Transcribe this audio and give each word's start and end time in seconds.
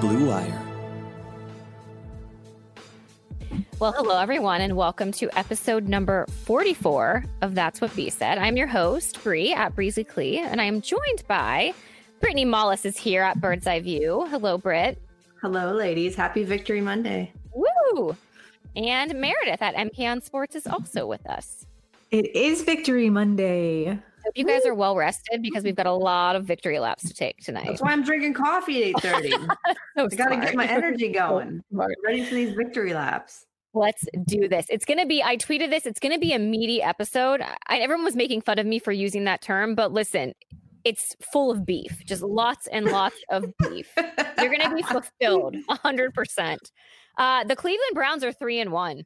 Blue 0.00 0.28
Wire. 0.28 0.62
Well, 3.78 3.92
hello, 3.92 4.18
everyone, 4.18 4.62
and 4.62 4.74
welcome 4.74 5.12
to 5.12 5.28
episode 5.38 5.88
number 5.88 6.24
44 6.44 7.24
of 7.42 7.54
That's 7.54 7.82
What 7.82 7.94
B 7.94 8.08
Said. 8.08 8.38
I'm 8.38 8.56
your 8.56 8.66
host, 8.66 9.22
Bree 9.22 9.52
at 9.52 9.74
Breezy 9.74 10.02
Clee, 10.02 10.38
and 10.38 10.58
I 10.58 10.64
am 10.64 10.80
joined 10.80 11.24
by 11.28 11.74
Brittany 12.18 12.46
Mollis 12.46 12.86
is 12.86 12.96
here 12.96 13.22
at 13.22 13.42
Bird's 13.42 13.66
Eye 13.66 13.80
View. 13.80 14.26
Hello, 14.30 14.56
Britt. 14.56 14.98
Hello, 15.42 15.72
ladies. 15.72 16.14
Happy 16.14 16.44
Victory 16.44 16.80
Monday. 16.80 17.32
Woo! 17.54 18.16
And 18.76 19.14
Meredith 19.14 19.60
at 19.60 19.74
MK 19.74 20.00
on 20.10 20.22
Sports 20.22 20.56
is 20.56 20.66
also 20.66 21.06
with 21.06 21.28
us. 21.28 21.66
It 22.10 22.34
is 22.34 22.62
Victory 22.62 23.10
Monday. 23.10 23.98
Hope 24.30 24.38
you 24.38 24.46
guys 24.46 24.64
are 24.64 24.74
well 24.74 24.94
rested 24.94 25.42
because 25.42 25.64
we've 25.64 25.74
got 25.74 25.86
a 25.86 25.92
lot 25.92 26.36
of 26.36 26.44
victory 26.44 26.78
laps 26.78 27.02
to 27.02 27.12
take 27.12 27.38
tonight. 27.38 27.66
That's 27.66 27.82
why 27.82 27.90
I'm 27.90 28.04
drinking 28.04 28.34
coffee 28.34 28.92
at 28.92 29.02
8:30. 29.02 29.56
So 29.98 30.04
I 30.04 30.06
got 30.16 30.28
to 30.28 30.36
get 30.36 30.54
my 30.54 30.68
energy 30.68 31.08
going. 31.08 31.60
Smart. 31.72 31.90
Ready 32.06 32.24
for 32.24 32.36
these 32.36 32.54
victory 32.54 32.94
laps. 32.94 33.46
Let's 33.74 34.04
do 34.26 34.46
this. 34.46 34.66
It's 34.70 34.84
going 34.84 35.00
to 35.00 35.06
be, 35.06 35.20
I 35.20 35.36
tweeted 35.36 35.70
this, 35.70 35.84
it's 35.84 35.98
going 35.98 36.12
to 36.12 36.18
be 36.20 36.32
a 36.32 36.38
meaty 36.38 36.80
episode. 36.80 37.42
I, 37.66 37.78
everyone 37.78 38.04
was 38.04 38.14
making 38.14 38.42
fun 38.42 38.60
of 38.60 38.66
me 38.66 38.78
for 38.78 38.92
using 38.92 39.24
that 39.24 39.42
term, 39.42 39.74
but 39.74 39.92
listen, 39.92 40.32
it's 40.84 41.16
full 41.32 41.50
of 41.50 41.66
beef, 41.66 42.04
just 42.06 42.22
lots 42.22 42.68
and 42.68 42.86
lots 42.86 43.16
of 43.30 43.46
beef. 43.58 43.92
You're 43.96 44.54
going 44.54 44.60
to 44.60 44.76
be 44.76 44.82
fulfilled 44.82 45.56
100%. 45.68 46.56
Uh, 47.18 47.44
the 47.44 47.56
Cleveland 47.56 47.94
Browns 47.94 48.22
are 48.22 48.32
three 48.32 48.60
and 48.60 48.70
one. 48.70 49.02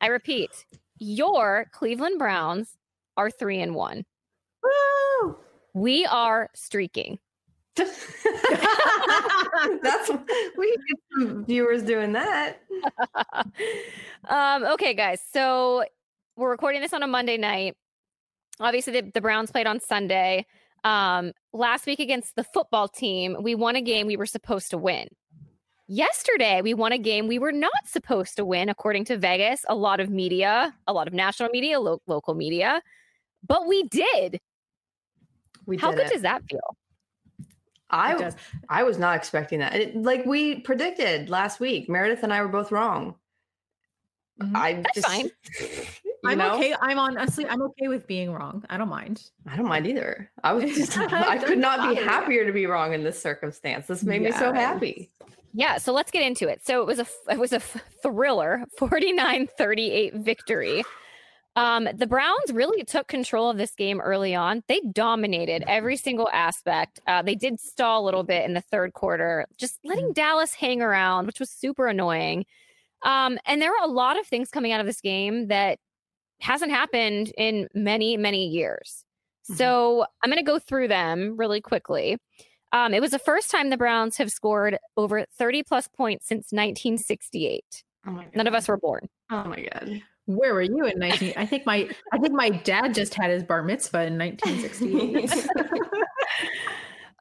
I 0.00 0.06
repeat, 0.06 0.64
your 0.96 1.66
Cleveland 1.72 2.18
Browns 2.18 2.78
are 3.18 3.30
three 3.30 3.60
and 3.60 3.74
one. 3.74 4.04
Woo! 4.62 5.36
We 5.74 6.06
are 6.06 6.50
streaking. 6.54 7.18
That's 7.76 7.90
we 10.58 10.76
get 10.76 10.98
some 11.18 11.44
viewers 11.46 11.82
doing 11.82 12.12
that. 12.12 12.60
um, 14.28 14.64
okay, 14.64 14.92
guys. 14.92 15.20
So 15.32 15.84
we're 16.36 16.50
recording 16.50 16.82
this 16.82 16.92
on 16.92 17.02
a 17.02 17.06
Monday 17.06 17.38
night. 17.38 17.76
Obviously, 18.60 19.00
the, 19.00 19.10
the 19.14 19.20
Browns 19.22 19.50
played 19.50 19.66
on 19.66 19.80
Sunday. 19.80 20.46
Um, 20.84 21.32
last 21.52 21.86
week 21.86 22.00
against 22.00 22.36
the 22.36 22.44
football 22.44 22.88
team, 22.88 23.38
we 23.40 23.54
won 23.54 23.76
a 23.76 23.80
game 23.80 24.06
we 24.06 24.16
were 24.16 24.26
supposed 24.26 24.70
to 24.70 24.78
win. 24.78 25.08
Yesterday, 25.88 26.60
we 26.62 26.74
won 26.74 26.92
a 26.92 26.98
game 26.98 27.26
we 27.26 27.38
were 27.38 27.52
not 27.52 27.86
supposed 27.86 28.36
to 28.36 28.44
win, 28.44 28.68
according 28.68 29.04
to 29.06 29.16
Vegas, 29.16 29.64
a 29.68 29.74
lot 29.74 30.00
of 30.00 30.10
media, 30.10 30.74
a 30.86 30.92
lot 30.92 31.06
of 31.06 31.14
national 31.14 31.50
media, 31.50 31.80
lo- 31.80 32.02
local 32.06 32.34
media, 32.34 32.82
but 33.46 33.66
we 33.66 33.82
did. 33.84 34.40
We 35.66 35.76
How 35.76 35.90
did 35.90 35.98
good 35.98 36.06
it. 36.06 36.12
does 36.12 36.22
that 36.22 36.42
feel? 36.48 36.76
I 37.90 38.14
It. 38.16 38.34
I 38.68 38.82
was 38.84 38.98
not 38.98 39.16
expecting 39.16 39.58
that. 39.60 39.74
It- 39.74 39.96
like 39.96 40.24
we 40.24 40.60
predicted 40.60 41.28
last 41.28 41.60
week, 41.60 41.88
Meredith 41.88 42.22
and 42.22 42.32
I 42.32 42.40
were 42.42 42.48
both 42.48 42.72
wrong. 42.72 43.16
Mhm. 44.40 44.56
I 44.56 44.72
That's 44.74 44.94
just, 44.94 45.06
fine. 45.06 45.30
I'm 46.24 46.38
know? 46.38 46.54
okay. 46.54 46.74
I'm 46.80 46.98
honestly, 46.98 47.46
I'm 47.46 47.60
okay 47.62 47.88
with 47.88 48.06
being 48.06 48.32
wrong. 48.32 48.64
I 48.70 48.78
don't 48.78 48.88
mind. 48.88 49.22
I 49.46 49.56
don't 49.56 49.66
mind 49.68 49.86
either. 49.86 50.30
I 50.42 50.52
was 50.52 50.64
just, 50.76 50.96
I 50.96 51.36
could 51.38 51.60
doesn't 51.60 51.94
be 51.96 52.00
happier 52.02 52.46
to 52.46 52.52
be 52.52 52.66
wrong 52.66 52.94
in 52.94 53.02
this 53.04 53.20
circumstance. 53.20 53.86
This 53.88 54.02
made 54.02 54.22
me 54.22 54.32
so 54.32 54.52
happy. 54.52 55.10
Yeah, 55.52 55.76
so 55.76 55.92
let's 55.92 56.10
get 56.10 56.22
into 56.22 56.48
it. 56.48 56.64
So 56.64 56.80
it 56.80 56.86
was 56.86 56.98
a 56.98 57.06
it 57.30 57.38
was 57.38 57.52
a 57.52 57.60
thriller, 57.60 58.64
49-38 58.80 60.14
victory. 60.24 60.82
Um, 61.54 61.86
the 61.94 62.06
Browns 62.06 62.50
really 62.52 62.82
took 62.84 63.08
control 63.08 63.50
of 63.50 63.58
this 63.58 63.74
game 63.74 64.00
early 64.00 64.34
on. 64.34 64.62
They 64.68 64.80
dominated 64.92 65.64
every 65.66 65.96
single 65.96 66.28
aspect. 66.32 67.00
Uh, 67.06 67.20
they 67.22 67.34
did 67.34 67.60
stall 67.60 68.02
a 68.02 68.06
little 68.06 68.22
bit 68.22 68.44
in 68.46 68.54
the 68.54 68.62
third 68.62 68.94
quarter, 68.94 69.46
just 69.58 69.78
letting 69.84 70.12
Dallas 70.14 70.54
hang 70.54 70.80
around, 70.80 71.26
which 71.26 71.38
was 71.40 71.50
super 71.50 71.86
annoying. 71.88 72.46
Um, 73.02 73.38
and 73.44 73.60
there 73.60 73.70
were 73.70 73.84
a 73.84 73.88
lot 73.88 74.18
of 74.18 74.26
things 74.26 74.48
coming 74.50 74.72
out 74.72 74.80
of 74.80 74.86
this 74.86 75.00
game 75.02 75.48
that 75.48 75.78
hasn't 76.40 76.70
happened 76.72 77.32
in 77.36 77.68
many, 77.74 78.16
many 78.16 78.46
years. 78.48 79.04
Mhm. 79.50 79.56
So 79.56 80.06
I'm 80.22 80.30
going 80.30 80.42
to 80.42 80.50
go 80.50 80.58
through 80.58 80.88
them 80.88 81.36
really 81.36 81.60
quickly. 81.60 82.16
Um, 82.72 82.94
it 82.94 83.00
was 83.02 83.10
the 83.10 83.18
first 83.18 83.50
time 83.50 83.68
the 83.68 83.76
Browns 83.76 84.16
have 84.16 84.32
scored 84.32 84.78
over 84.96 85.26
30 85.36 85.62
plus 85.64 85.86
points 85.88 86.26
since 86.26 86.50
1968. 86.52 87.84
Oh 88.06 88.12
my 88.12 88.24
god. 88.24 88.36
None 88.36 88.46
of 88.46 88.54
us 88.54 88.68
were 88.68 88.78
born. 88.78 89.08
Oh 89.30 89.44
my 89.44 89.60
god. 89.70 90.02
Where 90.26 90.54
were 90.54 90.62
you 90.62 90.84
in 90.86 90.98
19? 90.98 91.34
I 91.36 91.46
think 91.46 91.66
my, 91.66 91.88
I 92.12 92.18
think 92.18 92.32
my 92.32 92.50
dad 92.50 92.94
just 92.94 93.14
had 93.14 93.30
his 93.30 93.42
bar 93.42 93.62
mitzvah 93.62 94.06
in 94.06 94.18
1968. 94.18 95.48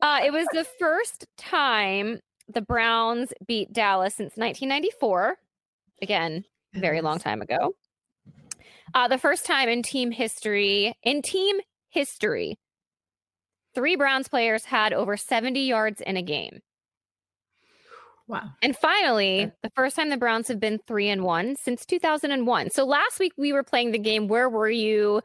Uh, 0.01 0.19
it 0.25 0.33
was 0.33 0.47
the 0.51 0.65
first 0.79 1.27
time 1.37 2.19
the 2.51 2.61
Browns 2.61 3.33
beat 3.45 3.71
Dallas 3.71 4.15
since 4.15 4.35
1994. 4.35 5.37
Again, 6.01 6.43
very 6.73 7.01
long 7.01 7.19
time 7.19 7.41
ago. 7.41 7.75
Uh, 8.93 9.07
the 9.07 9.17
first 9.17 9.45
time 9.45 9.69
in 9.69 9.83
team 9.83 10.11
history, 10.11 10.95
in 11.03 11.21
team 11.21 11.57
history, 11.89 12.57
three 13.75 13.95
Browns 13.95 14.27
players 14.27 14.65
had 14.65 14.91
over 14.91 15.15
70 15.15 15.59
yards 15.61 16.01
in 16.01 16.17
a 16.17 16.23
game. 16.23 16.61
Wow. 18.31 18.49
And 18.61 18.75
finally, 18.75 19.51
the 19.61 19.69
first 19.75 19.95
time 19.95 20.09
the 20.09 20.17
Browns 20.17 20.47
have 20.47 20.59
been 20.59 20.79
three 20.87 21.09
and 21.09 21.23
one 21.23 21.55
since 21.55 21.85
2001. 21.85 22.69
So 22.71 22.85
last 22.85 23.19
week 23.19 23.33
we 23.37 23.53
were 23.53 23.63
playing 23.63 23.91
the 23.91 23.99
game. 23.99 24.27
Where 24.27 24.49
were 24.49 24.69
you 24.69 25.21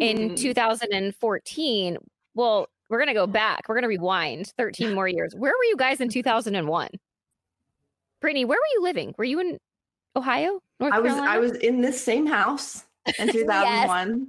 in 0.00 0.30
Hmm. 0.30 0.34
2014? 0.36 1.96
Well, 2.34 2.68
we're 2.88 2.98
going 2.98 3.08
to 3.08 3.14
go 3.14 3.26
back. 3.26 3.68
We're 3.68 3.74
going 3.76 3.82
to 3.82 3.88
rewind 3.88 4.52
13 4.58 4.94
more 4.94 5.08
years. 5.08 5.34
Where 5.34 5.52
were 5.52 5.64
you 5.64 5.76
guys 5.76 6.00
in 6.00 6.08
2001? 6.08 6.88
Brittany, 8.20 8.44
where 8.44 8.56
were 8.58 8.74
you 8.74 8.82
living? 8.82 9.14
Were 9.16 9.24
you 9.24 9.40
in 9.40 9.58
Ohio? 10.14 10.60
North 10.78 10.92
I 10.92 10.98
was 11.00 11.12
Carolina? 11.12 11.32
I 11.32 11.38
was 11.38 11.52
in 11.56 11.80
this 11.80 12.02
same 12.02 12.26
house 12.26 12.84
in 13.18 13.28
2001. 13.32 14.28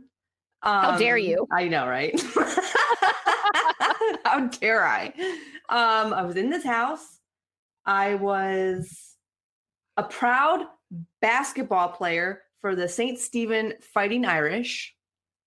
How 0.64 0.98
dare 0.98 1.16
Um, 1.16 1.22
you. 1.22 1.48
I 1.52 1.68
know, 1.68 1.88
right? 1.88 2.14
How 4.26 4.48
dare 4.48 4.86
I? 4.86 5.08
Um, 5.70 6.14
I 6.14 6.22
was 6.24 6.36
in 6.36 6.50
this 6.50 6.64
house. 6.64 7.20
I 7.86 8.16
was 8.16 9.16
a 9.98 10.04
proud 10.04 10.66
basketball 11.22 11.90
player 11.90 12.42
for 12.60 12.76
the 12.76 12.88
St. 12.88 13.18
Stephen 13.20 13.74
Fighting 13.82 14.26
Irish. 14.26 14.96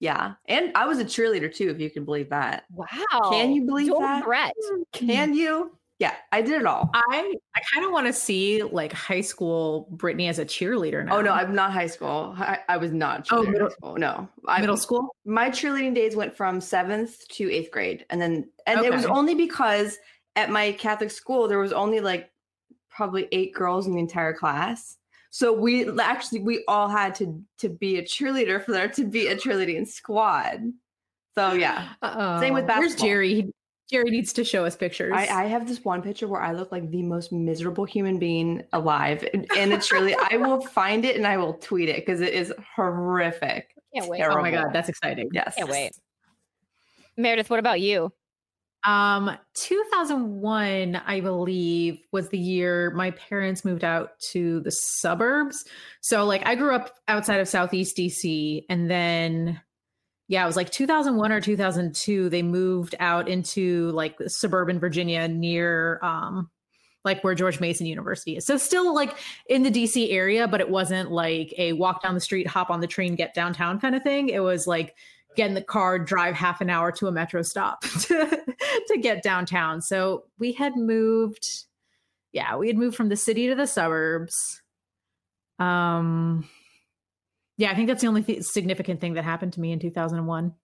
Yeah. 0.01 0.35
And 0.47 0.73
I 0.75 0.87
was 0.87 0.99
a 0.99 1.05
cheerleader 1.05 1.55
too, 1.55 1.71
if 1.71 1.81
you 1.81 1.89
can 1.91 2.05
believe 2.05 2.31
that. 2.31 2.65
Wow. 2.71 3.31
Can 3.31 3.53
you 3.53 3.63
believe 3.65 3.87
Dual 3.89 4.01
that? 4.01 4.25
threat. 4.25 4.53
Mm, 4.73 4.83
can 4.93 5.35
you? 5.35 5.77
Yeah, 6.01 6.13
I 6.33 6.43
did 6.43 6.61
it 6.61 6.67
all. 6.67 6.91
I, 6.93 7.35
I 7.57 7.61
kind 7.73 7.87
of 7.87 7.93
want 7.93 8.09
to 8.09 8.13
see 8.13 8.63
like 8.65 8.93
high 8.93 9.21
school 9.21 9.87
Brittany 9.93 10.27
as 10.27 10.41
a 10.41 10.45
cheerleader 10.45 11.05
now. 11.07 11.19
Oh 11.19 11.21
no, 11.23 11.33
I'm 11.33 11.55
not 11.55 11.73
high 11.73 11.87
school. 11.87 12.35
I, 12.37 12.59
I 12.69 12.77
was 12.79 12.91
not 12.91 13.29
Oh, 13.31 13.45
middle- 13.45 13.71
school. 13.71 13.95
No, 13.97 14.29
I, 14.49 14.61
middle 14.61 14.77
school. 14.77 15.15
my 15.25 15.51
cheerleading 15.51 15.95
days 15.95 16.17
went 16.17 16.37
from 16.37 16.61
seventh 16.61 17.27
to 17.29 17.51
eighth 17.51 17.71
grade, 17.71 18.05
and 18.11 18.21
then 18.21 18.51
and 18.67 18.85
it 18.85 18.93
was 18.93 19.07
only 19.07 19.37
because 19.37 19.97
at 20.37 20.51
my 20.51 20.73
Catholic 20.73 21.11
school 21.11 21.49
there 21.49 21.59
was 21.59 21.73
only 21.73 22.01
like 22.01 22.31
probably 22.91 23.29
eight 23.33 23.55
girls 23.55 23.87
in 23.87 23.93
the 23.93 23.99
entire 23.99 24.33
class. 24.33 24.97
So 25.31 25.53
we 25.53 25.89
actually 25.99 26.41
we 26.41 26.65
all 26.69 26.89
had 26.89 27.15
to 27.17 27.43
to 27.59 27.69
be 27.69 27.99
a 27.99 28.03
cheerleader 28.03 28.65
for 28.65 28.73
there 28.73 28.89
to 28.89 29.05
be 29.05 29.27
a 29.27 29.37
cheerleading 29.37 29.87
squad. 29.87 30.73
So 31.35 31.53
yeah, 31.53 31.89
Uh-oh. 32.03 32.41
Same 32.41 32.55
with 32.55 32.67
basketball. 32.67 32.83
Where's. 32.83 32.95
Jerry? 32.95 33.53
Jerry 33.91 34.11
needs 34.11 34.33
to 34.35 34.45
show 34.45 34.65
us 34.65 34.77
pictures. 34.77 35.13
I, 35.15 35.27
I 35.27 35.45
have 35.45 35.69
this 35.69 35.85
one 35.85 36.01
picture 36.01 36.27
where 36.27 36.41
I 36.41 36.53
look 36.53 36.73
like 36.73 36.91
the 36.91 37.03
most 37.03 37.33
miserable 37.33 37.85
human 37.85 38.19
being 38.19 38.63
alive, 38.73 39.29
and 39.35 39.47
and 39.57 39.73
it's 39.73 39.93
really 39.93 40.15
I 40.31 40.37
will 40.37 40.61
find 40.67 41.05
it 41.05 41.17
and 41.17 41.27
I 41.27 41.37
will 41.37 41.55
tweet 41.55 41.89
it 41.89 41.97
because 41.97 42.21
it 42.21 42.33
is 42.33 42.53
horrific. 42.75 43.75
Can't 43.95 44.09
wait. 44.09 44.19
Terrible. 44.19 44.39
oh 44.39 44.43
my 44.43 44.51
god, 44.51 44.69
that's 44.73 44.89
exciting. 44.89 45.29
Yes, 45.33 45.55
Can't 45.57 45.69
wait. 45.69 45.93
Meredith, 47.17 47.51
what 47.51 47.59
about 47.59 47.81
you? 47.81 48.13
Um, 48.85 49.31
2001, 49.55 50.97
I 50.97 51.21
believe, 51.21 51.99
was 52.13 52.29
the 52.29 52.39
year 52.39 52.91
my 52.91 53.13
parents 53.13 53.65
moved 53.65 53.83
out 53.83 54.19
to 54.33 54.61
the 54.61 54.71
suburbs. 54.71 55.65
So, 56.03 56.27
like, 56.27 56.47
I 56.47 56.55
grew 56.55 56.75
up 56.75 56.95
outside 57.09 57.41
of 57.41 57.49
Southeast 57.49 57.97
DC, 57.97 58.65
and 58.69 58.91
then, 58.91 59.61
yeah, 60.29 60.45
it 60.45 60.47
was 60.47 60.57
like 60.57 60.71
2001 60.71 61.33
or 61.33 61.41
2002. 61.41 62.29
They 62.29 62.43
moved 62.43 62.95
out 63.01 63.27
into 63.27 63.91
like 63.93 64.19
suburban 64.27 64.79
Virginia 64.79 65.29
near, 65.29 65.99
um, 66.03 66.51
like 67.05 67.25
where 67.25 67.35
George 67.35 67.61
Mason 67.61 67.87
University 67.87 68.37
is. 68.37 68.45
So, 68.45 68.59
still 68.59 68.95
like 68.95 69.17
in 69.49 69.63
the 69.63 69.71
DC 69.71 70.13
area, 70.13 70.47
but 70.47 70.61
it 70.61 70.69
wasn't 70.69 71.11
like 71.11 71.55
a 71.57 71.73
walk 71.73 72.03
down 72.03 72.13
the 72.13 72.21
street, 72.21 72.47
hop 72.47 72.69
on 72.69 72.81
the 72.81 72.87
train, 72.87 73.15
get 73.15 73.33
downtown 73.33 73.81
kind 73.81 73.95
of 73.95 74.03
thing. 74.03 74.29
It 74.29 74.41
was 74.41 74.67
like 74.67 74.95
get 75.37 75.49
in 75.49 75.55
the 75.55 75.63
car, 75.63 75.99
drive 75.99 76.35
half 76.35 76.61
an 76.61 76.71
hour 76.71 76.93
to 76.93 77.07
a 77.07 77.13
metro 77.13 77.43
stop 77.43 77.81
to, 78.01 78.45
to 78.89 78.99
get 78.99 79.23
downtown. 79.23 79.81
So 79.81 80.25
we 80.39 80.53
had 80.53 80.77
moved, 80.77 81.47
yeah, 82.33 82.57
we 82.57 82.69
had 82.69 82.79
moved 82.79 82.97
from 82.97 83.09
the 83.09 83.17
city 83.17 83.49
to 83.49 83.55
the 83.55 83.67
suburbs. 83.67 84.63
Um, 85.59 86.49
yeah, 87.57 87.71
I 87.71 87.75
think 87.75 87.89
that's 87.89 88.03
the 88.03 88.09
only 88.09 88.23
th- 88.23 88.43
significant 88.43 89.01
thing 89.01 89.15
that 89.15 89.25
happened 89.25 89.53
to 89.55 89.61
me 89.61 89.73
in 89.73 89.79
2001. 89.79 90.55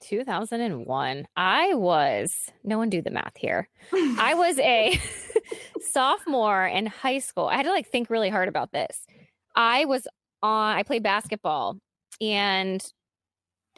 2001. 0.00 1.26
I 1.36 1.74
was, 1.74 2.34
no 2.62 2.78
one 2.78 2.90
do 2.90 3.02
the 3.02 3.10
math 3.10 3.36
here. 3.36 3.68
I 3.92 4.34
was 4.34 4.58
a 4.58 5.00
sophomore 5.92 6.66
in 6.66 6.86
high 6.86 7.18
school. 7.18 7.46
I 7.46 7.56
had 7.56 7.64
to 7.64 7.70
like 7.70 7.88
think 7.88 8.10
really 8.10 8.30
hard 8.30 8.48
about 8.48 8.72
this. 8.72 9.06
I 9.54 9.84
was 9.84 10.06
on, 10.42 10.76
I 10.76 10.82
played 10.82 11.02
basketball 11.02 11.78
and 12.20 12.84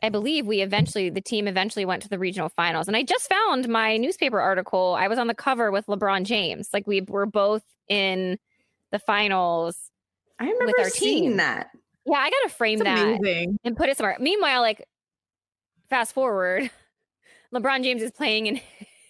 I 0.02 0.08
believe 0.10 0.46
we 0.46 0.60
eventually, 0.60 1.08
the 1.10 1.20
team 1.22 1.48
eventually 1.48 1.84
went 1.84 2.02
to 2.02 2.08
the 2.08 2.18
regional 2.18 2.48
finals. 2.50 2.86
And 2.86 2.96
I 2.96 3.02
just 3.02 3.28
found 3.28 3.68
my 3.68 3.96
newspaper 3.96 4.40
article. 4.40 4.94
I 4.98 5.08
was 5.08 5.18
on 5.18 5.26
the 5.26 5.34
cover 5.34 5.70
with 5.70 5.86
LeBron 5.86 6.24
James. 6.24 6.68
Like 6.72 6.86
we 6.86 7.00
were 7.00 7.24
both 7.26 7.62
in 7.88 8.38
the 8.92 8.98
finals. 8.98 9.90
I 10.38 10.44
remember 10.50 10.74
our 10.78 10.90
seeing 10.90 11.22
team. 11.30 11.36
that. 11.38 11.70
Yeah, 12.04 12.18
I 12.18 12.30
got 12.30 12.48
to 12.48 12.54
frame 12.54 12.74
It's 12.80 12.84
that 12.84 13.18
amazing. 13.18 13.58
and 13.64 13.76
put 13.76 13.88
it 13.88 13.96
somewhere. 13.96 14.16
Meanwhile, 14.20 14.60
like 14.60 14.86
fast 15.88 16.12
forward, 16.12 16.70
LeBron 17.54 17.82
James 17.82 18.02
is 18.02 18.10
playing 18.10 18.46
in, 18.46 18.60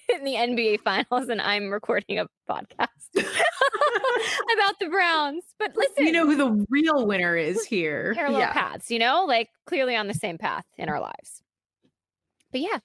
in 0.15 0.25
the 0.25 0.35
NBA 0.35 0.81
finals 0.81 1.29
and 1.29 1.41
I'm 1.41 1.71
recording 1.71 2.19
a 2.19 2.27
podcast 2.49 2.87
about 3.15 4.79
the 4.81 4.89
Browns. 4.91 5.43
But 5.59 5.75
listen, 5.77 6.07
You 6.07 6.13
know 6.13 6.27
who 6.27 6.37
the 6.37 6.67
real 6.71 7.07
winner 7.07 7.37
is 7.37 7.65
here. 7.65 8.13
parallel 8.15 8.41
Yeah. 8.41 8.53
paths, 8.53 8.91
you 8.91 8.99
know, 8.99 9.25
like 9.27 9.49
clearly 9.67 9.97
on 9.97 10.07
the 10.07 10.15
same 10.15 10.39
path 10.39 10.65
in 10.79 10.89
our 10.89 11.01
lives. 11.01 11.43
But 12.53 12.61
yeah. 12.61 12.79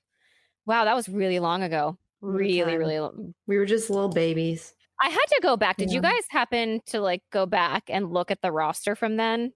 Wow, 0.66 0.86
that 0.86 0.96
was 0.96 1.10
really 1.10 1.40
long 1.40 1.64
ago. 1.64 1.98
Really, 2.22 2.78
really 2.78 3.00
long. 3.00 3.14
Mm. 3.14 3.34
We 3.48 3.58
were 3.58 3.66
just 3.66 3.90
little 3.90 4.10
babies. 4.10 4.74
I 5.04 5.10
had 5.10 5.18
to 5.30 5.40
go 5.42 5.58
back. 5.58 5.78
Did 5.78 5.92
you 5.92 6.02
guys 6.02 6.22
happen 6.30 6.82
to 6.88 7.02
like 7.02 7.24
go 7.32 7.48
back 7.48 7.84
and 7.90 8.12
look 8.12 8.30
at 8.30 8.42
the 8.44 8.52
roster 8.52 8.96
from 8.96 9.18
then? 9.18 9.52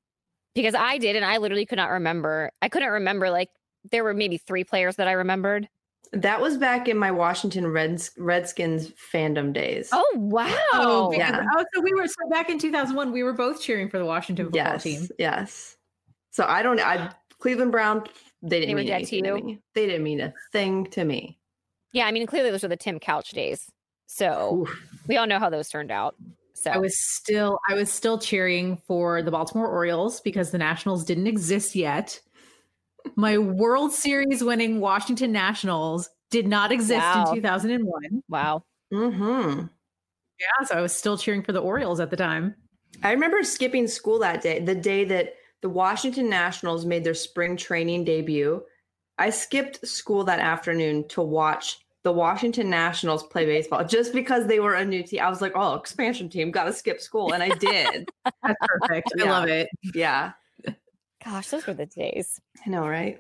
Because 0.56 0.74
I 0.74 0.98
did, 0.98 1.16
and 1.16 1.24
I 1.24 1.38
literally 1.38 1.68
could 1.68 1.76
not 1.78 1.92
remember. 1.92 2.52
I 2.64 2.70
couldn't 2.70 2.90
remember 2.90 3.30
like 3.30 3.50
there 3.92 4.04
were 4.04 4.16
maybe 4.16 4.38
three 4.38 4.64
players 4.64 4.96
that 4.96 5.08
I 5.08 5.12
remembered. 5.12 5.70
That 6.14 6.42
was 6.42 6.58
back 6.58 6.88
in 6.88 6.98
my 6.98 7.12
Washington 7.12 7.68
Reds 7.68 8.12
Redskins 8.18 8.92
fandom 9.14 9.54
days. 9.54 9.90
Oh 9.92 10.12
wow! 10.16 10.48
Oh, 10.74 11.10
because, 11.10 11.32
yeah. 11.32 11.46
oh, 11.58 11.66
so 11.74 11.82
we 11.82 11.94
were 11.94 12.08
so 12.08 12.30
back 12.30 12.50
in 12.50 12.60
2001, 12.60 13.12
we 13.12 13.24
were 13.24 13.34
both 13.34 13.62
cheering 13.62 13.90
for 13.90 13.98
the 13.98 14.06
Washington 14.06 14.46
football 14.46 14.64
yes, 14.64 14.84
team. 14.84 15.08
yes. 15.18 15.78
So 16.32 16.46
I 16.46 16.62
don't. 16.64 16.80
I 16.80 17.12
Cleveland 17.40 17.72
Brown. 17.72 18.04
They 18.42 18.60
didn't 18.60 18.76
They 18.76 18.82
mean 18.84 18.88
dead 18.88 19.06
to 19.06 19.18
anything 19.18 19.24
to, 19.24 19.30
you? 19.30 19.44
me. 19.44 19.60
They 19.74 19.86
didn't 19.88 20.04
mean 20.04 20.22
a 20.22 20.34
thing 20.52 20.86
to 20.92 21.04
me. 21.04 21.40
yeah, 21.92 22.06
I 22.06 22.12
mean 22.12 22.26
clearly 22.28 22.52
those 22.52 22.64
were 22.64 22.70
the 22.70 22.78
Tim 22.78 23.00
Couch 23.00 23.32
days. 23.32 23.66
So 24.08 24.62
Oof. 24.62 24.84
we 25.08 25.18
all 25.18 25.26
know 25.28 25.40
how 25.40 25.50
those 25.50 25.68
turned 25.70 25.92
out. 25.92 26.16
So 26.54 26.72
I 26.72 26.78
was 26.78 26.96
still 26.98 27.60
I 27.70 27.74
was 27.74 27.92
still 27.92 28.18
cheering 28.18 28.82
for 28.88 29.22
the 29.22 29.32
Baltimore 29.32 29.68
Orioles 29.68 30.22
because 30.22 30.52
the 30.52 30.58
Nationals 30.58 31.04
didn't 31.04 31.28
exist 31.28 31.76
yet. 31.76 32.20
My 33.16 33.38
World 33.38 33.92
Series 33.94 34.44
winning 34.44 34.80
Washington 34.80 35.32
Nationals 35.32 36.10
did 36.32 36.48
not 36.48 36.72
exist 36.72 37.02
Wow. 37.02 37.30
in 37.30 37.36
2001. 37.36 38.24
wow. 38.30 38.64
Mm-hmm. 38.94 39.66
Yeah, 40.40 40.66
so 40.66 40.76
I 40.76 40.82
was 40.82 40.94
still 40.94 41.18
cheering 41.18 41.42
for 41.44 41.52
the 41.54 41.60
Orioles 41.62 42.00
at 42.00 42.10
the 42.10 42.18
time. 42.18 42.56
I 43.04 43.12
remember 43.12 43.44
skipping 43.44 43.88
school 43.88 44.20
that 44.20 44.42
day, 44.42 44.60
the 44.60 44.76
day 44.76 45.06
that 45.06 45.36
the 45.62 45.70
Washington 45.70 46.30
Nationals 46.30 46.86
made 46.86 47.04
their 47.04 47.14
spring 47.14 47.58
training 47.58 48.04
debut. 48.04 48.64
I 49.18 49.30
skipped 49.30 49.88
school 49.88 50.24
that 50.26 50.40
afternoon 50.40 51.08
to 51.10 51.22
watch 51.22 51.80
the 52.04 52.12
Washington 52.12 52.70
Nationals 52.70 53.24
play 53.24 53.46
baseball 53.46 53.84
just 53.86 54.14
because 54.14 54.46
they 54.46 54.60
were 54.60 54.76
a 54.76 54.86
new 54.86 55.02
team. 55.04 55.22
I 55.22 55.30
was 55.30 55.42
like, 55.42 55.54
oh, 55.56 55.74
expansion 55.76 56.30
team, 56.30 56.52
got 56.52 56.66
to 56.66 56.74
skip 56.74 57.02
school. 57.02 57.34
And 57.34 57.42
I 57.42 57.50
did. 57.50 58.10
That's 58.44 58.56
perfect. 58.62 59.14
I 59.20 59.24
love 59.24 59.48
it. 59.48 59.70
yeah. 59.96 60.34
Gosh, 61.26 61.50
those 61.50 61.66
were 61.66 61.74
the 61.74 61.88
days. 61.88 62.40
I 62.66 62.70
know, 62.70 62.88
right? 62.88 63.20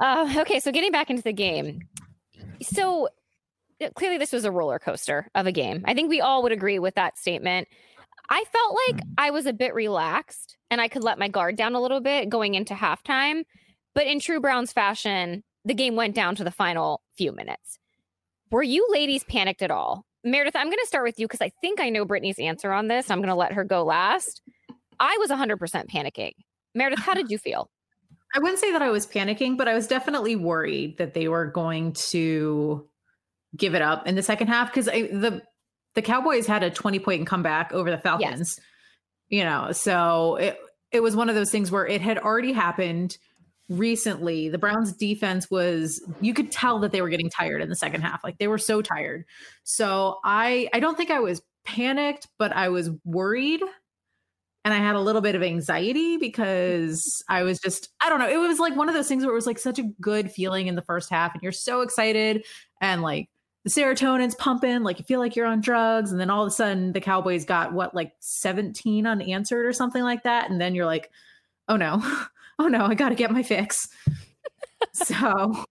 Uh, 0.00 0.34
okay, 0.38 0.58
so 0.58 0.72
getting 0.72 0.90
back 0.90 1.08
into 1.08 1.22
the 1.22 1.32
game. 1.32 1.82
So 2.62 3.08
uh, 3.80 3.90
clearly, 3.94 4.18
this 4.18 4.32
was 4.32 4.44
a 4.44 4.50
roller 4.50 4.78
coaster 4.78 5.28
of 5.34 5.46
a 5.46 5.52
game. 5.52 5.84
I 5.84 5.94
think 5.94 6.10
we 6.10 6.20
all 6.20 6.42
would 6.42 6.52
agree 6.52 6.78
with 6.78 6.96
that 6.96 7.16
statement. 7.16 7.68
I 8.28 8.44
felt 8.52 8.78
like 8.88 9.02
I 9.18 9.30
was 9.30 9.46
a 9.46 9.52
bit 9.52 9.74
relaxed 9.74 10.56
and 10.70 10.80
I 10.80 10.88
could 10.88 11.04
let 11.04 11.18
my 11.18 11.28
guard 11.28 11.56
down 11.56 11.74
a 11.74 11.80
little 11.80 12.00
bit 12.00 12.28
going 12.28 12.54
into 12.54 12.74
halftime. 12.74 13.44
But 13.94 14.06
in 14.06 14.18
true 14.18 14.40
Browns 14.40 14.72
fashion, 14.72 15.44
the 15.64 15.74
game 15.74 15.94
went 15.94 16.14
down 16.14 16.34
to 16.36 16.44
the 16.44 16.50
final 16.50 17.02
few 17.16 17.32
minutes. 17.32 17.78
Were 18.50 18.62
you 18.62 18.86
ladies 18.90 19.24
panicked 19.24 19.62
at 19.62 19.70
all? 19.70 20.04
Meredith, 20.24 20.56
I'm 20.56 20.68
going 20.68 20.78
to 20.78 20.86
start 20.86 21.04
with 21.04 21.18
you 21.18 21.26
because 21.26 21.42
I 21.42 21.50
think 21.60 21.80
I 21.80 21.90
know 21.90 22.04
Brittany's 22.04 22.38
answer 22.38 22.72
on 22.72 22.88
this. 22.88 23.10
I'm 23.10 23.18
going 23.18 23.28
to 23.28 23.34
let 23.34 23.52
her 23.52 23.64
go 23.64 23.84
last. 23.84 24.42
I 24.98 25.16
was 25.20 25.30
100% 25.30 25.58
panicking. 25.90 26.32
Meredith, 26.74 27.00
how 27.00 27.14
did 27.14 27.30
you 27.30 27.38
feel? 27.38 27.70
I 28.34 28.40
wouldn't 28.40 28.58
say 28.58 28.72
that 28.72 28.82
I 28.82 28.90
was 28.90 29.06
panicking, 29.06 29.56
but 29.56 29.68
I 29.68 29.74
was 29.74 29.86
definitely 29.86 30.34
worried 30.34 30.98
that 30.98 31.14
they 31.14 31.28
were 31.28 31.46
going 31.46 31.92
to 31.92 32.88
give 33.56 33.74
it 33.74 33.82
up 33.82 34.08
in 34.08 34.16
the 34.16 34.22
second 34.22 34.48
half 34.48 34.72
because 34.72 34.86
the 34.86 35.42
the 35.94 36.02
Cowboys 36.02 36.46
had 36.46 36.64
a 36.64 36.70
20 36.70 36.98
point 36.98 37.26
comeback 37.26 37.72
over 37.72 37.90
the 37.90 37.98
Falcons. 37.98 38.58
You 39.28 39.44
know, 39.44 39.72
so 39.72 40.36
it 40.36 40.58
it 40.90 41.02
was 41.02 41.14
one 41.14 41.28
of 41.28 41.34
those 41.34 41.50
things 41.50 41.70
where 41.70 41.86
it 41.86 42.00
had 42.00 42.18
already 42.18 42.52
happened 42.52 43.16
recently. 43.68 44.48
The 44.48 44.58
Browns 44.58 44.92
defense 44.92 45.50
was 45.50 46.02
you 46.20 46.34
could 46.34 46.50
tell 46.50 46.80
that 46.80 46.92
they 46.92 47.02
were 47.02 47.08
getting 47.08 47.30
tired 47.30 47.62
in 47.62 47.68
the 47.68 47.76
second 47.76 48.02
half. 48.02 48.22
Like 48.24 48.38
they 48.38 48.48
were 48.48 48.58
so 48.58 48.82
tired. 48.82 49.24
So 49.62 50.18
I 50.24 50.68
I 50.72 50.80
don't 50.80 50.96
think 50.96 51.10
I 51.10 51.20
was 51.20 51.40
panicked, 51.64 52.28
but 52.38 52.52
I 52.52 52.68
was 52.68 52.90
worried 53.04 53.62
and 54.64 54.72
I 54.72 54.78
had 54.78 54.94
a 54.94 55.00
little 55.00 55.20
bit 55.20 55.34
of 55.34 55.42
anxiety 55.42 56.16
because 56.16 57.22
I 57.28 57.42
was 57.42 57.60
just 57.60 57.90
I 58.00 58.08
don't 58.08 58.18
know. 58.18 58.28
It 58.28 58.38
was 58.38 58.58
like 58.58 58.76
one 58.76 58.88
of 58.88 58.94
those 58.94 59.08
things 59.08 59.24
where 59.24 59.32
it 59.32 59.36
was 59.36 59.46
like 59.46 59.58
such 59.58 59.78
a 59.78 59.84
good 60.00 60.30
feeling 60.30 60.66
in 60.66 60.74
the 60.74 60.82
first 60.82 61.10
half 61.10 61.34
and 61.34 61.42
you're 61.42 61.52
so 61.52 61.82
excited 61.82 62.44
and 62.80 63.02
like 63.02 63.28
the 63.64 63.70
serotonin's 63.70 64.34
pumping, 64.34 64.82
like 64.82 64.98
you 64.98 65.04
feel 65.06 65.20
like 65.20 65.36
you're 65.36 65.46
on 65.46 65.60
drugs 65.60 66.12
and 66.12 66.20
then 66.20 66.30
all 66.30 66.42
of 66.42 66.48
a 66.48 66.50
sudden 66.50 66.92
the 66.92 67.00
Cowboys 67.00 67.44
got 67.44 67.72
what 67.72 67.94
like 67.94 68.12
17 68.20 69.06
unanswered 69.06 69.66
or 69.66 69.72
something 69.72 70.02
like 70.02 70.22
that 70.24 70.50
and 70.50 70.60
then 70.60 70.74
you're 70.74 70.86
like, 70.86 71.10
"Oh 71.68 71.76
no. 71.76 72.02
Oh 72.56 72.68
no, 72.68 72.86
I 72.86 72.94
got 72.94 73.08
to 73.08 73.16
get 73.16 73.32
my 73.32 73.42
fix." 73.42 73.88
so 74.92 75.64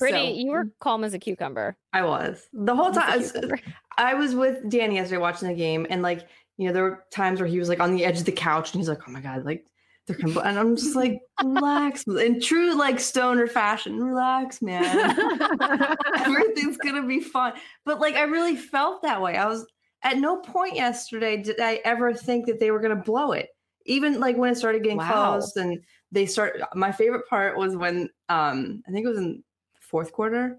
Brittany, 0.00 0.34
so- 0.34 0.40
you 0.40 0.50
were 0.50 0.64
mm. 0.64 0.70
calm 0.80 1.04
as 1.04 1.14
a 1.14 1.18
cucumber. 1.20 1.76
I 1.92 2.02
was 2.02 2.48
the 2.52 2.74
whole 2.74 2.88
As 2.88 2.96
time. 2.96 3.08
I 3.08 3.16
was- 3.16 3.60
I 4.00 4.14
was 4.14 4.34
with 4.34 4.68
Danny 4.70 4.94
yesterday 4.96 5.18
watching 5.18 5.48
the 5.48 5.54
game, 5.54 5.86
and 5.90 6.00
like 6.02 6.26
you 6.60 6.66
know, 6.66 6.74
there 6.74 6.82
were 6.84 7.04
times 7.10 7.40
where 7.40 7.48
he 7.48 7.58
was 7.58 7.70
like 7.70 7.80
on 7.80 7.94
the 7.96 8.04
edge 8.04 8.18
of 8.18 8.26
the 8.26 8.32
couch, 8.32 8.70
and 8.72 8.80
he's 8.80 8.88
like, 8.88 9.00
"Oh 9.08 9.10
my 9.10 9.22
god!" 9.22 9.46
Like 9.46 9.64
they're 10.06 10.14
coming, 10.14 10.36
and 10.44 10.58
I'm 10.58 10.76
just 10.76 10.94
like, 10.94 11.18
"Relax," 11.42 12.04
in 12.06 12.38
true 12.38 12.74
like 12.74 13.00
stoner 13.00 13.46
fashion. 13.46 13.98
Relax, 13.98 14.60
man. 14.60 15.16
Everything's 16.18 16.76
gonna 16.76 17.06
be 17.06 17.20
fine. 17.20 17.54
But 17.86 17.98
like, 17.98 18.14
I 18.16 18.24
really 18.24 18.56
felt 18.56 19.00
that 19.02 19.22
way. 19.22 19.38
I 19.38 19.46
was 19.46 19.66
at 20.02 20.18
no 20.18 20.36
point 20.36 20.74
yesterday 20.76 21.38
did 21.42 21.58
I 21.60 21.80
ever 21.86 22.12
think 22.12 22.44
that 22.46 22.60
they 22.60 22.70
were 22.70 22.80
gonna 22.80 22.94
blow 22.96 23.32
it. 23.32 23.48
Even 23.86 24.20
like 24.20 24.36
when 24.36 24.52
it 24.52 24.56
started 24.56 24.82
getting 24.82 24.98
Wow. 24.98 25.38
close, 25.38 25.56
and 25.56 25.82
they 26.12 26.26
start. 26.26 26.60
My 26.74 26.92
favorite 26.92 27.26
part 27.26 27.56
was 27.56 27.74
when 27.74 28.10
um 28.28 28.82
I 28.86 28.90
think 28.92 29.06
it 29.06 29.08
was 29.08 29.16
in 29.18 29.42
fourth 29.80 30.12
quarter, 30.12 30.58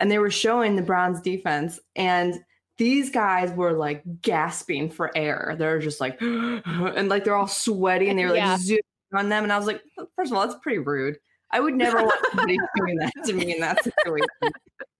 and 0.00 0.10
they 0.10 0.18
were 0.18 0.30
showing 0.30 0.74
the 0.74 0.82
Browns 0.82 1.20
defense 1.20 1.78
and 1.94 2.34
these 2.78 3.10
guys 3.10 3.52
were 3.52 3.72
like 3.72 4.02
gasping 4.22 4.90
for 4.90 5.10
air. 5.16 5.54
They're 5.58 5.78
just 5.80 6.00
like, 6.00 6.18
and 6.22 7.08
like 7.08 7.24
they're 7.24 7.34
all 7.36 7.46
sweaty 7.48 8.08
and 8.08 8.18
they 8.18 8.24
were 8.24 8.30
like 8.30 8.38
Yeah. 8.38 8.56
zooming 8.56 8.82
on 9.14 9.28
them. 9.28 9.42
And 9.44 9.52
I 9.52 9.58
was 9.58 9.66
like, 9.66 9.82
first 10.16 10.30
of 10.32 10.38
all, 10.38 10.46
that's 10.46 10.58
pretty 10.62 10.78
rude. 10.78 11.18
I 11.50 11.60
would 11.60 11.74
never 11.74 12.02
want 12.02 12.26
somebody 12.30 12.58
doing 12.76 12.96
that 12.98 13.12
to 13.26 13.32
me 13.32 13.54
in 13.54 13.60
that 13.60 13.82
situation. 13.82 14.26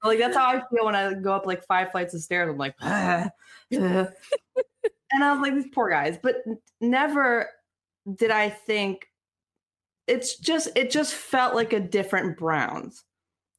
like 0.03 0.19
that's 0.19 0.37
how 0.37 0.47
I 0.47 0.63
feel 0.71 0.85
when 0.87 0.95
I 0.97 1.15
go 1.15 1.33
up 1.33 1.47
like 1.47 1.65
five 1.67 1.91
flights 1.91 2.15
of 2.15 2.23
stairs. 2.23 2.49
I'm 2.51 2.57
like, 2.59 2.75
"Ah, 2.81 3.29
ah." 3.75 4.09
and 5.13 5.25
I 5.25 5.33
was 5.33 5.41
like, 5.41 5.55
these 5.55 5.69
poor 5.73 5.91
guys. 5.91 6.19
But 6.23 6.37
never 6.81 7.49
did 8.17 8.31
I 8.31 8.49
think 8.49 9.07
it's 10.07 10.37
just 10.39 10.71
it 10.75 10.91
just 10.91 11.13
felt 11.15 11.55
like 11.55 11.75
a 11.75 11.81
different 11.81 12.39
Browns. 12.39 13.05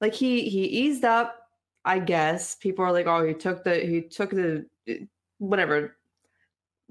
Like 0.02 0.16
he 0.16 0.50
he 0.50 0.64
eased 0.66 1.06
up, 1.06 1.36
I 1.86 2.00
guess. 2.00 2.55
People 2.55 2.86
are 2.86 2.91
like, 2.91 3.07
oh, 3.07 3.25
he 3.25 3.33
took 3.33 3.63
the 3.63 3.75
he 3.75 4.01
took 4.01 4.31
the 4.31 4.65
eh, 4.88 5.05
whatever. 5.38 5.95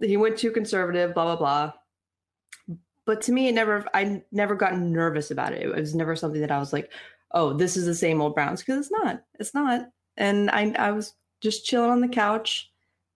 He 0.01 0.17
went 0.17 0.39
too 0.39 0.51
conservative, 0.51 1.15
blah 1.15 1.25
blah 1.25 1.37
blah. 1.37 2.79
But 3.05 3.23
to 3.23 3.33
me, 3.33 3.49
it 3.49 3.55
never 3.55 3.87
I 3.95 4.23
never 4.33 4.55
got 4.55 4.79
nervous 4.79 5.31
about 5.31 5.53
it. 5.53 5.63
It 5.63 5.75
was 5.75 5.95
never 5.95 6.17
something 6.17 6.41
that 6.41 6.51
I 6.51 6.59
was 6.59 6.73
like, 6.73 6.91
oh, 7.33 7.53
this 7.53 7.77
is 7.77 7.87
the 7.87 7.95
same 7.95 8.21
old 8.21 8.35
Browns 8.35 8.61
because 8.61 8.79
it's 8.87 8.93
not. 9.03 9.23
It's 9.39 9.55
not. 9.55 9.89
And 10.17 10.51
I 10.51 10.73
I 10.79 10.93
was 10.93 11.15
just 11.41 11.65
chilling 11.65 11.91
on 11.91 12.01
the 12.01 12.09
couch, 12.09 12.71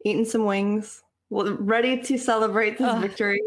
eating 0.05 0.25
some 0.25 0.45
wings, 0.45 1.03
well, 1.31 1.57
ready 1.57 2.01
to 2.03 2.19
celebrate 2.19 2.79
this 2.79 2.87
Ugh. 2.87 3.01
victory. 3.01 3.41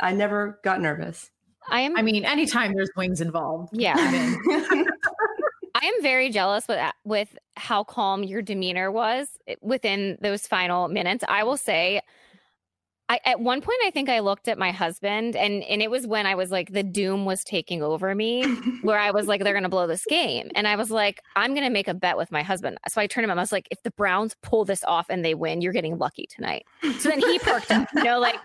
I 0.00 0.12
never 0.12 0.60
got 0.62 0.80
nervous. 0.80 1.30
I 1.70 1.80
am. 1.80 1.96
I 1.96 2.02
mean, 2.02 2.24
anytime 2.24 2.72
there's 2.74 2.90
wings 2.96 3.20
involved. 3.20 3.70
yeah, 3.72 3.94
I'm 3.96 4.14
in. 4.14 4.86
I 5.82 5.86
am 5.86 6.02
very 6.02 6.30
jealous 6.30 6.68
with 6.68 6.80
with 7.04 7.36
how 7.56 7.84
calm 7.84 8.22
your 8.22 8.40
demeanor 8.40 8.90
was 8.90 9.28
eh, 9.48 9.56
within 9.60 10.16
those 10.20 10.46
final 10.46 10.88
minutes. 10.88 11.24
I 11.28 11.42
will 11.42 11.56
say, 11.56 12.00
I, 13.08 13.18
at 13.24 13.40
one 13.40 13.60
point, 13.60 13.78
I 13.84 13.90
think 13.90 14.08
I 14.08 14.20
looked 14.20 14.46
at 14.46 14.58
my 14.58 14.70
husband, 14.70 15.34
and 15.34 15.64
and 15.64 15.82
it 15.82 15.90
was 15.90 16.06
when 16.06 16.24
I 16.24 16.36
was 16.36 16.52
like, 16.52 16.72
the 16.72 16.84
doom 16.84 17.24
was 17.24 17.42
taking 17.42 17.82
over 17.82 18.14
me, 18.14 18.44
where 18.82 18.98
I 18.98 19.10
was 19.10 19.26
like, 19.26 19.42
they're 19.42 19.54
gonna 19.54 19.68
blow 19.68 19.88
this 19.88 20.04
game, 20.04 20.50
and 20.54 20.68
I 20.68 20.76
was 20.76 20.90
like, 20.90 21.20
I'm 21.34 21.52
gonna 21.52 21.68
make 21.68 21.88
a 21.88 21.94
bet 21.94 22.16
with 22.16 22.30
my 22.30 22.42
husband. 22.42 22.78
So 22.88 23.00
I 23.00 23.08
turned 23.08 23.24
him. 23.24 23.30
I 23.30 23.34
was 23.34 23.52
like, 23.52 23.66
if 23.72 23.82
the 23.82 23.90
Browns 23.90 24.36
pull 24.42 24.64
this 24.64 24.84
off 24.84 25.06
and 25.10 25.24
they 25.24 25.34
win, 25.34 25.60
you're 25.60 25.72
getting 25.72 25.98
lucky 25.98 26.26
tonight. 26.26 26.64
So 27.00 27.08
then 27.08 27.20
he 27.20 27.38
perked 27.40 27.72
up, 27.72 27.88
you 27.94 28.04
know, 28.04 28.20
like 28.20 28.36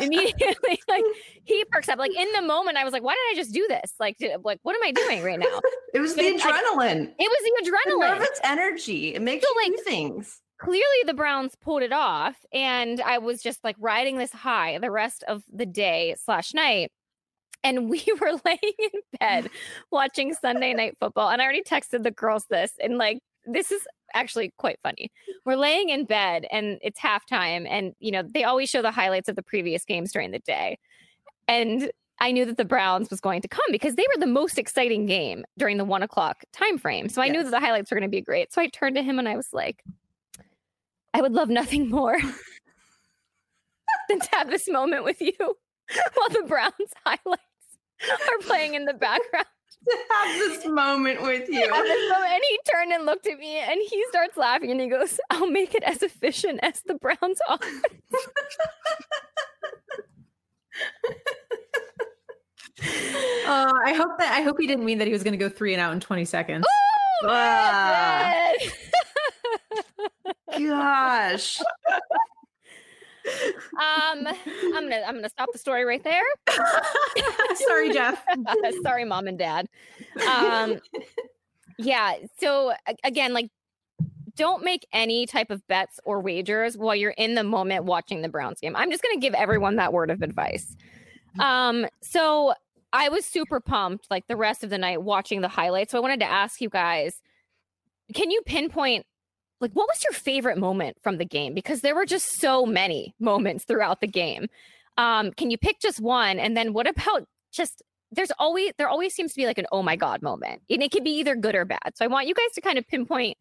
immediately, 0.00 0.80
like 0.88 1.04
he 1.44 1.64
perks 1.70 1.88
up. 1.88 1.98
Like 1.98 2.14
in 2.16 2.28
the 2.32 2.42
moment, 2.42 2.76
I 2.76 2.84
was 2.84 2.92
like, 2.92 3.02
why 3.02 3.14
did 3.14 3.36
I 3.36 3.40
just 3.40 3.52
do 3.54 3.66
this? 3.68 3.92
Like, 4.00 4.16
did, 4.18 4.44
like 4.44 4.58
what 4.62 4.74
am 4.74 4.82
I 4.82 4.92
doing 4.92 5.22
right 5.22 5.38
now? 5.38 5.60
It 5.94 6.00
was 6.00 6.16
the 6.16 6.22
adrenaline. 6.22 7.12
it 7.18 7.30
was 7.30 7.64
the 7.64 7.70
adrenaline. 7.70 8.00
The 8.00 8.14
nervous 8.18 8.40
energy. 8.42 9.14
It 9.14 9.22
makes 9.22 9.44
So, 9.44 9.50
you 9.54 9.62
like, 9.70 9.76
do 9.76 9.82
things. 9.84 10.40
clearly 10.60 10.82
the 11.06 11.14
Browns 11.14 11.54
pulled 11.62 11.82
it 11.82 11.92
off, 11.92 12.34
and 12.52 13.00
I 13.00 13.18
was 13.18 13.40
just 13.40 13.62
like 13.62 13.76
riding 13.78 14.18
this 14.18 14.32
high 14.32 14.76
the 14.78 14.90
rest 14.90 15.22
of 15.28 15.44
the 15.52 15.66
day 15.66 16.16
slash 16.24 16.52
night. 16.52 16.90
And 17.62 17.88
we 17.88 18.02
were 18.20 18.32
laying 18.44 18.58
in 18.78 19.00
bed 19.20 19.50
watching 19.92 20.34
Sunday 20.34 20.74
night 20.74 20.96
football. 20.98 21.30
And 21.30 21.40
I 21.40 21.44
already 21.44 21.62
texted 21.62 22.02
the 22.02 22.10
girls 22.10 22.44
this, 22.50 22.72
and 22.82 22.98
like, 22.98 23.20
this 23.46 23.70
is 23.70 23.86
actually 24.14 24.52
quite 24.58 24.78
funny. 24.82 25.10
We're 25.44 25.56
laying 25.56 25.88
in 25.88 26.04
bed 26.04 26.46
and 26.50 26.78
it's 26.82 27.00
halftime, 27.00 27.66
and 27.68 27.94
you 27.98 28.12
know, 28.12 28.22
they 28.22 28.44
always 28.44 28.70
show 28.70 28.82
the 28.82 28.90
highlights 28.90 29.28
of 29.28 29.36
the 29.36 29.42
previous 29.42 29.84
games 29.84 30.12
during 30.12 30.30
the 30.30 30.38
day. 30.40 30.78
And 31.48 31.90
I 32.20 32.30
knew 32.30 32.44
that 32.44 32.56
the 32.56 32.64
Browns 32.64 33.10
was 33.10 33.20
going 33.20 33.42
to 33.42 33.48
come 33.48 33.64
because 33.70 33.96
they 33.96 34.06
were 34.14 34.20
the 34.20 34.26
most 34.26 34.58
exciting 34.58 35.06
game 35.06 35.44
during 35.58 35.78
the 35.78 35.84
one 35.84 36.02
o'clock 36.02 36.44
time 36.52 36.78
frame. 36.78 37.08
So 37.08 37.20
I 37.20 37.28
knew 37.28 37.42
that 37.42 37.50
the 37.50 37.60
highlights 37.60 37.90
were 37.90 37.96
going 37.96 38.08
to 38.08 38.16
be 38.16 38.20
great. 38.20 38.52
So 38.52 38.62
I 38.62 38.68
turned 38.68 38.96
to 38.96 39.02
him 39.02 39.18
and 39.18 39.28
I 39.28 39.36
was 39.36 39.48
like, 39.52 39.82
I 41.12 41.20
would 41.20 41.32
love 41.32 41.48
nothing 41.48 41.90
more 41.90 42.16
than 44.08 44.20
to 44.20 44.28
have 44.32 44.48
this 44.48 44.68
moment 44.68 45.04
with 45.04 45.20
you 45.20 45.32
while 45.38 46.28
the 46.30 46.44
Browns 46.46 46.72
highlights 47.04 47.42
are 48.10 48.38
playing 48.42 48.74
in 48.74 48.84
the 48.84 48.94
background. 48.94 49.46
To 49.86 49.96
have 50.10 50.38
this 50.38 50.66
moment 50.66 51.20
with 51.22 51.48
you. 51.48 51.62
And 51.72 52.42
he 52.48 52.58
turned 52.70 52.92
and 52.92 53.04
looked 53.04 53.26
at 53.26 53.38
me 53.38 53.58
and 53.58 53.78
he 53.88 54.04
starts 54.08 54.36
laughing 54.36 54.70
and 54.70 54.80
he 54.80 54.86
goes, 54.88 55.20
I'll 55.30 55.50
make 55.50 55.74
it 55.74 55.82
as 55.82 56.02
efficient 56.02 56.60
as 56.62 56.80
the 56.86 56.94
Browns 56.94 57.38
offense. 57.48 57.82
Uh, 63.46 63.72
I 63.84 63.92
hope 63.94 64.18
that 64.18 64.32
I 64.32 64.40
hope 64.42 64.56
he 64.58 64.66
didn't 64.66 64.84
mean 64.84 64.98
that 64.98 65.06
he 65.06 65.12
was 65.12 65.22
going 65.22 65.32
to 65.32 65.38
go 65.38 65.48
three 65.48 65.72
and 65.74 65.80
out 65.80 65.92
in 65.92 66.00
20 66.00 66.24
seconds. 66.24 66.64
Oh, 67.22 67.28
Ah. 67.28 68.52
man. 70.50 70.66
Gosh. 70.68 71.60
Um, 73.26 74.26
I'm 74.26 74.88
gonna 74.88 75.02
I'm 75.06 75.14
gonna 75.14 75.28
stop 75.28 75.48
the 75.52 75.58
story 75.58 75.84
right 75.84 76.02
there. 76.02 76.22
Sorry, 77.66 77.92
Jeff. 77.92 78.24
Sorry, 78.82 79.04
mom 79.04 79.26
and 79.26 79.38
dad. 79.38 79.68
Um, 80.28 80.80
yeah. 81.78 82.14
So 82.38 82.72
again, 83.02 83.32
like, 83.32 83.50
don't 84.36 84.64
make 84.64 84.86
any 84.92 85.26
type 85.26 85.50
of 85.50 85.66
bets 85.68 86.00
or 86.04 86.20
wagers 86.20 86.76
while 86.76 86.94
you're 86.94 87.12
in 87.12 87.34
the 87.34 87.44
moment 87.44 87.84
watching 87.84 88.22
the 88.22 88.28
Browns 88.28 88.60
game. 88.60 88.76
I'm 88.76 88.90
just 88.90 89.02
gonna 89.02 89.20
give 89.20 89.34
everyone 89.34 89.76
that 89.76 89.92
word 89.92 90.10
of 90.10 90.22
advice. 90.22 90.76
Um, 91.38 91.86
so 92.00 92.54
I 92.92 93.08
was 93.08 93.24
super 93.24 93.58
pumped 93.60 94.10
like 94.10 94.28
the 94.28 94.36
rest 94.36 94.62
of 94.62 94.70
the 94.70 94.78
night 94.78 95.02
watching 95.02 95.40
the 95.40 95.48
highlights. 95.48 95.92
So 95.92 95.98
I 95.98 96.00
wanted 96.00 96.20
to 96.20 96.30
ask 96.30 96.60
you 96.60 96.68
guys, 96.68 97.20
can 98.14 98.30
you 98.30 98.40
pinpoint 98.46 99.06
like 99.60 99.72
what 99.72 99.88
was 99.88 100.02
your 100.04 100.12
favorite 100.12 100.58
moment 100.58 100.96
from 101.02 101.18
the 101.18 101.24
game? 101.24 101.54
Because 101.54 101.80
there 101.80 101.94
were 101.94 102.06
just 102.06 102.38
so 102.40 102.66
many 102.66 103.14
moments 103.20 103.64
throughout 103.64 104.00
the 104.00 104.06
game. 104.06 104.46
Um, 104.96 105.32
can 105.32 105.50
you 105.50 105.58
pick 105.58 105.80
just 105.80 106.00
one? 106.00 106.38
And 106.38 106.56
then 106.56 106.72
what 106.72 106.86
about 106.88 107.26
just 107.52 107.82
there's 108.12 108.30
always 108.38 108.72
there 108.78 108.88
always 108.88 109.14
seems 109.14 109.32
to 109.32 109.36
be 109.40 109.46
like 109.46 109.58
an 109.58 109.66
oh 109.72 109.82
my 109.82 109.96
god 109.96 110.22
moment. 110.22 110.62
And 110.70 110.82
it 110.82 110.90
could 110.92 111.04
be 111.04 111.18
either 111.18 111.34
good 111.34 111.54
or 111.54 111.64
bad. 111.64 111.92
So 111.94 112.04
I 112.04 112.08
want 112.08 112.28
you 112.28 112.34
guys 112.34 112.52
to 112.54 112.60
kind 112.60 112.78
of 112.78 112.86
pinpoint 112.86 113.36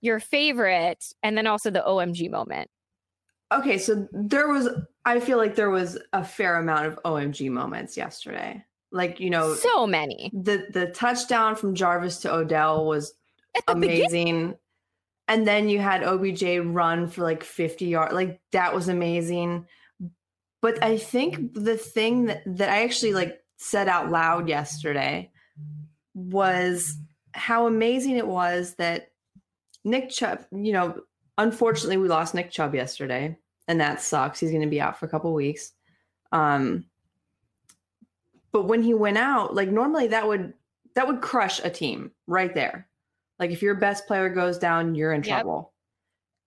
your 0.00 0.20
favorite 0.20 1.04
and 1.22 1.36
then 1.36 1.46
also 1.46 1.70
the 1.70 1.82
OMG 1.86 2.30
moment. 2.30 2.68
Okay, 3.52 3.78
so 3.78 4.08
there 4.12 4.48
was 4.48 4.68
I 5.04 5.20
feel 5.20 5.38
like 5.38 5.54
there 5.54 5.70
was 5.70 5.98
a 6.12 6.24
fair 6.24 6.56
amount 6.56 6.86
of 6.86 6.98
OMG 7.04 7.50
moments 7.50 7.96
yesterday. 7.96 8.64
Like, 8.90 9.18
you 9.18 9.28
know, 9.30 9.54
So 9.54 9.86
many. 9.86 10.30
the 10.32 10.66
the 10.70 10.86
touchdown 10.86 11.56
from 11.56 11.74
Jarvis 11.74 12.18
to 12.18 12.32
Odell 12.32 12.86
was 12.86 13.14
amazing 13.68 14.06
beginning. 14.06 14.54
And 15.26 15.46
then 15.46 15.68
you 15.68 15.78
had 15.78 16.02
OBJ 16.02 16.60
run 16.64 17.08
for 17.08 17.22
like 17.22 17.42
50 17.42 17.86
yards. 17.86 18.14
Like 18.14 18.40
that 18.52 18.74
was 18.74 18.88
amazing. 18.88 19.66
But 20.60 20.82
I 20.82 20.98
think 20.98 21.54
the 21.54 21.76
thing 21.76 22.26
that, 22.26 22.42
that 22.46 22.68
I 22.68 22.84
actually 22.84 23.14
like 23.14 23.40
said 23.56 23.88
out 23.88 24.10
loud 24.10 24.48
yesterday 24.48 25.30
was 26.14 26.96
how 27.32 27.66
amazing 27.66 28.16
it 28.16 28.26
was 28.26 28.74
that 28.74 29.10
Nick 29.84 30.10
Chubb, 30.10 30.44
you 30.52 30.72
know, 30.72 31.00
unfortunately 31.38 31.96
we 31.96 32.08
lost 32.08 32.34
Nick 32.34 32.50
Chubb 32.50 32.74
yesterday, 32.74 33.36
and 33.66 33.80
that 33.80 34.00
sucks. 34.00 34.40
He's 34.40 34.52
gonna 34.52 34.66
be 34.66 34.80
out 34.80 34.98
for 34.98 35.06
a 35.06 35.08
couple 35.08 35.32
weeks. 35.32 35.72
Um 36.32 36.84
but 38.52 38.66
when 38.66 38.82
he 38.82 38.94
went 38.94 39.18
out, 39.18 39.54
like 39.54 39.68
normally 39.68 40.08
that 40.08 40.28
would 40.28 40.54
that 40.94 41.06
would 41.06 41.20
crush 41.20 41.60
a 41.64 41.70
team 41.70 42.12
right 42.26 42.54
there. 42.54 42.88
Like 43.38 43.50
if 43.50 43.62
your 43.62 43.74
best 43.74 44.06
player 44.06 44.28
goes 44.28 44.58
down, 44.58 44.94
you're 44.94 45.12
in 45.12 45.22
Yep. 45.22 45.42
trouble. 45.42 45.72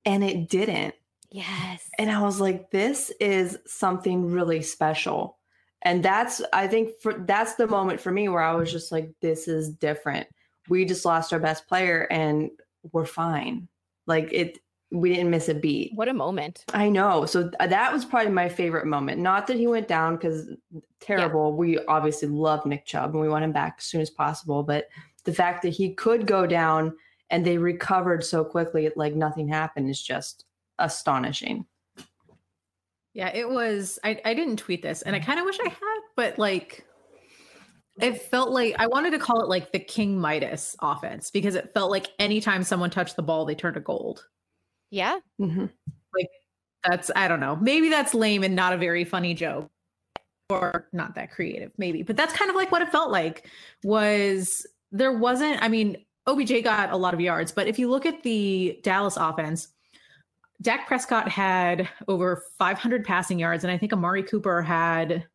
And 0.06 0.24
it 0.24 0.50
didn't. 0.50 0.96
Yes. 1.30 1.90
And 2.00 2.10
I 2.10 2.22
was 2.22 2.40
like, 2.40 2.72
this 2.72 3.12
is 3.20 3.58
something 3.66 4.32
really 4.32 4.62
special. 4.62 5.38
And 5.82 6.02
that's 6.04 6.42
I 6.54 6.68
think 6.68 6.92
for 7.02 7.14
that's 7.14 7.56
the 7.56 7.68
moment 7.68 8.00
for 8.00 8.12
me 8.12 8.30
where 8.30 8.42
I 8.42 8.56
was 8.56 8.72
just 8.72 8.92
like, 8.92 9.12
this 9.22 9.48
is 9.48 9.70
different. 9.70 10.28
We 10.70 10.86
just 10.86 11.06
lost 11.06 11.34
our 11.34 11.40
best 11.40 11.68
player 11.68 12.08
and 12.10 12.50
we're 12.92 13.06
fine. 13.06 13.68
Like 14.06 14.32
it 14.32 14.60
we 14.90 15.10
didn't 15.14 15.30
miss 15.32 15.50
a 15.50 15.54
beat. 15.54 15.92
what 15.96 16.08
a 16.08 16.14
moment. 16.14 16.64
I 16.74 16.88
know. 16.88 17.26
So 17.26 17.50
th- 17.50 17.70
that 17.70 17.92
was 17.92 18.06
probably 18.06 18.32
my 18.32 18.48
favorite 18.48 18.86
moment. 18.86 19.20
Not 19.20 19.46
that 19.48 19.58
he 19.58 19.68
went 19.68 19.90
down 19.90 20.16
because 20.16 20.48
terrible. 21.02 21.52
We 21.54 21.78
obviously 21.88 22.30
love 22.30 22.66
Nick 22.66 22.86
Chubb 22.86 23.12
and 23.12 23.20
we 23.22 23.28
want 23.28 23.44
him 23.44 23.52
back 23.52 23.76
as 23.80 23.84
soon 23.84 24.00
as 24.00 24.10
possible. 24.10 24.64
But 24.64 24.88
the 25.28 25.34
fact 25.34 25.62
that 25.62 25.70
he 25.70 25.94
could 25.94 26.26
go 26.26 26.48
down 26.48 26.96
and 27.30 27.46
they 27.46 27.58
recovered 27.58 28.24
so 28.24 28.44
quickly, 28.44 28.90
like 28.96 29.14
nothing 29.14 29.50
happened, 29.50 29.90
is 29.90 30.02
just 30.02 30.46
astonishing. 30.80 31.66
Yeah, 33.14 33.30
it 33.34 33.50
was. 33.50 34.00
I, 34.04 34.22
I 34.24 34.34
didn't 34.34 34.56
tweet 34.56 34.82
this, 34.82 35.02
and 35.02 35.16
I 35.16 35.20
kind 35.20 35.38
of 35.38 35.46
wish 35.46 35.60
I 35.60 35.68
had, 35.68 36.00
but 36.16 36.40
like, 36.40 36.86
it 38.00 38.22
felt 38.22 38.52
like 38.52 38.76
I 38.80 38.88
wanted 38.88 39.12
to 39.12 39.20
call 39.20 39.42
it 39.42 39.50
like 39.50 39.74
the 39.74 39.80
King 39.80 40.18
Midas 40.18 40.78
offense 40.82 41.30
because 41.30 41.56
it 41.56 41.74
felt 41.74 41.92
like 41.92 42.08
anytime 42.20 42.64
someone 42.64 42.90
touched 42.90 43.18
the 43.18 43.24
ball, 43.24 43.44
they 43.44 43.56
turned 43.56 43.74
to 43.74 43.82
gold. 43.82 44.26
Yeah. 44.92 45.20
Mhm. 45.40 45.72
That's 46.88 47.12
I 47.18 47.28
don't 47.28 47.42
know. 47.42 47.58
Maybe 47.58 47.90
that's 47.90 48.14
lame 48.14 48.44
and 48.44 48.56
not 48.56 48.72
a 48.72 48.78
very 48.78 49.04
funny 49.04 49.34
joke, 49.34 49.68
or 50.50 50.88
not 50.94 51.16
that 51.16 51.32
creative. 51.32 51.72
Maybe, 51.78 52.04
but 52.04 52.16
that's 52.16 52.34
kind 52.34 52.50
of 52.50 52.56
like 52.56 52.72
what 52.72 52.82
it 52.82 52.92
felt 52.92 53.12
like. 53.12 53.50
Was 53.84 54.66
there 54.92 55.12
wasn't? 55.12 55.62
I 55.62 55.68
mean, 55.68 55.98
OBJ 56.26 56.64
got 56.64 56.92
a 56.92 56.98
lot 56.98 57.14
of 57.14 57.22
yards, 57.22 57.52
but 57.52 57.68
if 57.68 57.80
you 57.80 57.90
look 57.90 58.06
at 58.06 58.24
the 58.24 58.80
Dallas 58.84 59.18
offense, 59.18 59.70
Dak 60.62 60.88
Prescott 60.88 61.30
had 61.30 61.88
over 62.08 62.44
500 62.58 63.06
passing 63.06 63.40
yards, 63.40 63.64
and 63.64 63.72
I 63.72 63.78
think 63.78 63.94
Amari 63.94 64.24
Cooper 64.24 64.62
had 64.62 65.26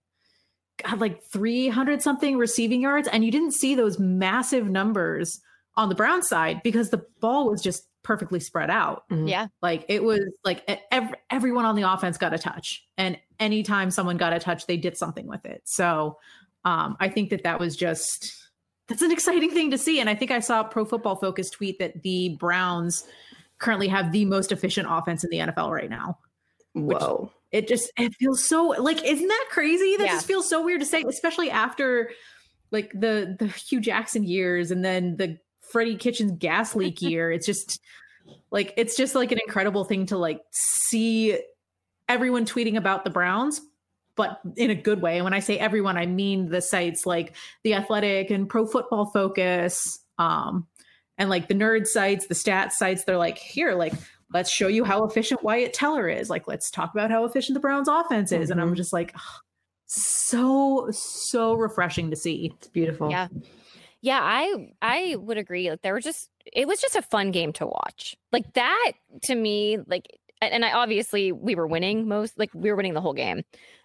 had 0.85 1.01
like 1.01 1.23
300 1.25 2.03
something 2.03 2.37
receiving 2.37 2.83
yards, 2.83 3.09
and 3.09 3.25
you 3.25 3.31
didn't 3.31 3.53
see 3.53 3.75
those 3.75 3.99
massive 3.99 4.69
numbers 4.69 5.41
on 5.77 5.89
the 5.89 5.95
Brown 5.95 6.23
side 6.23 6.61
because 6.63 6.91
the 6.91 7.05
ball 7.21 7.51
was 7.51 7.63
just 7.63 7.85
perfectly 8.03 8.41
spread 8.41 8.69
out. 8.69 9.05
Mhm. 9.11 9.29
Yeah. 9.31 9.47
Like 9.63 9.85
it 9.89 10.03
was 10.03 10.21
like 10.45 10.65
e- 10.69 10.77
ev- 10.91 11.15
everyone 11.31 11.65
on 11.65 11.77
the 11.77 11.83
offense 11.91 12.19
got 12.19 12.35
a 12.35 12.39
touch, 12.39 12.85
and 12.99 13.17
anytime 13.39 13.91
someone 13.93 14.17
got 14.17 14.33
a 14.33 14.41
touch, 14.41 14.67
they 14.67 14.77
did 14.77 14.97
something 14.97 15.27
with 15.27 15.47
it. 15.47 15.63
So 15.65 16.19
um, 16.65 16.97
I 17.01 17.09
think 17.09 17.31
that 17.31 17.45
that 17.45 17.61
was 17.61 17.77
just 17.77 18.42
that's 18.93 19.01
an 19.03 19.11
exciting 19.11 19.51
thing 19.51 19.71
to 19.71 19.79
see. 19.79 20.01
And 20.01 20.11
I 20.11 20.15
think 20.15 20.31
I 20.31 20.39
saw 20.39 20.63
Pro 20.63 20.85
Football 20.85 21.17
Focus 21.17 21.49
tweet 21.49 21.79
that 21.79 22.03
the 22.03 22.37
Browns 22.39 23.07
currently 23.57 23.89
have 23.89 24.13
the 24.13 24.27
most 24.27 24.53
efficient 24.53 24.87
offense 24.91 25.25
in 25.25 25.31
the 25.31 25.39
NFL 25.39 25.71
right 25.71 25.89
now. 25.89 26.19
Whoa. 26.75 27.31
It 27.53 27.69
just 27.69 27.91
it 27.97 28.15
feels 28.17 28.45
so 28.45 28.67
like 28.79 29.03
isn't 29.03 29.27
that 29.29 29.47
crazy? 29.49 29.97
That 29.97 30.09
Yeah. 30.09 30.13
just 30.13 30.27
feels 30.27 30.47
so 30.47 30.63
weird 30.63 30.81
to 30.81 30.87
say, 30.87 31.03
especially 31.09 31.51
after 31.51 32.11
like 32.71 32.93
the 32.93 33.35
the 33.39 33.47
Hue 33.47 33.81
Jackson 33.81 34.25
years 34.25 34.71
and 34.71 34.85
then 34.85 35.17
the 35.17 35.39
Freddie 35.61 35.97
Kitchens 35.97 36.33
gas 36.39 36.77
leak 36.77 37.01
year. 37.01 37.33
It's 37.33 37.47
just 37.47 37.81
like 38.51 38.75
it's 38.77 38.95
just 38.95 39.15
like 39.15 39.33
an 39.33 39.39
incredible 39.39 39.85
thing 39.85 40.05
to 40.07 40.19
like 40.19 40.43
see 40.51 41.39
everyone 42.11 42.45
tweeting 42.45 42.77
about 42.77 43.05
the 43.05 43.11
Browns, 43.11 43.63
but 44.17 44.41
in 44.57 44.71
a 44.71 44.75
good 44.75 45.01
way. 45.03 45.17
And 45.17 45.25
when 45.25 45.33
I 45.35 45.41
say 45.41 45.59
everyone, 45.59 45.97
I 45.97 46.07
mean 46.07 46.49
the 46.51 46.61
sites 46.61 47.07
like 47.07 47.35
the 47.65 47.75
Athletic 47.75 48.31
and 48.31 48.49
Pro 48.49 48.67
Football 48.67 49.07
Focus, 49.07 49.99
um, 50.19 50.67
and 51.19 51.29
like 51.31 51.49
the 51.49 51.55
nerd 51.55 51.87
sites, 51.87 52.27
the 52.27 52.35
stats 52.35 52.73
sites. 52.73 53.05
They're 53.05 53.17
like, 53.17 53.39
here, 53.39 53.75
like 53.75 53.95
let's 54.35 54.51
show 54.51 54.67
you 54.69 54.83
how 54.85 55.05
efficient 55.05 55.43
Wyatt 55.43 55.75
Teller 55.75 56.09
is. 56.09 56.31
Like, 56.31 56.49
let's 56.49 56.71
talk 56.71 56.93
about 56.95 57.11
how 57.11 57.25
efficient 57.27 57.55
the 57.55 57.61
Browns 57.61 57.87
offense 57.89 58.33
is. 58.33 58.51
And 58.51 58.61
I'm 58.61 58.73
Mhm. 58.73 58.77
just 58.77 58.93
like, 58.93 59.13
"Ugh, 59.15 59.43
so, 59.87 60.89
so 60.91 61.55
refreshing 61.55 62.11
to 62.11 62.17
see. 62.17 62.53
It's 62.55 62.69
beautiful. 62.69 63.11
Yeah. 63.11 63.29
Yeah, 64.01 64.19
I 64.21 64.73
I 64.81 65.17
would 65.17 65.37
agree. 65.39 65.71
Like 65.71 65.83
there 65.83 65.93
were 65.93 66.01
just 66.01 66.29
it 66.53 66.67
was 66.67 66.81
just 66.81 66.97
a 66.97 67.03
fun 67.03 67.31
game 67.31 67.53
to 67.55 67.67
watch. 67.67 68.17
Like 68.33 68.53
that 68.55 68.93
to 69.25 69.35
me, 69.35 69.79
like 69.87 70.07
and 70.41 70.53
and 70.55 70.65
I 70.65 70.73
obviously 70.73 71.31
we 71.31 71.55
were 71.55 71.69
winning 71.69 72.09
most 72.09 72.37
like 72.37 72.51
we 72.53 72.71
were 72.71 72.77
winning 72.77 72.95
the 72.95 73.01
whole 73.01 73.13
game. 73.15 73.43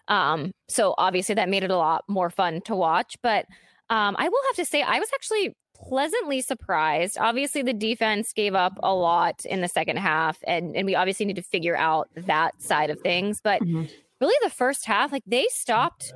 Um 0.08 0.52
so 0.70 0.94
obviously 0.98 1.36
that 1.36 1.50
made 1.50 1.64
it 1.64 1.72
a 1.72 1.78
lot 1.78 2.04
more 2.08 2.30
fun 2.30 2.62
to 2.66 2.76
watch, 2.76 3.16
but 3.22 3.46
um 3.90 4.16
I 4.18 4.28
will 4.30 4.42
have 4.50 4.56
to 4.58 4.66
say 4.66 4.82
I 4.82 5.00
was 5.00 5.10
actually 5.14 5.56
pleasantly 5.76 6.42
surprised. 6.42 7.18
Obviously 7.20 7.62
the 7.62 7.74
defense 7.74 8.34
gave 8.34 8.56
up 8.56 8.74
a 8.82 8.94
lot 8.96 9.46
in 9.46 9.62
the 9.62 9.68
second 9.68 9.98
half 9.98 10.38
and 10.48 10.76
and 10.76 10.86
we 10.86 10.96
obviously 10.96 11.26
need 11.26 11.36
to 11.36 11.44
figure 11.44 11.78
out 11.78 12.10
that 12.16 12.60
side 12.62 12.90
of 12.90 13.00
things, 13.02 13.42
but 13.44 13.62
Mhm. 13.62 13.90
really 14.20 14.36
the 14.44 14.50
first 14.50 14.86
half 14.86 15.12
like 15.12 15.24
they 15.28 15.46
stopped 15.50 16.12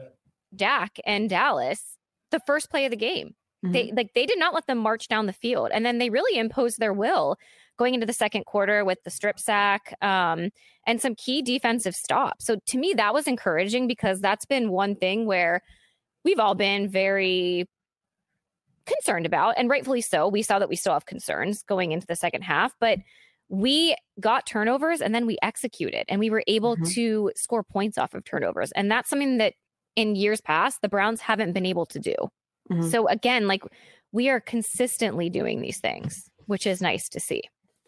Dak 0.56 0.98
and 1.06 1.30
Dallas 1.30 1.98
the 2.32 2.40
first 2.42 2.70
play 2.70 2.86
of 2.86 2.92
the 2.92 2.98
game 2.98 3.36
they 3.64 3.92
like 3.96 4.14
they 4.16 4.26
did 4.26 4.40
not 4.40 4.56
let 4.56 4.66
them 4.66 4.80
march 4.80 5.08
down 5.08 5.28
the 5.28 5.34
field 5.34 5.70
and 5.72 5.86
then 5.86 6.00
they 6.00 6.10
really 6.10 6.40
imposed 6.40 6.80
their 6.80 6.94
will 6.94 7.38
going 7.82 7.96
into 7.96 8.06
the 8.06 8.14
second 8.14 8.46
quarter 8.46 8.86
with 8.86 9.00
the 9.04 9.10
strip 9.10 9.40
sack 9.40 9.96
um, 10.04 10.50
and 10.86 11.02
some 11.02 11.16
key 11.16 11.42
defensive 11.42 11.96
stops 11.96 12.46
so 12.46 12.56
to 12.68 12.78
me 12.78 12.94
that 12.96 13.12
was 13.12 13.26
encouraging 13.26 13.88
because 13.88 14.22
that's 14.22 14.46
been 14.46 14.70
one 14.70 14.96
thing 14.96 15.26
where 15.26 15.64
we've 16.24 16.38
all 16.38 16.54
been 16.54 16.88
very 16.88 17.68
concerned 18.86 19.26
about 19.26 19.56
and 19.58 19.68
rightfully 19.68 20.00
so 20.02 20.28
we 20.28 20.44
saw 20.44 20.60
that 20.60 20.70
we 20.70 20.76
still 20.76 20.94
have 20.94 21.08
concerns 21.08 21.64
going 21.64 21.92
into 21.92 22.06
the 22.06 22.16
second 22.16 22.44
half 22.44 22.72
but 22.80 23.00
we 23.50 23.96
got 24.20 24.46
turnovers 24.46 25.02
and 25.02 25.16
then 25.16 25.26
we 25.26 25.38
executed 25.42 26.06
and 26.08 26.20
we 26.20 26.30
were 26.30 26.44
able 26.46 26.78
Mhm. 26.78 26.94
to 26.94 27.32
score 27.36 27.64
points 27.64 27.98
off 27.98 28.14
of 28.14 28.24
turnovers 28.24 28.72
and 28.74 28.92
that's 28.92 29.10
something 29.10 29.38
that 29.40 29.54
in 29.96 30.16
years 30.16 30.40
past 30.40 30.82
the 30.84 30.88
browns 30.90 31.20
haven't 31.22 31.54
been 31.54 31.66
able 31.66 31.88
to 31.88 32.00
do 32.00 32.16
Mhm. 32.72 32.92
so 32.92 33.08
again, 33.08 33.48
like 33.48 33.64
we 34.12 34.30
are 34.30 34.40
consistently 34.40 35.30
doing 35.32 35.62
these 35.62 35.80
things, 35.80 36.30
which 36.46 36.68
is 36.68 36.80
nice 36.82 37.10
to 37.10 37.20
see. 37.20 37.42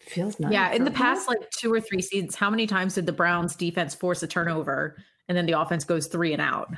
Feels 0.08 0.40
nice. 0.40 0.52
Yeah, 0.52 0.72
in 0.72 0.84
the 0.84 0.90
doesn't 0.90 0.96
past 1.04 1.28
like 1.28 1.50
two 1.52 1.72
or 1.74 1.80
three 1.82 2.02
seasons, 2.02 2.36
how 2.36 2.50
many 2.50 2.68
times 2.68 2.96
did 2.96 3.06
the 3.06 3.14
Browns 3.14 3.56
defense 3.56 3.96
force 3.96 4.22
a 4.24 4.28
turnover 4.28 4.98
and 5.28 5.38
then 5.38 5.46
the 5.46 5.60
offense 5.60 5.84
goes 5.86 6.08
three 6.08 6.34
and 6.34 6.42
out? 6.42 6.70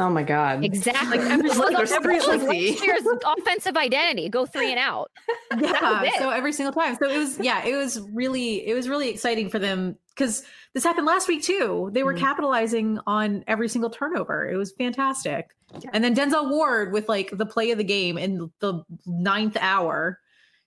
Oh 0.00 0.08
my 0.10 0.22
god. 0.22 0.64
Exactly. 0.64 1.18
Like, 1.18 1.28
every- 1.28 1.50
Look, 1.50 1.72
like, 1.72 1.90
every- 1.90 2.20
like, 2.20 2.40
pussy. 2.40 2.70
last 2.70 2.84
year's 2.84 3.02
offensive 3.26 3.76
identity, 3.76 4.28
go 4.28 4.46
three 4.46 4.70
and 4.70 4.78
out. 4.78 5.10
Yeah, 5.60 6.10
so 6.18 6.30
every 6.30 6.52
single 6.52 6.72
time. 6.72 6.96
So 7.00 7.08
it 7.10 7.16
was 7.18 7.38
yeah, 7.40 7.64
it 7.64 7.74
was 7.74 8.00
really 8.12 8.66
it 8.66 8.74
was 8.74 8.88
really 8.88 9.08
exciting 9.08 9.48
for 9.50 9.58
them 9.58 9.96
because 10.10 10.44
this 10.74 10.84
happened 10.84 11.06
last 11.06 11.26
week 11.26 11.42
too. 11.42 11.90
They 11.92 12.02
were 12.04 12.14
Mhm. 12.14 12.18
capitalizing 12.20 13.00
on 13.06 13.42
every 13.48 13.68
single 13.68 13.90
turnover. 13.90 14.48
It 14.48 14.56
was 14.56 14.72
fantastic. 14.72 15.48
Yeah. 15.80 15.90
And 15.94 16.04
then 16.04 16.14
Denzel 16.14 16.48
Ward 16.50 16.92
with 16.92 17.08
like 17.08 17.30
the 17.36 17.46
play 17.46 17.70
of 17.72 17.78
the 17.78 17.84
game 17.84 18.18
in 18.18 18.50
the 18.60 18.84
ninth 19.06 19.56
hour, 19.60 20.20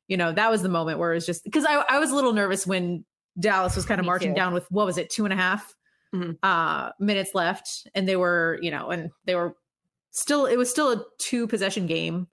you 0.07 0.17
know, 0.17 0.31
that 0.31 0.51
was 0.51 0.61
the 0.61 0.69
moment 0.69 0.99
where 0.99 1.11
it 1.11 1.15
was 1.15 1.25
just 1.25 1.43
because 1.43 1.65
I, 1.65 1.75
I 1.89 1.99
was 1.99 2.11
a 2.11 2.15
little 2.15 2.33
nervous 2.33 2.65
when 2.67 3.05
Dallas 3.39 3.75
was 3.75 3.85
kind 3.85 3.99
of 3.99 4.03
Me 4.05 4.07
marching 4.07 4.31
too. 4.31 4.35
down 4.35 4.53
with 4.53 4.65
what 4.69 4.85
was 4.85 4.97
it, 4.97 5.09
two 5.09 5.25
and 5.25 5.33
a 5.33 5.37
half 5.37 5.73
Mhm. 6.13 6.37
uh 6.43 6.91
minutes 6.99 7.31
left. 7.33 7.87
And 7.95 8.05
they 8.07 8.17
were, 8.17 8.59
you 8.61 8.69
know, 8.71 8.89
and 8.89 9.09
they 9.25 9.35
were 9.35 9.55
still 10.11 10.45
it 10.45 10.57
was 10.57 10.69
still 10.69 10.91
a 10.91 11.05
two 11.19 11.47
possession 11.47 11.87
game 11.87 12.27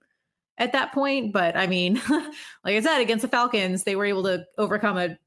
at 0.57 0.73
that 0.73 0.91
point. 0.91 1.31
But 1.31 1.55
I 1.55 1.67
mean, 1.67 1.95
like 2.09 2.75
I 2.75 2.81
said, 2.81 2.99
against 2.99 3.21
the 3.21 3.29
Falcons, 3.29 3.83
they 3.85 3.95
were 3.95 4.03
able 4.05 4.23
to 4.23 4.45
overcome 4.57 4.97
a 4.97 5.17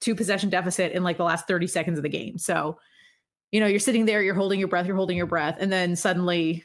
two 0.00 0.14
possession 0.14 0.48
deficit 0.48 0.92
in 0.92 1.02
like 1.02 1.18
the 1.18 1.24
last 1.24 1.46
30 1.46 1.66
seconds 1.66 1.98
of 1.98 2.02
the 2.02 2.08
game. 2.08 2.38
So, 2.38 2.78
you 3.52 3.60
know, 3.60 3.66
you're 3.66 3.80
sitting 3.80 4.06
there, 4.06 4.22
you're 4.22 4.34
holding 4.34 4.58
your 4.58 4.68
breath, 4.68 4.86
you're 4.86 4.96
holding 4.96 5.16
your 5.18 5.26
breath, 5.26 5.56
and 5.60 5.70
then 5.70 5.94
suddenly 5.96 6.64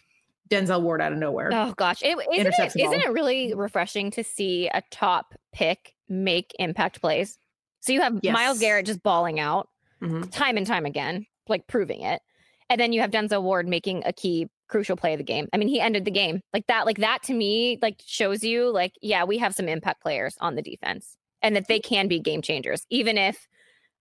Denzel 0.49 0.81
Ward 0.81 1.01
out 1.01 1.11
of 1.13 1.17
nowhere. 1.19 1.49
Oh 1.53 1.73
gosh, 1.77 2.01
it, 2.03 2.17
isn't, 2.33 2.53
it, 2.59 2.75
isn't 2.75 3.01
it 3.01 3.11
really 3.11 3.53
refreshing 3.53 4.11
to 4.11 4.23
see 4.23 4.67
a 4.73 4.81
top 4.91 5.33
pick 5.53 5.93
make 6.09 6.53
impact 6.59 7.01
plays? 7.01 7.37
So 7.79 7.91
you 7.93 8.01
have 8.01 8.21
Myles 8.23 8.59
Garrett 8.59 8.85
just 8.85 9.03
bawling 9.03 9.39
out 9.39 9.69
Mhm. 10.01 10.29
time 10.31 10.57
and 10.57 10.67
time 10.67 10.85
again, 10.85 11.25
like 11.47 11.65
proving 11.67 12.01
it, 12.01 12.21
and 12.69 12.79
then 12.79 12.91
you 12.93 13.01
have 13.01 13.11
Denzel 13.11 13.41
Ward 13.41 13.67
making 13.67 14.03
a 14.05 14.11
key 14.13 14.49
crucial 14.67 14.95
play 14.97 15.13
of 15.13 15.17
the 15.17 15.23
game. 15.23 15.47
I 15.53 15.57
mean, 15.57 15.67
he 15.67 15.79
ended 15.79 16.03
the 16.05 16.11
game 16.11 16.41
like 16.53 16.67
that. 16.67 16.85
Like 16.85 16.97
that 16.97 17.23
to 17.23 17.33
me, 17.33 17.77
like 17.81 18.01
shows 18.05 18.43
you, 18.43 18.69
like 18.71 18.93
yeah, 19.01 19.23
we 19.23 19.37
have 19.37 19.55
some 19.55 19.67
impact 19.69 20.01
players 20.01 20.35
on 20.41 20.55
the 20.55 20.61
defense, 20.61 21.15
and 21.41 21.55
that 21.55 21.67
they 21.67 21.79
can 21.79 22.07
be 22.07 22.19
game 22.19 22.41
changers, 22.41 22.85
even 22.89 23.17
if 23.17 23.47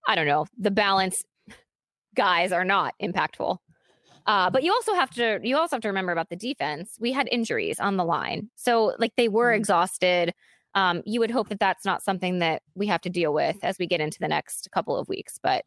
I 0.07 0.15
don't 0.15 0.27
know 0.27 0.45
the 0.57 0.71
balance 0.71 1.23
guys 2.15 2.51
are 2.51 2.65
not 2.65 2.93
impactful. 3.01 3.57
Uh, 4.25 4.49
but 4.49 4.63
you 4.63 4.71
also 4.71 4.93
have 4.93 5.09
to 5.15 5.39
you 5.43 5.57
also 5.57 5.75
have 5.75 5.81
to 5.81 5.89
remember 5.89 6.11
about 6.11 6.29
the 6.29 6.35
defense. 6.35 6.95
We 6.99 7.11
had 7.11 7.27
injuries 7.31 7.79
on 7.79 7.97
the 7.97 8.05
line, 8.05 8.49
so 8.55 8.95
like 8.99 9.13
they 9.17 9.27
were 9.27 9.51
Mhm. 9.51 9.57
exhausted. 9.57 10.33
Um, 10.75 11.03
you 11.05 11.19
would 11.19 11.29
hope 11.31 11.49
that 11.49 11.59
that's 11.59 11.85
not 11.85 12.01
something 12.01 12.39
that 12.39 12.63
we 12.73 12.87
have 12.87 13.01
to 13.01 13.09
deal 13.09 13.31
with 13.33 13.57
as 13.63 13.77
we 13.77 13.85
get 13.85 14.01
into 14.01 14.17
the 14.19 14.27
next 14.27 14.69
couple 14.71 14.97
of 14.97 15.07
weeks. 15.07 15.37
But 15.41 15.65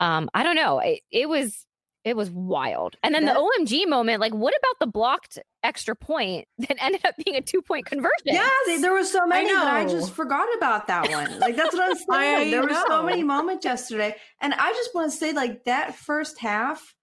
um, 0.00 0.28
I 0.34 0.42
don't 0.42 0.56
know. 0.56 0.80
It, 0.80 1.00
it 1.10 1.28
was 1.28 1.66
it 2.04 2.14
was 2.16 2.30
wild. 2.30 2.96
And 3.02 3.14
then 3.14 3.24
That- 3.24 3.34
the 3.36 3.40
OMG 3.40 3.86
moment. 3.88 4.20
Like, 4.20 4.34
what 4.34 4.52
about 4.58 4.78
the 4.78 4.86
blocked 4.86 5.38
extra 5.62 5.96
point 5.96 6.46
that 6.58 6.76
ended 6.78 7.02
up 7.06 7.14
being 7.24 7.36
a 7.36 7.40
two 7.40 7.62
point 7.62 7.86
conversion? 7.86 8.10
Yeah, 8.26 8.46
they, 8.66 8.78
there 8.78 8.92
were 8.92 9.04
so 9.04 9.24
many 9.26 9.48
that 9.48 9.66
I 9.66 9.86
just 9.86 10.12
forgot 10.12 10.46
about 10.58 10.88
that 10.88 11.08
one. 11.10 11.38
Like 11.38 11.56
that's 11.56 11.72
what 11.72 11.82
I 11.84 11.88
was 11.88 12.04
saying. 12.10 12.48
I 12.48 12.50
there 12.50 12.62
were 12.62 12.74
so 12.88 13.02
many 13.04 13.22
moments 13.22 13.64
yesterday, 13.64 14.16
and 14.42 14.52
I 14.52 14.72
just 14.72 14.94
want 14.94 15.10
to 15.12 15.16
say, 15.16 15.32
like 15.32 15.64
that 15.64 15.94
first 15.94 16.38
half. 16.40 16.94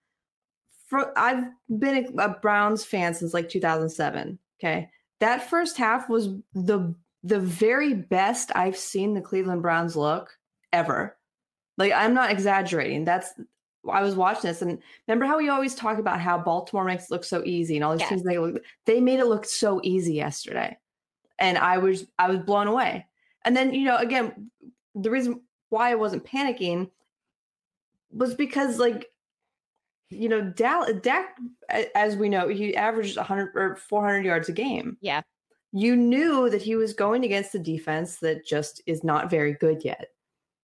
For 0.92 1.18
I've 1.18 1.46
been 1.80 2.20
a, 2.20 2.30
Browns 2.42 2.84
fan 2.84 3.14
since 3.14 3.34
like 3.34 3.48
2007. 3.48 4.38
Okay, 4.60 4.90
that 5.22 5.50
first 5.50 5.78
half 5.78 6.10
was 6.10 6.28
the 6.54 6.94
the 7.24 7.40
very 7.40 7.94
best 7.94 8.52
I've 8.56 8.76
seen 8.76 9.14
the 9.14 9.22
Cleveland 9.22 9.62
Browns 9.62 9.96
look 9.96 10.38
ever. 10.74 11.16
Like 11.78 11.94
I'm 11.94 12.14
not 12.14 12.30
exaggerating. 12.30 13.06
That's 13.06 13.32
I 13.90 14.02
was 14.02 14.16
watching 14.16 14.50
this 14.50 14.62
and 14.62 14.80
remember 15.08 15.26
how 15.26 15.38
we 15.38 15.48
always 15.48 15.76
talk 15.76 15.98
about 15.98 16.20
how 16.20 16.38
Baltimore 16.38 16.84
makes 16.84 17.06
it 17.06 17.12
look 17.12 17.24
so 17.24 17.42
easy 17.46 17.78
and 17.78 17.86
all 17.86 17.98
these 17.98 18.06
teams 18.10 18.26
make 18.26 18.36
it 18.36 18.42
look 18.42 18.62
they 18.86 19.00
made 19.00 19.22
it 19.22 19.28
look 19.28 19.46
so 19.46 19.80
easy 19.84 20.16
yesterday. 20.16 20.78
And 21.40 21.58
I 21.58 21.78
was 21.78 22.06
I 22.20 22.28
was 22.28 22.40
blown 22.40 22.68
away. 22.68 23.06
And 23.46 23.56
then, 23.56 23.74
you 23.74 23.86
know, 23.86 23.96
again, 23.96 24.52
the 24.94 25.10
reason 25.10 25.40
why 25.70 25.92
I 25.92 25.96
wasn't 25.96 26.26
panicking 26.26 26.90
was 28.12 28.36
because 28.36 28.78
like 28.78 29.10
you 30.12 30.30
know, 30.30 30.42
Dal- 30.42 30.94
Dak, 31.00 31.38
as 31.96 32.16
we 32.16 32.30
know, 32.30 32.48
he 32.48 32.76
averaged 32.76 33.18
100 33.18 33.52
or 33.56 33.76
400 33.76 34.26
yards 34.26 34.50
a 34.50 34.54
game. 34.54 34.98
Yeah. 35.02 35.22
You 35.72 35.96
knew 35.96 36.50
that 36.50 36.62
he 36.62 36.76
was 36.76 36.94
going 36.94 37.24
against 37.24 37.54
the 37.54 37.60
defense 37.60 38.18
that 38.18 38.46
just 38.46 38.82
is 38.86 39.04
not 39.04 39.30
very 39.30 39.54
good 39.54 39.84
yet. 39.86 40.10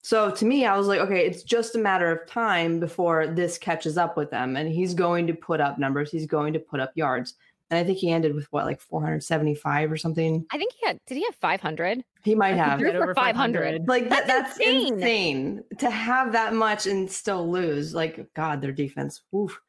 So 0.03 0.31
to 0.31 0.45
me, 0.45 0.65
I 0.65 0.77
was 0.77 0.87
like, 0.87 0.99
okay, 0.99 1.25
it's 1.25 1.43
just 1.43 1.75
a 1.75 1.79
matter 1.79 2.11
of 2.11 2.27
time 2.29 2.79
before 2.79 3.27
this 3.27 3.57
catches 3.57 3.97
up 3.97 4.15
with 4.15 4.31
them. 4.31 4.55
And 4.55 4.69
he's 4.69 4.93
going 4.93 5.27
to 5.27 5.33
put 5.33 5.59
up 5.59 5.77
numbers, 5.77 6.11
he's 6.11 6.25
going 6.25 6.53
to 6.53 6.59
put 6.59 6.79
up 6.79 6.91
yards. 6.95 7.35
And 7.69 7.77
I 7.77 7.83
think 7.83 7.97
he 7.97 8.09
ended 8.11 8.33
with 8.33 8.45
what, 8.51 8.65
like 8.65 8.79
475 8.79 9.91
or 9.91 9.97
something? 9.97 10.45
I 10.51 10.57
think 10.57 10.71
he 10.79 10.85
had. 10.87 10.99
Did 11.05 11.15
he 11.17 11.23
have 11.25 11.35
five 11.35 11.59
hundred? 11.59 12.03
He 12.23 12.33
might 12.35 12.55
have. 12.55 12.79
threw 12.79 12.87
right 12.89 12.95
for 12.97 13.03
over 13.03 13.15
500. 13.15 13.87
Like 13.87 14.09
that, 14.09 14.25
That's 14.27 14.57
that's, 14.57 14.59
insane. 14.59 14.93
insane. 14.93 15.63
to 15.79 15.89
have 15.89 16.31
that 16.31 16.53
much 16.53 16.87
and 16.87 17.11
still 17.11 17.49
lose. 17.51 17.93
Like 17.93 18.33
God, 18.33 18.61
their 18.61 18.71
defense. 18.71 19.21
Oof. 19.35 19.59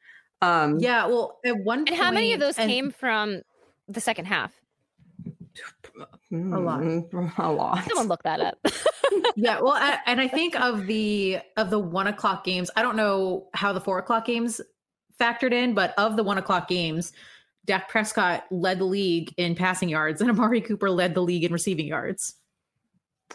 Um, 0.41 0.79
Yeah, 0.79 1.07
well, 1.07 1.39
at 1.45 1.57
one 1.57 1.79
And 1.79 1.89
how 1.97 2.11
many 2.11 2.31
of 2.33 2.39
those 2.39 2.57
and- 2.57 2.69
came 2.69 2.91
from 2.91 3.41
the 3.89 3.99
second 3.99 4.25
half? 4.25 4.53
A 6.31 6.35
lot. 6.37 6.81
mm, 6.81 7.37
A 7.39 7.51
lot. 7.51 7.83
Someone 7.85 8.07
look 8.07 8.23
that 8.23 8.39
up. 8.39 8.57
yeah 9.35 9.59
well 9.59 9.73
I, 9.73 9.97
and 10.05 10.21
i 10.21 10.27
think 10.27 10.59
of 10.59 10.85
the 10.85 11.39
of 11.57 11.69
the 11.71 11.79
one 11.79 12.05
o'clock 12.07 12.43
games 12.43 12.69
i 12.75 12.81
don't 12.83 12.95
know 12.95 13.47
how 13.55 13.73
the 13.73 13.81
four 13.81 13.97
o'clock 13.97 14.25
games 14.25 14.61
factored 15.19 15.51
in 15.51 15.73
but 15.73 15.93
of 15.97 16.15
the 16.15 16.23
one 16.23 16.37
o'clock 16.37 16.67
games 16.67 17.11
Dak 17.69 17.87
Prescott 17.87 18.45
led 18.49 18.79
the 18.79 18.85
league 18.85 19.31
in 19.37 19.53
passing 19.53 19.89
yards 19.89 20.21
and 20.21 20.29
Amari 20.31 20.59
Cooper 20.59 20.89
led 20.89 21.13
the 21.13 21.21
league 21.21 21.43
in 21.43 21.53
receiving 21.53 21.85
yards. 21.85 22.33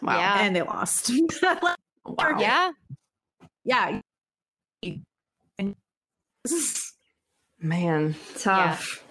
Wow. 0.02 0.18
Yeah. 0.18 0.40
And 0.40 0.56
they 0.56 0.62
lost. 0.62 1.10
Wow. 2.06 2.36
yeah. 2.38 2.70
yeah. 3.64 4.00
Man, 7.58 8.14
tough. 8.36 9.02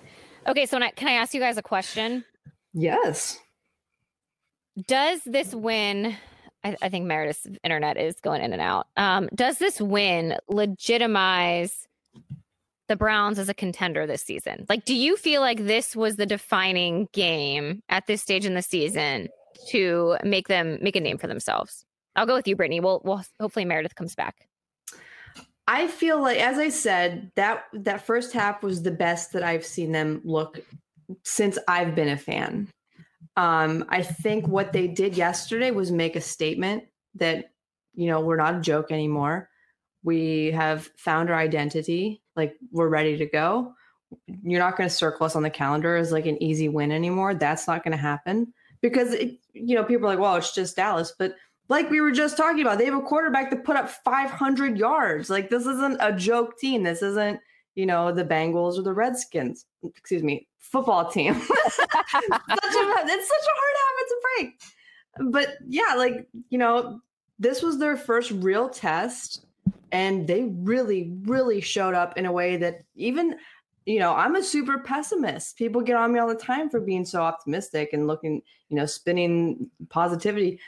Okay, 0.47 0.67
so 0.67 0.77
now, 0.77 0.91
can 0.95 1.07
I 1.07 1.13
ask 1.13 1.33
you 1.33 1.39
guys 1.39 1.57
a 1.57 1.63
question? 1.63 2.23
Yes. 2.71 3.39
Does 4.85 5.21
this 5.25 5.55
win? 5.55 6.15
I, 6.63 6.77
I 6.83 6.89
think 6.89 7.07
Meredith's 7.07 7.47
internet 7.63 7.97
is 7.97 8.19
going 8.21 8.43
in 8.43 8.53
and 8.53 8.61
out. 8.61 8.85
Um, 8.95 9.27
does 9.33 9.57
this 9.57 9.81
win 9.81 10.37
legitimize 10.47 11.87
the 12.87 12.95
Browns 12.95 13.39
as 13.39 13.49
a 13.49 13.53
contender 13.53 14.05
this 14.05 14.21
season? 14.21 14.65
Like, 14.69 14.85
do 14.85 14.95
you 14.95 15.17
feel 15.17 15.41
like 15.41 15.65
this 15.65 15.95
was 15.95 16.15
the 16.15 16.25
defining 16.25 17.07
game 17.13 17.81
at 17.89 18.07
this 18.07 18.21
stage 18.21 18.45
in 18.45 18.53
the 18.53 18.61
season 18.61 19.29
to 19.69 20.17
make 20.23 20.47
them 20.47 20.77
make 20.81 20.95
a 20.95 21.01
name 21.01 21.17
for 21.17 21.27
themselves? 21.27 21.85
I'll 22.15 22.25
go 22.25 22.35
with 22.35 22.47
you, 22.47 22.55
Brittany. 22.55 22.79
We'll, 22.79 23.01
we'll 23.03 23.23
hopefully 23.39 23.65
Meredith 23.65 23.95
comes 23.95 24.15
back. 24.15 24.47
I 25.67 25.87
feel 25.87 26.21
like, 26.21 26.39
as 26.39 26.57
I 26.57 26.69
said, 26.69 27.31
that 27.35 27.65
that 27.73 28.05
first 28.05 28.33
half 28.33 28.61
was 28.61 28.83
the 28.83 28.91
best 28.91 29.31
that 29.33 29.43
I've 29.43 29.65
seen 29.65 29.91
them 29.91 30.21
look 30.23 30.59
since 31.23 31.57
I've 31.67 31.95
been 31.95 32.09
a 32.09 32.17
fan. 32.17 32.67
Um, 33.37 33.85
I 33.89 34.03
think 34.03 34.47
what 34.47 34.73
they 34.73 34.87
did 34.87 35.15
yesterday 35.15 35.71
was 35.71 35.91
make 35.91 36.15
a 36.15 36.21
statement 36.21 36.83
that 37.15 37.51
you 37.93 38.07
know 38.07 38.19
we're 38.19 38.37
not 38.37 38.55
a 38.55 38.61
joke 38.61 38.91
anymore. 38.91 39.49
We 40.03 40.51
have 40.51 40.89
found 40.97 41.29
our 41.29 41.37
identity. 41.37 42.21
Like 42.35 42.55
we're 42.71 42.89
ready 42.89 43.17
to 43.17 43.25
go. 43.25 43.73
You're 44.27 44.59
not 44.59 44.77
going 44.77 44.89
to 44.89 44.95
circle 44.95 45.25
us 45.25 45.35
on 45.35 45.43
the 45.43 45.49
calendar 45.49 45.95
as 45.95 46.11
like 46.11 46.25
an 46.25 46.41
easy 46.41 46.69
win 46.69 46.91
anymore. 46.91 47.33
That's 47.33 47.67
not 47.67 47.83
going 47.83 47.93
to 47.93 47.97
happen 47.97 48.53
because 48.81 49.13
it, 49.13 49.39
you 49.53 49.75
know 49.75 49.83
people 49.83 50.05
are 50.05 50.09
like, 50.09 50.19
well, 50.19 50.35
it's 50.35 50.53
just 50.53 50.75
Dallas, 50.75 51.13
but 51.17 51.35
like 51.69 51.89
we 51.89 52.01
were 52.01 52.11
just 52.11 52.37
talking 52.37 52.61
about, 52.61 52.77
they 52.77 52.85
have 52.85 52.93
a 52.93 53.01
quarterback 53.01 53.49
that 53.49 53.63
put 53.63 53.77
up 53.77 53.89
500 53.89 54.77
yards. 54.77 55.29
Like 55.29 55.49
this 55.49 55.65
isn't 55.65 55.97
a 55.99 56.13
joke 56.13 56.57
team. 56.59 56.83
This 56.83 57.01
isn't, 57.01 57.39
you 57.75 57.85
know, 57.85 58.11
the 58.11 58.25
Bengals 58.25 58.77
or 58.77 58.83
the 58.83 58.93
Redskins. 58.93 59.65
Excuse 59.83 60.23
me, 60.23 60.47
football 60.59 61.09
team. 61.09 61.33
such 61.41 61.45
a, 61.45 61.79
it's 61.79 63.27
such 63.27 63.47
a 63.47 63.55
hard 63.59 63.75
habit 63.81 64.07
to 64.07 64.21
break. 64.37 64.61
But 65.31 65.57
yeah, 65.67 65.95
like 65.95 66.27
you 66.49 66.57
know, 66.57 66.99
this 67.39 67.61
was 67.61 67.79
their 67.79 67.97
first 67.97 68.31
real 68.31 68.69
test, 68.69 69.45
and 69.91 70.27
they 70.27 70.43
really, 70.43 71.13
really 71.23 71.61
showed 71.61 71.93
up 71.93 72.17
in 72.17 72.25
a 72.25 72.31
way 72.31 72.57
that 72.57 72.83
even 72.95 73.35
you 73.85 73.99
know, 73.99 74.13
I'm 74.15 74.35
a 74.35 74.43
super 74.43 74.79
pessimist. 74.79 75.57
People 75.57 75.81
get 75.81 75.97
on 75.97 76.13
me 76.13 76.19
all 76.19 76.27
the 76.27 76.35
time 76.35 76.69
for 76.69 76.79
being 76.79 77.05
so 77.05 77.21
optimistic 77.21 77.89
and 77.91 78.07
looking, 78.07 78.41
you 78.69 78.77
know, 78.77 78.85
spinning 78.85 79.69
positivity. 79.89 80.59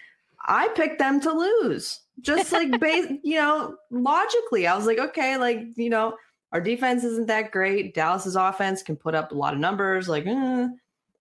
I 0.48 0.68
picked 0.76 1.00
them 1.00 1.22
to 1.22 1.32
lose. 1.32 2.02
Just 2.22 2.52
like 2.52 2.80
base, 2.80 3.12
you 3.24 3.38
know, 3.38 3.78
logically. 3.90 4.68
I 4.68 4.76
was 4.76 4.86
like, 4.86 5.00
okay, 5.00 5.38
like, 5.38 5.62
you 5.76 5.90
know, 5.90 6.18
our 6.52 6.62
defense 6.62 7.04
isn't 7.04 7.28
that 7.28 7.52
great. 7.52 7.94
Dallas's 7.94 8.36
offense 8.36 8.84
can 8.84 8.96
put 8.96 9.16
up 9.16 9.32
a 9.32 9.36
lot 9.36 9.54
of 9.54 9.60
numbers, 9.60 10.08
like, 10.08 10.26
eh. 10.26 10.68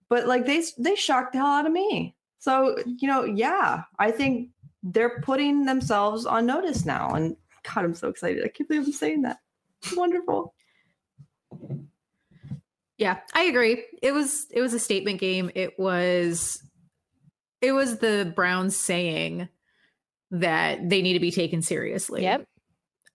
but 0.09 0.27
like 0.27 0.47
they 0.47 0.63
they 0.79 0.95
shocked 0.95 1.33
the 1.33 1.39
hell 1.39 1.47
out 1.47 1.67
of 1.67 1.73
me. 1.73 2.15
So, 2.39 2.77
you 2.85 3.09
know, 3.09 3.25
yeah, 3.25 3.83
I 3.99 4.11
think 4.11 4.51
they're 4.83 5.21
putting 5.23 5.65
themselves 5.65 6.27
on 6.27 6.47
notice 6.47 6.85
now. 6.85 7.15
And 7.15 7.37
God, 7.65 7.85
I'm 7.85 7.95
so 7.95 8.09
excited. 8.09 8.45
I 8.45 8.49
can't 8.49 8.69
believe 8.69 8.87
I'm 8.87 8.93
saying 8.93 9.23
that. 9.23 9.39
It's 9.83 9.97
wonderful. 9.97 10.55
Yeah, 12.97 13.19
I 13.35 13.45
agree. 13.45 13.85
It 14.03 14.13
was 14.13 14.47
it 14.51 14.61
was 14.61 14.73
a 14.73 14.79
statement 14.79 15.21
game. 15.21 15.51
It 15.55 15.79
was 15.79 16.63
it 17.61 17.73
was 17.73 17.99
the 17.99 18.33
Browns 18.37 18.77
saying 18.77 19.49
that 20.31 20.89
they 20.89 21.03
need 21.03 21.15
to 21.15 21.21
be 21.21 21.31
taken 21.31 21.63
seriously. 21.63 22.23
Yep. 22.23 22.47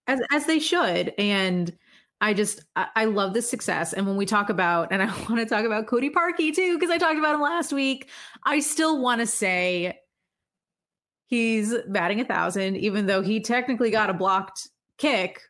As 0.08 0.20
as 0.32 0.46
they 0.46 0.60
should. 0.60 1.14
And 1.18 1.76
I 2.22 2.34
just 2.34 2.62
I, 2.76 2.88
I 2.96 3.06
love 3.06 3.34
this 3.34 3.50
success. 3.50 3.94
And 3.94 4.06
when 4.06 4.18
we 4.18 4.26
talk 4.26 4.50
about, 4.50 4.92
and 4.92 5.02
I 5.02 5.06
want 5.30 5.38
to 5.38 5.46
talk 5.46 5.66
about 5.66 5.88
Cody 5.88 6.10
Parkey 6.10 6.54
too, 6.54 6.78
because 6.78 6.90
I 6.90 6.98
talked 6.98 7.18
about 7.18 7.36
him 7.36 7.42
last 7.42 7.72
week. 7.72 8.10
I 8.46 8.60
still 8.60 9.02
want 9.02 9.22
to 9.22 9.28
say 9.28 9.98
he's 11.30 11.74
batting 11.88 12.20
a 12.20 12.26
thousand, 12.26 12.76
even 12.78 13.06
though 13.06 13.22
he 13.22 13.40
technically 13.40 13.92
got 13.92 14.10
a 14.10 14.14
blocked 14.14 14.70
kick, 14.98 15.42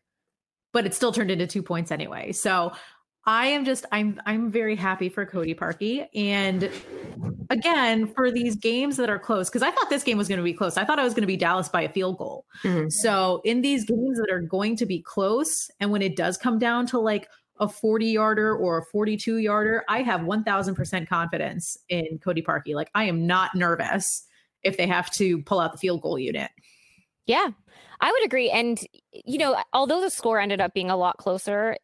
but 0.71 0.85
it 0.85 0.93
still 0.93 1.11
turned 1.11 1.31
into 1.31 1.47
two 1.47 1.63
points 1.63 1.89
anyway. 1.91 2.31
So 2.31 2.71
I 3.25 3.47
am 3.47 3.65
just 3.65 3.85
I'm 3.91 4.21
I'm 4.25 4.51
very 4.51 4.75
happy 4.75 5.09
for 5.09 5.25
Cody 5.25 5.55
Parkey. 5.55 6.07
And 6.13 6.69
again, 7.49 8.07
for 8.07 8.29
these 8.29 8.55
games 8.55 8.97
that 8.97 9.09
are 9.09 9.19
close, 9.19 9.49
because 9.49 9.63
I 9.63 9.71
thought 9.71 9.89
this 9.89 10.03
game 10.03 10.17
was 10.17 10.27
going 10.27 10.37
to 10.37 10.43
be 10.43 10.53
close. 10.53 10.77
I 10.77 10.85
thought 10.85 10.99
I 10.99 11.03
was 11.03 11.13
going 11.13 11.23
to 11.23 11.27
be 11.27 11.37
Dallas 11.37 11.69
by 11.69 11.81
a 11.81 11.89
field 11.89 12.17
goal. 12.17 12.45
Mm-hmm. 12.63 12.89
So 12.89 13.41
in 13.45 13.61
these 13.61 13.85
games 13.85 14.19
that 14.19 14.29
are 14.31 14.41
going 14.41 14.75
to 14.77 14.85
be 14.85 15.01
close, 15.01 15.71
and 15.79 15.91
when 15.91 16.01
it 16.01 16.15
does 16.15 16.37
come 16.37 16.59
down 16.59 16.85
to 16.87 16.99
like 16.99 17.27
a 17.59 17.67
40 17.67 18.07
yarder 18.07 18.55
or 18.55 18.79
a 18.79 18.85
42 18.85 19.37
yarder, 19.37 19.83
I 19.89 20.01
have 20.01 20.21
1000% 20.21 21.07
confidence 21.07 21.77
in 21.89 22.19
Cody 22.23 22.41
Parkey. 22.41 22.73
Like 22.73 22.89
I 22.95 23.03
am 23.03 23.27
not 23.27 23.53
nervous 23.53 24.25
if 24.63 24.77
they 24.77 24.87
have 24.87 25.09
to 25.11 25.41
pull 25.43 25.59
out 25.59 25.71
the 25.71 25.77
field 25.77 26.01
goal 26.01 26.19
unit. 26.19 26.51
Yeah, 27.25 27.49
I 28.01 28.11
would 28.11 28.25
agree. 28.25 28.49
And, 28.49 28.79
you 29.11 29.37
know, 29.37 29.61
although 29.73 30.01
the 30.01 30.09
score 30.09 30.39
ended 30.39 30.61
up 30.61 30.73
being 30.73 30.89
a 30.89 30.97
lot 30.97 31.17
closer, 31.17 31.77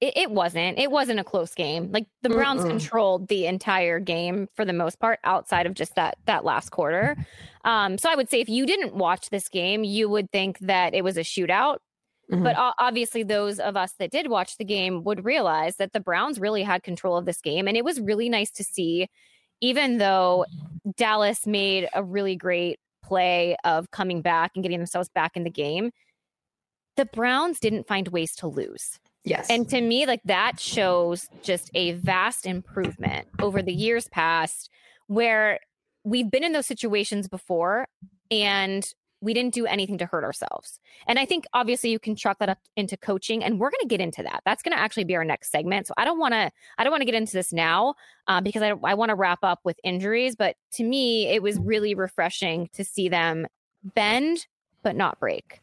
it, 0.00 0.16
it, 0.16 0.30
wasn't. 0.30 0.78
It 0.78 0.90
wasn't 0.90 1.18
a 1.18 1.24
close 1.24 1.54
game. 1.54 1.90
Like 1.90 2.06
the 2.22 2.28
Browns 2.28 2.62
Mm-mm. 2.62 2.68
controlled 2.68 3.28
the 3.28 3.46
entire 3.46 3.98
game 3.98 4.48
for 4.54 4.64
the 4.64 4.72
most 4.72 5.00
part, 5.00 5.18
outside 5.24 5.66
of 5.66 5.74
just 5.74 5.96
that 5.96 6.18
that 6.26 6.44
last 6.44 6.70
quarter. 6.70 7.16
Um, 7.64 7.98
so 7.98 8.08
I 8.08 8.14
would 8.14 8.30
say 8.30 8.40
if 8.40 8.48
you 8.48 8.64
didn't 8.64 8.94
watch 8.94 9.30
this 9.30 9.48
game, 9.48 9.82
you 9.82 10.08
would 10.08 10.30
think 10.30 10.58
that 10.60 10.94
it 10.94 11.02
was 11.02 11.16
a 11.16 11.22
shootout. 11.22 11.78
Mm-hmm. 12.30 12.44
But 12.44 12.56
obviously, 12.78 13.22
those 13.22 13.58
of 13.58 13.76
us 13.76 13.94
that 13.98 14.10
did 14.10 14.28
watch 14.28 14.58
the 14.58 14.64
game 14.64 15.02
would 15.04 15.24
realize 15.24 15.76
that 15.76 15.92
the 15.92 16.00
Browns 16.00 16.38
really 16.38 16.62
had 16.62 16.82
control 16.82 17.16
of 17.16 17.24
this 17.24 17.40
game, 17.40 17.66
and 17.66 17.76
it 17.76 17.84
was 17.84 18.00
really 18.00 18.28
nice 18.28 18.50
to 18.52 18.64
see. 18.64 19.08
Even 19.60 19.98
though 19.98 20.44
Dallas 20.96 21.46
made 21.46 21.88
a 21.94 22.02
really 22.02 22.36
great 22.36 22.78
play 23.02 23.56
of 23.64 23.90
coming 23.90 24.22
back 24.22 24.52
and 24.54 24.62
getting 24.62 24.78
themselves 24.78 25.08
back 25.08 25.36
in 25.36 25.44
the 25.44 25.50
game, 25.50 25.90
the 26.96 27.06
Browns 27.06 27.60
didn't 27.60 27.86
find 27.86 28.08
ways 28.08 28.34
to 28.36 28.48
lose. 28.48 28.98
Yes. 29.24 29.48
And 29.50 29.68
to 29.70 29.80
me, 29.80 30.06
like 30.06 30.22
that 30.24 30.58
shows 30.58 31.28
just 31.42 31.70
a 31.74 31.92
vast 31.92 32.46
improvement 32.46 33.28
over 33.40 33.62
the 33.62 33.72
years 33.72 34.08
past 34.08 34.70
where 35.06 35.60
we've 36.04 36.30
been 36.30 36.44
in 36.44 36.52
those 36.52 36.66
situations 36.66 37.28
before 37.28 37.88
and 38.30 38.92
we 39.20 39.34
didn't 39.34 39.54
do 39.54 39.66
anything 39.66 39.98
to 39.98 40.06
hurt 40.06 40.24
ourselves. 40.24 40.78
And 41.06 41.18
I 41.18 41.24
think 41.24 41.44
obviously 41.52 41.90
you 41.90 41.98
can 41.98 42.14
chalk 42.14 42.38
that 42.38 42.48
up 42.48 42.58
into 42.76 42.96
coaching, 42.96 43.42
and 43.42 43.58
we're 43.58 43.70
going 43.70 43.82
to 43.82 43.88
get 43.88 44.00
into 44.00 44.22
that. 44.22 44.42
That's 44.44 44.62
going 44.62 44.76
to 44.76 44.80
actually 44.80 45.04
be 45.04 45.16
our 45.16 45.24
next 45.24 45.50
segment. 45.50 45.86
So 45.86 45.94
I 45.96 46.04
don't 46.04 46.18
want 46.18 46.34
to, 46.34 46.50
I 46.78 46.84
don't 46.84 46.90
want 46.90 47.00
to 47.00 47.06
get 47.06 47.14
into 47.14 47.32
this 47.32 47.52
now 47.52 47.94
uh, 48.26 48.40
because 48.40 48.62
I, 48.62 48.72
I 48.84 48.94
want 48.94 49.10
to 49.10 49.14
wrap 49.14 49.40
up 49.42 49.60
with 49.64 49.78
injuries. 49.82 50.36
But 50.36 50.56
to 50.72 50.84
me, 50.84 51.26
it 51.26 51.42
was 51.42 51.58
really 51.58 51.94
refreshing 51.94 52.68
to 52.74 52.84
see 52.84 53.08
them 53.08 53.46
bend 53.82 54.46
but 54.82 54.96
not 54.96 55.18
break. 55.18 55.60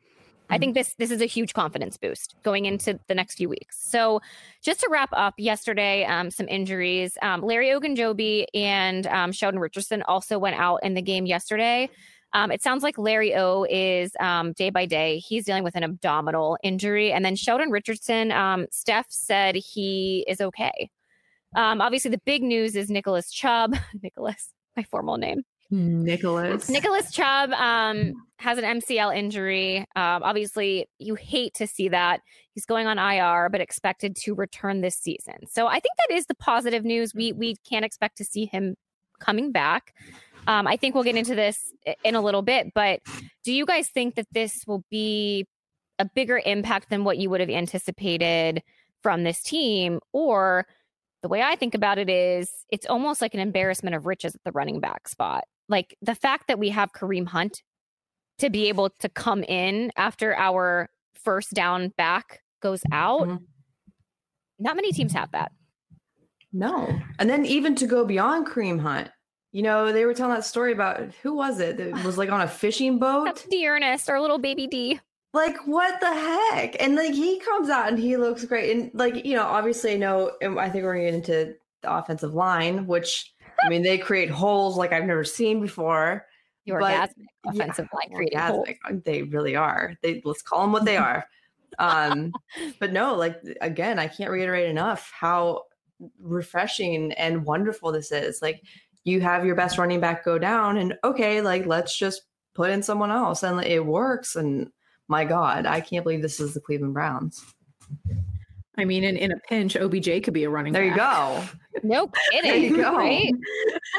I 0.49 0.57
think 0.57 0.71
mm-hmm. 0.71 0.79
this 0.79 0.95
this 0.99 1.11
is 1.11 1.21
a 1.21 1.25
huge 1.25 1.53
confidence 1.53 1.97
boost 1.97 2.35
going 2.43 2.65
into 2.65 2.99
the 3.07 3.15
next 3.15 3.35
few 3.35 3.49
weeks. 3.49 3.77
So, 3.81 4.21
just 4.61 4.79
to 4.81 4.89
wrap 4.91 5.09
up, 5.13 5.33
yesterday, 5.37 6.05
um, 6.05 6.29
some 6.29 6.47
injuries. 6.47 7.17
Um, 7.21 7.41
Larry 7.41 7.69
Ogunjobi 7.69 8.45
and 8.53 9.07
um, 9.07 9.31
Sheldon 9.31 9.59
Richardson 9.59 10.03
also 10.03 10.37
went 10.37 10.57
out 10.57 10.81
in 10.83 10.93
the 10.93 11.01
game 11.01 11.25
yesterday. 11.25 11.89
Um, 12.33 12.51
it 12.51 12.61
sounds 12.61 12.83
like 12.83 12.97
Larry 12.97 13.33
O 13.35 13.65
is 13.69 14.11
um, 14.19 14.53
day 14.53 14.69
by 14.69 14.85
day. 14.85 15.19
He's 15.19 15.45
dealing 15.45 15.63
with 15.63 15.75
an 15.75 15.83
abdominal 15.83 16.57
injury, 16.63 17.11
and 17.11 17.23
then 17.23 17.35
Sheldon 17.35 17.71
Richardson. 17.71 18.31
Um, 18.31 18.65
Steph 18.71 19.07
said 19.09 19.55
he 19.55 20.25
is 20.27 20.41
okay. 20.41 20.89
obviously, 21.81 22.11
the 22.11 22.21
big 22.25 22.43
news 22.43 22.75
is 22.75 22.89
Nicholas 22.89 23.31
Chubb. 23.31 23.75
Nicholas, 24.01 24.51
my 24.75 24.83
formal 24.83 25.17
name. 25.17 25.43
Nicholas. 25.71 26.69
Nicholas 26.69 27.11
Chubb 27.11 27.51
um, 27.53 28.13
has 28.37 28.57
an 28.57 28.79
MCL 28.79 29.15
injury. 29.15 29.79
Um, 29.95 30.21
obviously, 30.23 30.87
you 30.99 31.15
hate 31.15 31.53
to 31.55 31.67
see 31.67 31.89
that. 31.89 32.21
He's 32.53 32.65
going 32.65 32.87
on 32.87 32.99
IR, 32.99 33.49
but 33.49 33.61
expected 33.61 34.15
to 34.17 34.35
return 34.35 34.81
this 34.81 34.95
season. 34.95 35.35
So 35.49 35.67
I 35.67 35.79
think 35.79 35.95
that 36.07 36.15
is 36.15 36.27
the 36.27 36.35
positive 36.35 36.85
news. 36.85 37.13
We 37.15 37.33
we 37.33 37.55
can't 37.67 37.85
expect 37.85 38.17
to 38.17 38.25
see 38.25 38.45
him 38.45 38.75
coming 39.19 39.51
back. 39.51 39.93
Um, 40.47 40.67
I 40.67 40.77
think 40.77 40.95
we'll 40.95 41.03
get 41.03 41.15
into 41.15 41.35
this 41.35 41.73
in 42.03 42.15
a 42.15 42.21
little 42.21 42.41
bit, 42.41 42.73
but 42.73 42.99
do 43.43 43.53
you 43.53 43.65
guys 43.65 43.89
think 43.89 44.15
that 44.15 44.27
this 44.31 44.63
will 44.67 44.83
be 44.89 45.45
a 45.99 46.05
bigger 46.05 46.41
impact 46.45 46.89
than 46.89 47.03
what 47.03 47.17
you 47.17 47.29
would 47.29 47.39
have 47.39 47.49
anticipated 47.49 48.61
from 49.01 49.23
this 49.23 49.41
team, 49.41 49.99
or 50.13 50.65
the 51.21 51.29
way 51.29 51.41
I 51.41 51.55
think 51.55 51.73
about 51.73 51.97
it 51.97 52.09
is 52.09 52.49
it's 52.69 52.85
almost 52.85 53.21
like 53.21 53.33
an 53.33 53.39
embarrassment 53.39 53.95
of 53.95 54.05
riches 54.05 54.35
at 54.35 54.41
the 54.43 54.51
running 54.51 54.79
back 54.79 55.07
spot 55.07 55.45
like 55.67 55.97
the 56.01 56.15
fact 56.15 56.47
that 56.47 56.59
we 56.59 56.69
have 56.69 56.91
Kareem 56.91 57.27
Hunt 57.27 57.63
to 58.39 58.49
be 58.49 58.69
able 58.69 58.89
to 58.99 59.09
come 59.09 59.43
in 59.43 59.91
after 59.95 60.35
our 60.35 60.89
first 61.23 61.53
down 61.53 61.89
back 61.97 62.41
goes 62.61 62.83
out. 62.91 63.27
Mm-hmm. 63.27 63.43
Not 64.59 64.75
many 64.75 64.91
teams 64.91 65.13
have 65.13 65.31
that. 65.31 65.51
No. 66.53 66.97
And 67.19 67.29
then 67.29 67.45
even 67.45 67.75
to 67.75 67.87
go 67.87 68.05
beyond 68.05 68.47
Kareem 68.47 68.79
Hunt, 68.79 69.09
you 69.55 69.61
know, 69.61 69.93
they 69.93 70.03
were 70.03 70.13
telling 70.13 70.33
that 70.33 70.43
story 70.43 70.73
about 70.73 71.13
who 71.23 71.33
was 71.33 71.61
it 71.61 71.77
that 71.77 72.03
was 72.03 72.17
like 72.17 72.29
on 72.29 72.41
a 72.41 72.47
fishing 72.47 72.99
boat? 72.99 73.23
That's 73.25 73.45
D'Ernest, 73.45 74.09
our 74.09 74.19
little 74.19 74.37
baby 74.37 74.67
D. 74.67 74.99
Like 75.33 75.55
what 75.65 75.97
the 76.01 76.13
heck? 76.13 76.75
And 76.81 76.97
like 76.97 77.13
he 77.13 77.39
comes 77.39 77.69
out 77.69 77.87
and 77.87 77.97
he 77.97 78.17
looks 78.17 78.43
great. 78.43 78.75
And 78.75 78.91
like, 78.93 79.25
you 79.25 79.33
know, 79.33 79.43
obviously 79.43 79.93
I 79.93 79.95
know 79.95 80.33
I 80.41 80.69
think 80.69 80.83
we're 80.83 80.95
gonna 80.95 81.05
get 81.05 81.13
into 81.13 81.55
the 81.83 81.95
offensive 81.95 82.33
line, 82.33 82.85
which 82.85 83.33
I 83.63 83.69
mean, 83.69 83.81
they 83.81 83.97
create 83.97 84.29
holes 84.29 84.75
like 84.75 84.91
I've 84.91 85.05
never 85.05 85.23
seen 85.23 85.61
before. 85.61 86.25
The 86.65 86.73
orgasmic 86.73 87.13
offensive 87.47 87.87
yeah, 87.93 87.97
line 87.97 88.13
creating 88.13 88.39
holes. 88.39 88.67
They 89.05 89.23
really 89.23 89.55
are. 89.55 89.95
They 90.03 90.21
let's 90.25 90.41
call 90.41 90.63
them 90.63 90.73
what 90.73 90.83
they 90.83 90.97
are. 90.97 91.25
um, 91.79 92.33
but 92.81 92.91
no, 92.91 93.15
like 93.15 93.39
again, 93.61 93.99
I 93.99 94.09
can't 94.09 94.31
reiterate 94.31 94.69
enough 94.69 95.09
how 95.17 95.63
refreshing 96.19 97.13
and 97.13 97.45
wonderful 97.45 97.93
this 97.93 98.11
is. 98.11 98.41
Like 98.41 98.61
you 99.05 99.21
have 99.21 99.45
your 99.45 99.55
best 99.55 99.77
running 99.77 100.01
back 100.01 100.25
go 100.25 100.37
down, 100.37 100.77
and 100.77 100.97
okay, 101.03 101.39
like 101.41 101.65
let's 101.65 101.97
just 101.97 102.23
put 102.55 102.71
in 102.71 102.81
someone 102.83 103.11
else 103.11 103.43
and 103.43 103.63
it 103.63 103.85
works. 103.85 104.35
And 104.35 104.71
my 105.07 105.23
God, 105.23 105.65
I 105.65 105.79
can't 105.79 106.03
believe 106.03 106.21
this 106.21 106.39
is 106.39 106.53
the 106.53 106.59
Cleveland 106.59 106.93
Browns. 106.93 107.43
I 108.77 108.83
mean, 108.83 109.03
in, 109.03 109.15
in 109.15 109.31
a 109.31 109.37
pinch, 109.47 109.77
OBJ 109.77 110.23
could 110.23 110.33
be 110.33 110.43
a 110.43 110.49
running. 110.49 110.73
Back. 110.73 110.81
There 110.81 110.89
you 110.89 110.95
go. 110.95 111.43
No 111.83 112.11
kidding. 112.31 112.51
There 112.51 112.57
you 112.57 112.77
go. 112.77 112.97
Right? 112.97 113.31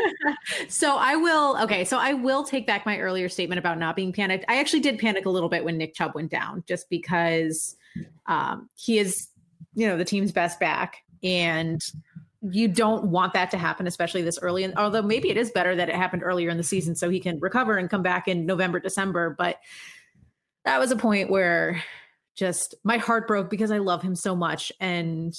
so 0.69 0.97
I 0.99 1.17
will. 1.17 1.57
Okay, 1.63 1.85
so 1.85 1.99
I 1.99 2.13
will 2.13 2.45
take 2.45 2.67
back 2.67 2.85
my 2.85 2.99
earlier 2.99 3.29
statement 3.29 3.59
about 3.59 3.79
not 3.79 3.97
being 3.97 4.13
panicked. 4.13 4.45
I 4.49 4.59
actually 4.59 4.81
did 4.81 4.99
panic 4.99 5.25
a 5.25 5.31
little 5.31 5.49
bit 5.49 5.65
when 5.65 5.79
Nick 5.79 5.95
Chubb 5.95 6.15
went 6.15 6.31
down, 6.31 6.63
just 6.67 6.91
because 6.91 7.77
um, 8.27 8.69
he 8.75 8.99
is, 8.99 9.29
you 9.75 9.87
know, 9.87 9.97
the 9.97 10.05
team's 10.05 10.33
best 10.33 10.61
back, 10.61 10.99
and 11.23 11.81
you 12.51 12.69
don't 12.69 13.05
want 13.05 13.33
that 13.33 13.51
to 13.51 13.59
happen, 13.59 13.87
especially 13.87 14.23
this 14.23 14.39
early. 14.41 14.65
And 14.65 14.75
although 14.77 15.03
maybe 15.03 15.31
it 15.31 15.37
is 15.37 15.51
better 15.51 15.75
that 15.77 15.89
it 15.89 15.95
happened 15.95 16.23
earlier 16.23 16.51
in 16.51 16.57
the 16.57 16.63
season, 16.63 16.95
so 16.95 17.11
he 17.11 17.21
can 17.21 17.41
recover 17.41 17.77
and 17.77 17.91
come 17.91 18.03
back 18.03 18.29
in 18.29 18.47
November, 18.47 18.81
December. 18.81 19.35
But 19.37 19.59
that 20.65 20.79
was 20.79 20.91
a 20.91 20.97
point 20.97 21.31
where 21.31 21.83
just 22.35 22.75
my 22.85 22.99
heart 22.99 23.27
broke 23.27 23.51
because 23.51 23.71
I 23.71 23.79
love 23.79 24.03
him 24.03 24.15
so 24.15 24.37
much. 24.37 24.71
And 24.81 25.37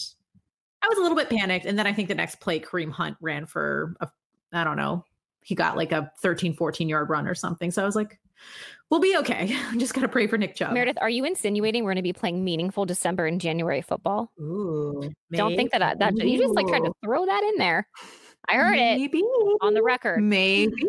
I 0.81 0.87
was 0.87 0.97
a 0.97 1.01
little 1.01 1.17
bit 1.17 1.29
panicked. 1.29 1.65
And 1.65 1.77
then 1.77 1.87
I 1.87 1.93
think 1.93 2.07
the 2.07 2.15
next 2.15 2.39
play, 2.39 2.59
Kareem 2.59 2.91
Hunt 2.91 3.17
ran 3.21 3.45
for, 3.45 3.95
a, 4.01 4.09
I 4.53 4.63
don't 4.63 4.77
know, 4.77 5.05
he 5.43 5.55
got 5.55 5.77
like 5.77 5.91
a 5.91 6.11
13, 6.21 6.55
14 6.55 6.89
yard 6.89 7.09
run 7.09 7.27
or 7.27 7.35
something. 7.35 7.71
So 7.71 7.81
I 7.81 7.85
was 7.85 7.95
like, 7.95 8.19
we'll 8.89 8.99
be 8.99 9.15
okay. 9.17 9.55
I'm 9.67 9.79
just 9.79 9.93
going 9.93 10.03
to 10.03 10.11
pray 10.11 10.27
for 10.27 10.37
Nick 10.37 10.55
Chubb. 10.55 10.73
Meredith, 10.73 10.97
are 11.01 11.09
you 11.09 11.25
insinuating 11.25 11.83
we're 11.83 11.91
going 11.91 11.97
to 11.97 12.01
be 12.01 12.13
playing 12.13 12.43
meaningful 12.43 12.85
December 12.85 13.25
and 13.25 13.39
January 13.39 13.81
football? 13.81 14.31
Ooh. 14.39 15.09
Don't 15.31 15.55
think 15.55 15.71
that 15.71 15.81
I, 15.81 15.95
that 15.95 16.17
you 16.17 16.39
just 16.39 16.53
like 16.53 16.67
tried 16.67 16.83
to 16.83 16.93
throw 17.03 17.25
that 17.25 17.43
in 17.43 17.57
there. 17.57 17.87
I 18.47 18.55
heard 18.55 18.75
maybe. 18.75 19.19
it 19.19 19.57
on 19.61 19.73
the 19.73 19.83
record. 19.83 20.21
Maybe. 20.21 20.87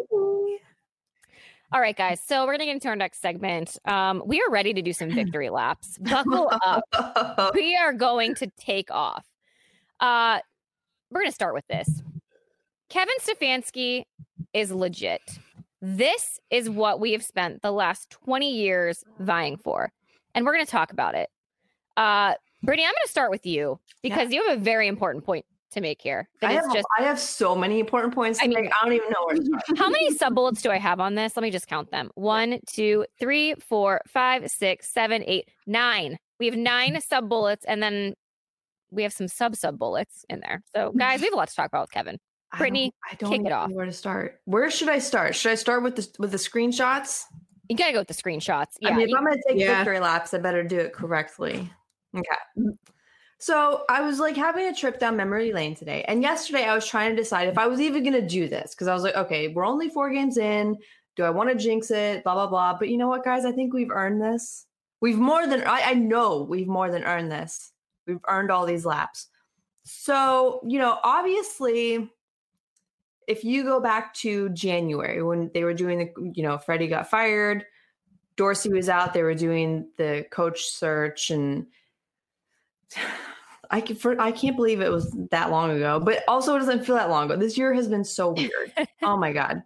All 1.70 1.80
right, 1.80 1.96
guys. 1.96 2.20
So 2.24 2.46
we're 2.46 2.52
gonna 2.52 2.64
get 2.64 2.74
into 2.74 2.88
our 2.88 2.96
next 2.96 3.20
segment. 3.20 3.76
Um, 3.84 4.22
we 4.24 4.40
are 4.40 4.50
ready 4.50 4.72
to 4.72 4.80
do 4.80 4.92
some 4.92 5.10
victory 5.14 5.50
laps. 5.50 5.98
Buckle 5.98 6.50
up. 6.64 7.54
We 7.54 7.76
are 7.76 7.92
going 7.92 8.34
to 8.36 8.46
take 8.58 8.90
off. 8.90 9.26
Uh, 10.00 10.38
we're 11.10 11.22
gonna 11.22 11.32
start 11.32 11.54
with 11.54 11.66
this. 11.66 12.02
Kevin 12.88 13.14
Stefanski 13.20 14.04
is 14.54 14.72
legit. 14.72 15.20
This 15.80 16.40
is 16.50 16.68
what 16.68 17.00
we 17.00 17.12
have 17.12 17.22
spent 17.22 17.62
the 17.62 17.70
last 17.72 18.10
20 18.10 18.52
years 18.52 19.04
vying 19.20 19.56
for. 19.56 19.92
And 20.34 20.44
we're 20.44 20.52
gonna 20.52 20.66
talk 20.66 20.92
about 20.92 21.14
it. 21.14 21.30
Uh 21.96 22.34
Brittany, 22.62 22.84
I'm 22.86 22.92
gonna 22.92 23.06
start 23.08 23.30
with 23.30 23.46
you 23.46 23.78
because 24.02 24.32
you 24.32 24.46
have 24.48 24.58
a 24.58 24.60
very 24.60 24.88
important 24.88 25.24
point 25.24 25.44
to 25.70 25.80
make 25.80 26.00
here. 26.00 26.28
I 26.42 26.52
have, 26.54 26.72
just 26.72 26.86
I 26.98 27.02
have 27.02 27.20
so 27.20 27.54
many 27.54 27.78
important 27.78 28.14
points 28.14 28.38
to 28.38 28.44
I 28.46 28.48
mean- 28.48 28.62
make. 28.62 28.72
I 28.72 28.84
don't 28.84 28.94
even 28.94 29.10
know 29.10 29.24
where 29.26 29.36
to 29.36 29.44
start. 29.44 29.62
How 29.78 29.90
many 29.90 30.10
sub 30.14 30.34
bullets 30.34 30.62
do 30.62 30.70
I 30.70 30.78
have 30.78 30.98
on 30.98 31.14
this? 31.14 31.36
Let 31.36 31.42
me 31.42 31.50
just 31.50 31.66
count 31.68 31.90
them. 31.90 32.10
One, 32.14 32.58
two, 32.66 33.04
three, 33.20 33.54
four, 33.54 34.00
five, 34.08 34.50
six, 34.50 34.88
seven, 34.90 35.22
eight, 35.26 35.48
nine. 35.66 36.16
We 36.40 36.46
have 36.46 36.56
nine 36.56 36.98
sub 37.02 37.28
bullets, 37.28 37.64
and 37.66 37.82
then 37.82 38.14
we 38.90 39.02
have 39.02 39.12
some 39.12 39.28
sub 39.28 39.54
sub 39.56 39.78
bullets 39.78 40.24
in 40.30 40.40
there. 40.40 40.62
So, 40.74 40.90
guys, 40.96 41.20
we 41.20 41.26
have 41.26 41.34
a 41.34 41.36
lot 41.36 41.48
to 41.48 41.54
talk 41.54 41.66
about 41.66 41.82
with 41.82 41.90
Kevin. 41.92 42.18
I 42.52 42.56
don't- 42.56 42.58
Brittany, 42.60 42.94
I 43.10 43.14
don't 43.16 43.30
kick 43.30 43.46
it 43.46 43.52
off. 43.52 43.70
where 43.70 43.84
to 43.86 43.92
start. 43.92 44.40
Where 44.44 44.70
should 44.70 44.88
I 44.88 44.98
start? 45.00 45.34
Should 45.36 45.52
I 45.52 45.54
start 45.54 45.82
with 45.82 45.96
the 45.96 46.08
with 46.18 46.30
the 46.30 46.38
screenshots? 46.38 47.24
You 47.68 47.76
gotta 47.76 47.92
go 47.92 47.98
with 47.98 48.08
the 48.08 48.14
screenshots. 48.14 48.76
Yeah, 48.80 48.90
I 48.90 48.92
mean, 48.94 49.02
if 49.02 49.08
you- 49.10 49.16
I'm 49.16 49.24
going 49.24 49.36
to 49.36 49.42
take 49.46 49.58
Yeah. 49.58 49.76
victory 49.78 50.00
laps, 50.00 50.32
I 50.32 50.38
better 50.38 50.62
do 50.64 50.78
it 50.78 50.92
correctly. 50.94 51.70
Okay. 52.16 52.24
Mm. 52.58 52.78
So 53.38 53.84
I 53.90 54.00
was 54.00 54.18
like 54.18 54.34
having 54.36 54.66
a 54.66 54.74
trip 54.74 54.98
down 54.98 55.16
memory 55.16 55.52
lane 55.52 55.74
today. 55.74 56.02
And 56.08 56.22
yesterday 56.22 56.64
I 56.64 56.74
was 56.74 56.86
trying 56.86 57.10
to 57.10 57.16
decide 57.16 57.46
if 57.48 57.58
I 57.58 57.66
was 57.66 57.80
even 57.80 58.02
going 58.02 58.14
to 58.14 58.26
do 58.26 58.48
this 58.48 58.74
because 58.74 58.88
I 58.88 58.94
was 58.94 59.02
like, 59.02 59.14
okay, 59.14 59.48
we're 59.48 59.66
only 59.66 59.90
four 59.90 60.10
games 60.10 60.38
in. 60.38 60.76
Do 61.14 61.24
I 61.24 61.30
want 61.30 61.50
to 61.50 61.54
jinx 61.54 61.90
it? 61.90 62.24
Blah, 62.24 62.34
blah, 62.34 62.46
blah. 62.46 62.78
But 62.78 62.88
you 62.88 62.96
know 62.96 63.06
what, 63.08 63.22
guys? 63.24 63.44
I 63.44 63.52
think 63.52 63.74
we've 63.74 63.90
earned 63.90 64.20
this. 64.22 64.66
We've 65.00 65.18
more 65.18 65.46
than, 65.46 65.62
I, 65.64 65.82
I 65.90 65.94
know 65.94 66.42
we've 66.42 66.66
more 66.66 66.90
than 66.90 67.04
earned 67.04 67.30
this. 67.30 67.70
We've 68.06 68.18
earned 68.26 68.50
all 68.50 68.64
these 68.66 68.84
laps. 68.86 69.28
So, 69.84 70.60
you 70.66 70.78
know, 70.78 70.98
obviously, 71.04 72.10
if 73.28 73.44
you 73.44 73.62
go 73.62 73.78
back 73.78 74.14
to 74.14 74.48
January 74.48 75.22
when 75.22 75.50
they 75.52 75.62
were 75.62 75.74
doing 75.74 75.98
the, 75.98 76.32
you 76.34 76.42
know, 76.42 76.56
Freddie 76.56 76.88
got 76.88 77.10
fired, 77.10 77.64
Dorsey 78.36 78.70
was 78.70 78.88
out. 78.88 79.12
They 79.12 79.22
were 79.22 79.34
doing 79.34 79.88
the 79.98 80.24
coach 80.30 80.64
search, 80.64 81.30
and 81.30 81.66
I 83.70 83.82
can, 83.82 83.96
for, 83.96 84.18
I 84.18 84.32
can't 84.32 84.56
believe 84.56 84.80
it 84.80 84.90
was 84.90 85.14
that 85.30 85.50
long 85.50 85.72
ago. 85.72 86.00
But 86.00 86.24
also, 86.26 86.56
it 86.56 86.60
doesn't 86.60 86.86
feel 86.86 86.94
that 86.94 87.10
long 87.10 87.26
ago. 87.26 87.36
This 87.38 87.58
year 87.58 87.74
has 87.74 87.86
been 87.86 88.04
so 88.04 88.32
weird. 88.32 88.72
oh 89.02 89.18
my 89.18 89.32
god. 89.32 89.62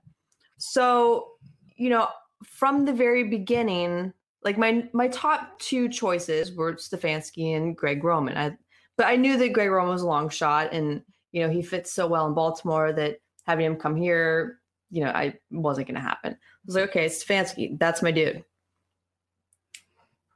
So 0.59 1.29
you 1.77 1.89
know, 1.89 2.09
from 2.45 2.85
the 2.85 2.93
very 2.93 3.25
beginning, 3.25 4.13
like 4.43 4.59
my 4.59 4.89
my 4.93 5.07
top 5.07 5.57
two 5.61 5.89
choices 5.89 6.53
were 6.53 6.75
Stefanski 6.75 7.57
and 7.57 7.77
Greg 7.77 8.03
Roman. 8.03 8.37
I, 8.37 8.57
but 8.97 9.07
I 9.07 9.15
knew 9.15 9.37
that 9.37 9.53
Greg 9.53 9.71
Roman 9.71 9.93
was 9.93 10.03
a 10.03 10.07
long 10.07 10.29
shot, 10.31 10.73
and 10.73 11.03
you 11.31 11.43
know 11.43 11.53
he 11.53 11.63
fits 11.63 11.93
so 11.93 12.09
well 12.09 12.27
in 12.27 12.35
Baltimore 12.35 12.93
that 12.93 13.19
having 13.47 13.67
him 13.67 13.77
come 13.77 13.97
here, 13.97 14.61
you 14.91 15.05
know, 15.05 15.11
I 15.11 15.35
wasn't 15.51 15.89
going 15.89 15.97
to 15.97 16.01
happen. 16.01 16.33
I 16.33 16.37
was 16.67 16.75
like, 16.75 16.91
okay, 16.91 17.07
Stefanski, 17.07 17.79
that's 17.79 18.03
my 18.03 18.11
dude. 18.11 18.45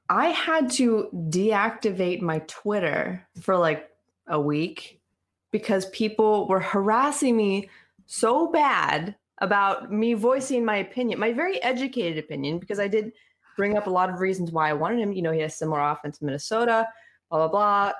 I 0.08 0.28
had 0.28 0.70
to 0.72 1.08
deactivate 1.30 2.20
my 2.20 2.38
Twitter 2.46 3.26
for 3.40 3.56
like 3.56 3.90
a 4.28 4.40
week 4.40 5.00
because 5.52 5.86
people 5.90 6.46
were 6.48 6.60
harassing 6.60 7.36
me 7.36 7.68
so 8.06 8.50
bad 8.50 9.16
about 9.38 9.92
me 9.92 10.14
voicing 10.14 10.64
my 10.64 10.76
opinion, 10.76 11.18
my 11.18 11.32
very 11.32 11.62
educated 11.62 12.22
opinion, 12.22 12.58
because 12.58 12.78
I 12.78 12.88
did 12.88 13.12
bring 13.56 13.76
up 13.76 13.86
a 13.86 13.90
lot 13.90 14.10
of 14.10 14.20
reasons 14.20 14.52
why 14.52 14.70
I 14.70 14.74
wanted 14.74 15.00
him. 15.00 15.12
You 15.12 15.22
know, 15.22 15.32
he 15.32 15.40
has 15.40 15.56
similar 15.56 15.80
offense 15.80 16.18
to 16.18 16.24
Minnesota, 16.24 16.86
blah, 17.30 17.38
blah, 17.38 17.48
blah. 17.48 17.92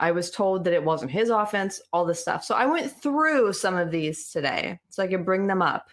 I 0.00 0.12
was 0.12 0.30
told 0.30 0.64
that 0.64 0.72
it 0.72 0.84
wasn't 0.84 1.10
his 1.10 1.28
offense, 1.28 1.80
all 1.92 2.04
this 2.04 2.20
stuff. 2.20 2.44
So 2.44 2.54
I 2.54 2.66
went 2.66 2.90
through 2.90 3.52
some 3.52 3.76
of 3.76 3.90
these 3.90 4.30
today 4.30 4.78
so 4.90 5.02
I 5.02 5.08
could 5.08 5.24
bring 5.24 5.46
them 5.46 5.62
up. 5.62 5.90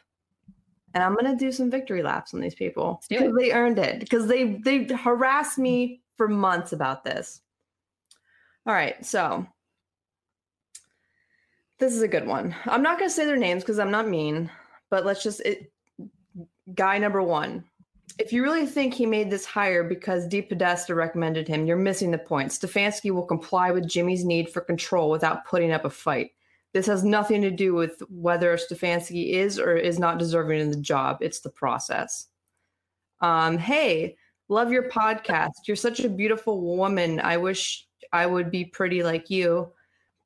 And 0.94 1.04
I'm 1.04 1.16
gonna 1.16 1.36
do 1.36 1.52
some 1.52 1.70
victory 1.70 2.02
laps 2.04 2.34
on 2.34 2.40
these 2.40 2.56
people 2.56 3.02
because 3.10 3.34
they 3.38 3.52
earned 3.52 3.80
it. 3.80 4.00
Because 4.00 4.28
they 4.28 4.54
they 4.64 4.86
harassed 4.86 5.58
me 5.58 6.02
for 6.16 6.28
months 6.28 6.72
about 6.72 7.04
this. 7.04 7.42
All 8.66 8.74
right, 8.74 9.06
so 9.06 9.46
this 11.80 11.94
is 11.94 12.02
a 12.02 12.08
good 12.08 12.26
one. 12.26 12.56
I'm 12.66 12.82
not 12.82 12.98
gonna 12.98 13.10
say 13.10 13.26
their 13.26 13.36
names 13.36 13.64
because 13.64 13.80
I'm 13.80 13.92
not 13.92 14.08
mean, 14.08 14.50
but 14.90 15.06
let's 15.06 15.22
just 15.22 15.42
it 15.42 15.72
guy 16.74 16.98
number 16.98 17.22
one. 17.22 17.66
If 18.18 18.32
you 18.32 18.44
really 18.44 18.66
think 18.66 18.94
he 18.94 19.06
made 19.06 19.30
this 19.30 19.46
hire 19.46 19.84
because 19.84 20.28
DePodesta 20.28 20.96
recommended 20.96 21.48
him, 21.48 21.66
you're 21.66 21.76
missing 21.76 22.12
the 22.12 22.18
point. 22.18 22.52
Stefanski 22.52 23.12
will 23.12 23.26
comply 23.26 23.72
with 23.72 23.90
Jimmy's 23.90 24.24
need 24.24 24.50
for 24.50 24.62
control 24.62 25.10
without 25.10 25.46
putting 25.46 25.72
up 25.72 25.84
a 25.84 25.90
fight. 25.90 26.32
This 26.74 26.88
has 26.88 27.04
nothing 27.04 27.42
to 27.42 27.52
do 27.52 27.74
with 27.74 28.02
whether 28.10 28.58
Stefanski 28.58 29.32
is 29.32 29.60
or 29.60 29.76
is 29.76 30.00
not 30.00 30.20
deserving 30.20 30.62
of 30.62 30.74
the 30.74 30.82
job. 30.82 31.18
It's 31.22 31.40
the 31.40 31.50
process. 31.50 32.28
Um, 33.22 33.58
hey, 33.58 34.18
love 34.50 34.72
your 34.72 34.90
podcast. 34.90 35.52
You're 35.68 35.78
such 35.78 36.02
a 36.02 36.10
beautiful 36.10 36.62
woman. 36.62 37.20
I 37.22 37.38
wish 37.38 37.88
I 38.12 38.26
would 38.26 38.52
be 38.52 38.66
pretty 38.66 39.04
like 39.04 39.30
you, 39.30 39.72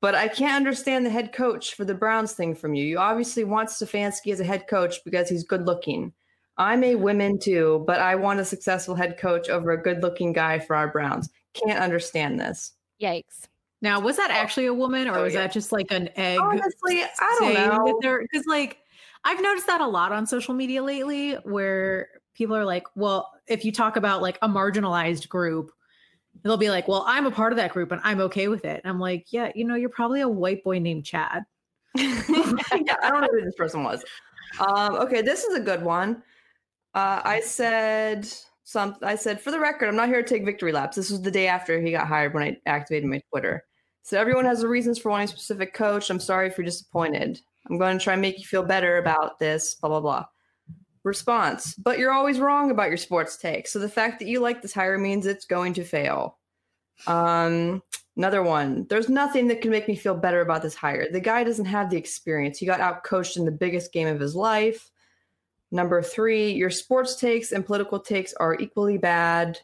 but 0.01 0.15
I 0.15 0.27
can't 0.27 0.55
understand 0.55 1.05
the 1.05 1.11
head 1.11 1.33
coach 1.33 1.75
for 1.75 1.85
the 1.85 1.93
Browns 1.93 2.33
thing 2.33 2.55
from 2.55 2.73
you. 2.73 2.83
You 2.83 2.97
obviously 2.97 3.43
want 3.43 3.69
Stefanski 3.69 4.31
as 4.31 4.39
a 4.39 4.43
head 4.43 4.67
coach 4.67 5.03
because 5.05 5.29
he's 5.29 5.43
good 5.43 5.65
looking. 5.65 6.13
I'm 6.59 6.83
a 6.83 6.95
woman 6.95 7.39
too, 7.39 7.83
but 7.87 7.99
I 7.99 8.13
want 8.15 8.39
a 8.39 8.45
successful 8.45 8.93
head 8.93 9.17
coach 9.17 9.49
over 9.49 9.71
a 9.71 9.81
good 9.81 10.03
looking 10.03 10.33
guy 10.33 10.59
for 10.59 10.75
our 10.75 10.89
Browns. 10.89 11.29
Can't 11.53 11.79
understand 11.79 12.39
this. 12.39 12.73
yikes. 13.01 13.47
Now, 13.81 13.99
was 14.01 14.17
that 14.17 14.29
actually 14.29 14.65
a 14.65 14.73
woman 14.73 15.07
or 15.07 15.17
Oh, 15.17 15.23
was 15.23 15.33
yeah. 15.33 15.43
that 15.43 15.53
just 15.53 15.71
like 15.71 15.87
an 15.89 16.09
egg? 16.17 16.37
Honestly, 16.37 17.01
I 17.01 17.37
don't 17.39 17.53
know. 17.53 17.97
Because, 18.21 18.45
like, 18.45 18.79
I've 19.23 19.41
noticed 19.41 19.67
that 19.67 19.79
a 19.79 19.87
lot 19.87 20.11
on 20.11 20.27
social 20.27 20.53
media 20.53 20.83
lately 20.83 21.33
where 21.45 22.09
people 22.33 22.55
are 22.57 22.65
like, 22.65 22.83
well, 22.95 23.31
if 23.47 23.63
you 23.63 23.71
talk 23.71 23.95
about 23.95 24.21
like 24.21 24.37
a 24.41 24.49
marginalized 24.49 25.29
group, 25.29 25.71
they'll 26.43 26.57
be 26.57 26.69
like, 26.69 26.89
well, 26.89 27.05
I'm 27.07 27.25
a 27.25 27.31
part 27.31 27.53
of 27.53 27.57
that 27.57 27.71
group 27.71 27.93
and 27.93 28.01
I'm 28.03 28.19
okay 28.21 28.49
with 28.49 28.65
it. 28.65 28.81
And 28.83 28.89
I'm 28.91 28.99
like, 28.99 29.31
yeah, 29.31 29.49
you 29.55 29.63
know, 29.63 29.75
you're 29.75 29.89
probably 29.89 30.19
a 30.21 30.27
white 30.27 30.61
boy 30.63 30.79
named 30.79 31.05
Chad. 31.05 31.43
yeah, 31.95 32.21
I 33.01 33.09
don't 33.09 33.21
know 33.21 33.29
who 33.31 33.43
this 33.45 33.55
person 33.55 33.83
was. 33.83 34.03
Um, 34.59 34.95
okay, 34.95 35.21
this 35.21 35.45
is 35.45 35.55
a 35.55 35.59
good 35.61 35.83
one. 35.83 36.21
Uh, 36.93 37.21
I 37.23 37.41
said 37.41 38.27
some. 38.63 38.95
I 39.01 39.15
said 39.15 39.39
for 39.39 39.51
the 39.51 39.59
record, 39.59 39.87
I'm 39.87 39.95
not 39.95 40.09
here 40.09 40.21
to 40.21 40.27
take 40.27 40.45
victory 40.45 40.71
laps. 40.71 40.95
This 40.95 41.11
was 41.11 41.21
the 41.21 41.31
day 41.31 41.47
after 41.47 41.79
he 41.79 41.91
got 41.91 42.07
hired 42.07 42.33
when 42.33 42.43
I 42.43 42.57
activated 42.65 43.09
my 43.09 43.21
Twitter. 43.29 43.65
So 44.03 44.19
everyone 44.19 44.45
has 44.45 44.65
reasons 44.65 44.97
for 44.97 45.09
wanting 45.09 45.25
a 45.25 45.27
specific 45.27 45.73
coach. 45.73 46.09
I'm 46.09 46.19
sorry 46.19 46.47
if 46.47 46.57
you're 46.57 46.65
disappointed. 46.65 47.39
I'm 47.69 47.77
going 47.77 47.97
to 47.97 48.03
try 48.03 48.13
and 48.13 48.21
make 48.21 48.39
you 48.39 48.45
feel 48.45 48.63
better 48.63 48.97
about 48.97 49.37
this. 49.39 49.75
Blah 49.75 49.89
blah 49.89 49.99
blah. 49.99 50.25
Response: 51.03 51.75
But 51.75 51.99
you're 51.99 52.11
always 52.11 52.39
wrong 52.39 52.71
about 52.71 52.89
your 52.89 52.97
sports 52.97 53.37
take. 53.37 53.67
So 53.67 53.79
the 53.79 53.89
fact 53.89 54.19
that 54.19 54.27
you 54.27 54.39
like 54.39 54.61
this 54.61 54.73
hire 54.73 54.97
means 54.97 55.25
it's 55.25 55.45
going 55.45 55.73
to 55.73 55.83
fail. 55.83 56.37
Um, 57.07 57.81
another 58.17 58.43
one. 58.43 58.85
There's 58.89 59.09
nothing 59.09 59.47
that 59.47 59.61
can 59.61 59.71
make 59.71 59.87
me 59.87 59.95
feel 59.95 60.15
better 60.15 60.41
about 60.41 60.61
this 60.61 60.75
hire. 60.75 61.09
The 61.09 61.21
guy 61.21 61.43
doesn't 61.43 61.65
have 61.65 61.89
the 61.89 61.97
experience. 61.97 62.57
He 62.57 62.65
got 62.65 62.79
outcoached 62.79 63.37
in 63.37 63.45
the 63.45 63.51
biggest 63.51 63.93
game 63.93 64.07
of 64.07 64.19
his 64.19 64.35
life. 64.35 64.89
Number 65.71 66.01
three, 66.01 66.51
your 66.51 66.69
sports 66.69 67.15
takes 67.15 67.51
and 67.51 67.65
political 67.65 67.99
takes 67.99 68.33
are 68.33 68.55
equally 68.55 68.97
bad. 68.97 69.59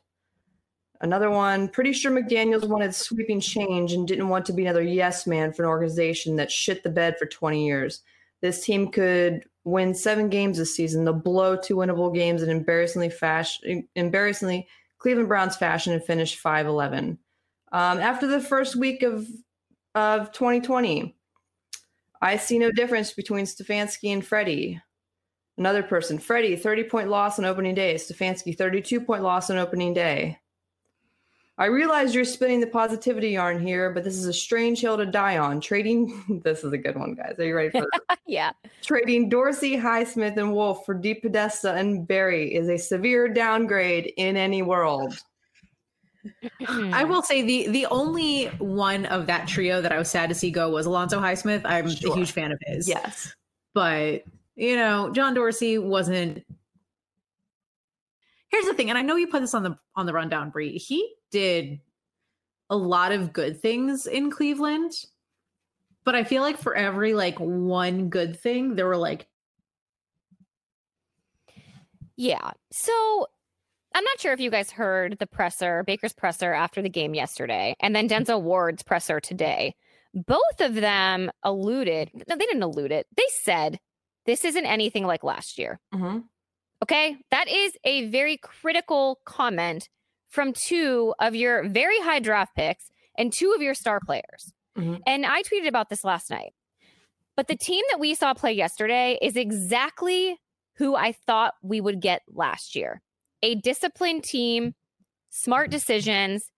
Another 1.01 1.29
one, 1.29 1.67
pretty 1.67 1.93
sure 1.93 2.11
McDaniels 2.11 2.67
wanted 2.67 2.93
sweeping 2.95 3.39
change 3.39 3.93
and 3.93 4.07
didn't 4.07 4.29
want 4.29 4.45
to 4.45 4.53
be 4.53 4.63
another 4.63 4.81
yes 4.81 5.27
man 5.27 5.51
for 5.51 5.63
an 5.63 5.69
organization 5.69 6.35
that 6.35 6.51
shit 6.51 6.83
the 6.83 6.89
bed 6.89 7.15
for 7.17 7.25
20 7.25 7.65
years. 7.65 8.01
This 8.41 8.63
team 8.63 8.91
could 8.91 9.43
win 9.63 9.93
seven 9.93 10.29
games 10.29 10.57
this 10.57 10.75
season. 10.75 11.03
They'll 11.03 11.13
blow 11.13 11.57
two 11.57 11.75
winnable 11.75 12.13
games 12.13 12.43
in 12.43 12.49
embarrassingly 12.49 13.09
fashion, 13.09 13.87
embarrassingly 13.95 14.67
Cleveland 14.99 15.27
Browns 15.27 15.57
fashion 15.57 15.93
and 15.93 16.03
finish 16.03 16.41
5-11. 16.41 17.17
Um, 17.71 17.99
after 17.99 18.27
the 18.27 18.39
first 18.39 18.75
week 18.75 19.03
of 19.03 19.27
of 19.95 20.31
2020, 20.33 21.15
I 22.21 22.37
see 22.37 22.59
no 22.59 22.71
difference 22.71 23.13
between 23.13 23.45
Stefanski 23.45 24.11
and 24.13 24.25
Freddie. 24.25 24.81
Another 25.57 25.83
person, 25.83 26.19
Freddie, 26.19 26.55
30 26.55 26.83
point 26.85 27.09
loss 27.09 27.39
on 27.39 27.45
opening 27.45 27.75
day. 27.75 27.95
Stefanski, 27.95 28.57
32 28.57 28.99
point 29.01 29.23
loss 29.23 29.49
on 29.49 29.57
opening 29.57 29.93
day. 29.93 30.37
I 31.57 31.67
realize 31.67 32.13
you're 32.13 32.25
spinning 32.25 32.59
the 32.59 32.67
positivity 32.67 33.29
yarn 33.29 33.65
here, 33.65 33.89
but 33.89 34.03
this 34.03 34.17
is 34.17 34.25
a 34.25 34.33
strange 34.33 34.81
hill 34.81 34.97
to 34.97 35.05
die 35.05 35.37
on. 35.37 35.61
Trading, 35.61 36.41
this 36.43 36.65
is 36.65 36.73
a 36.73 36.77
good 36.77 36.97
one, 36.97 37.15
guys. 37.15 37.35
Are 37.39 37.45
you 37.45 37.55
ready 37.55 37.69
for 37.69 37.81
this? 37.81 38.17
yeah. 38.27 38.51
Trading 38.81 39.29
Dorsey, 39.29 39.77
Highsmith, 39.77 40.35
and 40.35 40.53
Wolf 40.53 40.85
for 40.85 40.93
DePodesta 40.93 41.73
and 41.77 42.05
Berry 42.05 42.53
is 42.53 42.67
a 42.67 42.77
severe 42.77 43.29
downgrade 43.29 44.11
in 44.17 44.35
any 44.35 44.61
world. 44.61 45.17
I 46.67 47.03
will 47.03 47.21
say 47.21 47.43
the 47.43 47.67
the 47.67 47.85
only 47.85 48.47
one 48.57 49.05
of 49.05 49.27
that 49.27 49.47
trio 49.47 49.79
that 49.81 49.91
I 49.91 49.99
was 49.99 50.09
sad 50.09 50.27
to 50.29 50.35
see 50.35 50.49
go 50.49 50.71
was 50.71 50.87
Alonzo 50.87 51.19
Highsmith. 51.19 51.61
I'm 51.65 51.87
sure. 51.89 52.13
a 52.13 52.15
huge 52.15 52.31
fan 52.31 52.51
of 52.51 52.57
his. 52.65 52.87
Yes. 52.89 53.35
But, 53.75 54.23
you 54.55 54.75
know, 54.75 55.11
John 55.11 55.33
Dorsey 55.33 55.77
wasn't 55.77 56.43
Here's 58.49 58.65
the 58.65 58.73
thing, 58.73 58.89
and 58.89 58.97
I 58.97 59.01
know 59.01 59.17
you 59.17 59.27
put 59.27 59.41
this 59.41 59.53
on 59.53 59.63
the 59.63 59.77
on 59.95 60.05
the 60.05 60.13
rundown, 60.13 60.49
Brie. 60.49 60.77
He 60.77 61.13
did 61.31 61.81
a 62.69 62.77
lot 62.77 63.11
of 63.11 63.33
good 63.33 63.61
things 63.61 64.07
in 64.07 64.31
Cleveland, 64.31 64.93
but 66.05 66.15
I 66.15 66.23
feel 66.23 66.41
like 66.41 66.57
for 66.57 66.73
every 66.75 67.13
like 67.13 67.37
one 67.39 68.09
good 68.09 68.39
thing, 68.39 68.75
there 68.75 68.87
were 68.87 68.97
like 68.97 69.27
Yeah. 72.15 72.51
So 72.71 73.27
I'm 73.93 74.03
not 74.03 74.19
sure 74.19 74.33
if 74.33 74.39
you 74.39 74.51
guys 74.51 74.71
heard 74.71 75.17
the 75.19 75.27
presser, 75.27 75.83
Baker's 75.83 76.13
presser 76.13 76.53
after 76.53 76.81
the 76.81 76.89
game 76.89 77.13
yesterday, 77.13 77.75
and 77.79 77.95
then 77.95 78.09
Denzel 78.09 78.41
Ward's 78.41 78.83
presser 78.83 79.19
today. 79.19 79.75
Both 80.13 80.61
of 80.61 80.75
them 80.75 81.29
alluded, 81.43 82.11
no, 82.27 82.37
they 82.37 82.45
didn't 82.45 82.63
allude 82.63 82.91
it. 82.91 83.07
They 83.17 83.25
said, 83.43 83.79
this 84.25 84.45
isn't 84.45 84.65
anything 84.65 85.05
like 85.05 85.23
last 85.23 85.57
year. 85.57 85.79
Mm-hmm. 85.93 86.19
Okay. 86.83 87.17
That 87.31 87.47
is 87.47 87.73
a 87.83 88.09
very 88.09 88.37
critical 88.37 89.19
comment 89.25 89.89
from 90.29 90.53
two 90.53 91.13
of 91.19 91.35
your 91.35 91.67
very 91.67 91.99
high 91.99 92.19
draft 92.19 92.55
picks 92.55 92.91
and 93.17 93.31
two 93.31 93.53
of 93.55 93.61
your 93.61 93.73
star 93.73 93.99
players. 94.05 94.51
Mm-hmm. 94.77 94.95
And 95.07 95.25
I 95.25 95.41
tweeted 95.43 95.67
about 95.67 95.89
this 95.89 96.03
last 96.03 96.29
night. 96.29 96.53
But 97.37 97.47
the 97.47 97.55
team 97.55 97.83
that 97.91 97.99
we 97.99 98.15
saw 98.15 98.33
play 98.33 98.53
yesterday 98.53 99.17
is 99.21 99.35
exactly 99.35 100.37
who 100.77 100.95
I 100.95 101.11
thought 101.11 101.53
we 101.61 101.81
would 101.81 102.01
get 102.01 102.21
last 102.27 102.75
year 102.75 103.01
a 103.41 103.55
disciplined 103.55 104.23
team, 104.23 104.73
smart 105.29 105.69
decisions, 105.69 106.49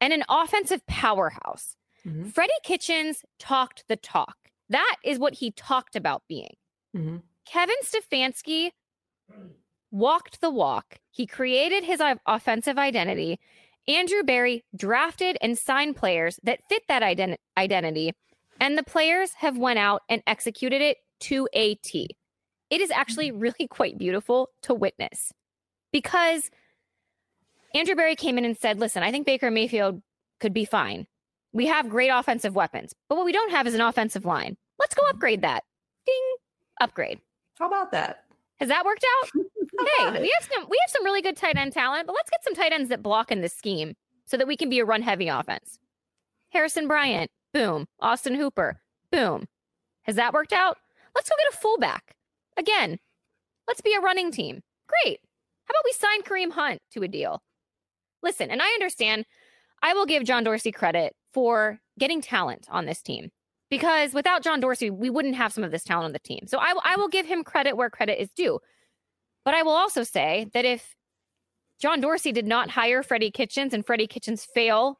and 0.00 0.12
an 0.12 0.22
offensive 0.28 0.86
powerhouse. 0.86 1.74
Mm-hmm. 2.06 2.28
Freddie 2.28 2.52
Kitchens 2.62 3.24
talked 3.38 3.84
the 3.88 3.96
talk. 3.96 4.36
That 4.68 4.96
is 5.04 5.18
what 5.18 5.34
he 5.34 5.50
talked 5.50 5.96
about 5.96 6.22
being. 6.28 6.54
Mm-hmm. 6.96 7.18
Kevin 7.46 7.76
Stefanski 7.84 8.70
walked 9.90 10.40
the 10.40 10.50
walk. 10.50 10.98
He 11.10 11.26
created 11.26 11.84
his 11.84 12.02
offensive 12.26 12.78
identity. 12.78 13.38
Andrew 13.86 14.22
Berry 14.22 14.64
drafted 14.76 15.38
and 15.40 15.56
signed 15.56 15.96
players 15.96 16.38
that 16.42 16.60
fit 16.68 16.82
that 16.88 17.02
ident- 17.02 17.38
identity, 17.56 18.12
and 18.60 18.76
the 18.76 18.82
players 18.82 19.32
have 19.34 19.56
went 19.56 19.78
out 19.78 20.02
and 20.08 20.22
executed 20.26 20.82
it 20.82 20.98
to 21.20 21.48
a 21.54 21.74
T. 21.76 22.10
It 22.70 22.80
is 22.82 22.90
actually 22.90 23.30
mm-hmm. 23.30 23.40
really 23.40 23.68
quite 23.68 23.96
beautiful 23.96 24.50
to 24.62 24.74
witness 24.74 25.32
because 25.90 26.50
Andrew 27.74 27.94
Berry 27.94 28.14
came 28.14 28.36
in 28.36 28.44
and 28.44 28.58
said, 28.58 28.78
listen, 28.78 29.02
I 29.02 29.10
think 29.10 29.26
Baker 29.26 29.50
Mayfield 29.50 30.02
could 30.38 30.52
be 30.52 30.64
fine. 30.66 31.06
We 31.52 31.66
have 31.66 31.88
great 31.88 32.10
offensive 32.10 32.54
weapons, 32.54 32.94
but 33.08 33.16
what 33.16 33.24
we 33.24 33.32
don't 33.32 33.52
have 33.52 33.66
is 33.66 33.74
an 33.74 33.80
offensive 33.80 34.26
line. 34.26 34.56
Let's 34.78 34.94
go 34.94 35.02
upgrade 35.08 35.42
that. 35.42 35.64
Ding, 36.06 36.36
upgrade. 36.80 37.20
How 37.58 37.66
about 37.66 37.90
that? 37.92 38.24
Has 38.60 38.68
that 38.68 38.84
worked 38.84 39.04
out? 39.22 39.30
hey, 40.14 40.20
we 40.20 40.34
have 40.38 40.48
some 40.52 40.66
we 40.68 40.78
have 40.80 40.90
some 40.90 41.04
really 41.04 41.22
good 41.22 41.36
tight 41.36 41.56
end 41.56 41.72
talent, 41.72 42.06
but 42.06 42.14
let's 42.14 42.30
get 42.30 42.44
some 42.44 42.54
tight 42.54 42.72
ends 42.72 42.88
that 42.88 43.02
block 43.02 43.30
in 43.30 43.40
this 43.40 43.54
scheme 43.54 43.94
so 44.24 44.36
that 44.36 44.46
we 44.46 44.56
can 44.56 44.68
be 44.68 44.78
a 44.78 44.84
run 44.84 45.02
heavy 45.02 45.28
offense. 45.28 45.78
Harrison 46.50 46.88
Bryant, 46.88 47.30
boom. 47.52 47.86
Austin 48.00 48.34
Hooper, 48.34 48.80
boom. 49.12 49.46
Has 50.02 50.16
that 50.16 50.32
worked 50.32 50.52
out? 50.52 50.78
Let's 51.14 51.28
go 51.28 51.36
get 51.38 51.54
a 51.54 51.56
fullback. 51.56 52.16
Again, 52.56 52.98
let's 53.66 53.80
be 53.80 53.94
a 53.94 54.00
running 54.00 54.30
team. 54.30 54.62
Great. 54.88 55.20
How 55.64 55.72
about 55.72 55.84
we 55.84 55.92
sign 55.92 56.22
Kareem 56.22 56.52
Hunt 56.52 56.80
to 56.92 57.02
a 57.02 57.08
deal? 57.08 57.42
Listen, 58.22 58.50
and 58.50 58.62
I 58.62 58.68
understand, 58.68 59.26
I 59.82 59.94
will 59.94 60.06
give 60.06 60.24
John 60.24 60.44
Dorsey 60.44 60.72
credit 60.72 61.14
for 61.32 61.78
getting 61.98 62.20
talent 62.20 62.66
on 62.70 62.86
this 62.86 63.02
team 63.02 63.30
because 63.70 64.14
without 64.14 64.42
John 64.42 64.60
Dorsey, 64.60 64.90
we 64.90 65.10
wouldn't 65.10 65.34
have 65.36 65.52
some 65.52 65.64
of 65.64 65.70
this 65.70 65.84
talent 65.84 66.06
on 66.06 66.12
the 66.12 66.18
team. 66.18 66.46
So 66.46 66.58
I, 66.58 66.74
I 66.84 66.96
will 66.96 67.08
give 67.08 67.26
him 67.26 67.44
credit 67.44 67.76
where 67.76 67.90
credit 67.90 68.20
is 68.20 68.30
due. 68.30 68.60
But 69.44 69.54
I 69.54 69.62
will 69.62 69.72
also 69.72 70.02
say 70.02 70.50
that 70.54 70.64
if 70.64 70.94
John 71.80 72.00
Dorsey 72.00 72.32
did 72.32 72.46
not 72.46 72.70
hire 72.70 73.02
Freddie 73.02 73.30
Kitchens 73.30 73.72
and 73.72 73.84
Freddie 73.84 74.06
Kitchens 74.06 74.46
fail, 74.54 74.98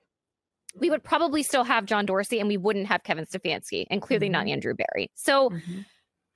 we 0.75 0.91
would 0.91 1.03
probably 1.03 1.43
still 1.43 1.65
have 1.65 1.87
John 1.87 2.07
Dorsey 2.07 2.39
and 2.39 2.49
we 2.49 2.57
wouldn't 2.57 2.87
have 2.87 3.03
Kevin 3.03 3.25
Stefanski 3.25 3.87
and 3.91 4.01
clearly 4.01 4.27
mm-hmm. 4.27 4.33
not 4.33 4.49
Andrew 4.49 4.75
Berry. 4.75 5.11
So 5.15 5.51
mm-hmm. 5.51 5.81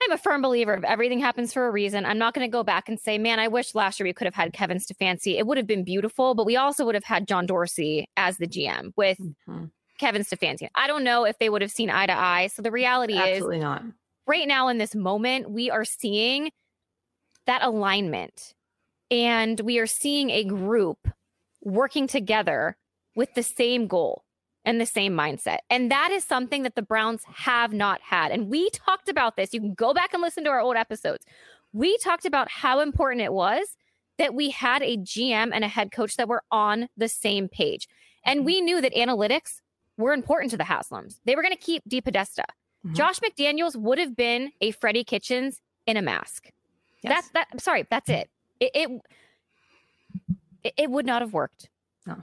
I'm 0.02 0.12
a 0.12 0.18
firm 0.18 0.42
believer 0.42 0.74
of 0.74 0.84
everything 0.84 1.20
happens 1.20 1.52
for 1.52 1.66
a 1.66 1.70
reason. 1.70 2.04
I'm 2.04 2.18
not 2.18 2.34
going 2.34 2.46
to 2.46 2.50
go 2.50 2.64
back 2.64 2.88
and 2.88 2.98
say, 2.98 3.18
man, 3.18 3.38
I 3.38 3.48
wish 3.48 3.74
last 3.74 4.00
year 4.00 4.06
we 4.06 4.12
could 4.12 4.24
have 4.24 4.34
had 4.34 4.52
Kevin 4.52 4.78
Stefanski. 4.78 5.38
It 5.38 5.46
would 5.46 5.58
have 5.58 5.66
been 5.66 5.84
beautiful, 5.84 6.34
but 6.34 6.46
we 6.46 6.56
also 6.56 6.84
would 6.84 6.96
have 6.96 7.04
had 7.04 7.28
John 7.28 7.46
Dorsey 7.46 8.08
as 8.16 8.38
the 8.38 8.48
GM 8.48 8.92
with 8.96 9.18
mm-hmm. 9.18 9.66
Kevin 10.02 10.24
Stefanski. 10.24 10.66
I 10.74 10.88
don't 10.88 11.04
know 11.04 11.24
if 11.24 11.38
they 11.38 11.48
would 11.48 11.62
have 11.62 11.70
seen 11.70 11.88
eye 11.88 12.06
to 12.06 12.12
eye. 12.12 12.48
So 12.48 12.60
the 12.60 12.72
reality 12.72 13.16
Absolutely 13.16 13.58
is, 13.58 13.62
not. 13.62 13.84
right 14.26 14.48
now 14.48 14.66
in 14.66 14.78
this 14.78 14.96
moment, 14.96 15.48
we 15.48 15.70
are 15.70 15.84
seeing 15.84 16.50
that 17.46 17.62
alignment 17.62 18.52
and 19.12 19.60
we 19.60 19.78
are 19.78 19.86
seeing 19.86 20.30
a 20.30 20.42
group 20.42 21.06
working 21.60 22.08
together 22.08 22.76
with 23.14 23.32
the 23.34 23.44
same 23.44 23.86
goal 23.86 24.24
and 24.64 24.80
the 24.80 24.86
same 24.86 25.12
mindset. 25.16 25.58
And 25.70 25.88
that 25.92 26.10
is 26.10 26.24
something 26.24 26.64
that 26.64 26.74
the 26.74 26.82
Browns 26.82 27.22
have 27.32 27.72
not 27.72 28.00
had. 28.00 28.32
And 28.32 28.48
we 28.48 28.70
talked 28.70 29.08
about 29.08 29.36
this. 29.36 29.54
You 29.54 29.60
can 29.60 29.74
go 29.74 29.94
back 29.94 30.12
and 30.12 30.20
listen 30.20 30.42
to 30.44 30.50
our 30.50 30.60
old 30.60 30.74
episodes. 30.74 31.24
We 31.72 31.96
talked 31.98 32.24
about 32.26 32.50
how 32.50 32.80
important 32.80 33.22
it 33.22 33.32
was 33.32 33.76
that 34.18 34.34
we 34.34 34.50
had 34.50 34.82
a 34.82 34.96
GM 34.96 35.50
and 35.54 35.62
a 35.62 35.68
head 35.68 35.92
coach 35.92 36.16
that 36.16 36.26
were 36.26 36.42
on 36.50 36.88
the 36.96 37.08
same 37.08 37.46
page. 37.46 37.86
And 38.24 38.40
mm-hmm. 38.40 38.46
we 38.46 38.60
knew 38.60 38.80
that 38.80 38.94
analytics 38.94 39.60
were 39.96 40.12
important 40.12 40.50
to 40.50 40.56
the 40.56 40.64
Haslams. 40.64 41.20
They 41.24 41.36
were 41.36 41.42
going 41.42 41.54
to 41.54 41.60
keep 41.60 41.82
DePodesta. 41.88 42.44
Mm-hmm. 42.84 42.94
Josh 42.94 43.20
McDaniels 43.20 43.76
would 43.76 43.98
have 43.98 44.16
been 44.16 44.52
a 44.60 44.72
Freddie 44.72 45.04
Kitchens 45.04 45.60
in 45.86 45.96
a 45.96 46.02
mask. 46.02 46.50
Yes. 47.02 47.12
That's 47.14 47.28
that. 47.30 47.48
I'm 47.52 47.58
sorry. 47.58 47.86
That's 47.90 48.08
it. 48.08 48.30
It, 48.60 48.70
it. 48.74 48.90
It 50.76 50.90
would 50.90 51.06
not 51.06 51.22
have 51.22 51.32
worked. 51.32 51.68
No. 52.06 52.22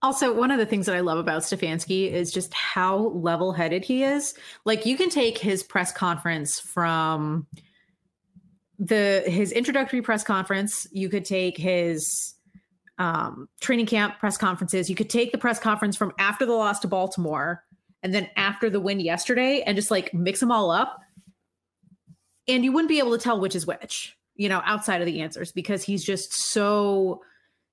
Also, 0.00 0.32
one 0.32 0.50
of 0.50 0.58
the 0.58 0.64
things 0.64 0.86
that 0.86 0.96
I 0.96 1.00
love 1.00 1.18
about 1.18 1.42
Stefanski 1.42 2.10
is 2.10 2.32
just 2.32 2.54
how 2.54 2.96
level 2.96 3.52
headed 3.52 3.84
he 3.84 4.02
is. 4.02 4.34
Like, 4.64 4.86
you 4.86 4.96
can 4.96 5.10
take 5.10 5.36
his 5.36 5.62
press 5.62 5.92
conference 5.92 6.58
from 6.58 7.46
the 8.78 9.22
his 9.26 9.52
introductory 9.52 10.00
press 10.00 10.24
conference. 10.24 10.86
You 10.92 11.10
could 11.10 11.26
take 11.26 11.58
his 11.58 12.34
um, 13.00 13.48
training 13.60 13.86
camp 13.86 14.18
press 14.20 14.36
conferences. 14.36 14.88
You 14.90 14.94
could 14.94 15.10
take 15.10 15.32
the 15.32 15.38
press 15.38 15.58
conference 15.58 15.96
from 15.96 16.12
after 16.18 16.44
the 16.44 16.52
loss 16.52 16.78
to 16.80 16.88
Baltimore, 16.88 17.64
and 18.02 18.14
then 18.14 18.28
after 18.36 18.70
the 18.70 18.78
win 18.78 19.00
yesterday, 19.00 19.62
and 19.66 19.74
just 19.74 19.90
like 19.90 20.14
mix 20.14 20.38
them 20.38 20.52
all 20.52 20.70
up. 20.70 21.00
And 22.46 22.62
you 22.62 22.72
wouldn't 22.72 22.90
be 22.90 22.98
able 22.98 23.16
to 23.16 23.22
tell 23.22 23.40
which 23.40 23.56
is 23.56 23.66
which, 23.66 24.16
you 24.36 24.48
know, 24.48 24.60
outside 24.64 25.00
of 25.00 25.06
the 25.06 25.22
answers 25.22 25.50
because 25.50 25.82
he's 25.82 26.04
just 26.04 26.32
so 26.32 27.22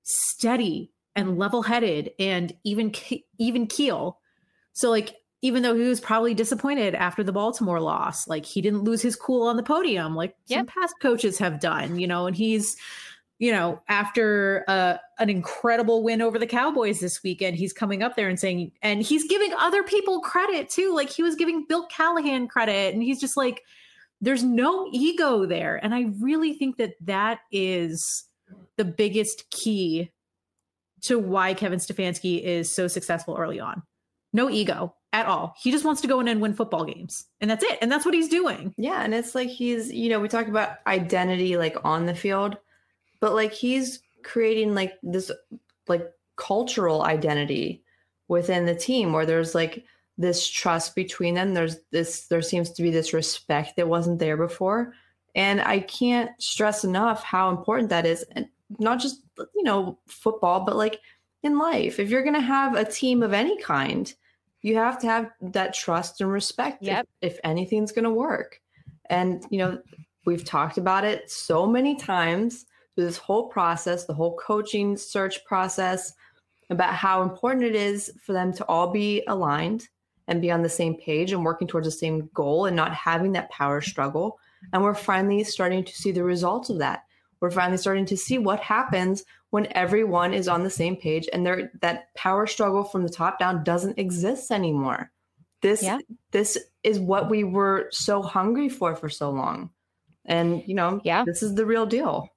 steady 0.02 0.90
and 1.14 1.38
level-headed 1.38 2.12
and 2.18 2.54
even 2.64 2.94
even 3.38 3.66
keel. 3.66 4.18
So 4.72 4.88
like 4.88 5.14
even 5.42 5.62
though 5.62 5.74
he 5.74 5.82
was 5.82 6.00
probably 6.00 6.32
disappointed 6.32 6.94
after 6.94 7.22
the 7.22 7.32
Baltimore 7.32 7.80
loss, 7.80 8.26
like 8.26 8.46
he 8.46 8.62
didn't 8.62 8.84
lose 8.84 9.02
his 9.02 9.14
cool 9.14 9.46
on 9.46 9.56
the 9.56 9.62
podium 9.62 10.16
like 10.16 10.34
yep. 10.46 10.60
some 10.60 10.66
past 10.66 10.94
coaches 11.02 11.38
have 11.38 11.60
done, 11.60 11.98
you 11.98 12.06
know, 12.06 12.26
and 12.26 12.34
he's 12.34 12.76
you 13.38 13.52
know, 13.52 13.80
after 13.88 14.64
uh, 14.66 14.96
an 15.18 15.30
incredible 15.30 16.02
win 16.02 16.20
over 16.20 16.38
the 16.38 16.46
Cowboys 16.46 17.00
this 17.00 17.22
weekend, 17.22 17.56
he's 17.56 17.72
coming 17.72 18.02
up 18.02 18.16
there 18.16 18.28
and 18.28 18.38
saying, 18.38 18.72
and 18.82 19.02
he's 19.02 19.28
giving 19.28 19.52
other 19.54 19.82
people 19.82 20.20
credit 20.20 20.68
too. 20.68 20.94
Like 20.94 21.08
he 21.08 21.22
was 21.22 21.36
giving 21.36 21.64
Bill 21.68 21.86
Callahan 21.86 22.48
credit, 22.48 22.94
and 22.94 23.02
he's 23.02 23.20
just 23.20 23.36
like, 23.36 23.62
there's 24.20 24.42
no 24.42 24.88
ego 24.92 25.46
there. 25.46 25.76
And 25.76 25.94
I 25.94 26.06
really 26.20 26.54
think 26.54 26.76
that 26.78 26.94
that 27.02 27.40
is 27.52 28.24
the 28.76 28.84
biggest 28.84 29.48
key 29.50 30.10
to 31.02 31.18
why 31.18 31.54
Kevin 31.54 31.78
Stefanski 31.78 32.42
is 32.42 32.74
so 32.74 32.88
successful 32.88 33.36
early 33.38 33.60
on. 33.60 33.82
No 34.32 34.50
ego 34.50 34.94
at 35.12 35.26
all. 35.26 35.54
He 35.62 35.70
just 35.70 35.84
wants 35.84 36.00
to 36.00 36.08
go 36.08 36.20
in 36.20 36.28
and 36.28 36.40
win 36.40 36.54
football 36.54 36.84
games. 36.84 37.24
And 37.40 37.48
that's 37.50 37.64
it. 37.64 37.78
And 37.80 37.90
that's 37.90 38.04
what 38.04 38.14
he's 38.14 38.28
doing. 38.28 38.74
Yeah. 38.76 39.02
And 39.02 39.14
it's 39.14 39.34
like 39.34 39.48
he's, 39.48 39.92
you 39.92 40.08
know, 40.08 40.20
we 40.20 40.28
talk 40.28 40.48
about 40.48 40.78
identity 40.86 41.56
like 41.56 41.76
on 41.84 42.06
the 42.06 42.14
field, 42.14 42.58
but 43.20 43.34
like 43.34 43.52
he's 43.52 44.00
creating 44.22 44.74
like 44.74 44.94
this 45.02 45.30
like 45.86 46.06
cultural 46.36 47.02
identity 47.02 47.82
within 48.28 48.66
the 48.66 48.74
team 48.74 49.12
where 49.12 49.26
there's 49.26 49.54
like 49.54 49.84
this 50.18 50.48
trust 50.48 50.94
between 50.94 51.34
them. 51.34 51.54
There's 51.54 51.76
this, 51.90 52.26
there 52.26 52.42
seems 52.42 52.70
to 52.72 52.82
be 52.82 52.90
this 52.90 53.12
respect 53.12 53.76
that 53.76 53.88
wasn't 53.88 54.18
there 54.18 54.36
before. 54.36 54.92
And 55.34 55.60
I 55.60 55.80
can't 55.80 56.30
stress 56.42 56.84
enough 56.84 57.22
how 57.22 57.50
important 57.50 57.90
that 57.90 58.04
is. 58.04 58.24
And 58.32 58.46
not 58.78 58.98
just, 59.00 59.22
you 59.54 59.62
know, 59.62 59.98
football, 60.06 60.64
but 60.64 60.76
like 60.76 61.00
in 61.42 61.58
life. 61.58 62.00
If 62.00 62.10
you're 62.10 62.24
going 62.24 62.34
to 62.34 62.40
have 62.40 62.74
a 62.74 62.84
team 62.84 63.22
of 63.22 63.32
any 63.32 63.60
kind, 63.62 64.12
you 64.62 64.74
have 64.74 64.98
to 65.00 65.06
have 65.06 65.30
that 65.40 65.72
trust 65.72 66.20
and 66.20 66.30
respect 66.30 66.82
yep. 66.82 67.08
if, 67.22 67.34
if 67.34 67.40
anything's 67.44 67.92
going 67.92 68.04
to 68.04 68.10
work. 68.10 68.60
And, 69.08 69.44
you 69.50 69.58
know, 69.58 69.80
we've 70.26 70.44
talked 70.44 70.78
about 70.78 71.04
it 71.04 71.30
so 71.30 71.66
many 71.66 71.94
times 71.94 72.66
through 72.98 73.06
this 73.06 73.16
whole 73.16 73.46
process, 73.46 74.06
the 74.06 74.12
whole 74.14 74.36
coaching 74.36 74.96
search 74.96 75.44
process, 75.44 76.14
about 76.68 76.92
how 76.92 77.22
important 77.22 77.64
it 77.64 77.76
is 77.76 78.12
for 78.20 78.32
them 78.32 78.52
to 78.52 78.64
all 78.64 78.90
be 78.90 79.22
aligned 79.28 79.86
and 80.26 80.42
be 80.42 80.50
on 80.50 80.62
the 80.62 80.68
same 80.68 80.96
page 80.96 81.30
and 81.30 81.44
working 81.44 81.68
towards 81.68 81.86
the 81.86 81.92
same 81.92 82.28
goal 82.34 82.66
and 82.66 82.74
not 82.74 82.92
having 82.92 83.30
that 83.32 83.50
power 83.50 83.80
struggle. 83.80 84.40
And 84.72 84.82
we're 84.82 84.94
finally 84.94 85.44
starting 85.44 85.84
to 85.84 85.92
see 85.92 86.10
the 86.10 86.24
results 86.24 86.70
of 86.70 86.78
that. 86.78 87.04
We're 87.38 87.52
finally 87.52 87.78
starting 87.78 88.04
to 88.06 88.16
see 88.16 88.36
what 88.36 88.58
happens 88.58 89.24
when 89.50 89.68
everyone 89.76 90.34
is 90.34 90.48
on 90.48 90.64
the 90.64 90.68
same 90.68 90.96
page 90.96 91.28
and 91.32 91.46
there 91.46 91.70
that 91.80 92.12
power 92.16 92.48
struggle 92.48 92.82
from 92.82 93.04
the 93.04 93.08
top 93.08 93.38
down 93.38 93.62
doesn't 93.62 93.96
exist 93.96 94.50
anymore. 94.50 95.12
This 95.62 95.84
yeah. 95.84 95.98
this 96.32 96.58
is 96.82 96.98
what 96.98 97.30
we 97.30 97.44
were 97.44 97.90
so 97.92 98.22
hungry 98.22 98.68
for 98.68 98.96
for 98.96 99.08
so 99.08 99.30
long. 99.30 99.70
And 100.24 100.64
you 100.66 100.74
know, 100.74 101.00
yeah. 101.04 101.22
this 101.24 101.44
is 101.44 101.54
the 101.54 101.64
real 101.64 101.86
deal. 101.86 102.28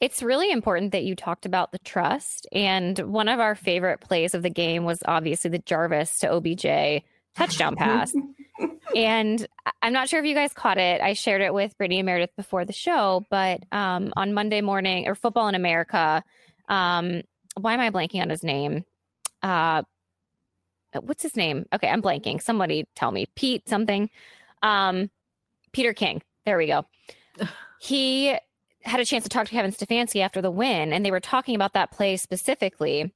It's 0.00 0.22
really 0.22 0.50
important 0.50 0.92
that 0.92 1.04
you 1.04 1.14
talked 1.14 1.46
about 1.46 1.72
the 1.72 1.78
trust. 1.78 2.46
And 2.52 2.98
one 2.98 3.28
of 3.28 3.40
our 3.40 3.54
favorite 3.54 4.00
plays 4.00 4.34
of 4.34 4.42
the 4.42 4.50
game 4.50 4.84
was 4.84 4.98
obviously 5.06 5.50
the 5.50 5.60
Jarvis 5.60 6.18
to 6.18 6.32
OBJ 6.32 7.04
touchdown 7.36 7.76
pass. 7.78 8.12
and 8.94 9.46
I'm 9.82 9.92
not 9.92 10.08
sure 10.08 10.20
if 10.20 10.26
you 10.26 10.34
guys 10.34 10.52
caught 10.52 10.78
it. 10.78 11.00
I 11.00 11.14
shared 11.14 11.42
it 11.42 11.54
with 11.54 11.76
Brittany 11.78 12.00
and 12.00 12.06
Meredith 12.06 12.36
before 12.36 12.64
the 12.64 12.72
show, 12.72 13.24
but 13.30 13.62
um, 13.72 14.12
on 14.16 14.34
Monday 14.34 14.60
morning 14.60 15.08
or 15.08 15.14
Football 15.14 15.48
in 15.48 15.54
America, 15.54 16.22
um, 16.68 17.22
why 17.58 17.74
am 17.74 17.80
I 17.80 17.90
blanking 17.90 18.20
on 18.20 18.30
his 18.30 18.42
name? 18.42 18.84
Uh, 19.42 19.82
what's 21.00 21.22
his 21.22 21.36
name? 21.36 21.66
Okay, 21.72 21.88
I'm 21.88 22.02
blanking. 22.02 22.42
Somebody 22.42 22.86
tell 22.94 23.10
me. 23.10 23.26
Pete 23.34 23.68
something. 23.68 24.10
Um, 24.62 25.10
Peter 25.72 25.92
King. 25.92 26.22
There 26.46 26.58
we 26.58 26.66
go. 26.66 26.86
He 27.80 28.36
had 28.84 29.00
a 29.00 29.04
chance 29.04 29.24
to 29.24 29.30
talk 29.30 29.46
to 29.46 29.52
Kevin 29.52 29.72
Stefanski 29.72 30.20
after 30.20 30.42
the 30.42 30.50
win, 30.50 30.92
and 30.92 31.04
they 31.04 31.10
were 31.10 31.20
talking 31.20 31.54
about 31.54 31.72
that 31.72 31.90
play 31.90 32.16
specifically. 32.16 33.12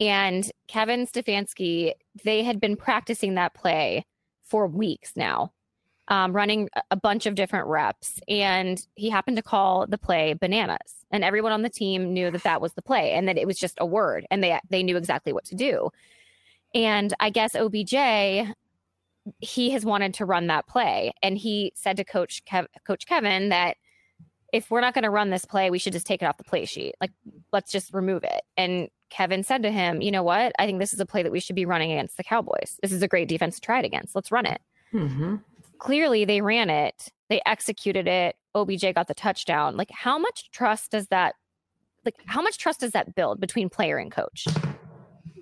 And 0.00 0.50
Kevin 0.68 1.06
Stefanski, 1.06 1.92
they 2.24 2.42
had 2.42 2.60
been 2.60 2.76
practicing 2.76 3.34
that 3.34 3.54
play 3.54 4.04
for 4.44 4.66
weeks 4.66 5.12
now, 5.16 5.52
um, 6.08 6.34
running 6.34 6.68
a 6.90 6.96
bunch 6.96 7.26
of 7.26 7.34
different 7.34 7.66
reps. 7.66 8.20
And 8.28 8.84
he 8.94 9.10
happened 9.10 9.36
to 9.36 9.42
call 9.42 9.86
the 9.86 9.98
play 9.98 10.34
bananas. 10.34 11.04
And 11.10 11.24
everyone 11.24 11.52
on 11.52 11.62
the 11.62 11.70
team 11.70 12.12
knew 12.12 12.30
that 12.30 12.42
that 12.42 12.60
was 12.60 12.74
the 12.74 12.82
play 12.82 13.12
and 13.12 13.26
that 13.28 13.38
it 13.38 13.46
was 13.46 13.58
just 13.58 13.78
a 13.78 13.86
word 13.86 14.26
and 14.30 14.42
they, 14.42 14.58
they 14.68 14.82
knew 14.82 14.96
exactly 14.96 15.32
what 15.32 15.44
to 15.46 15.54
do. 15.54 15.90
And 16.74 17.14
I 17.20 17.30
guess 17.30 17.54
OBJ, 17.54 18.52
he 19.40 19.70
has 19.70 19.84
wanted 19.84 20.14
to 20.14 20.26
run 20.26 20.48
that 20.48 20.66
play. 20.66 21.12
And 21.22 21.38
he 21.38 21.72
said 21.74 21.96
to 21.96 22.04
Coach, 22.04 22.42
Kev- 22.44 22.66
Coach 22.86 23.06
Kevin 23.06 23.48
that 23.48 23.76
if 24.52 24.70
we're 24.70 24.80
not 24.80 24.94
going 24.94 25.04
to 25.04 25.10
run 25.10 25.30
this 25.30 25.44
play, 25.44 25.70
we 25.70 25.78
should 25.78 25.92
just 25.92 26.06
take 26.06 26.22
it 26.22 26.26
off 26.26 26.36
the 26.36 26.44
play 26.44 26.64
sheet. 26.64 26.94
Like, 27.00 27.10
let's 27.52 27.70
just 27.70 27.92
remove 27.92 28.24
it. 28.24 28.42
And 28.56 28.88
Kevin 29.10 29.42
said 29.42 29.62
to 29.62 29.70
him, 29.70 30.00
you 30.00 30.10
know 30.10 30.22
what? 30.22 30.52
I 30.58 30.66
think 30.66 30.78
this 30.78 30.92
is 30.92 31.00
a 31.00 31.06
play 31.06 31.22
that 31.22 31.32
we 31.32 31.40
should 31.40 31.56
be 31.56 31.64
running 31.64 31.92
against 31.92 32.16
the 32.16 32.24
Cowboys. 32.24 32.78
This 32.82 32.92
is 32.92 33.02
a 33.02 33.08
great 33.08 33.28
defense 33.28 33.56
to 33.56 33.60
try 33.60 33.78
it 33.78 33.84
against. 33.84 34.14
Let's 34.14 34.32
run 34.32 34.46
it. 34.46 34.60
Mm-hmm. 34.92 35.36
Clearly, 35.78 36.24
they 36.24 36.40
ran 36.40 36.70
it, 36.70 37.12
they 37.28 37.40
executed 37.44 38.08
it. 38.08 38.36
OBJ 38.54 38.94
got 38.94 39.08
the 39.08 39.14
touchdown. 39.14 39.76
Like, 39.76 39.90
how 39.90 40.18
much 40.18 40.50
trust 40.50 40.92
does 40.92 41.08
that, 41.08 41.34
like, 42.04 42.14
how 42.24 42.40
much 42.40 42.56
trust 42.56 42.80
does 42.80 42.92
that 42.92 43.14
build 43.14 43.40
between 43.40 43.68
player 43.68 43.98
and 43.98 44.10
coach? 44.10 44.46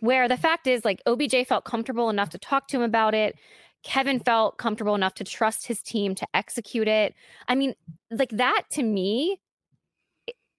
Where 0.00 0.28
the 0.28 0.36
fact 0.36 0.66
is, 0.66 0.84
like, 0.84 1.00
OBJ 1.06 1.46
felt 1.46 1.64
comfortable 1.64 2.10
enough 2.10 2.30
to 2.30 2.38
talk 2.38 2.68
to 2.68 2.76
him 2.76 2.82
about 2.82 3.14
it. 3.14 3.36
Kevin 3.84 4.18
felt 4.18 4.56
comfortable 4.56 4.94
enough 4.94 5.14
to 5.14 5.24
trust 5.24 5.66
his 5.66 5.82
team 5.82 6.14
to 6.14 6.26
execute 6.34 6.88
it. 6.88 7.14
I 7.46 7.54
mean, 7.54 7.74
like 8.10 8.30
that 8.30 8.62
to 8.72 8.82
me 8.82 9.40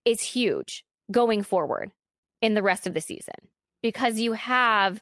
is 0.06 0.22
huge 0.22 0.86
going 1.12 1.42
forward 1.44 1.92
in 2.42 2.54
the 2.54 2.62
rest 2.62 2.86
of 2.86 2.94
the 2.94 3.02
season 3.02 3.36
because 3.82 4.20
you 4.20 4.34
have 4.34 5.02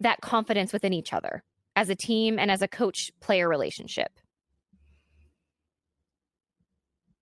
that 0.00 0.20
confidence 0.20 0.72
within 0.72 0.92
each 0.92 1.12
other 1.12 1.42
as 1.74 1.88
a 1.88 1.96
team 1.96 2.38
and 2.38 2.50
as 2.50 2.60
a 2.60 2.68
coach 2.68 3.10
player 3.20 3.48
relationship. 3.48 4.12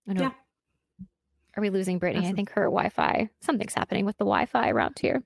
Yeah. 0.05 0.31
Are 1.55 1.61
we 1.61 1.69
losing 1.69 1.97
Brittany? 1.99 2.25
That's 2.25 2.33
I 2.33 2.35
think 2.35 2.51
her 2.51 2.65
Wi 2.65 2.89
Fi, 2.89 3.29
something's 3.41 3.73
happening 3.73 4.05
with 4.05 4.17
the 4.17 4.25
Wi 4.25 4.45
Fi 4.45 4.69
around 4.69 4.99
here. 4.99 5.23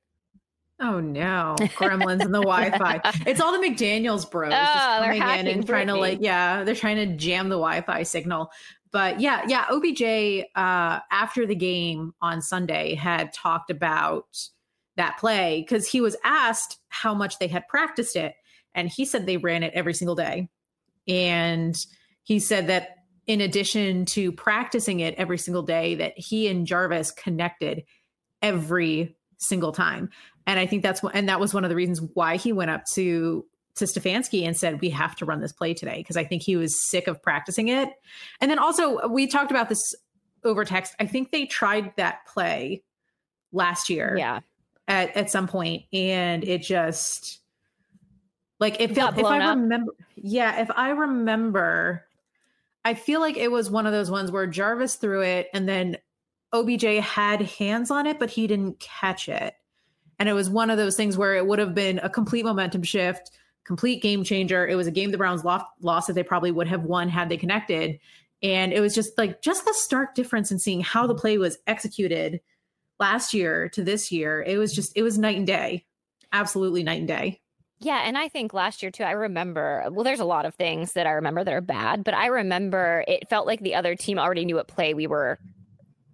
Oh 0.82 1.00
no, 1.00 1.56
gremlins 1.60 2.22
and 2.22 2.34
the 2.34 2.42
Wi-Fi. 2.42 3.02
It's 3.28 3.40
all 3.40 3.52
the 3.52 3.66
McDaniels 3.66 4.30
bros 4.30 4.52
oh, 4.52 4.58
just 4.58 5.00
coming 5.00 5.22
in 5.22 5.48
and 5.48 5.66
trying 5.66 5.88
to 5.88 5.96
like, 5.96 6.20
yeah, 6.22 6.64
they're 6.64 6.76
trying 6.76 6.96
to 6.98 7.16
jam 7.16 7.50
the 7.50 7.56
Wi-Fi 7.56 8.04
signal. 8.04 8.52
But 8.92 9.22
yeah, 9.22 9.44
yeah, 9.48 9.68
OBJ 9.70 10.48
uh, 10.56 11.00
after 11.12 11.46
the 11.46 11.56
game 11.56 12.14
on 12.22 12.42
Sunday 12.42 12.96
had 12.96 13.32
talked 13.32 13.70
about 13.70 14.26
that 14.98 15.18
play 15.18 15.62
because 15.62 15.88
he 15.88 16.02
was 16.02 16.18
asked 16.24 16.80
how 16.90 17.14
much 17.14 17.38
they 17.38 17.48
had 17.48 17.68
practiced 17.68 18.16
it, 18.16 18.34
and 18.74 18.90
he 18.90 19.06
said 19.06 19.26
they 19.26 19.38
ran 19.38 19.62
it 19.62 19.74
every 19.76 19.94
single 19.94 20.16
day, 20.16 20.50
and 21.08 21.78
he 22.24 22.40
said 22.40 22.68
that 22.68 22.96
in 23.28 23.40
addition 23.40 24.06
to 24.06 24.32
practicing 24.32 25.00
it 25.00 25.14
every 25.16 25.38
single 25.38 25.64
day, 25.64 25.94
that 25.96 26.18
he 26.18 26.48
and 26.48 26.66
Jarvis 26.66 27.12
connected 27.12 27.84
every 28.42 29.16
single 29.42 29.72
time. 29.72 30.10
And 30.48 30.60
I 30.60 30.66
think 30.66 30.84
that's 30.84 31.04
what, 31.04 31.16
and 31.16 31.30
that 31.30 31.39
was 31.39 31.54
one 31.54 31.64
of 31.64 31.70
the 31.70 31.76
reasons 31.76 32.02
why 32.14 32.38
he 32.38 32.52
went 32.52 32.72
up 32.72 32.84
to 32.94 33.46
to 33.76 33.86
Stefanski 33.86 34.46
and 34.46 34.56
said, 34.56 34.82
"We 34.82 34.89
have 34.89 35.16
to 35.18 35.26
run 35.26 35.39
this 35.39 35.54
play 35.54 35.74
today," 35.74 35.98
because 35.98 36.18
I 36.18 36.24
think 36.24 36.42
he 36.42 36.56
was 36.56 36.89
sick 36.89 37.08
of 37.08 37.22
practicing 37.22 37.70
it. 37.70 37.89
And 38.39 38.52
then 38.52 38.60
also 38.60 39.08
we 39.08 39.28
talked 39.28 39.52
about 39.52 39.70
this 39.70 39.96
over 40.44 40.66
text. 40.66 40.96
I 41.00 41.06
think 41.06 41.32
they 41.32 41.46
tried 41.46 41.96
that 41.98 42.26
play 42.26 42.84
last 43.52 43.89
year, 43.89 44.16
yeah, 44.18 44.39
at 44.88 45.16
at 45.16 45.30
some 45.30 45.48
point, 45.48 45.84
and 45.94 46.44
it 46.44 46.62
just 46.62 47.39
like 48.60 48.80
it 48.82 48.94
felt. 48.94 49.18
If 49.18 49.26
I 49.26 49.39
up. 49.39 49.58
remember, 49.58 49.94
yeah, 50.16 50.62
if 50.62 50.72
I 50.76 50.89
remember, 50.89 52.06
I 52.84 52.94
feel 52.94 53.20
like 53.20 53.38
it 53.38 53.52
was 53.52 53.70
one 53.70 53.86
of 53.86 53.94
those 53.94 54.12
ones 54.12 54.32
where 54.32 54.48
Jarvis 54.48 54.96
threw 54.96 55.22
it, 55.22 55.50
and 55.54 55.68
then 55.70 55.98
OBJ 56.54 56.84
had 57.00 57.42
hands 57.42 57.92
on 57.92 58.06
it, 58.06 58.20
but 58.20 58.30
he 58.30 58.48
didn't 58.48 58.80
catch 58.80 59.30
it. 59.30 59.56
And 60.22 60.30
it 60.30 60.34
was 60.34 60.51
one 60.51 60.69
of 60.69 60.78
those 60.78 60.95
things 60.95 61.17
where 61.17 61.34
it 61.34 61.47
would 61.47 61.57
have 61.57 61.74
been 61.74 61.97
a 61.97 62.07
complete 62.07 62.45
momentum 62.45 62.84
shift, 62.84 63.32
complete 63.65 64.03
game 64.03 64.24
changer. 64.24 64.67
It 64.67 64.76
was 64.76 64.86
a 64.86 64.91
game 64.91 65.09
the 65.09 65.17
Browns 65.17 65.43
lost, 65.43 65.65
lost 65.82 66.05
that 66.05 66.13
they 66.13 66.22
probably 66.22 66.51
would 66.51 66.67
have 66.67 66.84
won 66.84 67.09
had 67.09 67.28
they 67.28 67.38
connected. 67.38 67.99
And 68.43 68.72
it 68.72 68.82
was 68.82 68.93
just 68.93 69.17
like 69.17 69.41
just 69.41 69.65
the 69.65 69.74
stark 69.74 70.13
difference 70.13 70.51
in 70.51 70.59
seeing 70.59 70.82
how 70.82 71.07
the 71.07 71.15
play 71.15 71.39
was 71.39 71.57
executed 71.65 72.39
last 72.99 73.34
year 73.34 73.67
to 73.69 73.84
this 73.84 74.11
year. 74.11 74.43
It 74.43 74.59
was 74.59 74.76
just, 74.76 74.91
it 74.95 75.01
was 75.01 75.17
night 75.17 75.38
and 75.38 75.47
day. 75.47 75.88
Absolutely 76.32 76.84
night 76.84 76.99
and 76.99 77.07
day. 77.07 77.41
Yeah, 77.80 78.03
and 78.05 78.15
I 78.15 78.28
think 78.28 78.53
last 78.53 78.84
year 78.84 78.91
too, 78.91 79.03
I 79.03 79.13
remember, 79.13 79.88
well, 79.89 80.03
there's 80.03 80.19
a 80.19 80.24
lot 80.24 80.45
of 80.45 80.53
things 80.53 80.93
that 80.93 81.07
I 81.07 81.13
remember 81.13 81.43
that 81.43 81.51
are 81.51 81.61
bad, 81.61 82.03
but 82.03 82.13
I 82.13 82.28
remember 82.28 83.03
it 83.07 83.28
felt 83.28 83.47
like 83.47 83.61
the 83.61 83.74
other 83.74 83.95
team 83.95 84.19
already 84.19 84.45
knew 84.45 84.57
what 84.57 84.67
play 84.67 84.93
we 84.93 85.07
were 85.07 85.39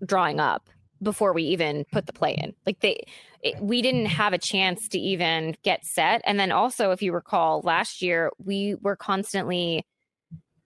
drawing 0.06 0.40
up 0.40 0.70
before 1.02 1.34
we 1.34 1.44
even 1.44 1.86
put 1.92 2.06
the 2.06 2.14
play 2.14 2.34
in. 2.34 2.54
Like 2.66 2.80
they, 2.80 3.06
it, 3.42 3.62
we 3.62 3.82
didn't 3.82 4.08
have 4.08 4.34
a 4.34 4.38
chance 4.38 4.88
to 4.90 5.00
even 5.00 5.56
get 5.64 5.86
set. 5.86 6.22
And 6.26 6.40
then 6.40 6.52
also, 6.52 6.92
if 6.92 7.02
you 7.02 7.14
recall, 7.14 7.62
last 7.64 8.02
year 8.02 8.32
we 8.44 8.76
were 8.82 8.96
constantly 8.96 9.86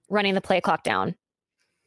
running 0.09 0.33
the 0.33 0.41
play 0.41 0.61
clock 0.61 0.83
down. 0.83 1.15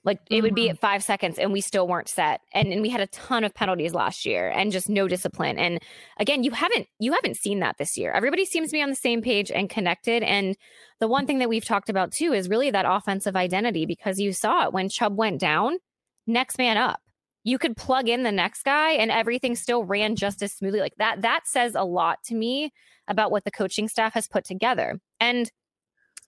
Like 0.04 0.20
it 0.30 0.42
would 0.42 0.54
be 0.54 0.64
mm-hmm. 0.64 0.72
at 0.72 0.80
five 0.80 1.02
seconds 1.02 1.38
and 1.38 1.50
we 1.50 1.62
still 1.62 1.88
weren't 1.88 2.10
set. 2.10 2.42
And, 2.52 2.68
and 2.72 2.82
we 2.82 2.90
had 2.90 3.00
a 3.00 3.06
ton 3.06 3.42
of 3.42 3.54
penalties 3.54 3.94
last 3.94 4.26
year 4.26 4.50
and 4.50 4.70
just 4.70 4.88
no 4.88 5.08
discipline. 5.08 5.58
And 5.58 5.80
again, 6.18 6.44
you 6.44 6.50
haven't 6.50 6.88
you 6.98 7.14
haven't 7.14 7.38
seen 7.38 7.60
that 7.60 7.78
this 7.78 7.96
year. 7.96 8.12
Everybody 8.12 8.44
seems 8.44 8.68
to 8.68 8.74
be 8.74 8.82
on 8.82 8.90
the 8.90 8.96
same 8.96 9.22
page 9.22 9.50
and 9.50 9.70
connected. 9.70 10.22
And 10.22 10.56
the 11.00 11.08
one 11.08 11.26
thing 11.26 11.38
that 11.38 11.48
we've 11.48 11.64
talked 11.64 11.88
about 11.88 12.12
too 12.12 12.34
is 12.34 12.50
really 12.50 12.70
that 12.70 12.84
offensive 12.86 13.34
identity 13.34 13.86
because 13.86 14.18
you 14.18 14.32
saw 14.32 14.66
it 14.66 14.74
when 14.74 14.90
Chubb 14.90 15.16
went 15.16 15.40
down, 15.40 15.78
next 16.26 16.58
man 16.58 16.76
up. 16.76 17.00
You 17.44 17.58
could 17.58 17.76
plug 17.76 18.08
in 18.08 18.22
the 18.22 18.32
next 18.32 18.64
guy 18.64 18.92
and 18.92 19.10
everything 19.10 19.54
still 19.54 19.84
ran 19.84 20.16
just 20.16 20.42
as 20.42 20.52
smoothly. 20.52 20.80
Like 20.80 20.96
that, 20.96 21.22
that 21.22 21.46
says 21.46 21.74
a 21.74 21.84
lot 21.84 22.22
to 22.24 22.34
me 22.34 22.72
about 23.06 23.30
what 23.30 23.44
the 23.44 23.50
coaching 23.50 23.86
staff 23.86 24.14
has 24.14 24.26
put 24.26 24.44
together. 24.44 24.98
And 25.20 25.50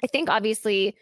I 0.05 0.07
think 0.07 0.29
obviously 0.29 0.95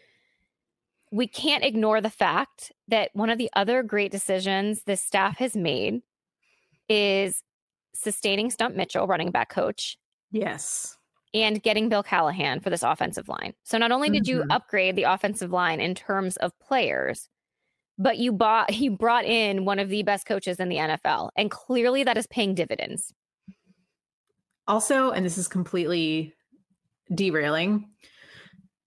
we 1.11 1.27
can't 1.27 1.63
ignore 1.63 1.99
the 1.99 2.09
fact 2.09 2.71
that 2.87 3.09
one 3.13 3.29
of 3.29 3.37
the 3.37 3.49
other 3.55 3.83
great 3.83 4.11
decisions 4.11 4.83
this 4.83 5.01
staff 5.01 5.37
has 5.37 5.55
made 5.55 6.01
is 6.87 7.43
sustaining 7.93 8.49
Stump 8.49 8.75
Mitchell, 8.75 9.07
running 9.07 9.31
back 9.31 9.49
coach. 9.49 9.97
Yes. 10.31 10.97
And 11.33 11.61
getting 11.61 11.89
Bill 11.89 12.03
Callahan 12.03 12.61
for 12.61 12.69
this 12.69 12.83
offensive 12.83 13.27
line. 13.27 13.53
So 13.63 13.77
not 13.77 13.91
only 13.91 14.09
did 14.09 14.27
you 14.27 14.43
Mhm. 14.43 14.47
upgrade 14.49 14.95
the 14.95 15.03
offensive 15.03 15.51
line 15.51 15.81
in 15.81 15.93
terms 15.93 16.37
of 16.37 16.57
players, 16.59 17.27
but 17.97 18.17
you 18.17 18.31
bought 18.31 18.73
you 18.75 18.91
brought 18.91 19.25
in 19.25 19.65
one 19.65 19.79
of 19.79 19.89
the 19.89 20.03
best 20.03 20.25
coaches 20.25 20.59
in 20.59 20.69
the 20.69 20.77
NFL. 20.77 21.29
And 21.35 21.49
clearly 21.51 22.03
that 22.03 22.17
is 22.17 22.27
paying 22.27 22.55
dividends. 22.55 23.13
Also, 24.67 25.11
and 25.11 25.25
this 25.25 25.37
is 25.37 25.47
completely 25.47 26.33
derailing, 27.13 27.87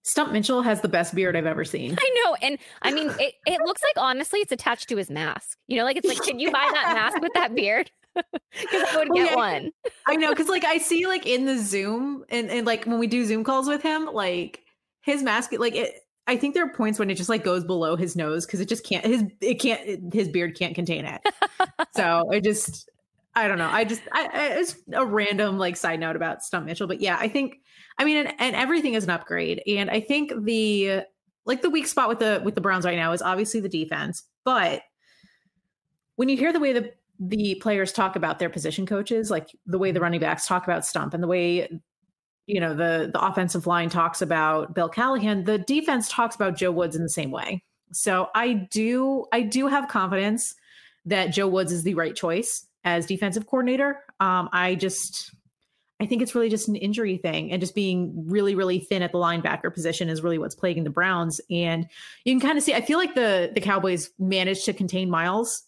Stump 0.03 0.31
Mitchell 0.31 0.61
has 0.61 0.81
the 0.81 0.89
best 0.89 1.13
beard 1.13 1.35
I've 1.35 1.45
ever 1.45 1.63
seen. 1.63 1.95
I 1.99 2.15
know. 2.25 2.35
And 2.41 2.57
I 2.81 2.91
mean 2.91 3.09
it, 3.19 3.35
it 3.45 3.61
looks 3.65 3.81
like 3.83 3.93
honestly 4.03 4.39
it's 4.39 4.51
attached 4.51 4.89
to 4.89 4.97
his 4.97 5.09
mask. 5.09 5.57
You 5.67 5.77
know, 5.77 5.83
like 5.83 5.97
it's 5.97 6.07
like, 6.07 6.21
can 6.21 6.39
you 6.39 6.51
buy 6.51 6.69
that 6.73 6.93
mask 6.95 7.21
with 7.21 7.33
that 7.35 7.53
beard? 7.55 7.91
Because 8.59 8.83
I 8.91 8.97
would 8.97 9.09
Well, 9.09 9.23
get 9.23 9.31
yeah. 9.31 9.35
one. 9.35 9.71
I 10.07 10.15
know 10.15 10.31
because 10.31 10.49
like 10.49 10.65
I 10.65 10.79
see 10.79 11.05
like 11.07 11.25
in 11.25 11.45
the 11.45 11.57
Zoom 11.57 12.25
and, 12.29 12.49
and 12.49 12.65
like 12.65 12.83
when 12.85 12.99
we 12.99 13.07
do 13.07 13.23
Zoom 13.23 13.43
calls 13.45 13.67
with 13.67 13.81
him, 13.83 14.07
like 14.07 14.63
his 15.01 15.21
mask, 15.23 15.51
like 15.57 15.75
it. 15.75 15.99
I 16.29 16.37
think 16.37 16.53
there 16.53 16.63
are 16.63 16.69
points 16.71 16.99
when 16.99 17.09
it 17.09 17.15
just 17.15 17.27
like 17.27 17.43
goes 17.43 17.63
below 17.63 17.95
his 17.95 18.15
nose 18.15 18.45
because 18.45 18.59
it 18.59 18.69
just 18.69 18.85
can't 18.85 19.03
his 19.03 19.23
it 19.41 19.55
can't 19.55 19.81
it- 19.83 20.13
his 20.13 20.27
beard 20.29 20.55
can't 20.55 20.75
contain 20.75 21.05
it. 21.05 21.21
so 21.95 22.29
I 22.31 22.39
just 22.39 22.87
I 23.35 23.47
don't 23.47 23.57
know. 23.57 23.69
I 23.69 23.83
just 23.83 24.01
I, 24.11 24.29
I 24.31 24.47
it's 24.59 24.75
a 24.93 25.03
random 25.03 25.57
like 25.57 25.75
side 25.75 25.99
note 25.99 26.15
about 26.15 26.43
Stump 26.43 26.67
Mitchell, 26.67 26.87
but 26.87 27.01
yeah, 27.01 27.17
I 27.19 27.29
think 27.29 27.55
I 27.97 28.05
mean 28.05 28.17
and, 28.17 28.33
and 28.37 28.55
everything 28.55 28.93
is 28.93 29.05
an 29.05 29.09
upgrade, 29.09 29.63
and 29.65 29.89
I 29.89 30.01
think 30.01 30.31
the 30.43 31.01
like 31.47 31.63
the 31.63 31.69
weak 31.71 31.87
spot 31.87 32.09
with 32.09 32.19
the 32.19 32.41
with 32.45 32.53
the 32.53 32.61
Browns 32.61 32.85
right 32.85 32.97
now 32.97 33.11
is 33.11 33.23
obviously 33.23 33.59
the 33.59 33.69
defense, 33.69 34.23
but 34.45 34.83
when 36.15 36.29
you 36.29 36.37
hear 36.37 36.53
the 36.53 36.59
way 36.59 36.73
the 36.73 36.91
the 37.19 37.55
players 37.55 37.91
talk 37.91 38.15
about 38.15 38.37
their 38.37 38.51
position 38.51 38.85
coaches, 38.85 39.31
like 39.31 39.49
the 39.65 39.79
way 39.79 39.91
the 39.91 39.99
running 39.99 40.19
backs 40.19 40.45
talk 40.45 40.63
about 40.63 40.85
Stump 40.85 41.15
and 41.15 41.23
the 41.23 41.27
way 41.27 41.81
you 42.49 42.59
know 42.59 42.73
the 42.73 43.09
the 43.13 43.23
offensive 43.23 43.67
line 43.67 43.89
talks 43.89 44.21
about 44.21 44.73
Bill 44.73 44.89
Callahan, 44.89 45.43
the 45.43 45.59
defense 45.59 46.09
talks 46.09 46.35
about 46.35 46.57
Joe 46.57 46.71
Woods 46.71 46.95
in 46.95 47.03
the 47.03 47.09
same 47.09 47.29
way. 47.29 47.63
So 47.91 48.29
I 48.33 48.53
do 48.53 49.25
I 49.31 49.41
do 49.41 49.67
have 49.67 49.87
confidence 49.87 50.55
that 51.05 51.27
Joe 51.27 51.47
Woods 51.47 51.71
is 51.71 51.83
the 51.83 51.93
right 51.93 52.15
choice 52.15 52.65
as 52.83 53.05
defensive 53.05 53.45
coordinator. 53.45 54.03
Um, 54.19 54.49
I 54.51 54.75
just 54.75 55.31
I 56.01 56.07
think 56.07 56.21
it's 56.21 56.33
really 56.33 56.49
just 56.49 56.67
an 56.67 56.75
injury 56.75 57.17
thing 57.17 57.51
and 57.51 57.61
just 57.61 57.75
being 57.75 58.13
really, 58.27 58.55
really 58.55 58.79
thin 58.79 59.03
at 59.03 59.11
the 59.11 59.17
linebacker 59.17 59.71
position 59.71 60.09
is 60.09 60.23
really 60.23 60.37
what's 60.37 60.55
plaguing 60.55 60.85
the 60.85 60.89
Browns. 60.89 61.41
And 61.51 61.87
you 62.23 62.33
can 62.33 62.39
kind 62.39 62.57
of 62.57 62.63
see, 62.63 62.73
I 62.73 62.81
feel 62.81 62.97
like 62.97 63.15
the 63.15 63.51
the 63.53 63.61
Cowboys 63.61 64.09
managed 64.17 64.65
to 64.65 64.73
contain 64.73 65.09
Myles 65.09 65.63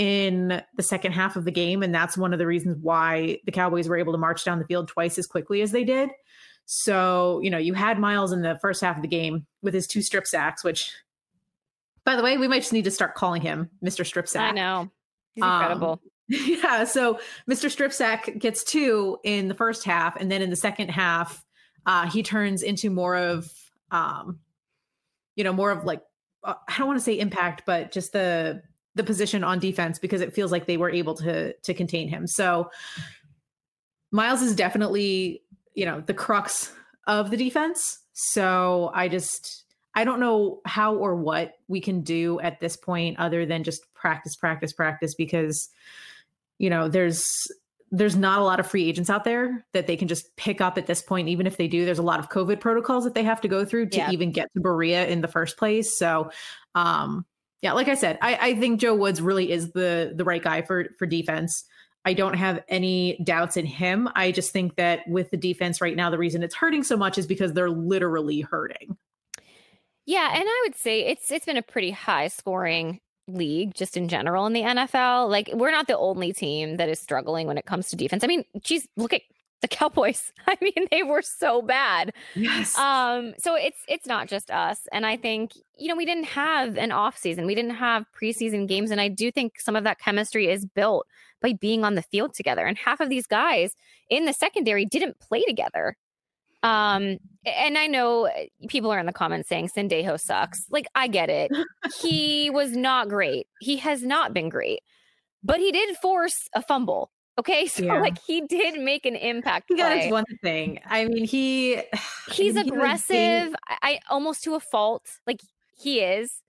in 0.00 0.62
the 0.78 0.82
second 0.82 1.12
half 1.12 1.36
of 1.36 1.44
the 1.44 1.50
game. 1.50 1.82
And 1.82 1.94
that's 1.94 2.16
one 2.16 2.32
of 2.32 2.38
the 2.38 2.46
reasons 2.46 2.78
why 2.80 3.38
the 3.44 3.52
Cowboys 3.52 3.86
were 3.86 3.98
able 3.98 4.14
to 4.14 4.18
march 4.18 4.46
down 4.46 4.58
the 4.58 4.64
field 4.64 4.88
twice 4.88 5.18
as 5.18 5.26
quickly 5.26 5.60
as 5.60 5.72
they 5.72 5.84
did. 5.84 6.08
So, 6.64 7.38
you 7.42 7.50
know, 7.50 7.58
you 7.58 7.74
had 7.74 7.98
Myles 7.98 8.32
in 8.32 8.40
the 8.40 8.58
first 8.62 8.80
half 8.80 8.96
of 8.96 9.02
the 9.02 9.08
game 9.08 9.46
with 9.60 9.74
his 9.74 9.86
two 9.86 10.00
strip 10.00 10.26
sacks, 10.26 10.64
which 10.64 10.90
by 12.06 12.16
the 12.16 12.22
way, 12.22 12.38
we 12.38 12.48
might 12.48 12.60
just 12.60 12.72
need 12.72 12.84
to 12.84 12.90
start 12.90 13.14
calling 13.14 13.42
him 13.42 13.68
Mr. 13.84 14.06
Strip 14.06 14.26
Sack. 14.26 14.52
I 14.52 14.54
know. 14.54 14.90
He's 15.34 15.44
Um, 15.44 15.52
incredible. 15.52 16.00
Yeah. 16.28 16.84
So 16.84 17.18
Mr. 17.50 17.68
Strip 17.70 17.92
Sack 17.92 18.38
gets 18.38 18.64
two 18.64 19.18
in 19.22 19.48
the 19.48 19.54
first 19.54 19.84
half, 19.84 20.16
and 20.16 20.32
then 20.32 20.40
in 20.40 20.48
the 20.48 20.56
second 20.56 20.88
half, 20.88 21.44
uh, 21.84 22.08
he 22.08 22.22
turns 22.22 22.62
into 22.62 22.88
more 22.88 23.16
of, 23.16 23.52
um, 23.90 24.38
you 25.36 25.44
know, 25.44 25.52
more 25.52 25.72
of 25.72 25.84
like 25.84 26.00
uh, 26.42 26.54
I 26.68 26.78
don't 26.78 26.86
want 26.86 26.98
to 26.98 27.04
say 27.04 27.18
impact, 27.18 27.64
but 27.66 27.92
just 27.92 28.12
the 28.12 28.62
the 28.94 29.04
position 29.04 29.44
on 29.44 29.58
defense 29.58 29.98
because 29.98 30.20
it 30.20 30.34
feels 30.34 30.50
like 30.52 30.66
they 30.66 30.76
were 30.76 30.90
able 30.90 31.14
to 31.14 31.52
to 31.52 31.74
contain 31.74 32.08
him. 32.08 32.26
So 32.26 32.70
Myles 34.10 34.42
is 34.42 34.54
definitely 34.54 35.42
you 35.74 35.84
know 35.86 36.00
the 36.00 36.14
crux 36.14 36.72
of 37.06 37.30
the 37.30 37.36
defense. 37.36 37.98
So 38.12 38.90
I 38.94 39.08
just 39.08 39.64
I 39.94 40.04
don't 40.04 40.20
know 40.20 40.60
how 40.66 40.94
or 40.94 41.16
what 41.16 41.54
we 41.68 41.80
can 41.80 42.02
do 42.02 42.40
at 42.40 42.60
this 42.60 42.76
point 42.76 43.18
other 43.18 43.44
than 43.46 43.64
just 43.64 43.92
practice, 43.94 44.36
practice, 44.36 44.72
practice 44.72 45.14
because 45.14 45.68
you 46.58 46.70
know 46.70 46.88
there's 46.88 47.26
there's 47.92 48.14
not 48.14 48.38
a 48.40 48.44
lot 48.44 48.60
of 48.60 48.66
free 48.68 48.88
agents 48.88 49.10
out 49.10 49.24
there 49.24 49.64
that 49.72 49.88
they 49.88 49.96
can 49.96 50.06
just 50.06 50.36
pick 50.36 50.60
up 50.60 50.78
at 50.78 50.86
this 50.86 51.02
point 51.02 51.28
even 51.28 51.46
if 51.46 51.56
they 51.56 51.66
do 51.66 51.84
there's 51.84 51.98
a 51.98 52.02
lot 52.02 52.20
of 52.20 52.28
covid 52.28 52.60
protocols 52.60 53.02
that 53.02 53.14
they 53.14 53.24
have 53.24 53.40
to 53.40 53.48
go 53.48 53.64
through 53.64 53.88
to 53.88 53.96
Yeah. 53.96 54.10
even 54.12 54.30
get 54.30 54.48
to 54.54 54.60
berea 54.60 55.08
in 55.08 55.22
the 55.22 55.26
first 55.28 55.56
place 55.56 55.98
so 55.98 56.30
um 56.76 57.24
yeah 57.62 57.72
like 57.72 57.88
i 57.88 57.94
said 57.94 58.18
i 58.22 58.36
i 58.36 58.54
think 58.54 58.80
joe 58.80 58.94
woods 58.94 59.20
really 59.20 59.50
is 59.50 59.72
the 59.72 60.12
the 60.14 60.24
right 60.24 60.42
guy 60.42 60.62
for 60.62 60.86
for 60.98 61.06
defense 61.06 61.64
i 62.04 62.12
don't 62.12 62.34
have 62.34 62.62
any 62.68 63.18
doubts 63.24 63.56
in 63.56 63.66
him 63.66 64.08
i 64.14 64.30
just 64.30 64.52
think 64.52 64.76
that 64.76 65.00
with 65.08 65.30
the 65.30 65.36
defense 65.36 65.80
right 65.80 65.96
now 65.96 66.10
the 66.10 66.18
reason 66.18 66.42
it's 66.42 66.54
hurting 66.54 66.82
so 66.82 66.96
much 66.96 67.18
is 67.18 67.26
because 67.26 67.52
they're 67.52 67.70
literally 67.70 68.40
hurting 68.40 68.96
Yeah, 70.06 70.28
and 70.34 70.44
I 70.44 70.62
would 70.64 70.74
say 70.74 71.06
it's 71.06 71.30
it's 71.30 71.46
been 71.46 71.56
a 71.56 71.62
pretty 71.62 71.92
high 71.92 72.26
scoring 72.26 73.00
league 73.28 73.74
just 73.74 73.96
in 73.96 74.08
general 74.08 74.46
in 74.46 74.52
the 74.52 74.62
NFL. 74.62 75.30
Like 75.30 75.50
we're 75.54 75.70
not 75.70 75.86
the 75.86 75.96
only 75.96 76.32
team 76.32 76.78
that 76.78 76.88
is 76.88 76.98
struggling 76.98 77.46
when 77.46 77.58
it 77.58 77.64
comes 77.64 77.90
to 77.90 77.96
defense. 77.96 78.24
I 78.24 78.26
mean, 78.26 78.44
geez, 78.60 78.88
look 78.96 79.12
at 79.12 79.22
the 79.60 79.68
Cowboys. 79.68 80.32
I 80.46 80.56
mean, 80.60 80.86
they 80.90 81.02
were 81.02 81.22
so 81.22 81.62
bad. 81.62 82.12
yes 82.34 82.76
Um, 82.78 83.34
so 83.38 83.54
it's 83.54 83.78
it's 83.88 84.06
not 84.06 84.28
just 84.28 84.50
us. 84.50 84.80
And 84.92 85.06
I 85.06 85.16
think, 85.16 85.52
you 85.78 85.88
know, 85.88 85.96
we 85.96 86.06
didn't 86.06 86.24
have 86.24 86.76
an 86.76 86.92
off 86.92 87.16
season. 87.16 87.46
We 87.46 87.54
didn't 87.54 87.76
have 87.76 88.06
preseason 88.20 88.68
games. 88.68 88.90
And 88.90 89.00
I 89.00 89.08
do 89.08 89.30
think 89.30 89.60
some 89.60 89.76
of 89.76 89.84
that 89.84 89.98
chemistry 89.98 90.48
is 90.48 90.64
built 90.64 91.06
by 91.40 91.52
being 91.54 91.84
on 91.84 91.94
the 91.94 92.02
field 92.02 92.34
together. 92.34 92.66
And 92.66 92.76
half 92.76 93.00
of 93.00 93.08
these 93.08 93.26
guys 93.26 93.74
in 94.08 94.24
the 94.26 94.32
secondary 94.32 94.84
didn't 94.84 95.18
play 95.20 95.42
together. 95.42 95.96
Um, 96.62 97.18
and 97.46 97.78
I 97.78 97.86
know 97.86 98.26
uh, 98.26 98.32
people 98.68 98.90
are 98.90 98.98
in 98.98 99.06
the 99.06 99.12
comments 99.12 99.48
saying 99.48 99.70
Sendejo 99.70 100.20
sucks. 100.20 100.66
Like, 100.70 100.86
I 100.94 101.08
get 101.08 101.30
it. 101.30 101.50
he 102.02 102.50
was 102.52 102.76
not 102.76 103.08
great. 103.08 103.46
He 103.60 103.78
has 103.78 104.02
not 104.02 104.34
been 104.34 104.50
great, 104.50 104.80
but 105.42 105.58
he 105.58 105.72
did 105.72 105.96
force 105.96 106.48
a 106.54 106.62
fumble. 106.62 107.10
Okay. 107.38 107.66
So, 107.68 107.84
Yeah. 107.84 108.00
like, 108.00 108.18
he 108.26 108.42
did 108.42 108.80
make 108.80 109.06
an 109.06 109.16
impact. 109.16 109.66
he 109.68 109.76
got 109.76 109.92
play. 109.92 110.10
one 110.10 110.24
thing 110.42 110.78
i 110.86 111.04
mean 111.06 111.24
he 111.24 111.76
he's 112.28 112.36
he 112.36 112.44
was 112.52 112.54
being- 112.54 112.68
aggressive 112.68 113.54
I, 113.68 113.76
I 113.82 114.00
almost 114.10 114.42
to 114.44 114.54
a 114.54 114.60
fault 114.60 115.06
like 115.26 115.40
he 115.78 116.00
is 116.00 116.42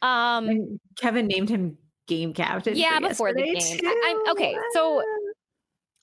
um 0.00 0.48
And 0.48 0.80
Kevin 0.96 1.26
named 1.26 1.48
him 1.50 1.76
game 2.08 2.32
captain. 2.34 2.76
Yeah, 2.76 2.98
before 3.00 3.32
the 3.32 3.42
game. 3.42 3.56
I- 3.84 4.02
I'm- 4.06 4.32
okay, 4.32 4.56
so- 4.72 5.02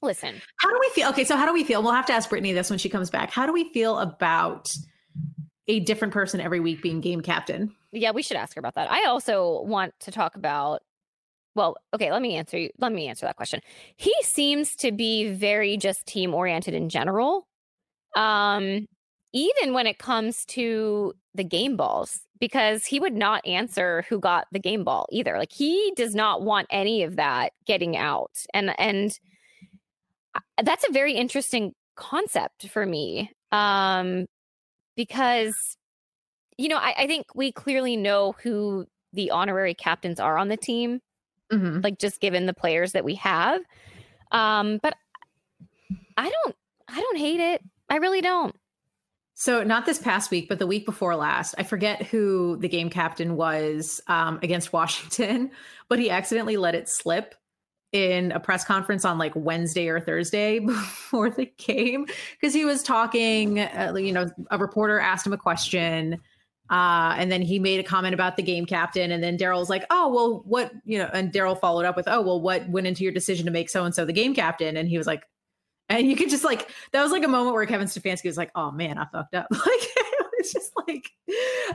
listen 0.01 0.41
how 0.61 0.69
do 0.69 0.77
we 0.79 0.89
feel? 0.93 1.09
Okay, 1.09 1.23
so 1.25 1.35
how 1.35 1.45
do 1.45 1.53
we 1.53 1.63
feel? 1.63 1.81
We'll 1.83 1.91
have 1.93 2.05
to 2.07 2.13
ask 2.13 2.29
Brittany 2.29 2.53
this 2.53 2.69
when 2.69 2.79
she 2.79 2.87
comes 2.89 3.09
back. 3.09 3.31
How 3.31 3.45
do 3.45 3.51
we 3.53 3.71
feel 3.73 3.97
about 3.99 4.67
a 5.67 5.79
different 5.81 6.13
person 6.13 6.39
every 6.39 6.59
week 6.59 6.81
being 6.81 7.01
game 7.01 7.21
captain? 7.21 7.75
yeah 7.91 8.11
we 8.11 8.21
should 8.21 8.37
ask 8.37 8.55
her 8.55 8.59
about 8.59 8.75
that 8.75 8.89
i 8.91 9.05
also 9.05 9.61
want 9.63 9.91
to 9.99 10.11
talk 10.11 10.35
about 10.35 10.83
well 11.55 11.75
okay 11.93 12.11
let 12.11 12.21
me 12.21 12.35
answer 12.35 12.57
you 12.57 12.69
let 12.79 12.91
me 12.91 13.07
answer 13.07 13.25
that 13.25 13.35
question. 13.35 13.61
He 13.97 14.13
seems 14.21 14.75
to 14.77 14.91
be 14.91 15.31
very 15.31 15.77
just 15.77 16.05
team 16.05 16.33
oriented 16.33 16.73
in 16.73 16.89
general 16.89 17.47
um 18.15 18.87
even 19.33 19.73
when 19.73 19.85
it 19.85 19.99
comes 19.99 20.43
to 20.45 21.13
the 21.35 21.43
game 21.43 21.77
balls 21.77 22.21
because 22.39 22.85
he 22.85 22.99
would 22.99 23.13
not 23.13 23.45
answer 23.45 24.03
who 24.09 24.19
got 24.19 24.47
the 24.51 24.59
game 24.59 24.83
ball 24.83 25.05
either. 25.11 25.37
Like 25.37 25.51
he 25.51 25.93
does 25.95 26.15
not 26.15 26.41
want 26.41 26.67
any 26.71 27.03
of 27.03 27.17
that 27.17 27.53
getting 27.65 27.95
out 27.97 28.31
and 28.53 28.77
and 28.79 29.17
that's 30.63 30.85
a 30.87 30.91
very 30.91 31.13
interesting 31.13 31.73
concept 31.95 32.67
for 32.69 32.85
me 32.85 33.29
um 33.51 34.25
because 34.95 35.75
you 36.57 36.69
know 36.69 36.77
I, 36.77 36.93
I 36.99 37.07
think 37.07 37.25
we 37.35 37.51
clearly 37.51 37.97
know 37.97 38.35
who 38.41 38.85
the 39.11 39.31
honorary 39.31 39.73
captains 39.73 40.19
are 40.19 40.37
on 40.37 40.47
the 40.47 40.57
team 40.57 40.99
Mm-hmm. 41.51 41.81
like 41.81 41.97
just 41.97 42.21
given 42.21 42.45
the 42.45 42.53
players 42.53 42.91
that 42.91 43.03
we 43.03 43.15
have 43.15 43.61
um 44.31 44.79
but 44.83 44.93
i 46.15 46.29
don't 46.29 46.55
i 46.87 46.99
don't 46.99 47.17
hate 47.17 47.39
it 47.39 47.61
i 47.89 47.95
really 47.97 48.21
don't 48.21 48.55
So 49.33 49.63
not 49.63 49.85
this 49.85 49.99
past 49.99 50.31
week, 50.31 50.49
but 50.49 50.59
the 50.59 50.67
week 50.67 50.85
before 50.85 51.15
last, 51.15 51.55
I 51.57 51.63
forget 51.63 52.03
who 52.03 52.57
the 52.57 52.67
game 52.67 52.89
captain 52.89 53.37
was 53.37 54.01
um, 54.07 54.37
against 54.43 54.73
Washington, 54.79 55.51
but 55.87 55.97
he 55.97 56.09
accidentally 56.09 56.57
let 56.57 56.75
it 56.75 56.89
slip 56.89 57.35
in 57.93 58.33
a 58.33 58.39
press 58.41 58.65
conference 58.65 59.05
on 59.05 59.17
like 59.17 59.31
Wednesday 59.35 59.87
or 59.87 60.01
Thursday 60.01 60.59
before 60.75 61.29
the 61.29 61.45
game 61.57 62.05
because 62.33 62.53
he 62.53 62.65
was 62.65 62.83
talking. 62.83 63.61
Uh, 63.61 63.93
you 63.95 64.11
know, 64.11 64.29
a 64.51 64.57
reporter 64.57 64.99
asked 64.99 65.25
him 65.25 65.31
a 65.31 65.37
question. 65.37 66.19
Uh, 66.69 67.15
and 67.17 67.31
then 67.31 67.41
he 67.41 67.57
made 67.57 67.79
a 67.79 67.83
comment 67.83 68.13
about 68.13 68.37
the 68.37 68.43
game 68.43 68.65
captain. 68.65 69.11
And 69.11 69.23
then 69.23 69.37
Daryl's 69.37 69.69
like, 69.69 69.85
oh, 69.89 70.07
well, 70.07 70.43
what, 70.45 70.71
you 70.85 70.99
know, 70.99 71.09
and 71.13 71.31
Daryl 71.33 71.59
followed 71.59 71.85
up 71.85 71.95
with, 71.95 72.07
oh, 72.07 72.21
well, 72.21 72.39
what 72.39 72.69
went 72.69 72.85
into 72.85 73.03
your 73.03 73.11
decision 73.11 73.45
to 73.45 73.51
make 73.51 73.69
so 73.69 73.85
and 73.85 73.95
so 73.95 74.05
the 74.05 74.13
game 74.13 74.35
captain? 74.35 74.77
And 74.77 74.87
he 74.87 74.97
was 74.97 75.07
like, 75.07 75.23
and 75.89 76.07
you 76.07 76.15
could 76.15 76.29
just 76.29 76.43
like 76.43 76.69
that 76.91 77.01
was 77.01 77.11
like 77.11 77.23
a 77.23 77.27
moment 77.27 77.55
where 77.55 77.65
Kevin 77.65 77.87
Stefanski 77.87 78.25
was 78.25 78.37
like, 78.37 78.51
"Oh 78.55 78.71
man, 78.71 78.97
I 78.97 79.05
fucked 79.11 79.35
up." 79.35 79.47
Like 79.65 79.87
it's 80.39 80.53
just 80.53 80.71
like 80.87 81.09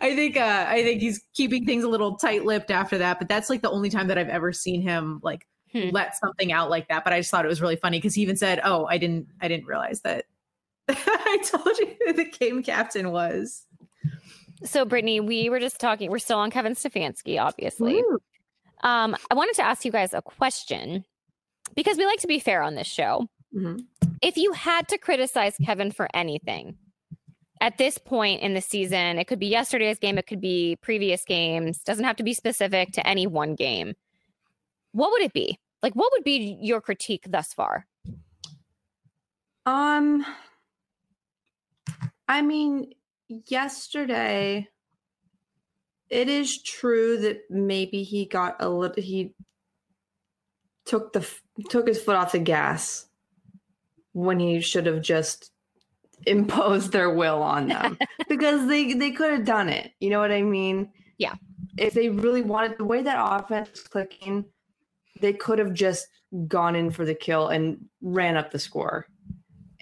I 0.01 0.15
think 0.17 0.39
uh 0.39 0.65
I 0.67 0.83
think 0.83 1.03
he's 1.03 1.21
keeping 1.35 1.67
things 1.67 1.85
a 1.85 1.89
little 1.89 2.17
tight-lipped 2.17 2.71
after 2.71 2.97
that, 2.99 3.19
but 3.19 3.29
that's 3.29 3.51
like 3.51 3.61
the 3.61 3.71
only 3.71 3.91
time 3.91 4.09
that 4.09 4.17
I've 4.17 4.29
ever 4.29 4.53
seen 4.53 4.81
him 4.81 5.21
like 5.23 5.47
hmm. 5.73 5.91
let 5.93 6.17
something 6.17 6.51
out 6.51 6.71
like 6.71 6.89
that. 6.89 7.05
But 7.05 7.13
I 7.13 7.19
just 7.21 7.31
thought 7.31 7.45
it 7.45 7.49
was 7.49 7.61
really 7.61 7.77
funny 7.77 7.99
because 7.99 8.15
he 8.15 8.23
even 8.23 8.37
said, 8.37 8.61
"Oh, 8.65 8.87
I 8.87 8.97
didn't 8.97 9.27
I 9.43 9.49
didn't 9.49 9.67
realize 9.67 10.01
that 10.03 10.25
I 10.89 11.43
told 11.45 11.79
you 11.79 11.95
who 12.07 12.13
the 12.15 12.25
game 12.25 12.63
captain 12.63 13.11
was." 13.11 13.67
So, 14.63 14.85
Brittany, 14.85 15.21
we 15.21 15.51
were 15.51 15.61
just 15.61 15.81
talking. 15.81 16.11
We're 16.11 16.19
still 16.19 16.39
on 16.39 16.51
Kevin 16.51 16.75
Stefanski, 16.75 17.41
obviously. 17.41 18.03
Um, 18.83 19.17
I 19.31 19.35
wanted 19.35 19.57
to 19.57 19.63
ask 19.63 19.85
you 19.85 19.91
guys 19.91 20.15
a 20.15 20.23
question 20.23 21.05
because 21.75 21.97
we 21.97 22.07
like 22.07 22.21
to 22.21 22.27
be 22.27 22.39
fair 22.39 22.63
on 22.63 22.75
this 22.75 22.87
show. 22.87 23.27
Mm-hmm. 23.55 23.79
If 24.23 24.37
you 24.37 24.53
had 24.53 24.89
to 24.89 24.99
criticize 24.99 25.57
Kevin 25.65 25.91
for 25.91 26.09
anything 26.15 26.77
at 27.61 27.79
this 27.79 27.99
point 27.99 28.43
in 28.43 28.55
the 28.55 28.61
season, 28.61 29.19
it 29.19 29.27
could 29.27 29.39
be 29.39 29.47
yesterday's 29.47 29.99
game, 29.99 30.19
it 30.19 30.27
could 30.27 30.41
be 30.41 30.77
previous 30.83 31.25
games, 31.25 31.79
doesn't 31.79 32.05
have 32.05 32.17
to 32.17 32.23
be 32.23 32.35
specific 32.35 32.93
to 32.93 33.07
any 33.07 33.27
one 33.27 33.55
game. 33.55 33.95
What 34.93 35.11
would 35.13 35.23
it 35.23 35.33
be? 35.33 35.59
Like, 35.83 35.95
what 35.95 36.13
would 36.13 36.25
be 36.25 36.59
your 36.61 36.81
critique 36.81 37.25
thus 37.29 37.53
far? 37.53 37.87
Um, 39.67 40.25
I 42.29 42.43
mean, 42.43 42.93
yesterday, 43.47 44.69
it 46.11 46.29
is 46.29 46.63
true 46.63 47.19
that 47.19 47.43
maybe 47.51 48.03
he 48.03 48.27
got 48.27 48.57
a 48.61 48.69
little, 48.69 49.03
he 49.03 49.35
took 50.85 51.13
the, 51.13 51.29
took 51.69 51.89
his 51.89 52.01
foot 52.01 52.17
off 52.17 52.33
the 52.33 52.39
gas 52.39 53.07
when 54.13 54.39
he 54.39 54.61
should 54.61 54.87
have 54.87 55.03
just 55.03 55.51
imposed 56.27 56.93
their 56.93 57.11
will 57.11 57.43
on 57.43 57.69
them 57.69 57.99
because 58.29 58.67
they 58.67 58.95
they 58.95 59.11
could 59.11 59.31
have 59.31 59.45
done 59.45 59.69
it. 59.69 59.93
You 60.01 60.11
know 60.11 60.21
what 60.21 60.33
I 60.33 60.43
mean? 60.43 60.91
Yeah. 61.19 61.35
If 61.77 61.95
they 61.95 62.09
really 62.09 62.43
wanted 62.43 62.79
the 62.79 62.85
way 62.85 63.03
that 63.03 63.19
offense 63.19 63.83
clicking, 63.83 64.45
they 65.21 65.33
could 65.33 65.59
have 65.59 65.75
just 65.75 66.07
gone 66.47 66.77
in 66.77 66.91
for 66.91 67.05
the 67.05 67.15
kill 67.15 67.49
and 67.49 67.87
ran 68.01 68.37
up 68.37 68.51
the 68.51 68.59
score. 68.59 69.07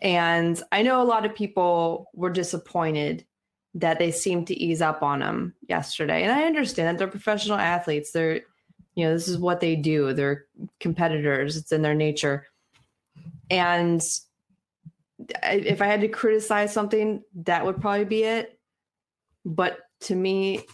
And 0.01 0.61
I 0.73 0.83
know 0.83 1.01
a 1.01 1.05
lot 1.05 1.25
of 1.25 1.35
people 1.35 2.11
were 2.15 2.31
disappointed 2.31 3.25
that 3.75 3.99
they 3.99 4.11
seem 4.11 4.45
to 4.45 4.55
ease 4.55 4.83
up 4.83 5.03
on 5.03 5.21
them 5.21 5.55
yesterday. 5.69 6.23
And 6.23 6.33
I 6.33 6.45
understand 6.45 6.89
that 6.89 6.99
they're 6.99 7.09
professional 7.09 7.59
athletes. 7.59 8.13
They're, 8.13 8.41
you 8.95 9.07
know, 9.07 9.15
this 9.15 9.29
is 9.29 9.39
what 9.39 9.61
they 9.61 9.77
do. 9.77 10.13
They're 10.13 10.45
competitors. 10.79 11.57
It's 11.57 11.73
in 11.73 11.83
their 11.83 11.95
nature. 11.95 12.47
And 13.51 14.03
if 15.43 15.81
I 15.81 15.87
had 15.87 16.01
to 16.03 16.09
criticize 16.09 16.73
something, 16.73 17.23
that 17.45 17.65
would 17.65 17.81
probably 17.81 18.05
be 18.05 18.25
it. 18.25 18.59
But 19.45 19.79
to 20.03 20.15
me, 20.15 20.65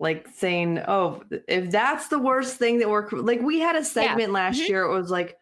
like 0.00 0.28
saying, 0.28 0.80
"Oh, 0.86 1.22
if 1.48 1.70
that's 1.70 2.08
the 2.08 2.18
worst 2.18 2.56
thing 2.56 2.78
that 2.78 2.88
we're 2.88 3.08
like," 3.10 3.40
we 3.40 3.58
had 3.58 3.76
a 3.76 3.84
segment 3.84 4.28
yeah. 4.28 4.34
last 4.34 4.60
mm-hmm. 4.60 4.70
year. 4.70 4.82
It 4.82 4.92
was 4.92 5.10
like, 5.10 5.36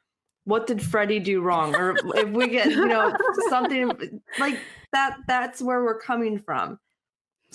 "What 0.44 0.66
did 0.66 0.82
Freddie 0.82 1.20
do 1.20 1.42
wrong?" 1.42 1.74
Or 1.74 1.96
if 2.14 2.28
we 2.30 2.48
get, 2.48 2.70
you 2.70 2.86
know, 2.86 3.14
something 3.48 4.20
like 4.38 4.58
that. 4.92 5.18
That's 5.26 5.60
where 5.60 5.84
we're 5.84 6.00
coming 6.00 6.38
from. 6.38 6.78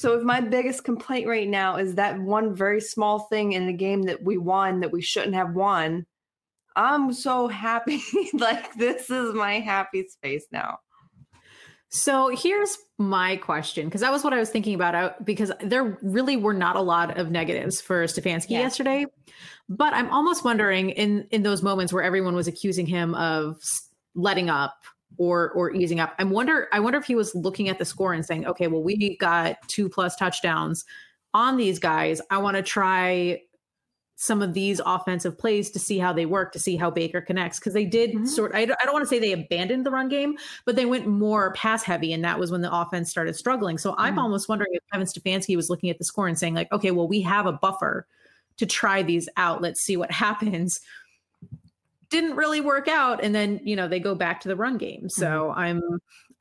So 0.02 0.18
if 0.18 0.24
my 0.24 0.42
biggest 0.42 0.84
complaint 0.84 1.28
right 1.28 1.48
now 1.48 1.76
is 1.76 1.94
that 1.94 2.20
one 2.20 2.56
very 2.56 2.82
small 2.82 3.20
thing 3.20 3.52
in 3.52 3.68
the 3.68 3.74
game 3.74 4.02
that 4.04 4.24
we 4.24 4.36
won 4.36 4.80
that 4.80 4.92
we 4.92 5.00
shouldn't 5.00 5.36
have 5.36 5.54
won, 5.54 6.08
I'm 6.76 7.14
so 7.14 7.48
happy. 7.48 8.02
like 8.34 8.74
this 8.74 9.12
is 9.12 9.36
my 9.36 9.60
happy 9.60 10.08
space 10.08 10.48
now. 10.52 10.80
So 11.90 12.30
here's 12.30 12.80
my 12.98 13.36
question 13.36 13.86
because 13.86 14.02
that 14.02 14.12
was 14.12 14.24
what 14.24 14.34
I 14.34 14.40
was 14.40 14.50
thinking 14.50 14.74
about 14.74 14.96
uh, 14.96 15.12
because 15.24 15.52
there 15.62 16.00
really 16.02 16.36
were 16.36 16.56
not 16.56 16.78
a 16.78 16.82
lot 16.82 17.20
of 17.20 17.30
negatives 17.30 17.80
for 17.80 18.06
Stefanski 18.06 18.52
yeah. 18.52 18.62
yesterday. 18.62 19.06
But 19.70 19.94
I'm 19.94 20.10
almost 20.10 20.44
wondering 20.44 20.90
in 20.90 21.28
in 21.30 21.44
those 21.44 21.62
moments 21.62 21.94
where 21.94 22.02
everyone 22.02 22.34
was 22.34 22.48
accusing 22.48 22.88
him 22.88 23.14
of 23.14 23.58
letting 24.16 24.50
up 24.50 24.74
or 25.18 25.52
or 25.52 25.74
easing 25.74 26.00
up. 26.00 26.14
I 26.20 26.24
wonder 26.24 26.68
I 26.72 26.80
wonder 26.80 26.98
if 26.98 27.06
he 27.06 27.16
was 27.16 27.34
looking 27.36 27.70
at 27.70 27.80
the 27.80 27.86
score 27.86 28.14
and 28.14 28.26
saying, 28.26 28.46
"Okay, 28.48 28.68
well 28.68 28.84
we 28.84 29.18
got 29.18 29.58
two 29.68 29.90
plus 29.90 30.16
touchdowns 30.16 30.86
on 31.34 31.58
these 31.58 31.80
guys. 31.80 32.22
I 32.30 32.38
want 32.40 32.58
to 32.58 32.64
try 32.64 33.42
some 34.22 34.44
of 34.44 34.54
these 34.54 34.80
offensive 34.86 35.36
plays 35.36 35.72
to 35.72 35.80
see 35.80 35.98
how 35.98 36.14
they 36.14 36.28
work, 36.28 36.52
to 36.52 36.60
see 36.60 36.76
how 36.76 36.92
Baker 36.92 37.22
connects. 37.22 37.58
Because 37.58 37.74
they 37.74 37.86
did 37.86 38.12
mm-hmm. 38.12 38.26
sort, 38.26 38.54
I 38.54 38.66
don't, 38.66 38.78
I 38.80 38.86
don't 38.86 38.94
want 38.94 39.02
to 39.02 39.08
say 39.08 39.18
they 39.18 39.32
abandoned 39.32 39.84
the 39.84 39.90
run 39.90 40.10
game, 40.10 40.38
but 40.64 40.76
they 40.76 40.86
went 40.86 41.08
more 41.08 41.54
pass 41.54 41.82
heavy, 41.82 42.14
and 42.14 42.24
that 42.24 42.38
was 42.38 42.52
when 42.52 42.62
the 42.62 42.72
offense 42.72 43.10
started 43.10 43.36
struggling. 43.36 43.80
So 43.80 43.92
mm-hmm. 43.92 44.02
I'm 44.02 44.20
almost 44.20 44.48
wondering 44.48 44.70
if 44.74 44.84
Kevin 44.92 45.08
Stefanski 45.08 45.56
was 45.56 45.72
looking 45.72 45.90
at 45.90 45.98
the 45.98 46.04
score 46.04 46.28
and 46.28 46.38
saying 46.38 46.54
like, 46.54 46.72
okay, 46.72 46.92
well 46.92 47.08
we 47.08 47.22
have 47.22 47.48
a 47.48 47.52
buffer 47.52 48.06
to 48.58 48.68
try 48.68 49.02
these 49.02 49.28
out. 49.38 49.60
Let's 49.60 49.82
see 49.82 49.98
what 49.98 50.12
happens. 50.26 50.80
Didn't 52.12 52.36
really 52.36 52.62
work 52.62 52.88
out, 52.88 53.24
and 53.24 53.34
then 53.34 53.60
you 53.64 53.76
know 53.76 53.88
they 53.88 54.00
go 54.00 54.14
back 54.14 54.42
to 54.42 54.48
the 54.48 54.56
run 54.56 54.78
game. 54.78 55.10
So 55.10 55.26
mm-hmm. 55.26 55.60
I'm 55.60 55.82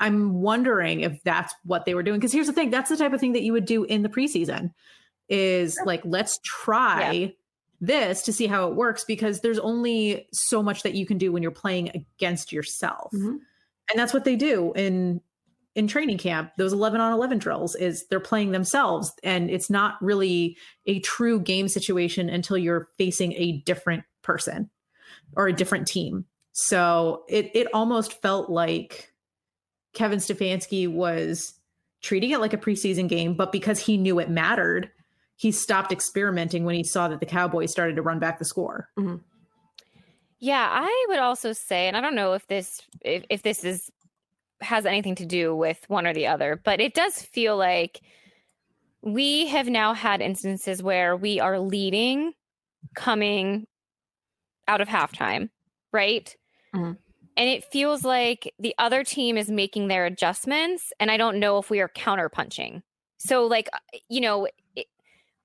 I'm 0.01 0.35
wondering 0.35 1.01
if 1.01 1.23
that's 1.25 1.55
what 1.65 1.87
they 1.87 1.95
were 1.95 2.03
doing. 2.03 2.19
Because 2.19 2.33
here's 2.33 2.47
the 2.47 2.53
thing: 2.53 2.71
that's 2.71 2.91
the 2.91 2.97
type 2.97 3.13
of 3.13 3.21
thing 3.21 3.33
that 3.33 3.43
you 3.43 3.53
would 3.53 3.65
do 3.65 3.85
in 3.85 4.03
the 4.03 4.09
preseason. 4.09 4.73
Is 5.29 5.79
like 5.87 6.03
let's 6.05 6.39
try. 6.45 7.13
Yeah 7.13 7.29
this 7.81 8.23
to 8.23 8.33
see 8.33 8.47
how 8.47 8.69
it 8.69 8.77
works 8.77 9.05
because 9.05 9.41
there's 9.41 9.59
only 9.59 10.29
so 10.33 10.63
much 10.63 10.83
that 10.83 10.95
you 10.95 11.07
can 11.07 11.19
do 11.19 11.33
when 11.33 11.43
you're 11.43 11.51
playing 11.51 11.91
against 11.95 12.53
yourself. 12.53 13.11
Mm-hmm. 13.13 13.37
And 13.91 13.99
that's 13.99 14.13
what 14.13 14.25
they 14.25 14.37
do 14.37 14.73
in 14.77 15.21
in 15.75 15.87
training 15.87 16.19
camp. 16.19 16.53
Those 16.59 16.73
11 16.73 17.01
on 17.01 17.13
11 17.13 17.39
drills 17.39 17.75
is 17.75 18.07
they're 18.09 18.21
playing 18.21 18.51
themselves 18.51 19.13
and 19.23 19.51
it's 19.51 19.71
not 19.71 19.95
really 20.03 20.57
a 20.87 21.01
true 21.01 21.41
game 21.41 21.69
situation 21.69 22.29
until 22.29 22.59
you're 22.59 22.89
facing 22.99 23.33
a 23.33 23.63
different 23.65 24.05
person 24.23 24.69
or 25.37 25.47
a 25.47 25.53
different 25.53 25.87
team. 25.87 26.25
So 26.53 27.25
it 27.29 27.51
it 27.55 27.69
almost 27.73 28.21
felt 28.21 28.51
like 28.51 29.13
Kevin 29.95 30.19
Stefanski 30.19 30.89
was 30.89 31.55
treating 32.03 32.31
it 32.31 32.41
like 32.41 32.53
a 32.53 32.59
preseason 32.59 33.09
game, 33.09 33.35
but 33.35 33.53
because 33.53 33.79
he 33.79 33.97
knew 33.97 34.19
it 34.19 34.31
mattered, 34.31 34.91
he 35.37 35.53
stopped 35.53 35.93
experimenting 35.93 36.65
when 36.65 36.75
he 36.75 36.85
saw 36.85 37.09
that 37.09 37.21
the 37.21 37.27
Cowboys 37.27 37.71
started 37.71 37.97
to 37.97 38.03
run 38.03 38.19
back 38.19 38.39
the 38.39 38.45
score. 38.45 38.89
Mm-hmm. 38.99 39.17
Yeah, 40.39 40.67
I 40.71 41.07
would 41.09 41.19
also 41.19 41.53
say, 41.53 41.87
and 41.87 41.97
I 41.97 42.01
don't 42.01 42.15
know 42.15 42.33
if 42.33 42.47
this 42.47 42.81
if, 43.03 43.25
if 43.29 43.43
this 43.43 43.65
is 43.65 43.91
has 44.63 44.87
anything 44.87 45.15
to 45.17 45.27
do 45.27 45.55
with 45.55 45.79
one 45.89 46.07
or 46.07 46.13
the 46.13 46.27
other, 46.27 46.61
but 46.63 46.81
it 46.81 46.95
does 46.95 47.23
feel 47.23 47.57
like 47.57 48.01
we 49.03 49.47
have 49.47 49.69
now 49.69 49.95
had 49.95 50.21
instances 50.21 50.83
where 50.83 51.17
we 51.17 51.41
are 51.41 51.59
leading 51.59 52.33
coming 52.95 53.67
out 54.71 54.81
of 54.81 54.89
halftime, 54.89 55.51
right? 55.93 56.35
Mm-hmm. 56.75 56.93
And 57.37 57.49
it 57.49 57.65
feels 57.65 58.05
like 58.05 58.53
the 58.59 58.75
other 58.79 59.03
team 59.03 59.37
is 59.37 59.51
making 59.51 59.89
their 59.89 60.07
adjustments, 60.07 60.93
and 61.01 61.11
I 61.11 61.17
don't 61.17 61.41
know 61.41 61.59
if 61.59 61.71
we 61.71 61.81
are 61.81 61.89
counterpunching. 61.89 62.83
So, 63.19 63.47
like, 63.47 63.69
you 64.09 64.21
know, 64.21 64.47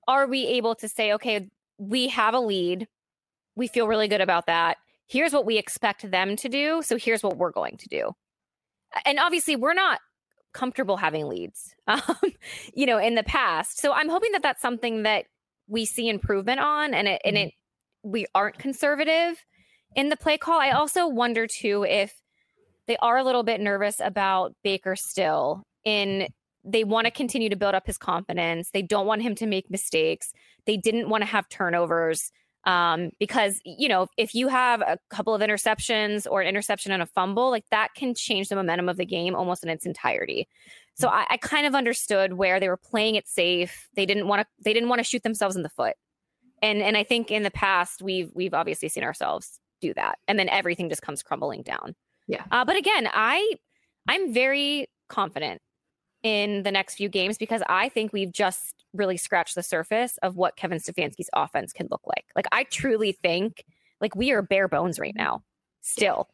are 0.06 0.26
we 0.26 0.46
able 0.46 0.74
to 0.76 0.88
say, 0.88 1.12
okay, 1.14 1.48
we 1.78 2.08
have 2.08 2.34
a 2.34 2.40
lead. 2.40 2.86
We 3.56 3.66
feel 3.68 3.88
really 3.88 4.08
good 4.08 4.20
about 4.20 4.46
that. 4.46 4.76
Here's 5.08 5.32
what 5.32 5.46
we 5.46 5.58
expect 5.58 6.10
them 6.10 6.36
to 6.36 6.48
do. 6.48 6.82
So 6.82 6.96
here's 6.96 7.22
what 7.22 7.36
we're 7.36 7.52
going 7.52 7.76
to 7.78 7.88
do. 7.88 8.12
And 9.04 9.18
obviously, 9.18 9.56
we're 9.56 9.74
not 9.74 10.00
comfortable 10.52 10.96
having 10.96 11.28
leads, 11.28 11.74
um, 11.86 12.00
you 12.74 12.86
know, 12.86 12.98
in 12.98 13.14
the 13.14 13.22
past. 13.22 13.78
So 13.78 13.92
I'm 13.92 14.08
hoping 14.08 14.32
that 14.32 14.42
that's 14.42 14.62
something 14.62 15.02
that 15.02 15.26
we 15.68 15.84
see 15.84 16.08
improvement 16.08 16.60
on, 16.60 16.94
and 16.94 17.08
it 17.08 17.20
and 17.24 17.36
mm-hmm. 17.36 17.48
it 17.48 17.54
we 18.06 18.26
aren't 18.34 18.58
conservative 18.58 19.44
in 19.94 20.08
the 20.08 20.16
play 20.16 20.38
call. 20.38 20.60
I 20.60 20.70
also 20.70 21.08
wonder 21.08 21.46
too 21.46 21.84
if 21.84 22.14
they 22.86 22.96
are 22.98 23.18
a 23.18 23.24
little 23.24 23.42
bit 23.42 23.60
nervous 23.60 24.00
about 24.00 24.54
Baker 24.62 24.96
still 24.96 25.64
in 25.84 26.28
they 26.64 26.84
want 26.84 27.04
to 27.06 27.10
continue 27.10 27.48
to 27.48 27.56
build 27.56 27.74
up 27.74 27.86
his 27.86 27.98
confidence. 27.98 28.70
They 28.70 28.82
don't 28.82 29.06
want 29.06 29.22
him 29.22 29.34
to 29.36 29.46
make 29.46 29.70
mistakes. 29.70 30.32
They 30.66 30.76
didn't 30.76 31.08
want 31.08 31.22
to 31.22 31.26
have 31.26 31.48
turnovers 31.48 32.30
Um, 32.66 33.10
because 33.20 33.60
you 33.64 33.88
know, 33.88 34.08
if 34.16 34.34
you 34.34 34.48
have 34.48 34.80
a 34.80 34.98
couple 35.08 35.34
of 35.34 35.40
interceptions 35.40 36.26
or 36.28 36.40
an 36.42 36.48
interception 36.48 36.90
and 36.90 37.02
a 37.02 37.06
fumble, 37.06 37.50
like 37.50 37.64
that 37.70 37.94
can 37.94 38.12
change 38.14 38.48
the 38.48 38.56
momentum 38.56 38.88
of 38.88 38.96
the 38.96 39.06
game 39.06 39.36
almost 39.36 39.62
in 39.62 39.70
its 39.70 39.86
entirety. 39.86 40.48
So 40.94 41.08
I, 41.08 41.26
I 41.30 41.36
kind 41.36 41.66
of 41.66 41.74
understood 41.74 42.32
where 42.32 42.58
they 42.58 42.68
were 42.68 42.76
playing 42.76 43.14
it 43.14 43.28
safe. 43.28 43.88
They 43.94 44.06
didn't 44.06 44.26
want 44.26 44.40
to. 44.40 44.46
They 44.64 44.72
didn't 44.72 44.88
want 44.88 44.98
to 44.98 45.04
shoot 45.04 45.22
themselves 45.22 45.54
in 45.54 45.62
the 45.62 45.68
foot. 45.68 45.94
And 46.62 46.82
and 46.82 46.96
I 46.96 47.04
think 47.04 47.30
in 47.30 47.42
the 47.42 47.50
past 47.50 48.02
we've 48.02 48.30
we've 48.34 48.54
obviously 48.54 48.88
seen 48.88 49.04
ourselves 49.04 49.60
do 49.80 49.92
that, 49.94 50.18
and 50.26 50.38
then 50.38 50.48
everything 50.48 50.88
just 50.88 51.02
comes 51.02 51.22
crumbling 51.22 51.62
down. 51.62 51.94
Yeah. 52.26 52.44
Uh, 52.50 52.64
but 52.64 52.76
again, 52.76 53.08
I 53.12 53.54
I'm 54.08 54.32
very 54.32 54.88
confident 55.08 55.60
in 56.22 56.62
the 56.62 56.72
next 56.72 56.94
few 56.94 57.08
games 57.08 57.38
because 57.38 57.62
I 57.68 57.88
think 57.88 58.12
we've 58.12 58.32
just 58.32 58.74
really 58.92 59.16
scratched 59.16 59.54
the 59.54 59.62
surface 59.62 60.18
of 60.22 60.36
what 60.36 60.56
Kevin 60.56 60.78
Stefanski's 60.78 61.30
offense 61.34 61.72
can 61.72 61.88
look 61.90 62.02
like. 62.06 62.24
Like 62.34 62.46
I 62.52 62.64
truly 62.64 63.12
think 63.12 63.64
like 64.00 64.16
we 64.16 64.32
are 64.32 64.42
bare 64.42 64.68
bones 64.68 64.98
right 64.98 65.14
now. 65.14 65.42
Still. 65.82 66.28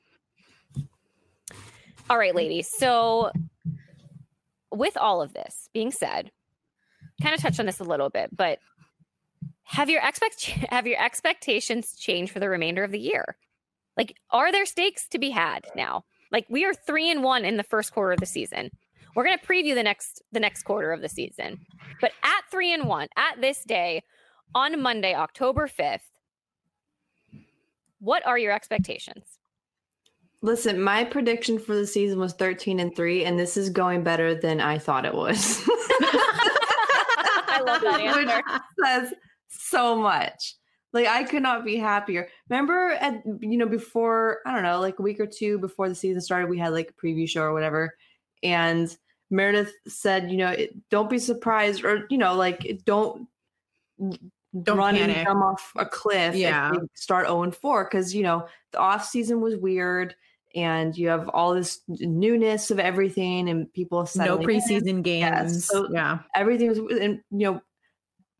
All 2.09 2.19
right, 2.19 2.35
ladies. 2.35 2.69
So 2.69 3.31
with 4.71 4.97
all 4.97 5.23
of 5.23 5.35
this 5.35 5.69
being 5.73 5.91
said, 5.91 6.31
kind 7.23 7.35
of 7.35 7.41
touched 7.41 7.61
on 7.61 7.67
this 7.67 7.81
a 7.81 7.85
little 7.85 8.11
bit, 8.11 8.35
but 8.35 8.59
have 9.65 9.89
your 9.89 10.03
expect 10.03 10.43
have 10.71 10.87
your 10.87 11.03
expectations 11.03 11.95
changed 11.97 12.33
for 12.33 12.41
the 12.41 12.49
remainder 12.49 12.85
of 12.85 12.91
the 12.91 12.99
year? 12.99 13.37
Like 13.97 14.17
are 14.31 14.53
there 14.53 14.67
stakes 14.67 15.09
to 15.09 15.19
be 15.19 15.31
had 15.31 15.67
now? 15.77 16.05
Like 16.31 16.47
we 16.49 16.65
are 16.65 16.75
3 16.75 17.11
and 17.11 17.23
1 17.23 17.45
in 17.45 17.57
the 17.57 17.63
first 17.63 17.93
quarter 17.93 18.13
of 18.13 18.21
the 18.21 18.27
season. 18.27 18.71
We're 19.15 19.25
going 19.25 19.39
to 19.39 19.47
preview 19.47 19.75
the 19.75 19.83
next 19.83 20.23
the 20.33 20.41
next 20.41 20.63
quarter 20.63 20.93
of 20.93 21.03
the 21.03 21.09
season. 21.09 21.61
But 22.01 22.13
at 22.23 22.51
3 22.51 22.73
and 22.73 22.89
1 22.89 23.09
at 23.17 23.41
this 23.41 23.63
day 23.65 24.03
on 24.55 24.81
Monday, 24.81 25.15
October 25.15 25.69
5th, 25.69 26.01
what 28.01 28.27
are 28.27 28.39
your 28.39 28.53
expectations? 28.53 29.25
Listen, 30.41 30.81
my 30.81 31.05
prediction 31.05 31.59
for 31.59 31.77
the 31.77 31.87
season 31.87 32.19
was 32.19 32.33
13 32.33 32.81
and 32.81 32.97
3 32.97 33.25
and 33.25 33.39
this 33.39 33.57
is 33.57 33.71
going 33.71 34.03
better 34.03 34.35
than 34.35 34.61
I 34.61 34.79
thought 34.79 35.05
it 35.05 35.15
was. 35.15 35.63
I 37.53 37.63
love 37.65 37.83
that 37.83 38.01
answer. 38.05 38.43
Which 38.53 38.63
says 38.85 39.15
so 39.53 39.97
much. 39.97 40.55
Like 40.93 41.07
I 41.07 41.25
could 41.25 41.43
not 41.43 41.65
be 41.65 41.77
happier. 41.77 42.29
Remember 42.51 42.91
at 43.01 43.23
you 43.41 43.57
know 43.57 43.67
before 43.67 44.41
I 44.47 44.53
don't 44.53 44.63
know 44.63 44.81
like 44.81 44.99
a 44.99 45.03
week 45.03 45.21
or 45.21 45.27
two 45.27 45.59
before 45.59 45.89
the 45.89 45.95
season 45.95 46.21
started 46.21 46.51
we 46.51 46.59
had 46.59 46.73
like 46.73 46.91
a 46.91 47.07
preview 47.07 47.29
show 47.29 47.43
or 47.43 47.53
whatever 47.55 47.95
and 48.43 48.95
Meredith 49.31 49.73
said, 49.89 50.31
you 50.31 50.37
know, 50.37 50.51
it, 50.51 50.75
don't 50.91 51.09
be 51.09 51.19
surprised 51.19 51.85
or, 51.85 52.07
you 52.11 52.19
know, 52.19 52.35
like 52.35 52.83
don't, 52.85 53.27
Don't 54.63 54.77
run 54.77 54.95
panic. 54.97 55.17
and 55.17 55.27
come 55.27 55.43
off 55.43 55.73
a 55.77 55.87
cliff 55.87 56.35
Yeah. 56.35 56.73
start 56.95 57.27
0 57.27 57.43
and 57.45 57.55
4 57.57 57.85
because, 57.85 58.15
you 58.15 58.23
know, 58.23 58.47
the 58.73 58.79
off 58.79 59.07
season 59.07 59.41
was 59.41 59.57
weird 59.57 60.15
and 60.55 60.95
you 60.99 61.09
have 61.09 61.31
all 61.31 61.55
this 61.55 61.81
newness 61.89 62.71
of 62.71 62.79
everything 62.79 63.49
and 63.49 63.73
people 63.73 64.07
no 64.17 64.37
preseason 64.37 65.03
games. 65.03 65.65
so- 65.67 65.89
yeah. 65.91 66.19
Everything 66.35 66.69
was, 66.69 66.79
and, 67.01 67.21
you 67.31 67.53
know, 67.53 67.63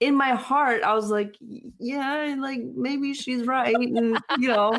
in 0.03 0.17
my 0.17 0.31
heart, 0.31 0.83
I 0.83 0.95
was 0.95 1.11
like, 1.11 1.37
yeah, 1.79 2.35
like 2.39 2.61
maybe 2.61 3.15
she's 3.15 3.47
right. 3.47 3.75
And, 3.75 4.19
you 4.39 4.49
know, 4.49 4.77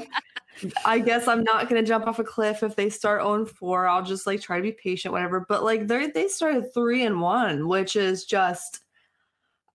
I 0.86 1.00
guess 1.00 1.30
I'm 1.30 1.44
not 1.44 1.70
going 1.70 1.82
to 1.82 1.88
jump 1.88 2.08
off 2.08 2.20
a 2.20 2.26
cliff 2.26 2.62
if 2.62 2.76
they 2.76 2.90
start 2.90 3.22
0-4. 3.22 3.90
I'll 3.90 4.04
just 4.04 4.28
like 4.28 4.42
try 4.42 4.58
to 4.58 4.62
be 4.62 4.74
patient, 4.74 5.14
whatever. 5.14 5.46
But 5.48 5.64
like 5.64 5.88
they 5.88 6.08
they 6.08 6.28
started 6.28 6.74
3 6.74 7.06
and 7.06 7.22
1, 7.22 7.68
which 7.70 7.96
is 7.96 8.26
just 8.26 8.82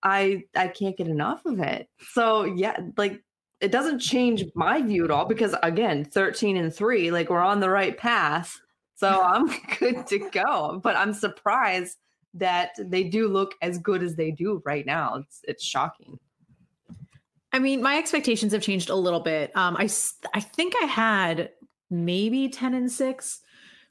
I 0.02 0.44
I 0.54 0.68
can't 0.68 0.96
get 0.96 1.08
enough 1.08 1.46
of 1.46 1.60
it. 1.60 1.88
So 2.12 2.44
yeah, 2.44 2.78
like 2.98 3.22
it 3.60 3.72
doesn't 3.72 4.00
change 4.00 4.44
my 4.54 4.82
view 4.82 5.04
at 5.04 5.10
all 5.10 5.24
because 5.24 5.54
again, 5.62 6.04
13 6.04 6.58
and 6.58 6.74
3, 6.74 7.10
like 7.10 7.30
we're 7.30 7.40
on 7.40 7.60
the 7.60 7.70
right 7.70 7.96
path. 7.96 8.60
So 8.96 9.22
I'm 9.22 9.46
good 9.78 10.06
to 10.08 10.28
go. 10.30 10.78
But 10.82 10.94
I'm 10.96 11.14
surprised 11.14 11.96
that 12.34 12.70
they 12.78 13.04
do 13.04 13.28
look 13.28 13.54
as 13.62 13.78
good 13.78 14.02
as 14.02 14.16
they 14.16 14.30
do 14.30 14.62
right 14.64 14.86
now. 14.86 15.16
It's 15.16 15.40
it's 15.44 15.64
shocking. 15.64 16.18
I 17.52 17.58
mean, 17.58 17.82
my 17.82 17.96
expectations 17.96 18.52
have 18.52 18.62
changed 18.62 18.90
a 18.90 18.94
little 18.94 19.20
bit. 19.20 19.56
Um, 19.56 19.76
I 19.76 19.88
I 20.34 20.40
think 20.40 20.74
I 20.82 20.86
had 20.86 21.50
maybe 21.90 22.48
ten 22.48 22.74
and 22.74 22.90
six 22.90 23.40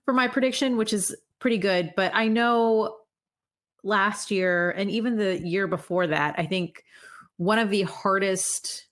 for 0.05 0.13
my 0.13 0.27
prediction, 0.27 0.77
which 0.77 0.93
is 0.93 1.15
pretty 1.39 1.57
good. 1.57 1.93
But 1.95 2.11
I 2.15 2.27
know 2.27 2.97
last 3.83 4.31
year 4.31 4.71
and 4.71 4.89
even 4.91 5.17
the 5.17 5.39
year 5.39 5.67
before 5.67 6.07
that, 6.07 6.35
I 6.37 6.45
think 6.45 6.83
one 7.37 7.59
of 7.59 7.69
the 7.69 7.83
hardest, 7.83 8.87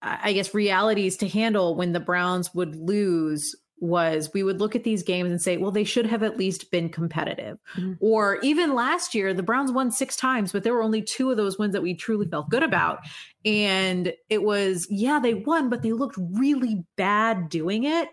I 0.00 0.32
guess, 0.32 0.54
realities 0.54 1.16
to 1.18 1.28
handle 1.28 1.74
when 1.74 1.92
the 1.92 2.00
Browns 2.00 2.54
would 2.54 2.76
lose 2.76 3.54
was 3.82 4.30
we 4.32 4.44
would 4.44 4.60
look 4.60 4.76
at 4.76 4.84
these 4.84 5.02
games 5.02 5.28
and 5.28 5.42
say, 5.42 5.56
well, 5.56 5.72
they 5.72 5.82
should 5.84 6.06
have 6.06 6.22
at 6.22 6.38
least 6.38 6.70
been 6.70 6.88
competitive. 6.88 7.58
Mhm. 7.76 7.98
Or 8.00 8.38
even 8.40 8.74
last 8.74 9.12
year, 9.12 9.34
the 9.34 9.42
Browns 9.42 9.72
won 9.72 9.90
six 9.90 10.16
times, 10.16 10.52
but 10.52 10.62
there 10.62 10.72
were 10.72 10.84
only 10.84 11.02
two 11.02 11.30
of 11.30 11.36
those 11.36 11.58
wins 11.58 11.72
that 11.72 11.82
we 11.82 11.94
truly 11.94 12.28
felt 12.28 12.48
good 12.48 12.62
about. 12.62 13.00
And 13.44 14.14
it 14.30 14.44
was, 14.44 14.86
yeah, 14.88 15.18
they 15.18 15.34
won, 15.34 15.68
but 15.68 15.82
they 15.82 15.92
looked 15.92 16.16
really 16.16 16.84
bad 16.96 17.48
doing 17.48 17.82
it. 17.84 18.08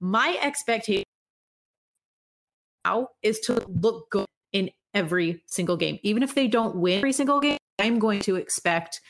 My 0.00 0.38
expectation 0.40 1.04
now 2.84 3.08
is 3.22 3.40
to 3.40 3.64
look 3.66 4.08
good 4.10 4.26
in 4.52 4.70
every 4.94 5.42
single 5.46 5.76
game. 5.76 5.98
Even 6.04 6.22
if 6.22 6.36
they 6.36 6.46
don't 6.46 6.76
win 6.76 6.98
every 6.98 7.12
single 7.12 7.40
game, 7.40 7.58
I'm 7.80 7.98
going 7.98 8.20
to 8.20 8.36
expect 8.36 9.00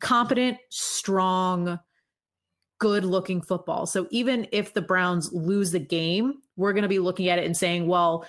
competent, 0.00 0.56
strong, 0.70 1.78
good 2.80 3.04
looking 3.04 3.40
football. 3.40 3.86
So 3.86 4.08
even 4.10 4.48
if 4.50 4.74
the 4.74 4.82
Browns 4.82 5.32
lose 5.32 5.70
the 5.70 5.78
game, 5.78 6.42
we're 6.56 6.72
going 6.72 6.82
to 6.82 6.88
be 6.88 6.98
looking 6.98 7.28
at 7.28 7.38
it 7.38 7.44
and 7.44 7.56
saying, 7.56 7.86
well, 7.86 8.26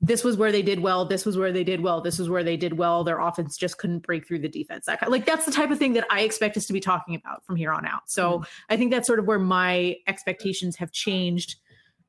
this 0.00 0.24
was 0.24 0.38
where 0.38 0.50
they 0.50 0.62
did 0.62 0.80
well. 0.80 1.04
This 1.04 1.26
was 1.26 1.36
where 1.36 1.52
they 1.52 1.62
did 1.62 1.82
well. 1.82 2.00
This 2.00 2.18
was 2.18 2.28
where 2.28 2.42
they 2.42 2.56
did 2.56 2.78
well. 2.78 3.04
Their 3.04 3.20
offense 3.20 3.58
just 3.58 3.76
couldn't 3.76 4.00
break 4.00 4.26
through 4.26 4.38
the 4.38 4.48
defense. 4.48 4.86
That 4.86 4.98
kind, 4.98 5.12
like 5.12 5.26
that's 5.26 5.44
the 5.44 5.52
type 5.52 5.70
of 5.70 5.78
thing 5.78 5.92
that 5.92 6.06
I 6.10 6.22
expect 6.22 6.56
us 6.56 6.66
to 6.66 6.72
be 6.72 6.80
talking 6.80 7.14
about 7.14 7.44
from 7.44 7.56
here 7.56 7.70
on 7.70 7.86
out. 7.86 8.10
So 8.10 8.38
mm. 8.38 8.46
I 8.70 8.78
think 8.78 8.90
that's 8.90 9.06
sort 9.06 9.18
of 9.18 9.26
where 9.26 9.38
my 9.38 9.96
expectations 10.06 10.76
have 10.76 10.90
changed 10.90 11.56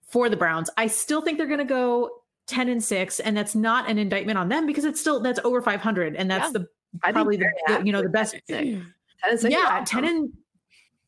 for 0.07 0.29
the 0.29 0.37
Browns. 0.37 0.69
I 0.77 0.87
still 0.87 1.21
think 1.21 1.37
they're 1.37 1.47
going 1.47 1.59
to 1.59 1.65
go 1.65 2.09
10 2.47 2.69
and 2.69 2.81
6 2.81 3.19
and 3.19 3.35
that's 3.35 3.55
not 3.55 3.89
an 3.89 3.97
indictment 3.97 4.37
on 4.37 4.47
them 4.47 4.65
because 4.65 4.85
it's 4.85 4.99
still 4.99 5.19
that's 5.19 5.39
over 5.43 5.61
500 5.61 6.15
and 6.15 6.31
that's 6.31 6.53
Yeah. 6.53 6.59
the 6.59 6.67
probably 6.99 7.37
the, 7.37 7.51
the- 7.67 7.85
you 7.85 7.91
know 7.91 8.01
the 8.01 8.09
best 8.09 8.35
10 8.47 8.57
and 8.57 8.85
10 9.23 9.37
six 9.37 9.53
yeah, 9.53 9.83
10 9.85 10.05
and 10.05 10.33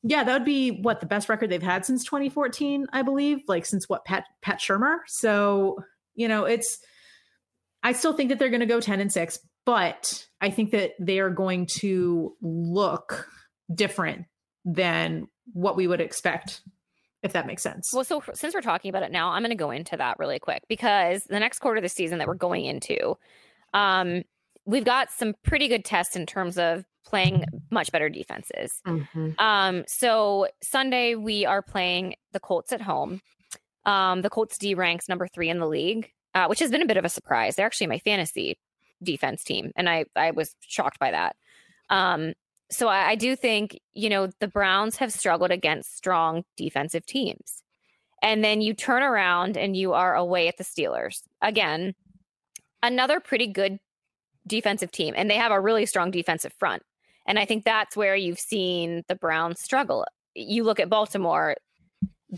yeah, 0.03 0.23
that 0.23 0.33
would 0.33 0.45
be 0.45 0.81
what 0.81 0.99
the 0.99 1.05
best 1.05 1.29
record 1.29 1.49
they've 1.49 1.63
had 1.63 1.85
since 1.85 2.03
2014, 2.03 2.87
I 2.91 3.01
believe, 3.01 3.39
like 3.47 3.65
since 3.65 3.87
what 3.87 4.05
Pat 4.05 4.25
Pat 4.41 4.59
Shurmur. 4.59 4.97
So, 5.07 5.77
you 6.13 6.27
know, 6.27 6.45
it's 6.45 6.79
I 7.81 7.93
still 7.93 8.13
think 8.13 8.29
that 8.29 8.39
they're 8.39 8.49
going 8.49 8.59
to 8.59 8.65
go 8.65 8.81
10 8.81 8.99
and 8.99 9.11
6, 9.11 9.39
but 9.65 10.27
I 10.41 10.49
think 10.49 10.71
that 10.71 10.91
they 10.99 11.19
are 11.19 11.29
going 11.29 11.67
to 11.79 12.35
look 12.41 13.27
different 13.73 14.25
than 14.65 15.27
what 15.53 15.75
we 15.75 15.87
would 15.87 16.01
expect 16.01 16.61
if 17.23 17.31
that 17.31 17.47
makes 17.47 17.63
sense. 17.63 17.91
Well, 17.93 18.03
so 18.03 18.21
since 18.33 18.53
we're 18.53 18.61
talking 18.61 18.89
about 18.89 19.03
it 19.03 19.11
now, 19.11 19.29
I'm 19.29 19.41
going 19.41 19.51
to 19.51 19.55
go 19.55 19.71
into 19.71 19.95
that 19.95 20.19
really 20.19 20.39
quick 20.39 20.63
because 20.67 21.23
the 21.23 21.39
next 21.39 21.59
quarter 21.59 21.77
of 21.77 21.83
the 21.83 21.89
season 21.89 22.17
that 22.19 22.27
we're 22.27 22.35
going 22.35 22.65
into, 22.65 23.15
um, 23.73 24.23
we've 24.65 24.83
got 24.83 25.09
some 25.09 25.33
pretty 25.43 25.69
good 25.69 25.85
tests 25.85 26.17
in 26.17 26.25
terms 26.25 26.57
of 26.57 26.83
playing 27.05 27.45
much 27.69 27.91
better 27.91 28.09
defenses. 28.09 28.81
Mhm. 28.85 29.39
Um, 29.39 29.83
so 29.87 30.47
Sunday 30.61 31.15
we 31.15 31.45
are 31.45 31.61
playing 31.61 32.15
the 32.31 32.39
Colts 32.39 32.71
at 32.71 32.81
home. 32.81 33.21
Um, 33.85 34.21
the 34.21 34.29
Colts 34.29 34.57
D 34.57 34.73
ranks 34.75 35.09
number 35.09 35.27
three 35.27 35.49
in 35.49 35.59
the 35.59 35.67
league, 35.67 36.11
uh, 36.33 36.47
which 36.47 36.59
has 36.59 36.71
been 36.71 36.81
a 36.81 36.85
bit 36.85 36.97
of 36.97 37.05
a 37.05 37.09
surprise. 37.09 37.55
They're 37.55 37.65
actually 37.65 37.87
my 37.87 37.99
fantasy 37.99 38.57
defense 39.01 39.43
team, 39.43 39.71
and 39.75 39.89
I 39.89 40.05
I 40.15 40.31
was 40.31 40.55
shocked 40.61 40.99
by 40.99 41.11
that. 41.11 41.35
Um, 41.89 42.33
so 42.71 42.87
I, 42.87 43.09
I 43.09 43.15
do 43.15 43.35
think 43.35 43.79
you 43.93 44.09
know 44.09 44.29
the 44.39 44.47
Browns 44.47 44.95
have 44.97 45.11
struggled 45.11 45.51
against 45.51 45.97
strong 45.97 46.45
defensive 46.55 47.05
teams, 47.05 47.61
and 48.21 48.43
then 48.43 48.61
you 48.61 48.73
turn 48.73 49.03
around 49.03 49.57
and 49.57 49.75
you 49.75 49.91
are 49.93 50.15
away 50.15 50.47
at 50.47 50.57
the 50.57 50.63
Steelers 50.63 51.23
again, 51.41 51.93
another 52.81 53.19
pretty 53.19 53.47
good 53.47 53.79
defensive 54.47 54.91
team, 54.91 55.13
and 55.17 55.29
they 55.29 55.37
have 55.37 55.51
a 55.51 55.59
really 55.59 55.85
strong 55.85 56.09
defensive 56.11 56.53
front. 56.57 56.83
And 57.25 57.39
I 57.39 57.45
think 57.45 57.63
that's 57.63 57.95
where 57.95 58.15
you've 58.15 58.39
seen 58.39 59.03
the 59.07 59.15
Browns 59.15 59.59
struggle. 59.59 60.05
You 60.35 60.63
look 60.63 60.79
at 60.79 60.89
Baltimore, 60.89 61.55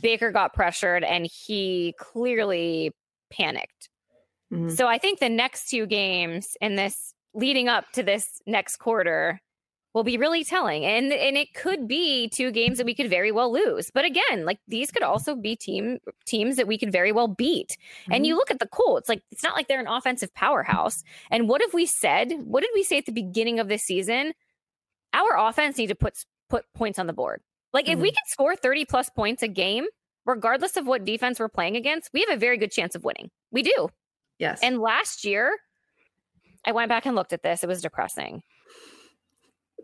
Baker 0.01 0.31
got 0.31 0.53
pressured 0.53 1.03
and 1.03 1.25
he 1.25 1.95
clearly 1.97 2.91
panicked. 3.31 3.89
Mhm. 4.51 4.71
So 4.75 4.87
I 4.87 4.97
think 4.97 5.19
the 5.19 5.29
next 5.29 5.69
two 5.69 5.85
games 5.85 6.55
in 6.61 6.75
this 6.75 7.13
leading 7.33 7.67
up 7.67 7.91
to 7.93 8.03
this 8.03 8.41
next 8.45 8.77
quarter 8.77 9.41
will 9.93 10.03
be 10.03 10.17
really 10.17 10.43
telling. 10.43 10.85
And 10.85 11.11
and 11.13 11.37
it 11.37 11.53
could 11.53 11.87
be 11.87 12.27
two 12.27 12.51
games 12.51 12.77
that 12.77 12.85
we 12.85 12.93
could 12.93 13.09
very 13.09 13.31
well 13.31 13.51
lose. 13.51 13.89
But 13.91 14.03
again, 14.03 14.45
like 14.45 14.59
these 14.67 14.91
could 14.91 15.03
also 15.03 15.35
be 15.35 15.55
team 15.55 15.99
teams 16.25 16.57
that 16.57 16.67
we 16.67 16.77
could 16.77 16.91
very 16.91 17.13
well 17.13 17.29
beat. 17.29 17.77
And 18.11 18.27
you 18.27 18.35
look 18.35 18.51
at 18.51 18.59
the 18.59 18.67
Colts, 18.67 19.07
like 19.07 19.23
it's 19.31 19.41
not 19.41 19.55
like 19.55 19.67
they're 19.69 19.79
an 19.79 19.87
offensive 19.87 20.33
powerhouse. 20.33 21.03
And 21.31 21.47
what 21.47 21.61
have 21.61 21.73
we 21.73 21.85
said? 21.85 22.33
What 22.43 22.61
did 22.61 22.71
we 22.75 22.83
say 22.83 22.97
at 22.97 23.05
the 23.05 23.13
beginning 23.13 23.57
of 23.59 23.69
this 23.69 23.83
season? 23.83 24.33
Our 25.15 25.37
offense 25.47 25.77
need 25.77 25.87
to 25.87 25.95
put 25.95 26.13
put 26.49 26.65
points 26.75 26.99
on 26.99 27.07
the 27.07 27.13
board. 27.13 27.41
Like 27.73 27.87
if 27.89 27.97
we 27.99 28.09
Mm-hmm. 28.09 28.15
can 28.15 28.25
score 28.27 28.55
30 28.55 28.85
plus 28.85 29.09
points 29.09 29.41
a 29.43 29.47
game, 29.47 29.85
regardless 30.25 30.77
of 30.77 30.85
what 30.85 31.05
defense 31.05 31.39
we're 31.39 31.49
playing 31.49 31.75
against, 31.75 32.11
we 32.13 32.19
have 32.21 32.29
a 32.29 32.39
very 32.39 32.57
good 32.57 32.71
chance 32.71 32.93
of 32.95 33.03
winning. 33.03 33.31
We 33.51 33.63
do. 33.63 33.89
Yes. 34.39 34.59
And 34.61 34.79
last 34.79 35.25
year, 35.25 35.57
I 36.65 36.71
went 36.71 36.89
back 36.89 37.05
and 37.05 37.15
looked 37.15 37.33
at 37.33 37.41
this. 37.43 37.63
It 37.63 37.67
was 37.67 37.81
depressing. 37.81 38.41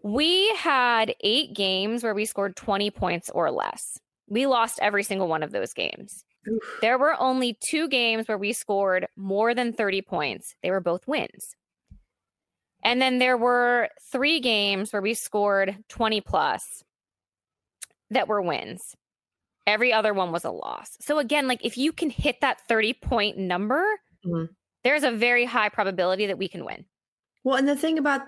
We 0.03 0.49
had 0.55 1.13
eight 1.21 1.53
games 1.55 2.03
where 2.03 2.13
we 2.13 2.25
scored 2.25 2.55
20 2.55 2.89
points 2.91 3.29
or 3.29 3.51
less. 3.51 3.99
We 4.27 4.47
lost 4.47 4.79
every 4.82 5.03
single 5.03 5.27
one 5.27 5.43
of 5.43 5.51
those 5.51 5.73
games. 5.73 6.23
Oof. 6.49 6.63
There 6.82 6.97
were 6.97 7.15
only 7.19 7.53
two 7.61 7.88
games 7.88 8.27
where 8.27 8.38
we 8.38 8.51
scored 8.53 9.05
more 9.15 9.53
than 9.53 9.73
30 9.73 10.01
points. 10.01 10.55
They 10.63 10.71
were 10.71 10.79
both 10.79 11.07
wins. 11.07 11.55
And 12.84 13.01
then 13.01 13.19
there 13.19 13.38
were 13.38 13.89
three 14.11 14.39
games 14.39 14.91
where 14.91 15.01
we 15.01 15.13
scored 15.13 15.77
20 15.89 16.21
plus 16.21 16.84
that 18.09 18.27
were 18.27 18.41
wins. 18.41 18.95
Every 19.67 19.93
other 19.93 20.13
one 20.13 20.32
was 20.32 20.43
a 20.43 20.51
loss. 20.51 20.97
So 20.99 21.19
again, 21.19 21.47
like 21.47 21.63
if 21.63 21.77
you 21.77 21.93
can 21.93 22.09
hit 22.09 22.41
that 22.41 22.59
30 22.67 22.93
point 22.93 23.38
number, 23.38 23.84
Mhm. 24.25 24.49
there's 24.84 25.03
a 25.03 25.11
very 25.11 25.45
high 25.45 25.69
probability 25.69 26.25
that 26.27 26.38
we 26.38 26.47
can 26.47 26.65
win. 26.65 26.86
Well, 27.43 27.55
and 27.55 27.67
the 27.67 27.75
thing 27.75 27.97
about 27.97 28.21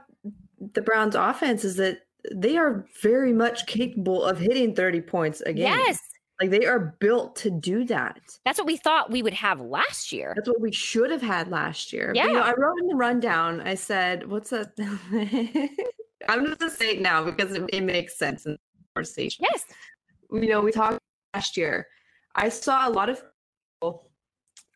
the 0.60 0.82
Browns 0.82 1.16
offense 1.16 1.64
is 1.66 1.76
that 1.78 2.00
they 2.34 2.56
are 2.58 2.86
very 3.02 3.34
much 3.34 3.66
capable 3.66 4.24
of 4.24 4.40
hitting 4.40 4.76
30 4.76 5.02
points 5.02 5.42
a 5.42 5.54
game. 5.54 5.64
Yes. 5.68 6.00
Like 6.42 6.50
they 6.50 6.66
are 6.66 6.96
built 7.00 7.36
to 7.38 7.52
do 7.52 7.86
that. 7.86 8.20
That's 8.46 8.58
what 8.58 8.68
we 8.68 8.78
thought 8.78 9.12
we 9.12 9.22
would 9.22 9.34
have 9.34 9.62
last 9.62 10.12
year. 10.12 10.34
That's 10.36 10.50
what 10.50 10.62
we 10.62 10.72
should 10.72 11.12
have 11.12 11.22
had 11.22 11.50
last 11.50 11.94
year. 11.94 12.12
But, 12.14 12.24
you 12.24 12.34
know, 12.34 12.40
Yeah. 12.40 12.46
I 12.46 12.54
wrote 12.58 12.80
in 12.82 12.88
the 12.88 12.96
rundown, 12.96 13.62
I 13.62 13.76
said, 13.76 14.28
what's 14.30 14.50
that? 14.50 14.74
I'm 16.30 16.46
just 16.46 16.60
going 16.60 16.72
to 16.72 16.78
say 16.78 16.92
it 16.92 17.02
now 17.02 17.24
because 17.24 17.54
it, 17.54 17.70
it 17.72 17.82
makes 17.82 18.18
sense 18.18 18.46
in 18.46 18.54
the 18.54 18.60
conversation. 18.96 19.46
Yes. 19.50 19.66
You 20.32 20.50
know, 20.50 20.62
we 20.62 20.72
talked 20.72 21.00
last 21.34 21.56
year. 21.58 21.88
I 22.36 22.50
saw 22.50 22.88
a 22.88 22.92
lot 22.92 23.10
of 23.10 23.22
people 23.82 24.10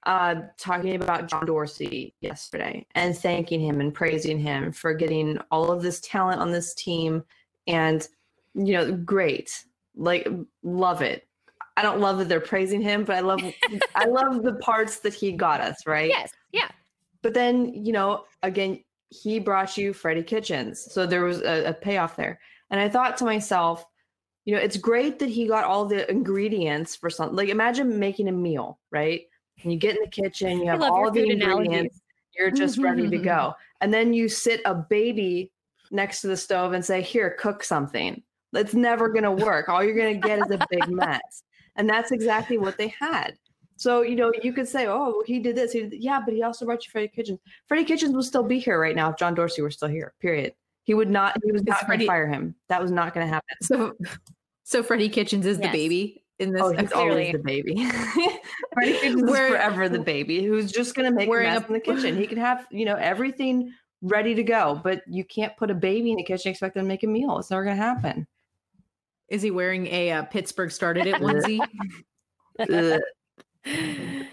uh, 0.05 0.35
talking 0.57 0.95
about 0.95 1.27
John 1.27 1.45
Dorsey 1.45 2.13
yesterday 2.21 2.85
and 2.95 3.17
thanking 3.17 3.59
him 3.59 3.81
and 3.81 3.93
praising 3.93 4.39
him 4.39 4.71
for 4.71 4.93
getting 4.93 5.39
all 5.51 5.71
of 5.71 5.81
this 5.81 5.99
talent 6.01 6.39
on 6.39 6.51
this 6.51 6.73
team. 6.75 7.23
And, 7.65 8.07
you 8.53 8.73
know, 8.73 8.91
great. 8.93 9.65
Like, 9.95 10.27
love 10.63 11.01
it. 11.01 11.26
I 11.77 11.83
don't 11.83 11.99
love 11.99 12.17
that 12.17 12.27
they're 12.27 12.41
praising 12.41 12.81
him, 12.81 13.03
but 13.03 13.15
I 13.15 13.19
love 13.19 13.39
I 13.95 14.05
love 14.09 14.43
the 14.43 14.55
parts 14.55 14.99
that 15.01 15.13
he 15.13 15.31
got 15.31 15.61
us, 15.61 15.85
right? 15.85 16.09
Yes. 16.09 16.31
Yeah. 16.51 16.69
But 17.21 17.35
then, 17.35 17.71
you 17.85 17.93
know, 17.93 18.25
again, 18.41 18.83
he 19.09 19.39
brought 19.39 19.77
you 19.77 19.93
Freddie 19.93 20.23
Kitchens. 20.23 20.91
So 20.91 21.05
there 21.05 21.23
was 21.23 21.41
a, 21.41 21.69
a 21.69 21.73
payoff 21.73 22.15
there. 22.15 22.39
And 22.71 22.79
I 22.81 22.89
thought 22.89 23.15
to 23.17 23.25
myself, 23.25 23.85
you 24.45 24.55
know, 24.55 24.61
it's 24.61 24.77
great 24.77 25.19
that 25.19 25.29
he 25.29 25.47
got 25.47 25.65
all 25.65 25.85
the 25.85 26.09
ingredients 26.09 26.95
for 26.95 27.11
something. 27.11 27.35
Like 27.35 27.49
imagine 27.49 27.99
making 27.99 28.27
a 28.27 28.31
meal, 28.31 28.79
right? 28.91 29.21
And 29.61 29.71
you 29.71 29.77
get 29.77 29.95
in 29.95 30.01
the 30.01 30.09
kitchen, 30.09 30.59
you 30.59 30.67
have 30.69 30.81
all 30.81 31.11
the 31.11 31.29
ingredients, 31.29 31.43
analogies. 31.43 32.01
you're 32.35 32.51
just 32.51 32.79
ready 32.79 33.09
to 33.09 33.17
go. 33.17 33.53
And 33.79 33.93
then 33.93 34.11
you 34.11 34.27
sit 34.27 34.61
a 34.65 34.73
baby 34.73 35.51
next 35.91 36.21
to 36.21 36.27
the 36.27 36.35
stove 36.35 36.73
and 36.73 36.83
say, 36.83 36.99
Here, 36.99 37.37
cook 37.39 37.63
something. 37.63 38.23
It's 38.53 38.73
never 38.73 39.07
going 39.09 39.23
to 39.23 39.45
work. 39.45 39.69
All 39.69 39.83
you're 39.83 39.95
going 39.95 40.19
to 40.19 40.27
get 40.27 40.39
is 40.39 40.49
a 40.49 40.65
big 40.71 40.87
mess. 40.89 41.43
And 41.77 41.89
that's 41.89 42.11
exactly 42.11 42.57
what 42.57 42.77
they 42.77 42.89
had. 42.99 43.37
So, 43.77 44.01
you 44.01 44.15
know, 44.15 44.31
you 44.41 44.53
could 44.53 44.67
say, 44.67 44.87
oh, 44.87 45.23
he 45.27 45.39
did 45.39 45.55
this. 45.55 45.71
He 45.71 45.81
did, 45.81 45.93
yeah, 46.01 46.19
but 46.23 46.33
he 46.33 46.41
also 46.41 46.65
brought 46.65 46.83
you 46.83 46.91
Freddie 46.91 47.09
Kitchens. 47.09 47.39
Freddie 47.67 47.85
Kitchens 47.85 48.15
would 48.15 48.25
still 48.25 48.43
be 48.43 48.57
here 48.57 48.79
right 48.81 48.95
now 48.95 49.11
if 49.11 49.17
John 49.17 49.35
Dorsey 49.35 49.61
were 49.61 49.69
still 49.69 49.87
here, 49.87 50.13
period. 50.19 50.53
He 50.83 50.95
would 50.95 51.09
not, 51.09 51.37
he 51.45 51.51
was 51.51 51.63
not 51.63 51.85
going 51.85 51.99
to 51.99 52.05
fire 52.07 52.27
him. 52.27 52.55
That 52.69 52.81
was 52.81 52.91
not 52.91 53.13
going 53.13 53.27
to 53.27 53.31
happen. 53.31 53.55
So, 53.61 53.93
so 54.63 54.81
Freddie 54.81 55.09
Kitchens 55.09 55.45
is 55.45 55.59
the 55.59 55.67
baby 55.67 56.23
in 56.39 56.53
this. 56.53 56.61
Oh, 56.63 56.71
he's 56.71 56.89
clearly. 56.89 57.09
always 57.09 57.31
the 57.33 57.39
baby. 57.39 57.75
Freddie 58.73 58.93
Kitchens 58.93 59.23
is 59.23 59.29
Wearing- 59.29 59.51
forever 59.53 59.89
the 59.89 59.99
baby 59.99 60.43
who's 60.43 60.71
just 60.71 60.95
going 60.95 61.07
to 61.09 61.15
make 61.15 61.27
a 61.27 61.29
Wearing 61.29 61.47
mess 61.53 61.63
a- 61.63 61.67
in 61.67 61.73
the 61.73 61.79
kitchen. 61.79 62.17
He 62.17 62.25
can 62.25 62.37
have, 62.39 62.65
you 62.71 62.85
know, 62.85 62.95
everything 62.95 63.71
ready 64.01 64.33
to 64.33 64.43
go, 64.43 64.79
but 64.83 65.01
you 65.07 65.23
can't 65.23 65.55
put 65.57 65.69
a 65.69 65.75
baby 65.75 66.11
in 66.11 66.17
the 66.17 66.23
kitchen 66.23 66.49
and 66.49 66.53
expect 66.53 66.73
them 66.75 66.85
to 66.85 66.87
make 66.87 67.03
a 67.03 67.07
meal. 67.07 67.37
It's 67.37 67.51
never 67.51 67.63
going 67.63 67.77
to 67.77 67.83
happen. 67.83 68.25
Is 69.29 69.41
he 69.41 69.51
wearing 69.51 69.87
a 69.87 70.11
uh, 70.11 70.23
Pittsburgh 70.23 70.71
started 70.71 71.05
it 71.07 71.15
onesie? 71.21 71.59
Ugh. 72.59 73.01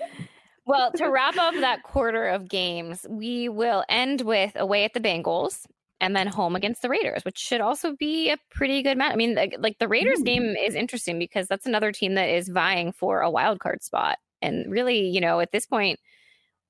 Well, 0.67 0.93
to 0.93 1.11
wrap 1.11 1.37
up 1.37 1.53
that 1.57 1.83
quarter 1.83 2.27
of 2.27 2.49
games, 2.49 3.05
we 3.11 3.51
will 3.51 3.85
end 3.91 4.23
with 4.23 4.53
away 4.57 4.85
at 4.87 4.95
the 4.95 5.01
Bengals 5.01 5.67
and 6.01 6.17
then 6.17 6.27
home 6.27 6.57
against 6.57 6.81
the 6.81 6.89
Raiders, 6.89 7.23
which 7.23 7.37
should 7.37 7.61
also 7.61 7.95
be 7.99 8.31
a 8.31 8.39
pretty 8.51 8.83
good 8.83 8.97
match. 8.97 9.13
I 9.13 9.17
mean, 9.17 9.35
like, 9.35 9.57
like 9.59 9.79
the 9.79 9.89
Raiders 9.89 10.21
Ooh. 10.21 10.25
game 10.25 10.55
is 10.57 10.75
interesting 10.75 11.19
because 11.19 11.49
that's 11.49 11.67
another 11.67 11.93
team 11.93 12.15
that 12.15 12.31
is 12.31 12.49
vying 12.49 12.93
for 12.93 13.21
a 13.21 13.31
wild 13.31 13.61
card 13.61 13.83
spot. 13.83 14.17
And 14.41 14.71
really, 14.73 15.07
you 15.07 15.21
know, 15.21 15.41
at 15.41 15.53
this 15.53 15.67
point, 15.67 16.01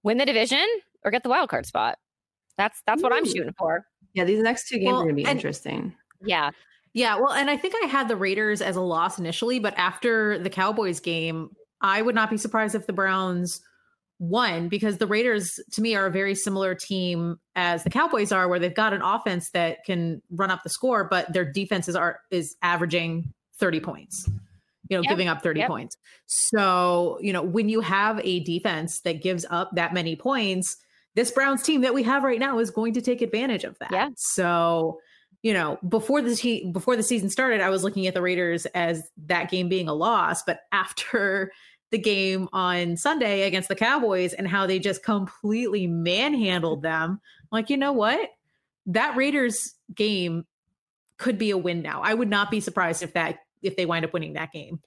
win 0.02 0.18
the 0.18 0.26
division 0.26 0.64
or 1.04 1.12
get 1.12 1.22
the 1.22 1.28
wild 1.28 1.48
card 1.48 1.64
spot. 1.64 1.96
That's 2.58 2.82
that's 2.88 3.00
what 3.00 3.12
I'm 3.12 3.24
shooting 3.24 3.54
for. 3.56 3.86
yeah, 4.12 4.24
these 4.24 4.42
next 4.42 4.66
two 4.68 4.78
games 4.78 4.86
Well, 4.88 4.96
are 5.02 5.04
going 5.04 5.08
to 5.10 5.14
be 5.14 5.24
and- 5.24 5.38
interesting. 5.38 5.94
Yeah. 6.20 6.50
Yeah, 6.94 7.16
well, 7.16 7.32
and 7.32 7.50
I 7.50 7.56
think 7.56 7.74
I 7.82 7.86
had 7.86 8.08
the 8.08 8.16
Raiders 8.16 8.62
as 8.62 8.76
a 8.76 8.80
loss 8.80 9.18
initially, 9.18 9.58
but 9.58 9.74
after 9.76 10.38
the 10.38 10.48
Cowboys 10.48 11.00
game, 11.00 11.50
I 11.80 12.00
would 12.00 12.14
not 12.14 12.30
be 12.30 12.36
surprised 12.36 12.76
if 12.76 12.86
the 12.86 12.92
Browns 12.92 13.60
won 14.20 14.68
because 14.68 14.98
the 14.98 15.06
Raiders 15.06 15.58
to 15.72 15.82
me 15.82 15.96
are 15.96 16.06
a 16.06 16.10
very 16.10 16.36
similar 16.36 16.74
team 16.74 17.38
as 17.56 17.82
the 17.82 17.90
Cowboys 17.90 18.30
are 18.30 18.48
where 18.48 18.60
they've 18.60 18.74
got 18.74 18.92
an 18.92 19.02
offense 19.02 19.50
that 19.50 19.84
can 19.84 20.22
run 20.30 20.52
up 20.52 20.62
the 20.62 20.70
score, 20.70 21.04
but 21.04 21.32
their 21.32 21.44
defenses 21.44 21.96
are 21.96 22.20
is 22.30 22.56
averaging 22.62 23.32
30 23.58 23.80
points. 23.80 24.28
You 24.88 24.98
know, 24.98 25.02
Yep, 25.02 25.10
giving 25.10 25.28
up 25.28 25.42
30 25.42 25.60
yep. 25.60 25.68
points. 25.68 25.96
So, 26.26 27.18
you 27.22 27.32
know, 27.32 27.42
when 27.42 27.70
you 27.70 27.80
have 27.80 28.20
a 28.22 28.40
defense 28.40 29.00
that 29.00 29.22
gives 29.22 29.46
up 29.48 29.70
that 29.74 29.94
many 29.94 30.14
points, 30.14 30.76
this 31.14 31.30
Browns 31.30 31.62
team 31.62 31.80
that 31.80 31.94
we 31.94 32.02
have 32.02 32.22
right 32.22 32.38
now 32.38 32.58
is 32.58 32.70
going 32.70 32.92
to 32.92 33.00
take 33.00 33.22
advantage 33.22 33.64
of 33.64 33.78
that. 33.78 33.90
Yeah. 33.90 34.10
So, 34.14 35.00
you 35.44 35.52
know, 35.52 35.78
before 35.86 36.22
the 36.22 36.34
te- 36.34 36.70
before 36.72 36.96
the 36.96 37.02
season 37.02 37.28
started, 37.28 37.60
I 37.60 37.68
was 37.68 37.84
looking 37.84 38.06
at 38.06 38.14
the 38.14 38.22
Raiders 38.22 38.64
as 38.66 39.10
that 39.26 39.50
game 39.50 39.68
being 39.68 39.88
a 39.88 39.94
loss, 39.94 40.42
but 40.42 40.60
after 40.72 41.52
the 41.90 41.98
game 41.98 42.48
on 42.52 42.96
Sunday 42.96 43.42
against 43.42 43.68
the 43.68 43.76
Cowboys 43.76 44.32
and 44.32 44.48
how 44.48 44.66
they 44.66 44.78
just 44.78 45.04
completely 45.04 45.86
manhandled 45.86 46.82
them, 46.82 47.20
I'm 47.42 47.48
like, 47.52 47.70
you 47.70 47.76
know 47.76 47.92
what? 47.92 48.30
That 48.86 49.16
Raiders 49.16 49.74
game 49.94 50.46
could 51.18 51.36
be 51.36 51.50
a 51.50 51.58
win 51.58 51.82
now. 51.82 52.00
I 52.02 52.14
would 52.14 52.30
not 52.30 52.50
be 52.50 52.60
surprised 52.60 53.02
if 53.02 53.12
that 53.12 53.40
if 53.62 53.76
they 53.76 53.84
wind 53.84 54.06
up 54.06 54.14
winning 54.14 54.32
that 54.32 54.50
game. 54.50 54.80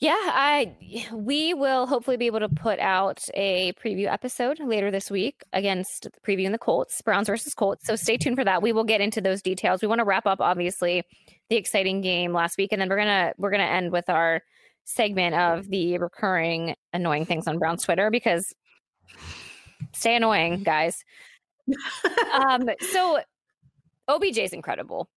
Yeah, 0.00 0.14
I 0.14 0.76
we 1.12 1.54
will 1.54 1.86
hopefully 1.86 2.16
be 2.16 2.26
able 2.26 2.38
to 2.38 2.48
put 2.48 2.78
out 2.78 3.20
a 3.34 3.72
preview 3.72 4.06
episode 4.06 4.60
later 4.60 4.92
this 4.92 5.10
week 5.10 5.42
against 5.52 6.06
previewing 6.24 6.52
the 6.52 6.58
Colts, 6.58 7.02
Browns 7.02 7.26
versus 7.26 7.52
Colts. 7.52 7.84
So 7.84 7.96
stay 7.96 8.16
tuned 8.16 8.36
for 8.36 8.44
that. 8.44 8.62
We 8.62 8.72
will 8.72 8.84
get 8.84 9.00
into 9.00 9.20
those 9.20 9.42
details. 9.42 9.82
We 9.82 9.88
want 9.88 9.98
to 9.98 10.04
wrap 10.04 10.24
up 10.24 10.40
obviously 10.40 11.02
the 11.50 11.56
exciting 11.56 12.00
game 12.00 12.32
last 12.32 12.56
week 12.58 12.70
and 12.70 12.80
then 12.80 12.88
we're 12.88 12.96
going 12.96 13.08
to 13.08 13.34
we're 13.38 13.50
going 13.50 13.66
to 13.66 13.66
end 13.66 13.90
with 13.90 14.08
our 14.08 14.42
segment 14.84 15.34
of 15.34 15.68
the 15.68 15.98
recurring 15.98 16.76
annoying 16.92 17.26
things 17.26 17.48
on 17.48 17.58
Browns 17.58 17.82
Twitter 17.82 18.08
because 18.08 18.54
stay 19.94 20.14
annoying, 20.14 20.62
guys. 20.62 21.02
um 22.34 22.70
so 22.92 23.18
OBJ 24.06 24.38
is 24.38 24.52
incredible. 24.52 25.10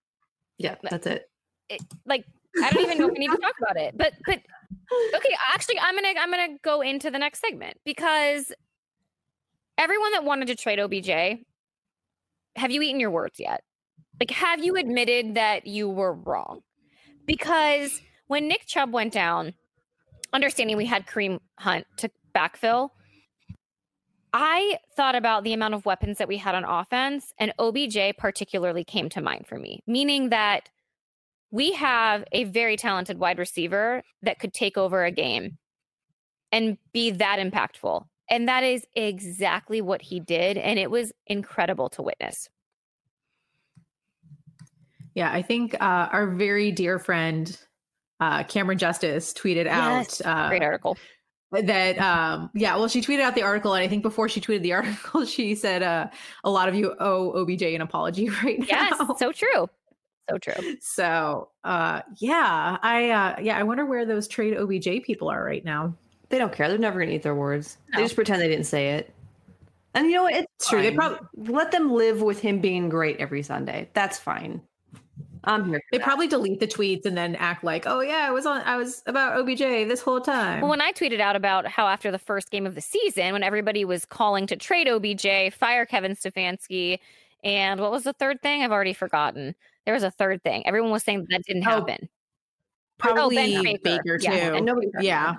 Yeah, 0.58 0.76
that's 0.82 1.06
it. 1.06 1.30
Like 2.08 2.26
I 2.64 2.72
don't 2.72 2.84
even 2.84 2.98
know 2.98 3.08
if 3.08 3.14
we 3.14 3.20
need 3.20 3.32
to 3.32 3.38
talk 3.38 3.54
about 3.62 3.78
it. 3.78 3.96
But 3.96 4.14
but 4.26 4.42
okay, 5.16 5.36
actually 5.54 5.80
I'm 5.80 5.96
gonna 5.96 6.14
I'm 6.20 6.32
gonna 6.32 6.58
go 6.64 6.82
into 6.82 7.12
the 7.12 7.20
next 7.20 7.40
segment 7.40 7.78
because 7.86 8.52
everyone 9.78 10.12
that 10.12 10.24
wanted 10.24 10.48
to 10.48 10.56
trade 10.56 10.80
OBJ, 10.80 11.10
have 12.56 12.72
you 12.72 12.82
eaten 12.82 13.00
your 13.00 13.12
words 13.12 13.40
yet? 13.40 13.62
Like, 14.20 14.32
have 14.32 14.64
you 14.64 14.76
admitted 14.76 15.36
that 15.36 15.66
you 15.66 15.90
were 15.90 16.14
wrong? 16.14 16.62
Because 17.26 18.02
when 18.28 18.48
Nick 18.48 18.66
Chubb 18.68 18.94
went 18.94 19.14
down, 19.14 19.54
understanding 20.34 20.78
we 20.78 20.86
had 20.86 21.08
Kareem 21.08 21.40
Hunt 21.58 21.88
to 21.98 22.12
backfill, 22.36 22.90
I 24.34 24.78
thought 24.96 25.16
about 25.16 25.44
the 25.44 25.54
amount 25.54 25.74
of 25.74 25.86
weapons 25.86 26.20
that 26.20 26.28
we 26.28 26.38
had 26.38 26.56
on 26.56 26.64
offense, 26.64 27.34
and 27.40 27.52
OBJ 27.60 28.18
particularly 28.18 28.84
came 28.84 29.10
to 29.10 29.22
mind 29.22 29.48
for 29.48 29.58
me, 29.58 29.82
meaning 29.88 30.30
that 30.30 30.70
we 31.52 31.74
have 31.74 32.24
a 32.32 32.46
very 32.46 32.78
talented 32.78 33.20
wide 33.20 33.38
receiver 33.38 34.04
that 34.22 34.40
could 34.40 34.54
take 34.54 34.78
over 34.78 35.04
a 35.04 35.12
game 35.12 35.58
and 36.52 36.78
be 36.94 37.12
that 37.12 37.40
impactful. 37.40 38.06
And 38.30 38.48
that 38.48 38.64
is 38.64 38.86
exactly 38.96 39.82
what 39.82 40.02
he 40.02 40.20
did. 40.22 40.58
And 40.58 40.80
it 40.80 40.90
was 40.90 41.12
incredible 41.28 41.90
to 41.90 42.02
witness. 42.02 42.50
Yeah, 45.14 45.30
I 45.32 45.42
think 45.42 45.74
uh, 45.76 46.08
our 46.12 46.28
very 46.28 46.72
dear 46.72 46.98
friend 46.98 47.58
uh, 48.22 48.44
Cameron 48.44 48.78
Justice 48.78 49.34
tweeted 49.34 49.66
Yes, 49.66 50.22
out 50.22 50.46
uh, 50.46 50.50
Great 50.50 50.64
article. 50.64 50.98
that 51.52 51.98
um 52.00 52.50
yeah 52.54 52.78
well 52.78 52.88
she 52.88 53.02
tweeted 53.02 53.20
out 53.20 53.36
the 53.36 53.42
article 53.42 53.74
and 53.74 53.84
i 53.84 53.88
think 53.90 54.02
before 54.04 54.30
she 54.30 54.40
tweeted 54.40 54.62
the 54.62 54.72
article 54.80 55.26
she 55.26 55.54
said 55.54 55.84
uh 55.84 56.08
a 56.46 56.50
lot 56.50 56.70
of 56.70 56.76
you 56.76 56.96
owe 57.02 57.32
obj 57.32 57.62
an 57.62 57.82
apology 57.82 58.30
right 58.44 58.60
now 58.60 58.66
Yes, 58.70 59.20
so 59.20 59.34
true. 59.34 59.68
So 60.30 60.38
true. 60.38 60.76
So 60.82 61.50
uh 61.64 62.02
yeah, 62.18 62.78
I 62.82 63.10
uh 63.10 63.36
yeah, 63.42 63.58
I 63.58 63.64
wonder 63.64 63.86
where 63.86 64.06
those 64.06 64.28
trade 64.28 64.56
OBJ 64.58 65.04
people 65.04 65.30
are 65.30 65.44
right 65.44 65.64
now. 65.66 65.94
They 66.30 66.38
don't 66.38 66.54
care. 66.54 66.70
They're 66.70 66.78
never 66.78 67.00
gonna 67.00 67.12
eat 67.12 67.24
their 67.24 67.36
words. 67.36 67.78
They 67.94 68.02
just 68.02 68.16
pretend 68.16 68.42
they 68.42 68.48
didn't 68.48 68.66
say 68.66 68.92
it. 68.92 69.14
And 69.94 70.08
you 70.08 70.14
know 70.14 70.24
what? 70.24 70.34
It's 70.34 70.48
It's 70.60 70.70
true. 70.70 70.82
They 70.82 70.92
probably 70.92 71.20
let 71.36 71.72
them 71.72 71.92
live 71.92 72.22
with 72.22 72.40
him 72.40 72.60
being 72.60 72.88
great 72.88 73.18
every 73.18 73.44
Sunday. 73.44 73.90
That's 73.94 74.18
fine. 74.18 74.62
I'm 75.44 75.68
here. 75.68 75.82
They 75.92 75.98
that. 75.98 76.04
probably 76.06 76.28
delete 76.28 76.60
the 76.60 76.68
tweets 76.68 77.06
and 77.06 77.18
then 77.18 77.36
act 77.36 77.64
like, 77.64 77.86
"Oh 77.88 78.02
yeah, 78.02 78.28
I 78.28 78.32
was 78.32 78.46
on 78.46 78.62
I 78.62 78.78
was 78.78 79.02
about 79.08 79.38
OBJ 79.40 79.60
this 79.88 80.02
whole 80.02 80.22
time." 80.22 80.62
Well, 80.62 80.70
when 80.70 80.82
I 80.82 80.92
tweeted 80.92 81.20
out 81.20 81.36
about 81.36 81.68
how 81.68 81.88
after 81.88 82.12
the 82.12 82.20
first 82.20 82.52
game 82.52 82.66
of 82.66 82.76
the 82.76 82.82
season, 82.82 83.34
when 83.34 83.44
everybody 83.44 83.84
was 83.84 84.06
calling 84.06 84.46
to 84.48 84.56
trade 84.56 84.88
OBJ, 84.88 85.54
fire 85.54 85.86
Kevin 85.86 86.16
Stefanski, 86.16 87.00
and 87.44 87.80
what 87.80 87.92
was 87.92 88.04
the 88.04 88.14
third 88.14 88.42
thing? 88.42 88.64
I've 88.64 88.72
already 88.72 88.94
forgotten. 88.94 89.56
There 89.86 89.94
was 89.94 90.04
a 90.04 90.12
third 90.12 90.44
thing. 90.44 90.66
Everyone 90.68 90.92
was 90.92 91.04
saying 91.04 91.22
that, 91.22 91.28
that 91.30 91.44
didn't 91.46 91.66
Oh, 91.68 91.72
happen. 91.72 92.10
probably 92.98 93.36
Ben 93.36 93.64
Baker, 93.64 93.80
Baker. 93.84 94.18
too. 94.18 94.24
Yeah, 94.32 94.56
and 94.56 94.66
nobody. 94.66 94.88
yeah. 95.02 95.36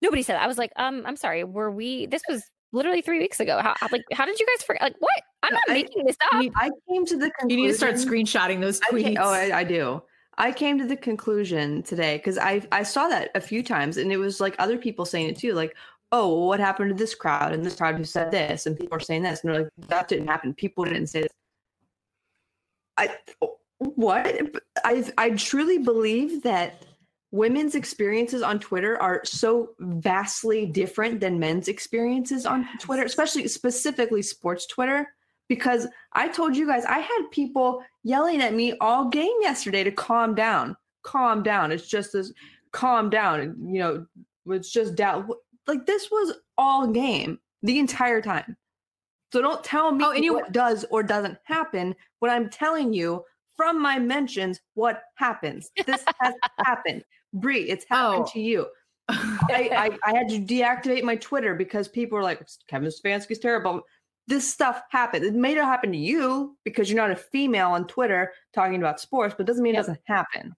Nobody 0.00 0.22
said 0.22 0.34
that. 0.34 0.42
I 0.42 0.46
was 0.46 0.58
like, 0.58 0.70
um, 0.76 1.02
I'm 1.06 1.16
sorry. 1.16 1.42
Were 1.44 1.70
we? 1.70 2.06
This 2.06 2.22
was 2.28 2.44
literally 2.72 3.02
three 3.02 3.18
weeks 3.18 3.40
ago. 3.40 3.60
How 3.60 3.74
like 3.90 4.02
how 4.12 4.24
did 4.26 4.38
you 4.38 4.46
guys 4.46 4.64
forget? 4.64 4.82
Like 4.82 4.94
what? 5.00 5.22
I'm 5.42 5.52
not 5.52 5.62
I- 5.68 5.72
making 5.72 6.06
this 6.06 6.16
up. 6.32 6.42
I 6.56 6.70
came 6.88 7.04
to 7.06 7.16
the 7.16 7.30
conclusion. 7.30 7.50
you 7.50 7.56
need 7.66 7.72
to 7.72 7.74
start 7.76 7.94
screenshotting 7.96 8.60
those 8.60 8.78
tweets. 8.80 9.16
ca- 9.16 9.22
oh, 9.22 9.30
I, 9.32 9.58
I 9.60 9.64
do. 9.64 10.02
I 10.40 10.52
came 10.52 10.78
to 10.78 10.86
the 10.86 10.96
conclusion 10.96 11.82
today 11.82 12.18
because 12.18 12.38
I 12.38 12.62
I 12.70 12.84
saw 12.84 13.08
that 13.08 13.30
a 13.34 13.40
few 13.40 13.62
times, 13.62 13.96
and 13.96 14.12
it 14.12 14.18
was 14.18 14.40
like 14.40 14.54
other 14.60 14.78
people 14.78 15.04
saying 15.04 15.30
it 15.30 15.36
too. 15.36 15.52
Like, 15.54 15.74
oh, 16.12 16.28
well, 16.28 16.46
what 16.46 16.60
happened 16.60 16.90
to 16.90 16.94
this 16.94 17.16
crowd 17.16 17.52
and 17.52 17.64
this 17.66 17.74
crowd 17.74 17.96
who 17.96 18.04
said 18.04 18.30
this, 18.30 18.66
and 18.66 18.78
people 18.78 18.96
are 18.96 19.00
saying 19.00 19.24
this, 19.24 19.42
and 19.42 19.52
they're 19.52 19.62
like, 19.64 19.72
that 19.88 20.06
didn't 20.06 20.28
happen. 20.28 20.54
People 20.54 20.84
didn't 20.84 21.08
say 21.08 21.22
this. 21.22 21.32
I 22.98 23.16
what 23.78 24.26
I 24.84 25.10
I 25.16 25.30
truly 25.30 25.78
believe 25.78 26.42
that 26.42 26.82
women's 27.30 27.74
experiences 27.74 28.42
on 28.42 28.58
Twitter 28.58 29.00
are 29.00 29.20
so 29.24 29.70
vastly 29.78 30.66
different 30.66 31.20
than 31.20 31.38
men's 31.38 31.68
experiences 31.68 32.44
on 32.44 32.66
Twitter, 32.80 33.04
especially 33.04 33.46
specifically 33.48 34.22
sports 34.22 34.66
Twitter. 34.66 35.08
Because 35.48 35.86
I 36.12 36.28
told 36.28 36.56
you 36.56 36.66
guys, 36.66 36.84
I 36.84 36.98
had 36.98 37.30
people 37.30 37.82
yelling 38.04 38.42
at 38.42 38.52
me 38.52 38.74
all 38.80 39.08
game 39.08 39.32
yesterday 39.40 39.82
to 39.82 39.90
calm 39.90 40.34
down, 40.34 40.76
calm 41.02 41.42
down. 41.42 41.72
It's 41.72 41.88
just 41.88 42.12
this, 42.12 42.34
calm 42.72 43.08
down. 43.08 43.56
You 43.64 43.78
know, 43.78 44.06
it's 44.48 44.70
just 44.70 44.94
doubt. 44.94 45.26
Like 45.66 45.86
this 45.86 46.10
was 46.10 46.34
all 46.58 46.88
game 46.88 47.38
the 47.62 47.78
entire 47.78 48.20
time. 48.20 48.56
So 49.32 49.40
don't 49.42 49.62
tell 49.64 49.92
me 49.92 50.04
Oh, 50.04 50.10
and 50.12 50.24
you- 50.24 50.34
what 50.34 50.52
does 50.52 50.84
or 50.90 51.02
doesn't 51.02 51.38
happen 51.44 51.94
What 52.20 52.30
I'm 52.30 52.48
telling 52.50 52.92
you 52.92 53.24
from 53.56 53.80
my 53.82 53.98
mentions 53.98 54.60
what 54.74 55.02
happens. 55.16 55.70
This 55.86 56.04
has 56.20 56.34
happened. 56.64 57.04
Brie, 57.34 57.68
it's 57.68 57.84
happened 57.88 58.24
Oh. 58.28 58.32
to 58.32 58.40
you. 58.40 58.66
I, 59.08 59.98
I, 60.04 60.10
I 60.10 60.16
had 60.16 60.28
to 60.28 60.38
deactivate 60.38 61.02
my 61.02 61.16
Twitter 61.16 61.54
because 61.54 61.88
people 61.88 62.16
were 62.16 62.22
like, 62.22 62.46
Kevin 62.68 62.88
Stefanski's 62.90 63.38
terrible. 63.38 63.82
This 64.28 64.48
stuff 64.48 64.82
happened. 64.90 65.24
It 65.24 65.34
may 65.34 65.54
not 65.54 65.64
happen 65.64 65.90
to 65.92 65.98
you 65.98 66.56
because 66.64 66.90
you're 66.90 67.00
not 67.00 67.10
a 67.10 67.16
female 67.16 67.70
on 67.70 67.86
Twitter 67.86 68.32
talking 68.54 68.76
about 68.76 69.00
sports, 69.00 69.34
but 69.36 69.44
it 69.44 69.46
doesn't 69.46 69.62
mean 69.62 69.74
it 69.74 69.78
doesn't 69.78 69.98
happen. 70.04 70.54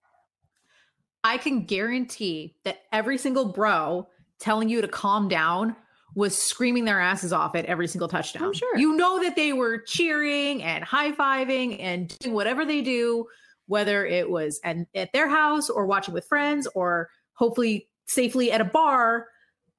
I 1.22 1.36
can 1.38 1.64
guarantee 1.64 2.56
that 2.64 2.80
every 2.92 3.18
single 3.18 3.46
bro 3.52 4.08
telling 4.40 4.68
you 4.68 4.80
to 4.80 4.88
calm 4.88 5.28
down 5.28 5.76
was 6.14 6.36
screaming 6.36 6.84
their 6.84 7.00
asses 7.00 7.32
off 7.32 7.54
at 7.54 7.64
every 7.66 7.86
single 7.86 8.08
touchdown. 8.08 8.42
Oh, 8.44 8.52
sure. 8.52 8.76
You 8.76 8.96
know 8.96 9.22
that 9.22 9.36
they 9.36 9.52
were 9.52 9.78
cheering 9.78 10.62
and 10.62 10.82
high 10.84 11.12
fiving 11.12 11.76
and 11.80 12.16
doing 12.18 12.34
whatever 12.34 12.64
they 12.64 12.82
do, 12.82 13.26
whether 13.66 14.04
it 14.04 14.28
was 14.28 14.60
at, 14.64 14.76
at 14.94 15.12
their 15.12 15.28
house 15.28 15.70
or 15.70 15.86
watching 15.86 16.14
with 16.14 16.26
friends 16.26 16.66
or 16.74 17.08
hopefully 17.34 17.88
safely 18.06 18.50
at 18.50 18.60
a 18.60 18.64
bar. 18.64 19.28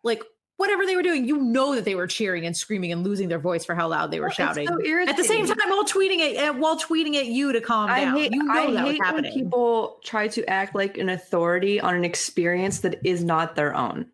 Like 0.04 0.24
whatever 0.58 0.86
they 0.86 0.96
were 0.96 1.04
doing, 1.04 1.28
you 1.28 1.38
know 1.38 1.76
that 1.76 1.86
they 1.86 1.96
were 1.96 2.08
cheering 2.08 2.46
and 2.46 2.56
screaming 2.56 2.92
and 2.92 3.04
losing 3.04 3.28
their 3.28 3.40
voice 3.40 3.66
for 3.66 3.76
how 3.76 3.88
loud 3.90 4.12
they 4.12 4.20
were 4.20 4.28
It's 4.28 4.36
shouting. 4.38 4.68
so 4.68 4.76
at 5.08 5.18
the 5.18 5.24
same 5.24 5.46
time, 5.48 5.58
while 5.70 5.84
tweeting 5.86 6.20
it, 6.20 6.56
while 6.56 6.80
tweeting 6.80 7.16
at 7.16 7.26
you 7.26 7.52
to 7.52 7.60
calm 7.60 7.90
I 7.90 8.02
down, 8.06 8.16
hate, 8.16 8.32
you 8.32 8.44
know 8.44 8.54
I 8.54 8.72
that 8.72 8.80
hate 8.86 9.00
when 9.00 9.02
happening. 9.02 9.34
people 9.34 10.00
try 10.04 10.28
to 10.30 10.48
act 10.50 10.76
like 10.76 10.98
an 10.98 11.10
authority 11.10 11.80
on 11.82 11.96
an 11.96 12.06
experience 12.06 12.80
that 12.80 13.00
is 13.06 13.24
not 13.24 13.56
their 13.56 13.76
own. 13.76 14.06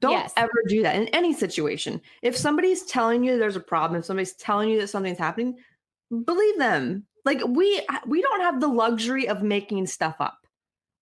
Don't 0.00 0.12
Yes. 0.12 0.32
ever 0.36 0.62
do 0.66 0.82
that 0.82 0.96
in 0.96 1.08
any 1.08 1.32
situation. 1.32 2.00
If 2.22 2.36
somebody's 2.36 2.84
telling 2.84 3.22
you 3.22 3.38
there's 3.38 3.56
a 3.56 3.60
problem, 3.60 4.00
if 4.00 4.06
somebody's 4.06 4.32
telling 4.34 4.70
you 4.70 4.80
that 4.80 4.88
something's 4.88 5.18
happening, 5.18 5.58
believe 6.24 6.58
them. 6.58 7.06
Like 7.24 7.40
we 7.46 7.82
uh, 7.88 7.98
we 8.06 8.22
don't 8.22 8.40
have 8.40 8.60
the 8.60 8.68
luxury 8.68 9.28
of 9.28 9.42
making 9.42 9.86
stuff 9.86 10.16
up. 10.20 10.46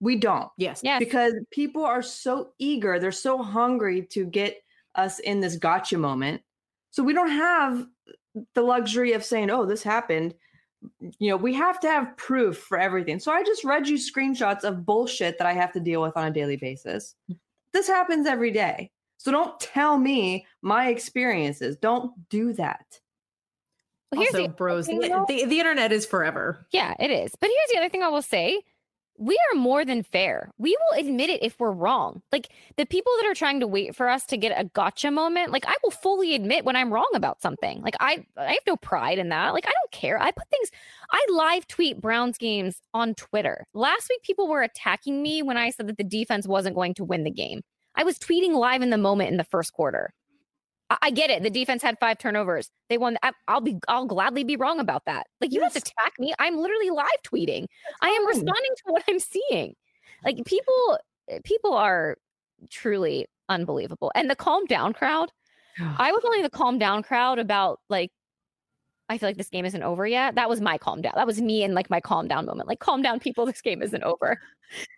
We 0.00 0.16
don't 0.16 0.48
yes, 0.56 0.80
yes. 0.82 0.98
because 0.98 1.34
people 1.50 1.84
are 1.84 2.02
so 2.02 2.50
eager, 2.58 2.98
they're 2.98 3.12
so 3.12 3.42
hungry 3.42 4.02
to 4.10 4.24
get 4.24 4.60
us 4.96 5.20
in 5.20 5.40
this 5.40 5.56
gotcha 5.56 5.96
moment. 5.96 6.42
So 6.90 7.02
we 7.04 7.12
don't 7.12 7.30
have 7.30 7.86
the 8.54 8.62
luxury 8.62 9.12
of 9.12 9.24
saying, 9.24 9.50
"Oh, 9.50 9.64
this 9.64 9.82
happened." 9.82 10.34
You 11.18 11.30
know, 11.30 11.36
we 11.36 11.54
have 11.54 11.80
to 11.80 11.88
have 11.88 12.16
proof 12.16 12.58
for 12.58 12.78
everything. 12.78 13.18
So 13.18 13.32
I 13.32 13.42
just 13.42 13.64
read 13.64 13.88
you 13.88 13.96
screenshots 13.96 14.62
of 14.62 14.84
bullshit 14.86 15.38
that 15.38 15.46
I 15.46 15.52
have 15.52 15.72
to 15.72 15.80
deal 15.80 16.02
with 16.02 16.16
on 16.16 16.26
a 16.26 16.30
daily 16.30 16.56
basis. 16.56 17.14
This 17.72 17.86
happens 17.86 18.26
every 18.26 18.50
day. 18.50 18.90
So 19.18 19.32
don't 19.32 19.58
tell 19.60 19.98
me 19.98 20.46
my 20.62 20.88
experiences. 20.88 21.76
Don't 21.76 22.12
do 22.28 22.52
that. 22.54 23.00
Well, 24.12 24.22
here's 24.22 24.34
also, 24.34 24.46
the 24.46 24.52
bros, 24.54 24.86
the, 24.86 25.44
the 25.48 25.58
internet 25.58 25.92
is 25.92 26.06
forever. 26.06 26.66
Yeah, 26.72 26.94
it 26.98 27.10
is. 27.10 27.32
But 27.38 27.50
here's 27.50 27.70
the 27.72 27.78
other 27.78 27.88
thing 27.90 28.02
I 28.02 28.08
will 28.08 28.22
say. 28.22 28.62
We 29.18 29.36
are 29.52 29.58
more 29.58 29.84
than 29.84 30.04
fair. 30.04 30.52
We 30.58 30.76
will 30.78 31.00
admit 31.00 31.28
it 31.28 31.42
if 31.42 31.58
we're 31.58 31.72
wrong. 31.72 32.22
Like 32.30 32.48
the 32.76 32.86
people 32.86 33.12
that 33.20 33.28
are 33.28 33.34
trying 33.34 33.58
to 33.60 33.66
wait 33.66 33.96
for 33.96 34.08
us 34.08 34.24
to 34.26 34.36
get 34.36 34.58
a 34.58 34.64
gotcha 34.64 35.10
moment, 35.10 35.50
like 35.50 35.66
I 35.66 35.74
will 35.82 35.90
fully 35.90 36.36
admit 36.36 36.64
when 36.64 36.76
I'm 36.76 36.92
wrong 36.92 37.10
about 37.14 37.42
something. 37.42 37.82
Like 37.82 37.96
I 37.98 38.24
I 38.36 38.52
have 38.52 38.66
no 38.66 38.76
pride 38.76 39.18
in 39.18 39.28
that. 39.30 39.54
Like 39.54 39.66
I 39.66 39.72
don't 39.72 39.90
care. 39.90 40.22
I 40.22 40.30
put 40.30 40.48
things 40.48 40.70
I 41.10 41.26
live 41.30 41.66
tweet 41.66 42.00
Browns 42.00 42.38
games 42.38 42.80
on 42.94 43.14
Twitter. 43.14 43.66
Last 43.74 44.08
week 44.08 44.22
people 44.22 44.46
were 44.46 44.62
attacking 44.62 45.20
me 45.20 45.42
when 45.42 45.56
I 45.56 45.70
said 45.70 45.88
that 45.88 45.98
the 45.98 46.04
defense 46.04 46.46
wasn't 46.46 46.76
going 46.76 46.94
to 46.94 47.04
win 47.04 47.24
the 47.24 47.30
game. 47.30 47.62
I 47.96 48.04
was 48.04 48.18
tweeting 48.18 48.52
live 48.52 48.82
in 48.82 48.90
the 48.90 48.98
moment 48.98 49.30
in 49.30 49.36
the 49.36 49.44
first 49.44 49.72
quarter. 49.72 50.14
I, 50.90 50.98
I 51.02 51.10
get 51.10 51.30
it. 51.30 51.42
The 51.42 51.50
defense 51.50 51.82
had 51.82 51.98
five 51.98 52.18
turnovers. 52.18 52.70
They 52.88 52.98
won. 52.98 53.18
I, 53.22 53.32
I'll 53.46 53.60
be. 53.60 53.78
I'll 53.88 54.06
gladly 54.06 54.44
be 54.44 54.56
wrong 54.56 54.80
about 54.80 55.04
that. 55.06 55.26
Like 55.40 55.52
you 55.52 55.60
don't 55.60 55.72
have 55.72 55.82
to 55.82 55.90
attack 55.90 56.14
me. 56.18 56.34
I'm 56.38 56.56
literally 56.56 56.90
live 56.90 57.08
tweeting. 57.26 57.66
I 58.02 58.08
am 58.08 58.22
fine. 58.22 58.26
responding 58.26 58.72
to 58.76 58.82
what 58.86 59.04
I'm 59.08 59.18
seeing. 59.18 59.74
Like 60.24 60.44
people. 60.44 60.98
Eh, 61.28 61.40
people 61.44 61.74
are 61.74 62.16
truly 62.70 63.26
unbelievable. 63.48 64.12
And 64.14 64.30
the 64.30 64.36
calm 64.36 64.64
down 64.66 64.92
crowd. 64.92 65.30
I 65.80 66.10
was 66.10 66.24
only 66.24 66.42
the 66.42 66.50
calm 66.50 66.78
down 66.78 67.02
crowd 67.02 67.38
about 67.38 67.80
like. 67.88 68.10
I 69.08 69.18
feel 69.18 69.28
like 69.28 69.36
this 69.36 69.48
game 69.48 69.64
isn't 69.64 69.82
over 69.82 70.06
yet. 70.06 70.34
That 70.34 70.48
was 70.48 70.60
my 70.60 70.76
calm 70.78 71.00
down. 71.00 71.12
That 71.16 71.26
was 71.26 71.40
me 71.40 71.62
and 71.64 71.74
like 71.74 71.88
my 71.90 72.00
calm 72.00 72.28
down 72.28 72.46
moment. 72.46 72.68
Like 72.68 72.80
calm 72.80 73.02
down, 73.02 73.20
people. 73.20 73.46
This 73.46 73.62
game 73.62 73.82
isn't 73.82 74.02
over. 74.04 74.40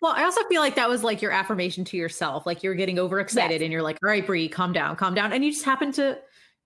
Well, 0.01 0.13
I 0.15 0.23
also 0.23 0.43
feel 0.49 0.61
like 0.61 0.75
that 0.75 0.89
was 0.89 1.03
like 1.03 1.21
your 1.21 1.31
affirmation 1.31 1.85
to 1.85 1.97
yourself. 1.97 2.45
Like 2.45 2.61
you're 2.63 2.75
getting 2.75 2.99
overexcited 2.99 3.61
and 3.61 3.71
you're 3.71 3.81
like, 3.81 3.97
all 4.03 4.09
right, 4.09 4.25
Bree, 4.25 4.49
calm 4.49 4.73
down, 4.73 4.95
calm 4.97 5.13
down. 5.15 5.31
And 5.31 5.45
you 5.45 5.51
just 5.51 5.63
happen 5.63 5.91
to 5.93 6.17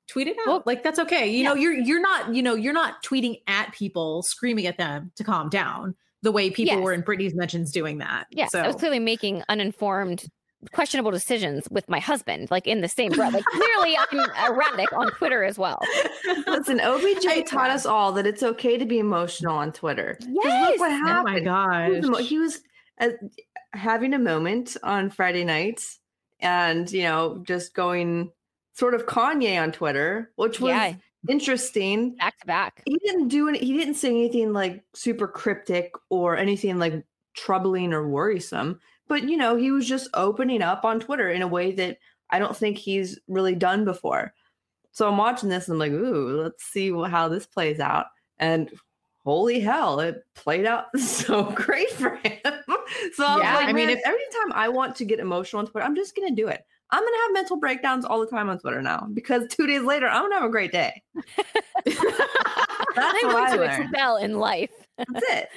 tweet 0.08 0.28
it 0.28 0.38
out. 0.42 0.48
Well, 0.48 0.64
like 0.66 0.84
that's 0.84 1.00
okay. 1.00 1.30
You 1.30 1.44
know, 1.44 1.54
you're 1.54 1.74
you're 1.74 2.02
not, 2.02 2.34
you 2.34 2.42
know, 2.42 2.56
you're 2.56 2.74
not 2.74 3.04
tweeting 3.04 3.42
at 3.48 3.72
people, 3.74 4.24
screaming 4.24 4.66
at 4.66 4.78
them 4.78 5.12
to 5.16 5.24
calm 5.24 5.50
down 5.50 5.96
the 6.24 6.32
way 6.32 6.50
people 6.50 6.76
Yes. 6.78 6.84
were 6.84 6.94
in 6.94 7.02
Brittany's 7.02 7.36
mentions 7.36 7.72
doing 7.72 8.00
that. 8.00 8.26
Yes, 8.32 8.52
So 8.52 8.60
I 8.60 8.66
was 8.66 8.76
clearly 8.76 8.98
making 9.00 9.44
uninformed, 9.50 10.26
questionable 10.74 11.12
decisions 11.12 11.68
with 11.70 11.88
my 11.90 12.00
husband, 12.00 12.50
like 12.52 12.68
in 12.68 12.82
the 12.82 12.88
same 12.88 13.12
breath. 13.12 13.34
Like 13.34 13.46
clearly, 13.46 13.98
I'm 13.98 14.52
erratic 14.52 14.92
on 14.94 15.12
Twitter 15.12 15.44
as 15.44 15.58
well. 15.58 15.80
Listen, 16.48 16.80
OBJ 16.80 17.26
I- 17.28 17.42
taught 17.42 17.70
us 17.70 17.86
all 17.86 18.12
that 18.14 18.26
it's 18.28 18.44
okay 18.44 18.78
to 18.78 18.86
be 18.86 19.00
emotional 19.00 19.56
on 19.56 19.72
Twitter. 19.72 20.18
'Cause 20.20 20.28
Look 20.30 20.44
what 20.46 20.50
Yes! 20.52 20.80
oh 20.80 20.84
my 20.84 20.90
happened. 20.90 21.38
He 21.38 21.44
gosh. 21.44 21.90
was, 21.90 22.06
emo- 22.06 22.18
he 22.18 22.38
was 22.40 22.62
uh, 23.02 23.10
having 23.74 24.14
a 24.14 24.20
moment 24.20 24.78
on 24.84 25.10
Friday 25.10 25.44
nights 25.44 26.00
and, 26.40 26.92
you 26.92 27.04
know, 27.04 27.42
just 27.46 27.74
going 27.74 28.32
sort 28.74 28.94
of 28.94 29.06
Kanye 29.06 29.62
on 29.62 29.72
Twitter, 29.72 30.32
which 30.36 30.60
was 30.60 30.70
Yeah. 30.72 30.94
interesting. 31.30 32.16
Back 32.16 32.38
to 32.40 32.46
back. 32.48 32.84
He 32.86 32.98
didn't 33.04 33.28
do 33.30 33.48
any, 33.50 33.60
he 33.60 33.78
didn't 33.78 33.94
say 33.96 34.10
anything 34.10 34.54
like 34.54 34.84
super 34.94 35.28
cryptic 35.28 35.92
or 36.10 36.38
anything 36.38 36.78
like 36.80 37.04
troubling 37.36 37.94
or 37.94 38.08
worrisome, 38.08 38.80
but, 39.08 39.28
you 39.30 39.38
know, 39.38 39.56
he 39.56 39.72
was 39.72 39.88
just 39.88 40.10
opening 40.14 40.62
up 40.62 40.84
on 40.86 41.00
Twitter 41.00 41.30
in 41.30 41.42
a 41.42 41.48
way 41.48 41.72
that 41.74 41.98
I 42.30 42.40
don't 42.40 42.56
think 42.56 42.78
he's 42.78 43.20
really 43.28 43.56
done 43.56 43.86
before. 43.86 44.34
So 44.92 45.08
I'm 45.08 45.18
watching 45.18 45.50
this 45.50 45.68
and 45.68 45.74
I'm 45.74 45.80
like, 45.80 45.92
ooh, 45.92 46.42
let's 46.42 46.64
see 46.64 46.92
how 46.92 47.28
this 47.28 47.46
plays 47.46 47.80
out. 47.80 48.06
And 48.40 48.70
holy 49.24 49.60
hell, 49.60 50.00
it 50.00 50.24
played 50.36 50.66
out 50.66 50.86
so 51.00 51.44
great 51.44 51.90
for 51.92 52.16
him. 52.24 52.40
so 53.14 53.26
I 53.26 53.36
was 53.36 53.44
Yeah, 53.44 53.56
like, 53.56 53.68
I 53.68 53.74
mean, 53.74 53.90
if- 53.90 54.00
every 54.06 54.20
time 54.42 54.54
I 54.54 54.70
want 54.70 54.96
to 54.98 55.06
get 55.06 55.20
emotional 55.20 55.60
on 55.62 55.68
Twitter, 55.68 55.86
I'm 55.86 55.96
just 55.96 56.16
gonna 56.16 56.32
do 56.32 56.48
it. 56.48 56.66
I'm 56.92 57.04
gonna 57.04 57.18
have 57.24 57.34
mental 57.34 57.58
breakdowns 57.58 58.06
all 58.06 58.20
the 58.20 58.28
time 58.28 58.48
on 58.48 58.60
Twitter 58.60 58.82
now 58.82 59.08
because 59.14 59.48
two 59.50 59.66
days 59.68 59.82
later, 59.82 60.08
I'm 60.08 60.24
gonna 60.24 60.36
have 60.36 60.44
a 60.44 60.50
great 60.50 60.72
day. 60.72 61.02
That's 61.86 61.98
I'm 62.98 63.22
going 63.32 63.44
I 63.46 63.50
to 63.52 63.58
learned. 63.58 63.84
excel 63.94 64.18
in 64.18 64.40
life. 64.40 64.70
That's 64.98 65.26
it. 65.30 65.50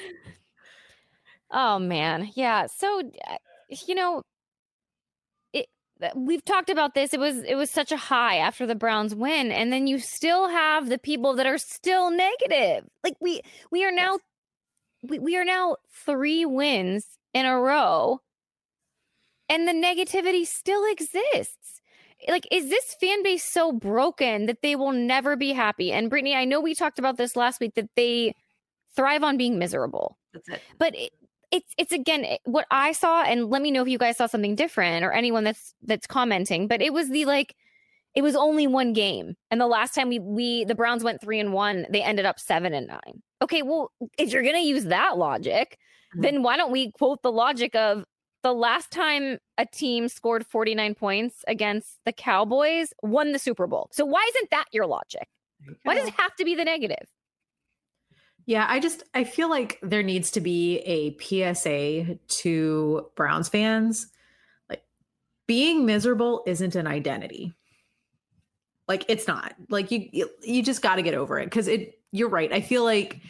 Oh 1.50 1.78
man, 1.78 2.30
yeah. 2.34 2.66
So 2.66 3.00
uh, 3.28 3.36
you 3.86 3.94
know, 3.94 4.22
it. 5.52 5.66
uh, 6.02 6.10
We've 6.16 6.44
talked 6.44 6.70
about 6.70 6.94
this. 6.94 7.14
It 7.14 7.20
was 7.20 7.38
it 7.44 7.54
was 7.56 7.70
such 7.70 7.92
a 7.92 7.96
high 7.96 8.36
after 8.38 8.66
the 8.66 8.74
Browns 8.74 9.14
win, 9.14 9.52
and 9.52 9.72
then 9.72 9.86
you 9.86 9.98
still 9.98 10.48
have 10.48 10.88
the 10.88 10.98
people 10.98 11.34
that 11.36 11.46
are 11.46 11.58
still 11.58 12.10
negative. 12.10 12.84
Like 13.04 13.16
we 13.20 13.40
we 13.70 13.84
are 13.84 13.92
now 13.92 14.18
we, 15.02 15.18
we 15.18 15.36
are 15.36 15.44
now 15.44 15.76
three 16.06 16.44
wins 16.46 17.06
in 17.34 17.46
a 17.46 17.58
row, 17.58 18.20
and 19.48 19.66
the 19.68 19.72
negativity 19.72 20.46
still 20.46 20.84
exists. 20.90 21.80
Like, 22.28 22.48
is 22.50 22.68
this 22.68 22.96
fan 23.00 23.22
base 23.22 23.44
so 23.44 23.72
broken 23.72 24.46
that 24.46 24.62
they 24.62 24.74
will 24.76 24.92
never 24.92 25.36
be 25.36 25.52
happy? 25.52 25.92
And 25.92 26.10
Brittany, 26.10 26.34
I 26.34 26.44
know 26.46 26.60
we 26.60 26.74
talked 26.74 26.98
about 26.98 27.16
this 27.16 27.36
last 27.36 27.60
week 27.60 27.74
that 27.76 27.90
they 27.96 28.34
thrive 28.96 29.22
on 29.22 29.36
being 29.36 29.58
miserable 29.58 30.18
That's 30.32 30.48
it. 30.48 30.62
but 30.78 30.96
it, 30.96 31.12
it's 31.50 31.72
it's 31.78 31.92
again 31.92 32.26
what 32.44 32.66
I 32.70 32.92
saw, 32.92 33.22
and 33.22 33.48
let 33.50 33.62
me 33.62 33.70
know 33.70 33.82
if 33.82 33.88
you 33.88 33.98
guys 33.98 34.16
saw 34.16 34.26
something 34.26 34.54
different 34.54 35.04
or 35.04 35.12
anyone 35.12 35.44
that's 35.44 35.74
that's 35.82 36.06
commenting. 36.06 36.68
But 36.68 36.82
it 36.82 36.92
was 36.92 37.08
the 37.10 37.24
like, 37.24 37.54
it 38.14 38.22
was 38.22 38.36
only 38.36 38.66
one 38.66 38.92
game, 38.92 39.34
and 39.50 39.60
the 39.60 39.66
last 39.66 39.94
time 39.94 40.08
we 40.08 40.18
we 40.18 40.64
the 40.64 40.74
Browns 40.74 41.02
went 41.04 41.20
three 41.20 41.40
and 41.40 41.52
one, 41.52 41.86
they 41.90 42.02
ended 42.02 42.26
up 42.26 42.38
seven 42.38 42.74
and 42.74 42.86
nine. 42.86 43.22
Okay, 43.42 43.62
well, 43.62 43.90
if 44.18 44.32
you're 44.32 44.42
gonna 44.42 44.58
use 44.58 44.84
that 44.86 45.16
logic, 45.18 45.78
Mhm. 46.16 46.22
then 46.22 46.42
why 46.42 46.56
don't 46.56 46.72
we 46.72 46.90
quote 46.92 47.22
the 47.22 47.32
logic 47.32 47.74
of 47.74 48.04
the 48.42 48.52
last 48.54 48.90
time 48.90 49.38
a 49.58 49.66
team 49.66 50.08
scored 50.08 50.46
49 50.46 50.94
points 50.94 51.44
against 51.48 51.98
the 52.04 52.12
Cowboys 52.12 52.92
won 53.02 53.32
the 53.32 53.38
Super 53.38 53.66
Bowl? 53.66 53.88
So 53.92 54.04
why 54.04 54.24
isn't 54.34 54.50
that 54.50 54.66
your 54.72 54.86
logic? 54.86 55.28
You 55.66 55.76
Why 55.82 55.94
does 55.96 56.06
it 56.08 56.14
have 56.14 56.34
to 56.36 56.44
be 56.44 56.54
the 56.54 56.64
negative? 56.64 57.08
Yeah, 58.48 58.64
I 58.66 58.80
just 58.80 59.02
I 59.12 59.24
feel 59.24 59.50
like 59.50 59.78
there 59.82 60.02
needs 60.02 60.30
to 60.30 60.40
be 60.40 60.78
a 60.78 61.14
PSA 61.18 62.18
to 62.28 63.10
Browns 63.14 63.50
fans. 63.50 64.06
Like 64.70 64.82
being 65.46 65.84
miserable 65.84 66.44
isn't 66.46 66.74
an 66.74 66.86
identity. 66.86 67.52
Like 68.88 69.04
it's 69.08 69.28
not. 69.28 69.54
Like 69.68 69.90
you 69.90 70.08
you, 70.12 70.30
you 70.42 70.62
just 70.62 70.80
got 70.80 70.94
to 70.96 71.02
get 71.02 71.12
over 71.12 71.38
it 71.38 71.50
cuz 71.50 71.68
it 71.68 72.00
you're 72.10 72.30
right. 72.30 72.50
I 72.50 72.62
feel 72.62 72.84
like 72.84 73.20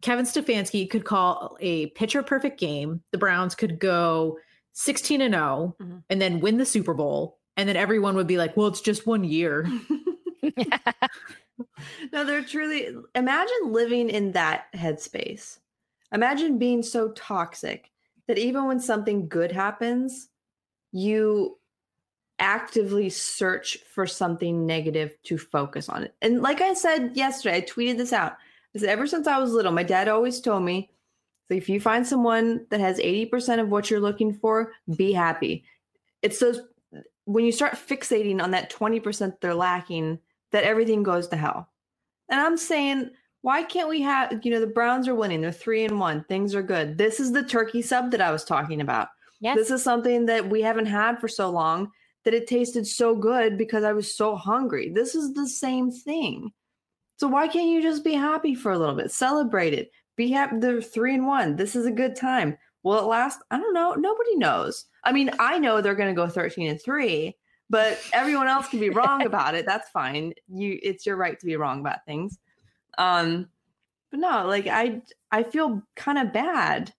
Kevin 0.00 0.24
Stefanski 0.24 0.88
could 0.88 1.04
call 1.04 1.58
a 1.60 1.88
picture 1.88 2.22
perfect 2.22 2.58
game. 2.58 3.02
The 3.12 3.18
Browns 3.18 3.54
could 3.54 3.78
go 3.78 4.38
16 4.72 5.20
and 5.20 5.34
0 5.34 5.76
Mhm. 5.78 6.04
and 6.08 6.22
then 6.22 6.40
win 6.40 6.56
the 6.56 6.64
Super 6.64 6.94
Bowl 6.94 7.38
and 7.58 7.68
then 7.68 7.76
everyone 7.76 8.16
would 8.16 8.26
be 8.26 8.38
like, 8.38 8.56
"Well, 8.56 8.68
it's 8.68 8.80
just 8.80 9.06
one 9.06 9.24
year." 9.24 9.66
no, 12.12 12.24
they're 12.24 12.44
truly 12.44 12.88
imagine 13.14 13.72
living 13.72 14.10
in 14.10 14.32
that 14.32 14.66
headspace. 14.74 15.58
Imagine 16.12 16.58
being 16.58 16.82
so 16.82 17.08
toxic 17.10 17.90
that 18.28 18.38
even 18.38 18.66
when 18.66 18.80
something 18.80 19.28
good 19.28 19.52
happens, 19.52 20.28
you 20.92 21.58
actively 22.38 23.10
search 23.10 23.78
for 23.92 24.06
something 24.06 24.66
negative 24.66 25.14
to 25.24 25.38
focus 25.38 25.88
on 25.88 26.04
it. 26.04 26.14
And 26.22 26.42
like 26.42 26.60
I 26.60 26.74
said 26.74 27.16
yesterday, 27.16 27.58
I 27.58 27.60
tweeted 27.62 27.96
this 27.96 28.12
out. 28.12 28.36
I 28.74 28.80
said, 28.80 28.88
ever 28.88 29.06
since 29.06 29.26
I 29.26 29.38
was 29.38 29.52
little, 29.52 29.72
my 29.72 29.82
dad 29.84 30.08
always 30.08 30.40
told 30.40 30.64
me 30.64 30.90
so 31.48 31.54
if 31.54 31.68
you 31.68 31.80
find 31.80 32.06
someone 32.06 32.66
that 32.70 32.80
has 32.80 32.98
80% 32.98 33.60
of 33.60 33.68
what 33.68 33.90
you're 33.90 34.00
looking 34.00 34.32
for, 34.32 34.72
be 34.96 35.12
happy. 35.12 35.64
It's 36.22 36.38
those 36.38 36.60
when 37.26 37.44
you 37.44 37.52
start 37.52 37.74
fixating 37.74 38.42
on 38.42 38.50
that 38.52 38.70
20% 38.70 39.40
they're 39.40 39.54
lacking, 39.54 40.18
that 40.52 40.64
everything 40.64 41.02
goes 41.02 41.28
to 41.28 41.36
hell. 41.36 41.68
And 42.28 42.40
I'm 42.40 42.56
saying, 42.56 43.10
why 43.42 43.62
can't 43.62 43.88
we 43.88 44.00
have, 44.02 44.40
you 44.42 44.50
know, 44.50 44.60
the 44.60 44.66
Browns 44.66 45.06
are 45.08 45.14
winning, 45.14 45.40
they're 45.42 45.52
three 45.52 45.84
and 45.84 46.00
one, 46.00 46.24
things 46.24 46.54
are 46.54 46.62
good. 46.62 46.96
This 46.96 47.20
is 47.20 47.32
the 47.32 47.42
turkey 47.42 47.82
sub 47.82 48.10
that 48.12 48.20
I 48.22 48.30
was 48.30 48.44
talking 48.44 48.80
about. 48.80 49.08
yes. 49.40 49.56
This 49.56 49.70
is 49.70 49.82
something 49.82 50.26
that 50.26 50.48
we 50.48 50.62
haven't 50.62 50.86
had 50.86 51.18
for 51.20 51.28
so 51.28 51.50
long 51.50 51.90
that 52.24 52.34
it 52.34 52.46
tasted 52.46 52.86
so 52.86 53.14
good 53.14 53.58
because 53.58 53.84
I 53.84 53.92
was 53.92 54.16
so 54.16 54.34
hungry. 54.34 54.90
This 54.90 55.14
is 55.14 55.34
the 55.34 55.46
same 55.46 55.90
thing. 55.90 56.52
So 57.16 57.28
why 57.28 57.48
can't 57.48 57.68
you 57.68 57.82
just 57.82 58.02
be 58.02 58.14
happy 58.14 58.54
for 58.54 58.72
a 58.72 58.78
little 58.78 58.94
bit? 58.94 59.12
Celebrate 59.12 59.74
it. 59.74 59.90
Be 60.16 60.30
happy. 60.30 60.56
They're 60.58 60.80
three 60.80 61.14
and 61.14 61.26
one. 61.26 61.56
This 61.56 61.76
is 61.76 61.86
a 61.86 61.90
good 61.90 62.16
time. 62.16 62.56
Will 62.82 62.98
it 62.98 63.04
last? 63.04 63.40
I 63.50 63.58
don't 63.58 63.74
know. 63.74 63.92
Nobody 63.92 64.36
knows. 64.36 64.86
I 65.04 65.12
mean, 65.12 65.30
I 65.38 65.58
know 65.58 65.80
they're 65.80 65.94
going 65.94 66.14
to 66.14 66.20
go 66.20 66.28
13 66.28 66.68
and 66.68 66.80
three, 66.82 67.36
but 67.74 67.98
everyone 68.12 68.46
else 68.46 68.68
can 68.68 68.78
be 68.78 68.90
wrong 69.00 69.26
about 69.26 69.56
it. 69.56 69.66
That's 69.66 69.90
fine. 69.90 70.32
You, 70.46 70.78
it's 70.80 71.04
your 71.04 71.16
right 71.16 71.38
to 71.40 71.44
be 71.44 71.56
wrong 71.56 71.80
about 71.80 72.04
things. 72.06 72.38
Um, 72.98 73.48
but 74.12 74.20
no, 74.20 74.46
like 74.46 74.68
I, 74.68 75.02
I 75.32 75.42
feel 75.42 75.82
kind 75.96 76.18
of 76.18 76.32
bad 76.32 76.94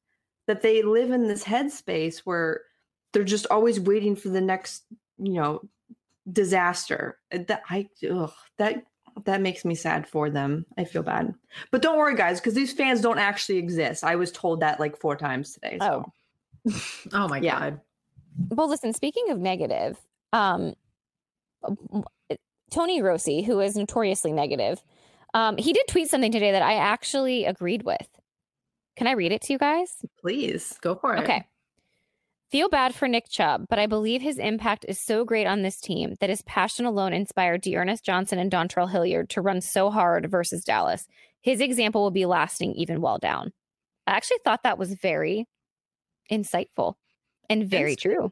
that 0.47 0.61
they 0.61 0.81
live 0.81 1.11
in 1.11 1.29
this 1.29 1.45
headspace 1.45 2.17
where 2.25 2.63
they're 3.13 3.23
just 3.23 3.47
always 3.49 3.79
waiting 3.79 4.17
for 4.17 4.27
the 4.27 4.41
next, 4.41 4.83
you 5.17 5.35
know, 5.35 5.61
disaster. 6.29 7.19
Uh, 7.33 7.37
That 7.47 7.61
I, 7.69 7.87
ugh, 8.11 8.33
that 8.57 8.83
that 9.23 9.39
makes 9.39 9.63
me 9.63 9.75
sad 9.75 10.05
for 10.05 10.29
them. 10.29 10.65
I 10.77 10.83
feel 10.83 11.03
bad, 11.03 11.33
but 11.71 11.81
don't 11.81 11.97
worry, 11.97 12.15
guys, 12.17 12.41
because 12.41 12.53
these 12.53 12.73
fans 12.73 12.99
don't 12.99 13.17
actually 13.17 13.59
exist. 13.59 14.03
I 14.03 14.17
was 14.17 14.29
told 14.29 14.59
that 14.59 14.81
like 14.81 14.99
four 14.99 15.15
times 15.15 15.53
today. 15.53 15.77
So. 15.79 16.11
oh 17.13 17.27
my 17.29 17.39
Yeah. 17.39 17.59
god. 17.59 17.81
well 18.49 18.67
listen 18.67 18.91
speaking 18.91 19.29
of 19.31 19.39
negative 19.39 19.97
um 20.35 20.73
tony 22.69 22.99
Grossi 22.99 23.41
who 23.41 23.59
is 23.59 23.75
notoriously 23.75 24.33
negative 24.33 24.83
um 25.33 25.55
he 25.57 25.71
did 25.71 25.87
tweet 25.87 26.09
something 26.09 26.31
today 26.31 26.51
that 26.51 26.61
i 26.61 26.75
actually 26.75 27.45
agreed 27.45 27.83
with. 27.83 28.07
Can 28.97 29.07
i 29.07 29.11
read 29.11 29.31
it 29.31 29.41
to 29.43 29.53
you 29.53 29.59
guys? 29.59 29.97
Please. 30.21 30.77
Go 30.81 30.95
for 30.95 31.15
it. 31.15 31.23
okay. 31.23 31.45
Feel 32.51 32.69
bad 32.69 32.93
for 32.93 33.07
nick 33.07 33.27
chubb 33.29 33.65
but 33.69 33.79
i 33.79 33.87
believe 33.87 34.21
his 34.21 34.37
impact 34.37 34.85
is 34.87 34.99
so 34.99 35.25
great 35.25 35.47
on 35.47 35.61
this 35.61 35.79
team 35.79 36.15
that 36.19 36.29
his 36.29 36.41
passion 36.43 36.85
alone 36.85 37.13
inspired 37.13 37.61
D'Ernest 37.61 38.03
johnson 38.05 38.37
and 38.39 38.51
dontrell 38.51 38.91
hilliard 38.91 39.29
to 39.31 39.41
run 39.41 39.61
so 39.61 39.89
hard 39.89 40.29
versus 40.29 40.63
dallas. 40.63 41.07
His 41.41 41.61
example 41.61 42.01
will 42.01 42.11
be 42.11 42.25
lasting 42.25 42.73
even 42.73 43.01
while 43.01 43.19
down. 43.19 43.53
I 44.07 44.11
actually 44.11 44.39
thought 44.43 44.63
that 44.63 44.79
was 44.79 44.93
very 44.93 45.47
insightful 46.31 46.95
and 47.49 47.67
very 47.67 47.95
true 47.95 48.31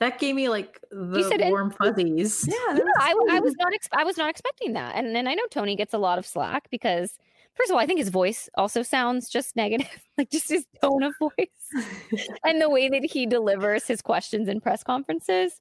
That 0.00 0.18
gave 0.18 0.34
me 0.34 0.48
like 0.48 0.80
the 0.90 1.22
said 1.28 1.40
it- 1.42 1.50
warm 1.50 1.70
fuzzies. 1.70 2.48
Yeah, 2.48 2.76
Yeah, 2.76 2.84
I, 2.98 3.14
I 3.32 3.40
was 3.40 3.54
not. 3.58 3.72
Ex- 3.74 3.88
I 3.92 4.02
was 4.04 4.16
not 4.16 4.30
expecting 4.30 4.72
that, 4.72 4.96
and 4.96 5.14
then 5.14 5.28
I 5.28 5.34
know 5.34 5.44
Tony 5.50 5.76
gets 5.76 5.92
a 5.94 5.98
lot 5.98 6.18
of 6.18 6.26
slack 6.26 6.68
because, 6.70 7.18
first 7.54 7.70
of 7.70 7.74
all, 7.74 7.80
I 7.80 7.86
think 7.86 7.98
his 7.98 8.08
voice 8.08 8.48
also 8.56 8.82
sounds 8.82 9.28
just 9.28 9.56
negative, 9.56 9.88
like 10.18 10.30
just 10.30 10.48
his 10.48 10.66
tone 10.82 11.02
of 11.02 11.12
voice 11.18 12.28
and 12.44 12.60
the 12.62 12.70
way 12.70 12.88
that 12.88 13.04
he 13.04 13.26
delivers 13.26 13.86
his 13.86 14.00
questions 14.00 14.48
in 14.48 14.60
press 14.60 14.82
conferences. 14.82 15.60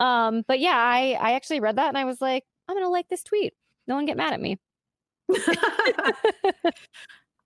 Um, 0.00 0.44
but 0.48 0.60
yeah, 0.60 0.76
I 0.76 1.18
I 1.20 1.32
actually 1.32 1.60
read 1.60 1.76
that 1.76 1.88
and 1.88 1.98
I 1.98 2.04
was 2.06 2.20
like, 2.22 2.44
I'm 2.68 2.76
gonna 2.76 2.88
like 2.88 3.08
this 3.08 3.22
tweet. 3.22 3.52
No 3.86 3.94
one 3.96 4.06
get 4.06 4.16
mad 4.16 4.32
at 4.32 4.40
me. 4.40 4.58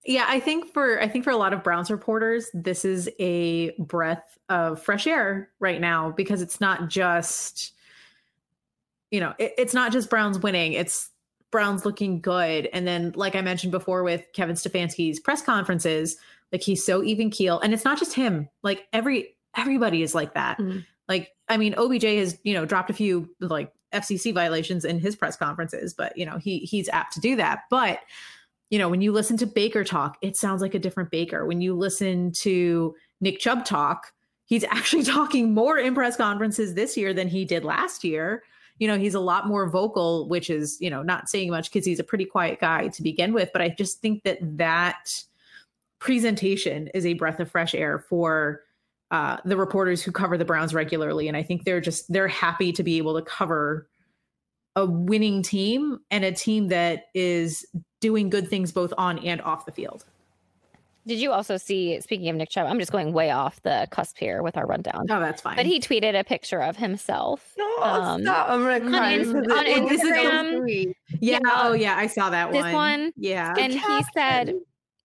yeah, 0.09 0.24
I 0.26 0.40
think 0.40 0.72
for 0.72 0.98
I 1.02 1.06
think 1.06 1.22
for 1.22 1.30
a 1.30 1.36
lot 1.36 1.52
of 1.52 1.62
Browns 1.62 1.90
reporters, 1.90 2.50
this 2.54 2.86
is 2.86 3.11
a 3.18 3.72
breath 3.78 4.38
of 4.48 4.82
fresh 4.82 5.06
air 5.06 5.50
right 5.61 5.82
now 5.82 6.11
because 6.11 6.40
it's 6.40 6.62
not 6.62 6.88
just 6.88 7.74
you 9.11 9.20
know, 9.20 9.34
it, 9.38 9.52
it's 9.59 9.74
not 9.74 9.92
just 9.92 10.09
Browns 10.09 10.38
winning, 10.38 10.72
it's 10.72 11.11
Browns 11.50 11.84
looking 11.84 12.22
good. 12.22 12.70
And 12.72 12.86
then, 12.86 13.12
like 13.16 13.36
I 13.36 13.42
mentioned 13.42 13.70
before 13.70 14.02
with 14.02 14.24
Kevin 14.32 14.56
Stefanski's 14.56 15.20
press 15.20 15.42
conferences, 15.42 16.16
like 16.52 16.62
he's 16.62 16.86
so 16.86 17.02
even 17.02 17.28
keel. 17.28 17.61
And 17.61 17.74
it's 17.74 17.84
not 17.84 17.98
just 17.98 18.14
him, 18.14 18.48
like 18.62 18.86
every 18.94 19.36
everybody 19.54 20.02
is 20.02 20.14
like 20.14 20.32
that. 20.32 20.56
Mhm. 20.56 20.86
Like, 21.06 21.32
I 21.50 21.59
mean, 21.59 21.74
OBJ 21.76 22.04
has, 22.04 22.38
you 22.44 22.54
know, 22.54 22.64
dropped 22.64 22.88
a 22.88 22.94
few 22.94 23.28
like 23.40 23.72
FCC 23.93 24.32
violations 24.32 24.86
in 24.86 25.01
his 25.01 25.16
press 25.16 25.36
conferences, 25.36 25.93
but 25.93 26.16
you 26.16 26.24
know, 26.24 26.39
he 26.39 26.60
he's 26.60 26.89
apt 26.89 27.12
to 27.12 27.20
do 27.20 27.36
that. 27.36 27.64
But 27.68 28.01
you 28.70 28.78
know, 28.78 28.89
when 28.89 29.01
you 29.01 29.12
listen 29.12 29.36
to 29.39 29.47
Baker 29.47 29.85
talk, 29.85 30.19
it 30.20 30.36
sounds 30.36 30.61
like 30.61 30.74
a 30.74 30.78
different 30.78 31.11
Baker. 31.11 31.47
When 31.47 31.61
you 31.61 31.74
listen 31.74 32.32
to 32.40 32.95
Nick 33.20 33.39
Chubb 33.39 33.65
talk, 33.65 34.12
he's 34.45 34.65
actually 34.70 35.05
talking 35.05 35.55
more 35.55 35.78
in 35.78 35.95
press 35.95 36.16
conferences 36.16 36.74
this 36.74 36.97
year 36.97 37.15
than 37.15 37.28
he 37.28 37.45
did 37.45 37.65
last 37.65 38.05
year. 38.05 38.43
You 38.78 38.86
know, 38.86 38.99
he's 38.99 39.15
a 39.15 39.20
lot 39.20 39.49
more 39.49 39.69
vocal, 39.69 40.28
which 40.28 40.51
is, 40.51 40.78
you 40.81 40.89
know, 40.89 41.03
not 41.03 41.28
saying 41.28 41.51
much 41.51 41.73
because 41.73 41.85
he's 41.85 41.99
a 41.99 42.05
pretty 42.05 42.24
quiet 42.24 42.61
guy 42.61 42.89
to 42.89 43.03
begin 43.03 43.32
with. 43.32 43.51
But 43.53 43.62
I 43.62 43.70
just 43.70 44.01
think 44.01 44.23
that 44.23 44.39
that 44.57 45.24
presentation 45.99 46.89
is 46.95 47.05
a 47.05 47.15
breath 47.15 47.40
of 47.40 47.51
fresh 47.51 47.74
air 47.74 47.99
for 47.99 48.62
uh, 49.11 49.39
the 49.45 49.57
reporters 49.57 50.03
who 50.03 50.12
cover 50.12 50.39
the 50.39 50.45
Browns 50.45 50.74
regularly. 50.74 51.27
And 51.27 51.36
I 51.36 51.43
think 51.43 51.65
they're 51.65 51.81
just, 51.81 52.12
they're 52.12 52.28
happy 52.28 52.73
to 52.73 52.82
be 52.85 52.99
able 52.99 53.16
to 53.16 53.23
cover 53.23 53.89
a 54.78 54.86
winning 54.86 55.42
team 55.42 55.98
and 56.10 56.24
a 56.24 56.32
team 56.32 56.68
that 56.68 57.06
is 57.14 57.66
doing 58.00 58.30
good 58.30 58.48
things 58.48 58.70
both 58.72 58.92
on 58.96 59.18
and 59.18 59.40
off 59.42 59.66
the 59.66 59.72
field. 59.72 60.05
Did 61.06 61.18
you 61.20 61.32
also 61.32 61.56
see? 61.56 62.00
Speaking 62.02 62.28
of 62.28 62.36
Nick 62.36 62.50
Chubb, 62.50 62.66
I'm 62.66 62.78
just 62.78 62.92
going 62.92 63.12
way 63.14 63.30
off 63.30 63.62
the 63.62 63.88
cusp 63.90 64.18
here 64.18 64.42
with 64.42 64.56
our 64.59 64.66
rundown. 64.66 65.06
Oh, 65.10 65.20
that's 65.20 65.40
fine. 65.40 65.56
But 65.56 65.64
he 65.64 65.80
tweeted 65.80 66.18
a 66.18 66.22
picture 66.22 66.60
of 66.60 66.76
himself. 66.76 67.55
No, 67.56 67.76
Um, 67.82 68.22
stop. 68.22 68.50
I'm 68.50 68.60
gonna 68.62 68.80
cry. 68.90 69.12
Inst- 69.12 69.32
because 69.32 69.59
on 69.59 69.66
it- 69.66 69.88
this 69.88 70.02
is 70.02 70.09
so 70.09 70.14
Instagram, 70.14 70.94
yeah. 71.09 71.38
yeah. 71.42 71.50
Oh, 71.56 71.72
yeah. 71.72 71.96
I 71.96 72.09
saw 72.09 72.28
that 72.30 72.46
one. 72.48 72.52
This 72.52 72.62
one. 72.62 72.74
one, 72.74 73.12
Yeah. 73.16 73.55
and 73.59 73.72
he 73.72 74.05
said. 74.14 74.55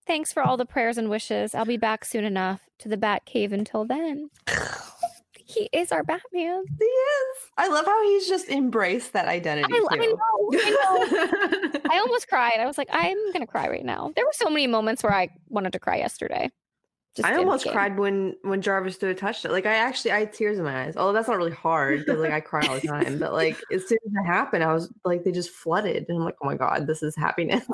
Thanks 0.05 0.33
for 0.33 0.43
all 0.43 0.57
the 0.57 0.65
prayers 0.65 0.97
and 0.97 1.09
wishes. 1.09 1.55
I'll 1.55 1.63
be 1.63 1.77
back 1.77 2.03
soon 2.03 2.25
enough 2.25 2.59
to 2.79 2.89
the 2.89 2.97
Bat 2.97 3.23
Cave 3.23 3.53
until 3.53 3.85
then. 3.85 4.29
he 5.53 5.69
is 5.71 5.91
our 5.91 6.03
Batman. 6.03 6.63
He 6.80 6.85
is. 6.85 7.38
I 7.57 7.67
love 7.67 7.85
how 7.85 8.03
he's 8.03 8.27
just 8.27 8.49
embraced 8.49 9.13
that 9.13 9.27
identity. 9.27 9.73
I, 9.73 9.88
I 9.91 9.95
know. 9.97 10.15
I 10.53 10.69
know. 10.69 11.81
I 11.91 11.99
almost 11.99 12.27
cried. 12.27 12.59
I 12.59 12.65
was 12.65 12.77
like, 12.77 12.89
I'm 12.91 13.31
gonna 13.31 13.47
cry 13.47 13.67
right 13.69 13.85
now. 13.85 14.11
There 14.15 14.25
were 14.25 14.34
so 14.34 14.49
many 14.49 14.67
moments 14.67 15.03
where 15.03 15.13
I 15.13 15.30
wanted 15.49 15.73
to 15.73 15.80
cry 15.80 15.97
yesterday. 15.97 16.51
Just 17.15 17.27
I 17.27 17.35
almost 17.35 17.67
cried 17.69 17.97
when 17.99 18.35
when 18.41 18.61
Jarvis 18.61 18.95
threw 18.95 19.11
a 19.11 19.13
touchdown. 19.13 19.51
Like 19.51 19.67
I 19.67 19.75
actually 19.75 20.11
I 20.11 20.21
had 20.21 20.34
tears 20.34 20.57
in 20.57 20.63
my 20.63 20.85
eyes. 20.85 20.97
Although 20.97 21.13
that's 21.13 21.27
not 21.27 21.38
really 21.38 21.51
hard 21.51 21.99
because 21.99 22.19
like 22.19 22.31
I 22.31 22.39
cry 22.39 22.65
all 22.65 22.80
the 22.80 22.88
time. 22.88 23.19
But 23.19 23.34
like 23.34 23.61
as 23.71 23.88
soon 23.88 23.99
as 24.05 24.13
it 24.13 24.25
happened, 24.25 24.63
I 24.63 24.73
was 24.73 24.91
like 25.05 25.23
they 25.23 25.31
just 25.31 25.51
flooded, 25.51 26.05
and 26.09 26.17
I'm 26.17 26.23
like, 26.23 26.35
oh 26.41 26.47
my 26.47 26.55
god, 26.55 26.88
this 26.88 27.03
is 27.03 27.15
happiness. 27.15 27.65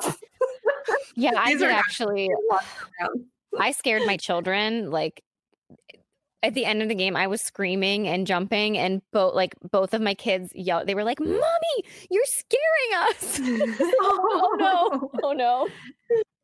Yeah, 1.16 1.32
I 1.38 1.54
did 1.54 1.70
actually. 1.70 2.28
I 3.58 3.72
scared 3.72 4.02
my 4.06 4.18
children. 4.18 4.90
Like 4.90 5.22
at 6.42 6.54
the 6.54 6.64
end 6.64 6.82
of 6.82 6.88
the 6.88 6.94
game, 6.94 7.16
I 7.16 7.26
was 7.26 7.42
screaming 7.42 8.08
and 8.08 8.26
jumping, 8.26 8.78
and 8.78 9.02
both 9.12 9.34
like 9.34 9.54
both 9.70 9.92
of 9.94 10.00
my 10.00 10.14
kids 10.14 10.50
yelled. 10.54 10.86
They 10.86 10.94
were 10.94 11.04
like, 11.04 11.20
"Mommy, 11.20 11.84
you're 12.10 12.24
scaring 12.26 13.08
us!" 13.08 13.40
oh 14.00 14.56
no! 14.58 15.10
Oh 15.22 15.32
no! 15.32 15.68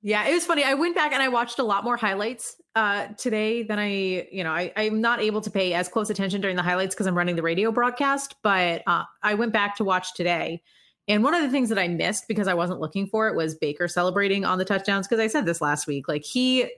Yeah, 0.02 0.28
it 0.28 0.34
was 0.34 0.46
funny. 0.46 0.62
I 0.62 0.74
went 0.74 0.94
back 0.94 1.12
and 1.12 1.20
I 1.22 1.28
watched 1.28 1.58
a 1.58 1.64
lot 1.64 1.82
more 1.82 1.96
highlights 1.96 2.56
uh, 2.76 3.08
today 3.18 3.64
than 3.64 3.78
I, 3.80 4.28
you 4.30 4.44
know, 4.44 4.52
I, 4.52 4.72
I'm 4.76 5.00
not 5.00 5.20
able 5.20 5.40
to 5.40 5.50
pay 5.50 5.72
as 5.74 5.88
close 5.88 6.10
attention 6.10 6.40
during 6.40 6.54
the 6.54 6.62
highlights 6.62 6.94
because 6.94 7.08
I'm 7.08 7.16
running 7.16 7.34
the 7.34 7.42
radio 7.42 7.72
broadcast. 7.72 8.36
But 8.42 8.82
uh, 8.86 9.02
I 9.22 9.34
went 9.34 9.52
back 9.52 9.76
to 9.76 9.84
watch 9.84 10.14
today. 10.14 10.62
And 11.08 11.24
one 11.24 11.34
of 11.34 11.42
the 11.42 11.50
things 11.50 11.70
that 11.70 11.78
I 11.78 11.88
missed 11.88 12.28
because 12.28 12.46
I 12.46 12.54
wasn't 12.54 12.78
looking 12.78 13.08
for 13.08 13.28
it 13.28 13.34
was 13.34 13.56
Baker 13.56 13.88
celebrating 13.88 14.44
on 14.44 14.58
the 14.58 14.64
touchdowns. 14.64 15.08
Because 15.08 15.20
I 15.20 15.26
said 15.26 15.44
this 15.44 15.60
last 15.60 15.88
week, 15.88 16.06
like 16.06 16.22
he 16.22 16.70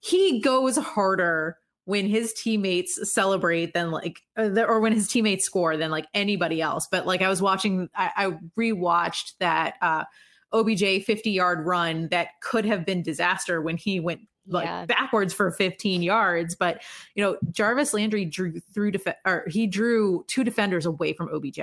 he 0.00 0.40
goes 0.40 0.76
harder 0.76 1.58
when 1.86 2.06
his 2.08 2.32
teammates 2.32 3.12
celebrate 3.12 3.74
than 3.74 3.90
like 3.90 4.20
uh, 4.38 4.48
or 4.66 4.80
when 4.80 4.92
his 4.92 5.08
teammates 5.08 5.44
score 5.44 5.76
than 5.76 5.90
like 5.90 6.06
anybody 6.14 6.60
else. 6.62 6.88
But 6.90 7.06
like 7.06 7.20
I 7.22 7.28
was 7.28 7.42
watching, 7.42 7.88
I, 7.94 8.10
I 8.16 8.38
rewatched 8.58 9.32
that 9.40 9.74
uh, 9.82 10.04
OBJ 10.52 11.04
50 11.04 11.30
yard 11.30 11.66
run 11.66 12.08
that 12.08 12.28
could 12.40 12.64
have 12.64 12.86
been 12.86 13.02
disaster 13.02 13.60
when 13.60 13.76
he 13.76 14.00
went 14.00 14.20
like 14.46 14.66
Yeah. 14.66 14.86
backwards 14.86 15.32
for 15.34 15.50
15 15.50 16.02
yards. 16.02 16.54
But 16.54 16.82
you 17.14 17.22
know, 17.24 17.38
Jarvis 17.50 17.92
Landry 17.94 18.24
drew 18.24 18.60
through 18.72 18.92
def- 18.92 19.06
or 19.26 19.44
he 19.48 19.66
drew 19.66 20.24
two 20.28 20.44
defenders 20.44 20.86
away 20.86 21.12
from 21.12 21.28
OBJ. 21.34 21.60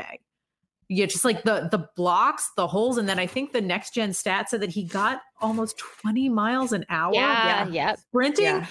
Yeah, 0.93 1.06
just 1.06 1.23
like 1.23 1.43
the 1.43 1.69
the 1.72 1.88
blocks, 1.95 2.49
the 2.57 2.68
holes, 2.68 2.98
and 2.98 3.07
then 3.07 3.18
I 3.18 3.26
think 3.26 3.53
the 3.53 3.61
next 3.61 3.93
gen 3.93 4.11
stat 4.11 4.49
said 4.49 4.60
that 4.61 4.72
he 4.72 4.84
got 4.84 5.22
almost 5.39 5.77
20 5.77 6.27
miles 6.27 6.73
an 6.73 6.85
hour 6.89 7.14
Yeah, 7.14 7.65
yep. 7.69 7.99
sprinting. 7.99 8.45
Yeah. 8.45 8.65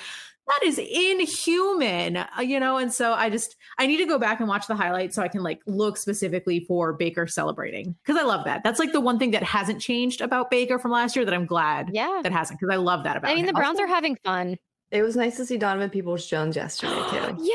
That 0.50 0.60
is 0.64 0.78
inhuman, 0.78 2.16
uh, 2.16 2.26
you 2.40 2.58
know. 2.58 2.76
And 2.78 2.92
so 2.92 3.12
I 3.12 3.30
just 3.30 3.56
I 3.78 3.86
need 3.86 3.98
to 3.98 4.06
go 4.06 4.18
back 4.18 4.40
and 4.40 4.48
watch 4.48 4.66
the 4.66 4.74
highlights 4.74 5.14
so 5.14 5.22
I 5.22 5.28
can 5.28 5.42
like 5.42 5.60
look 5.66 5.96
specifically 5.96 6.64
for 6.66 6.92
Baker 6.92 7.26
celebrating 7.26 7.94
because 8.04 8.20
I 8.20 8.24
love 8.24 8.44
that. 8.46 8.62
That's 8.64 8.78
like 8.80 8.92
the 8.92 9.00
one 9.00 9.18
thing 9.18 9.30
that 9.32 9.42
hasn't 9.42 9.80
changed 9.80 10.20
about 10.20 10.50
Baker 10.50 10.78
from 10.78 10.90
last 10.90 11.14
year 11.16 11.24
that 11.24 11.34
I'm 11.34 11.46
glad 11.46 11.90
Yeah. 11.92 12.20
that 12.22 12.32
hasn't 12.32 12.58
because 12.60 12.72
I 12.72 12.76
love 12.78 13.04
that 13.04 13.16
about. 13.16 13.30
I 13.30 13.34
mean, 13.34 13.44
the 13.44 13.50
him. 13.50 13.56
Browns 13.56 13.78
are 13.80 13.86
having 13.86 14.16
fun. 14.24 14.56
It 14.90 15.02
was 15.02 15.14
nice 15.14 15.36
to 15.36 15.46
see 15.46 15.56
Donovan 15.56 15.88
Peoples 15.90 16.26
Jones 16.26 16.56
yesterday 16.56 16.94
too. 17.10 17.36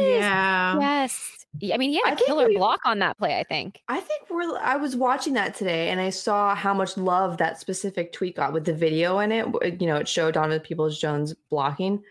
Yes. 0.00 0.22
yeah. 0.22 0.78
Yes. 0.80 1.36
I 1.74 1.76
mean, 1.78 1.92
yeah, 1.92 2.00
had 2.04 2.10
I 2.10 2.14
a 2.14 2.16
think 2.16 2.26
killer 2.28 2.46
we- 2.48 2.56
block 2.56 2.80
on 2.84 3.00
that 3.00 3.18
play. 3.18 3.38
I 3.38 3.42
think. 3.44 3.80
I 3.88 4.00
think 4.00 4.30
we're. 4.30 4.56
I 4.58 4.76
was 4.76 4.96
watching 4.96 5.34
that 5.34 5.54
today, 5.56 5.90
and 5.90 6.00
I 6.00 6.10
saw 6.10 6.54
how 6.54 6.72
much 6.72 6.96
love 6.96 7.36
that 7.38 7.60
specific 7.60 8.12
tweet 8.12 8.36
got 8.36 8.52
with 8.52 8.64
the 8.64 8.72
video 8.72 9.18
in 9.18 9.30
it. 9.32 9.46
You 9.80 9.86
know, 9.88 9.96
it 9.96 10.06
showed 10.08 10.34
Donovan 10.34 10.60
Peoples 10.60 10.98
Jones 11.00 11.34
blocking, 11.50 12.02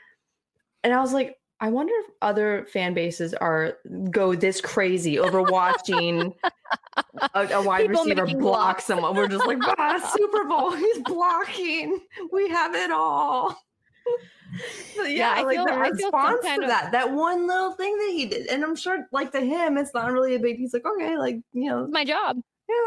and 0.84 0.94
I 0.94 1.00
was 1.02 1.14
like, 1.14 1.36
I 1.62 1.70
wonder 1.70 1.94
if 2.06 2.12
other 2.22 2.66
fan 2.72 2.94
bases 2.94 3.34
are 3.34 3.74
go 4.12 4.34
this 4.34 4.62
crazy 4.62 5.20
over 5.20 5.42
watching 5.44 6.34
a, 7.34 7.48
a 7.54 7.62
wide 7.62 7.88
People 7.88 8.04
receiver 8.06 8.26
block 8.28 8.40
blocks. 8.40 8.86
someone. 8.86 9.14
We're 9.16 9.28
just 9.28 9.46
like, 9.46 9.58
ah, 9.78 10.14
Super 10.18 10.46
Bowl, 10.46 10.72
he's 10.72 11.00
blocking. 11.00 12.00
We 12.32 12.48
have 12.50 12.76
it 12.76 12.92
all. 12.92 13.62
Yeah, 15.06 15.34
I 15.38 15.44
like 15.44 15.58
feel- 15.58 15.66
the 15.66 15.74
I 15.74 15.88
response 15.90 16.42
to 16.46 16.62
of- 16.62 16.68
that, 16.68 16.92
that 16.94 17.12
one 17.14 17.46
little 17.48 17.74
thing 17.74 17.96
that 17.98 18.12
he 18.16 18.26
did, 18.26 18.48
and 18.48 18.64
I'm 18.64 18.76
sure, 18.76 19.06
like 19.12 19.32
to 19.34 19.42
him, 19.42 19.78
it's 19.78 19.94
not 19.94 20.12
really 20.12 20.36
a 20.36 20.40
big. 20.40 20.58
He's 20.58 20.74
like, 20.74 20.86
okay, 20.86 21.18
like 21.18 21.36
you 21.54 21.70
know, 21.70 21.84
It's 21.84 21.94
my 21.94 22.06
job. 22.06 22.38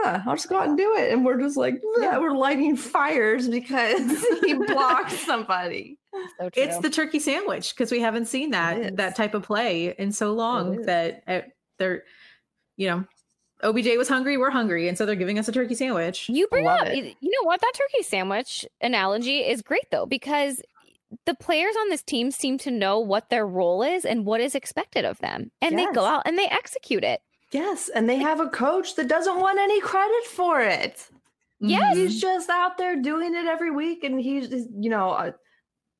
yeah, 0.02 0.23
I'll 0.27 0.35
just 0.35 0.48
go 0.48 0.56
out 0.59 0.69
and 0.69 0.77
do 0.78 0.97
it. 0.97 1.12
And 1.12 1.24
we're 1.24 1.40
just 1.40 1.56
like, 1.56 1.81
yeah, 2.01 2.19
we're 2.19 2.35
lighting 2.36 2.77
fires 2.77 3.48
because 3.48 4.24
he 4.44 4.55
blocked 4.55 5.12
somebody. 5.27 5.98
So 6.39 6.51
true. 6.51 6.63
It's 6.63 6.79
the 6.79 6.91
turkey 6.91 7.19
sandwich 7.19 7.75
because 7.75 7.91
we 7.91 8.01
haven't 8.01 8.27
seen 8.27 8.51
that 8.51 8.97
that 8.97 9.17
type 9.17 9.35
of 9.35 9.43
play 9.43 9.95
in 9.99 10.13
so 10.13 10.33
long 10.33 10.83
that 10.83 11.23
uh, 11.27 11.41
they're, 11.79 12.05
you 12.77 12.89
know, 12.89 13.05
OBJ 13.63 13.97
was 13.97 14.09
hungry, 14.09 14.37
we're 14.37 14.51
hungry, 14.51 14.89
and 14.89 14.99
so 14.99 15.07
they're 15.07 15.15
giving 15.15 15.39
us 15.39 15.49
a 15.49 15.53
turkey 15.53 15.75
sandwich. 15.75 16.29
You 16.29 16.49
bring 16.49 16.65
love 16.65 16.83
up, 16.83 16.89
it. 16.89 17.17
you 17.21 17.31
know 17.31 17.47
what? 17.47 17.61
That 17.61 17.73
turkey 17.75 18.03
sandwich 18.03 18.67
analogy 18.81 19.39
is 19.39 19.63
great 19.63 19.91
though, 19.91 20.07
because 20.07 20.61
the 21.27 21.35
players 21.35 21.75
on 21.81 21.89
this 21.89 22.03
team 22.03 22.31
seem 22.31 22.59
to 22.59 22.71
know 22.71 22.99
what 22.99 23.31
their 23.31 23.47
role 23.47 23.83
is 23.83 24.05
and 24.05 24.25
what 24.27 24.41
is 24.41 24.55
expected 24.55 25.05
of 25.05 25.19
them. 25.19 25.51
And 25.61 25.79
they 25.79 25.87
go 25.93 26.05
out 26.05 26.23
and 26.27 26.39
they 26.39 26.47
execute 26.47 27.05
it. 27.05 27.21
Yes, 27.53 27.91
and 27.95 28.09
they 28.09 28.17
have 28.17 28.41
a 28.41 28.49
coach 28.49 28.97
that 28.97 29.09
doesn't 29.09 29.39
want 29.39 29.59
any 29.59 29.81
credit 29.81 30.25
for 30.25 30.61
it. 30.63 31.09
Yes. 31.61 31.97
He's 31.97 32.21
just 32.21 32.51
out 32.51 32.79
there 32.79 33.01
doing 33.01 33.35
it 33.35 33.47
every 33.47 33.71
week, 33.71 34.05
and 34.05 34.21
he's 34.21 34.49
just, 34.49 34.69
you 34.75 34.91
know. 34.91 35.11
Uh, 35.11 35.33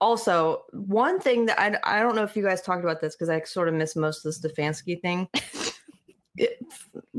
also, 0.03 0.65
one 0.73 1.21
thing 1.21 1.47
that 1.47 1.59
I 1.61 1.79
I 1.85 2.01
don't 2.03 2.17
know 2.17 2.25
if 2.25 2.37
you 2.37 2.43
guys 2.43 2.61
talked 2.61 2.83
about 2.83 3.01
this 3.01 3.15
because 3.15 3.29
I 3.31 3.41
sort 3.43 3.69
of 3.69 3.75
missed 3.75 3.97
most 3.97 4.27
of 4.27 4.35
the 4.35 4.49
Stefanski 4.49 5.01
thing. 5.01 5.29
It- 6.39 6.59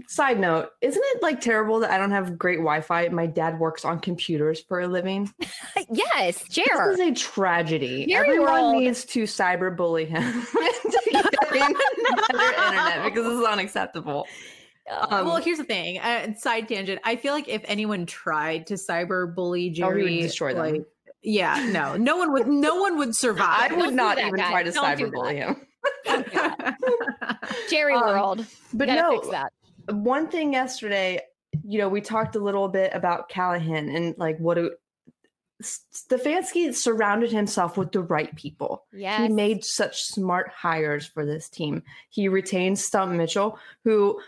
side 0.08 0.40
note, 0.40 0.70
isn't 0.82 1.04
it 1.14 1.22
like 1.22 1.40
terrible 1.40 1.80
that 1.82 1.92
I 1.92 2.00
don't 2.00 2.10
have 2.10 2.36
great 2.36 2.58
Wi-Fi? 2.58 3.10
My 3.10 3.28
dad 3.28 3.60
works 3.60 3.86
on 3.86 4.00
computers 4.00 4.62
for 4.62 4.80
a 4.82 4.88
living. 4.88 5.32
yes, 5.92 6.44
Jerry. 6.50 6.98
This 6.98 7.00
is 7.00 7.12
a 7.12 7.14
tragedy. 7.14 8.12
Everyone 8.12 8.80
needs 8.80 9.06
to 9.06 9.24
cyberbully 9.24 10.08
him 10.08 10.24
internet 11.54 13.04
because 13.06 13.24
this 13.26 13.40
is 13.40 13.46
unacceptable. 13.46 14.26
Um, 14.92 15.28
well, 15.28 15.38
here's 15.38 15.60
the 15.60 15.64
thing. 15.64 16.00
Uh, 16.00 16.34
side 16.34 16.68
tangent. 16.68 17.00
I 17.04 17.16
feel 17.16 17.34
like 17.34 17.48
if 17.48 17.62
anyone 17.66 18.08
tried 18.08 18.66
to 18.68 18.74
cyber 18.74 19.34
bully 19.34 19.70
Oh, 19.70 19.74
Jerry, 19.74 20.22
destroy 20.22 20.54
them. 20.56 20.74
like, 20.74 20.86
yeah, 21.24 21.70
no, 21.72 21.96
no 21.96 22.18
one 22.18 22.34
would. 22.34 22.48
No 22.48 22.76
one 22.76 22.98
would 22.98 23.16
survive. 23.16 23.70
Don't 23.70 23.80
would 23.80 23.90
do 23.92 23.96
not 23.96 24.18
that, 24.18 24.28
even 24.28 24.40
guys. 24.40 24.50
try 24.50 24.64
to 24.64 24.72
Don't 24.72 24.86
cyberbully 24.86 25.36
him. 25.36 25.68
Jerry 27.70 27.96
um, 27.96 28.02
World. 28.02 28.46
But 28.74 28.88
no, 28.90 29.20
fix 29.22 29.30
that. 29.30 29.54
one 29.90 30.28
thing 30.28 30.54
yesterday, 30.54 31.22
you 31.64 31.80
know, 31.80 31.90
we 31.90 32.02
talked 32.02 32.36
a 32.36 32.40
little 32.40 32.68
bit 32.68 32.92
about 32.94 33.30
Callahan 33.30 33.90
and 33.90 34.16
like 34.18 34.38
what 34.38 34.58
it, 34.58 34.74
Stefanski 35.62 36.74
surrounded 36.74 37.32
himself 37.32 37.78
with 37.78 37.92
the 37.92 38.02
right 38.02 38.36
people. 38.36 38.86
Yes. 38.92 39.22
He 39.22 39.30
made 39.30 39.64
such 39.64 40.04
smart 40.04 40.52
hires 40.54 41.06
for 41.06 41.26
this 41.26 41.50
team. 41.50 41.84
He 42.10 42.28
retained 42.28 42.80
Stump 42.80 43.14
Mitchell, 43.14 43.58
who 43.84 44.20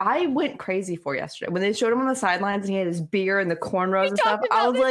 I 0.00 0.26
went 0.26 0.58
crazy 0.60 0.94
for 0.94 1.16
yesterday. 1.16 1.50
When 1.50 1.60
they 1.60 1.72
showed 1.72 1.92
him 1.92 1.98
on 2.00 2.06
the 2.06 2.14
sidelines 2.14 2.64
and 2.66 2.72
he 2.72 2.78
had 2.78 2.86
his 2.86 3.00
beer 3.00 3.40
and 3.40 3.50
the 3.50 3.56
cornrows 3.56 4.08
and 4.10 4.18
stuff, 4.18 4.40
I 4.52 4.68
was 4.68 4.74
this 4.78 4.82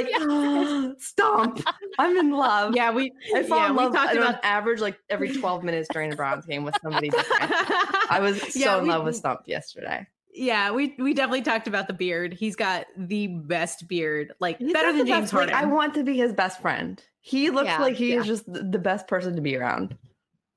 like, 0.91 1.01
Stump, 1.01 1.61
I'm 1.99 2.17
in 2.17 2.31
love. 2.31 2.75
yeah, 2.75 2.91
we. 2.91 3.13
I 3.33 3.43
fall 3.43 3.57
yeah, 3.59 3.69
in 3.69 3.75
we 3.77 3.83
love 3.83 3.93
talked 3.93 4.11
on 4.11 4.17
about. 4.17 4.39
average 4.43 4.81
like 4.81 4.99
every 5.09 5.33
12 5.33 5.63
minutes 5.63 5.87
during 5.93 6.11
a 6.11 6.15
Browns 6.17 6.45
game 6.45 6.63
with 6.65 6.75
somebody 6.81 7.09
different. 7.09 7.51
I 8.09 8.19
was 8.21 8.41
so 8.53 8.59
Yeah, 8.59 8.77
in 8.79 8.87
love 8.87 9.05
with 9.05 9.15
Stump 9.15 9.41
yesterday. 9.45 10.05
Yeah, 10.33 10.71
we 10.71 10.93
we 10.99 11.13
definitely 11.13 11.41
talked 11.41 11.67
about 11.67 11.87
the 11.87 11.93
beard. 11.93 12.33
He's 12.33 12.55
got 12.55 12.85
the 12.97 13.27
best 13.27 13.87
beard, 13.87 14.33
like 14.39 14.59
He's 14.59 14.73
better 14.73 14.91
than 14.91 15.07
James 15.07 15.31
best- 15.31 15.33
like, 15.33 15.49
Harden. 15.51 15.69
I 15.69 15.73
want 15.73 15.93
to 15.95 16.03
be 16.03 16.17
his 16.17 16.33
best 16.33 16.61
friend. 16.61 17.01
He 17.21 17.49
looks 17.49 17.67
Yeah, 17.67 17.79
like 17.79 17.95
he 17.95 18.13
yeah. 18.13 18.19
is 18.19 18.27
just 18.27 18.43
the 18.45 18.77
best 18.77 19.07
person 19.07 19.35
to 19.35 19.41
be 19.41 19.55
around. 19.55 19.97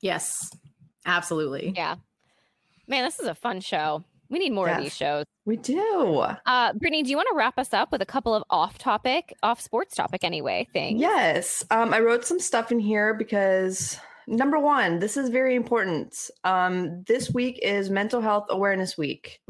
yes, 0.03 0.51
absolutely. 1.07 1.73
Yeah. 1.77 1.95
Man, 2.89 3.05
this 3.05 3.21
is 3.21 3.27
a 3.29 3.35
fun 3.35 3.61
show. 3.61 4.03
We 4.31 4.39
need 4.39 4.53
more 4.53 4.69
of 4.69 4.81
these 4.81 4.95
shows. 4.95 5.27
We 5.45 5.57
do. 5.57 6.25
Uh, 6.47 6.73
Brittany, 6.75 7.03
do 7.03 7.11
you 7.11 7.17
want 7.17 7.29
to 7.33 7.37
wrap 7.37 7.59
us 7.59 7.75
up 7.75 7.91
with 7.91 8.01
a 8.01 8.07
couple 8.07 8.33
of 8.33 8.45
off 8.49 8.79
topic, 8.79 9.35
off 9.43 9.61
sports 9.61 9.97
topic 9.97 10.23
anyway 10.23 10.69
things? 10.73 11.01
Yes. 11.01 11.65
Um, 11.71 11.93
I 11.93 11.99
wrote 11.99 12.25
some 12.25 12.39
stuff 12.39 12.71
in 12.71 12.79
here 12.79 13.13
because 13.13 13.99
number 14.29 14.59
one, 14.59 15.01
this 15.01 15.17
is 15.17 15.31
very 15.31 15.57
important. 15.57 16.31
Um, 16.45 17.03
this 17.09 17.31
week 17.33 17.59
is 17.61 17.91
Mental 17.91 18.21
Health 18.21 18.47
Awareness 18.51 18.97
Week. 18.97 19.41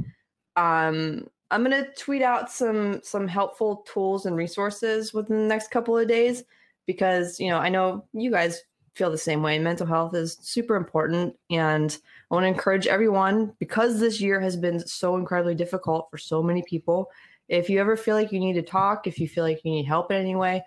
Um, 0.57 1.29
I'm 1.51 1.63
gonna 1.63 1.87
tweet 1.99 2.23
out 2.23 2.51
some 2.51 3.01
some 3.03 3.29
helpful 3.29 3.85
tools 3.93 4.25
and 4.25 4.37
resources 4.37 5.13
within 5.13 5.37
the 5.37 5.49
next 5.49 5.71
couple 5.71 5.99
of 5.99 6.09
days 6.09 6.45
because 6.87 7.39
you 7.41 7.51
know 7.51 7.59
I 7.59 7.69
know 7.69 8.05
you 8.13 8.31
guys 8.31 8.63
feel 9.01 9.11
the 9.11 9.17
same 9.17 9.43
way. 9.43 9.59
Mental 9.59 9.87
health 9.87 10.15
is 10.15 10.37
super 10.43 10.77
important, 10.77 11.35
and 11.49 11.97
I 12.31 12.35
want 12.35 12.45
to 12.45 12.49
encourage 12.49 12.87
everyone 12.87 13.55
because 13.59 13.99
this 13.99 14.21
year 14.21 14.39
has 14.41 14.59
been 14.59 14.79
so 14.79 15.17
incredibly 15.17 15.55
difficult 15.55 16.09
for 16.11 16.19
so 16.19 16.43
many 16.43 16.63
people. 16.69 17.11
If 17.49 17.71
you 17.71 17.81
ever 17.81 17.97
feel 17.97 18.15
like 18.15 18.31
you 18.31 18.41
need 18.41 18.53
to 18.53 18.63
talk, 18.63 19.07
if 19.07 19.19
you 19.19 19.27
feel 19.27 19.43
like 19.43 19.65
you 19.65 19.71
need 19.73 19.87
help 19.87 20.13
in 20.13 20.19
any 20.19 20.37
way, 20.37 20.63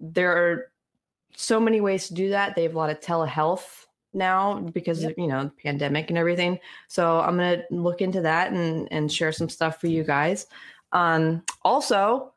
there 0.00 0.32
are 0.32 0.72
so 1.36 1.60
many 1.60 1.82
ways 1.82 2.08
to 2.08 2.14
do 2.14 2.30
that. 2.30 2.56
They 2.56 2.62
have 2.62 2.74
a 2.74 2.78
lot 2.78 2.88
of 2.88 3.00
telehealth 3.00 3.84
now 4.14 4.60
because 4.60 5.02
Yep. 5.02 5.10
of 5.12 5.18
you 5.18 5.26
know 5.26 5.44
the 5.44 5.50
pandemic 5.62 6.08
and 6.08 6.16
everything. 6.16 6.58
So 6.88 7.20
I'm 7.20 7.36
gonna 7.36 7.62
look 7.70 8.00
into 8.00 8.22
that 8.22 8.52
and 8.52 8.88
and 8.90 9.12
share 9.12 9.32
some 9.32 9.50
stuff 9.50 9.82
for 9.82 9.88
you 9.88 10.02
guys. 10.02 10.46
Um, 10.92 11.42
also, 11.62 12.32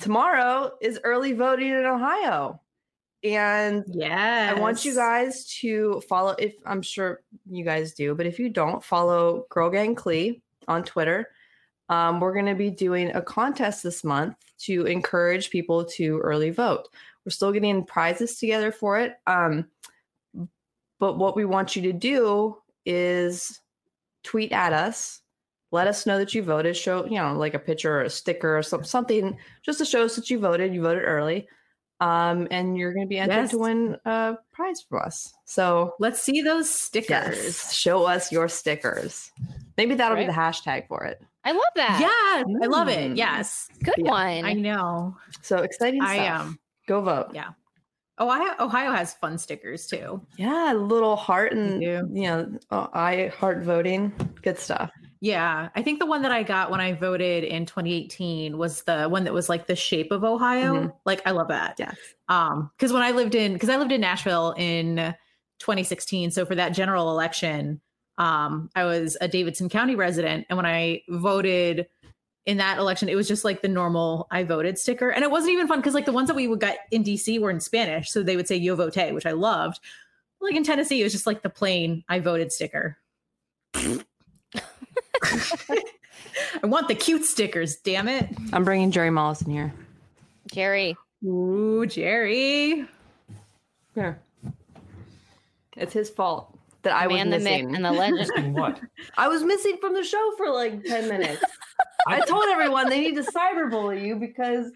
tomorrow 0.00 0.72
is 0.80 0.98
early 1.04 1.34
voting 1.34 1.68
in 1.68 1.84
Ohio, 1.84 2.60
and 3.22 3.84
Yeah. 3.88 4.54
I 4.56 4.60
want 4.60 4.84
you 4.84 4.94
guys 4.94 5.46
to 5.60 6.00
follow. 6.08 6.34
If 6.38 6.54
I'm 6.64 6.82
sure 6.82 7.22
you 7.48 7.64
guys 7.64 7.94
do, 7.94 8.14
but 8.14 8.26
if 8.26 8.38
you 8.38 8.48
don't, 8.48 8.82
follow 8.82 9.46
Girl 9.50 9.70
Gang 9.70 9.94
Clee 9.94 10.42
on 10.66 10.84
Twitter. 10.84 11.28
Um, 11.88 12.20
we're 12.20 12.34
going 12.34 12.46
to 12.46 12.54
be 12.54 12.70
doing 12.70 13.14
a 13.14 13.22
contest 13.22 13.82
this 13.82 14.04
month 14.04 14.36
to 14.58 14.86
encourage 14.86 15.50
people 15.50 15.84
to 15.84 16.18
early 16.20 16.50
vote. 16.50 16.88
We're 17.24 17.30
still 17.30 17.52
getting 17.52 17.84
prizes 17.84 18.38
together 18.38 18.70
for 18.72 18.98
it. 18.98 19.14
Um, 19.26 19.66
but 21.00 21.16
what 21.18 21.36
we 21.36 21.44
want 21.44 21.76
you 21.76 21.82
to 21.82 21.92
do 21.92 22.58
is 22.84 23.60
tweet 24.24 24.52
at 24.52 24.72
us, 24.72 25.20
let 25.70 25.86
us 25.86 26.06
know 26.06 26.18
that 26.18 26.34
you 26.34 26.42
voted. 26.42 26.76
Show 26.76 27.04
you 27.04 27.16
know 27.16 27.34
like 27.34 27.54
a 27.54 27.58
picture 27.58 27.98
or 27.98 28.02
a 28.02 28.10
sticker 28.10 28.56
or 28.56 28.62
some, 28.62 28.84
something 28.84 29.36
just 29.62 29.78
to 29.78 29.84
show 29.84 30.04
us 30.04 30.16
that 30.16 30.30
you 30.30 30.38
voted. 30.38 30.74
You 30.74 30.82
voted 30.82 31.04
early 31.04 31.48
um, 32.00 32.46
and 32.50 32.76
you're 32.76 32.92
going 32.92 33.06
to 33.06 33.08
be 33.08 33.18
entered 33.18 33.34
Yes. 33.34 33.50
to 33.50 33.58
win 33.58 33.96
a 34.04 34.36
prize 34.52 34.82
from 34.88 35.00
us. 35.02 35.34
So 35.44 35.94
Let's 35.98 36.20
see 36.22 36.42
those 36.42 36.68
stickers. 36.70 37.36
yes, 37.36 37.74
show 37.74 38.04
us 38.06 38.30
your 38.32 38.48
stickers. 38.48 39.30
Maybe 39.76 39.94
that'll 39.94 40.16
be 40.18 40.26
the 40.26 40.32
hashtag 40.32 40.86
for 40.88 41.04
it. 41.04 41.20
I 41.44 41.52
love 41.52 41.62
that. 41.76 41.98
Yes, 42.00 42.44
I 42.62 42.66
love 42.66 42.88
it. 42.88 43.12
Mm. 43.12 43.16
Yes, 43.16 43.68
Good 43.82 43.94
Yeah. 43.98 44.10
one. 44.10 44.44
I 44.44 44.52
know. 44.52 45.16
So 45.42 45.58
exciting 45.58 46.02
I 46.02 46.16
am. 46.16 46.40
um, 46.40 46.58
Go 46.86 47.00
vote. 47.00 47.30
yeah. 47.32 47.50
Ohio, 48.20 48.54
Ohio 48.58 48.90
has 48.90 49.14
fun 49.14 49.38
stickers 49.38 49.86
too. 49.86 50.20
Yeah, 50.36 50.72
little 50.72 51.14
heart 51.14 51.52
and 51.52 51.80
do. 51.80 52.08
you 52.12 52.22
know, 52.22 52.58
uh, 52.72 52.88
I 52.92 53.28
heart 53.38 53.62
voting. 53.62 54.12
Good 54.42 54.58
stuff. 54.58 54.90
Yeah, 55.20 55.68
I 55.74 55.82
think 55.82 55.98
the 55.98 56.06
one 56.06 56.22
that 56.22 56.30
I 56.30 56.42
got 56.44 56.70
when 56.70 56.80
I 56.80 56.92
voted 56.92 57.42
in 57.42 57.66
2018 57.66 58.56
was 58.56 58.82
the 58.82 59.08
one 59.08 59.24
that 59.24 59.34
was 59.34 59.48
like 59.48 59.66
the 59.66 59.74
shape 59.74 60.12
of 60.12 60.22
Ohio. 60.22 60.74
Mhm. 60.74 60.92
Like 61.04 61.22
I 61.26 61.32
love 61.32 61.48
that. 61.48 61.74
Yes. 61.78 61.96
Um, 62.28 62.70
because 62.76 62.92
when 62.92 63.02
I 63.02 63.10
lived 63.10 63.34
in 63.34 63.52
because 63.54 63.68
I 63.68 63.76
lived 63.76 63.90
in 63.92 64.00
Nashville 64.00 64.54
in 64.56 65.14
2016, 65.58 66.30
so 66.30 66.46
for 66.46 66.54
that 66.54 66.70
general 66.70 67.10
election, 67.10 67.80
um, 68.16 68.70
I 68.76 68.84
was 68.84 69.16
a 69.20 69.26
Davidson 69.28 69.68
County 69.68 69.96
resident, 69.96 70.46
and 70.48 70.56
when 70.56 70.66
I 70.66 71.02
voted 71.08 71.88
in 72.46 72.56
that 72.58 72.78
election, 72.78 73.08
it 73.08 73.16
was 73.16 73.28
just 73.28 73.44
like 73.44 73.60
the 73.60 73.68
normal 73.68 74.28
I 74.30 74.44
voted 74.44 74.78
sticker, 74.78 75.10
and 75.10 75.24
it 75.24 75.30
wasn't 75.32 75.52
even 75.52 75.66
fun 75.66 75.80
because 75.80 75.94
like 75.94 76.06
the 76.06 76.12
ones 76.12 76.28
that 76.28 76.36
we 76.36 76.46
would 76.46 76.60
get 76.60 76.86
in 76.92 77.02
DC 77.02 77.40
were 77.40 77.50
in 77.50 77.60
Spanish, 77.60 78.10
so 78.10 78.22
they 78.22 78.36
would 78.36 78.46
say 78.48 78.56
"Yo 78.56 78.76
vote," 78.76 78.96
which 79.12 79.26
I 79.26 79.32
loved. 79.32 79.80
Like 80.40 80.54
in 80.54 80.62
Tennessee, 80.64 81.00
it 81.00 81.04
was 81.04 81.12
just 81.12 81.26
like 81.26 81.42
the 81.42 81.50
plain 81.50 82.04
I 82.08 82.20
voted 82.20 82.52
sticker. 82.52 82.98
I 85.22 86.66
want 86.66 86.88
the 86.88 86.94
cute 86.94 87.24
stickers, 87.24 87.76
damn 87.76 88.08
it. 88.08 88.28
I'm 88.52 88.64
bringing 88.64 88.90
Jerry 88.90 89.10
Mollison 89.10 89.50
here. 89.50 89.72
Jerry. 90.52 90.96
Ooh, 91.24 91.86
Jerry. 91.86 92.86
Here. 93.94 94.20
It's 95.76 95.92
his 95.92 96.10
fault 96.10 96.57
that 96.82 96.92
I 96.92 97.06
was 97.06 97.16
man, 97.16 97.30
the 97.30 97.38
myth, 97.38 97.44
missing. 97.44 97.74
and 97.74 97.84
the 97.84 97.92
legend. 97.92 98.18
Missing 98.18 98.52
what? 98.54 98.80
I 99.16 99.28
was 99.28 99.42
missing 99.42 99.76
from 99.80 99.94
the 99.94 100.04
show 100.04 100.32
for 100.36 100.50
like 100.50 100.84
10 100.84 101.08
minutes. 101.08 101.42
I 102.06 102.20
told 102.20 102.44
everyone 102.48 102.88
they 102.88 103.00
need 103.00 103.16
to 103.16 103.22
cyberbully 103.22 104.06
you 104.06 104.16
because 104.16 104.70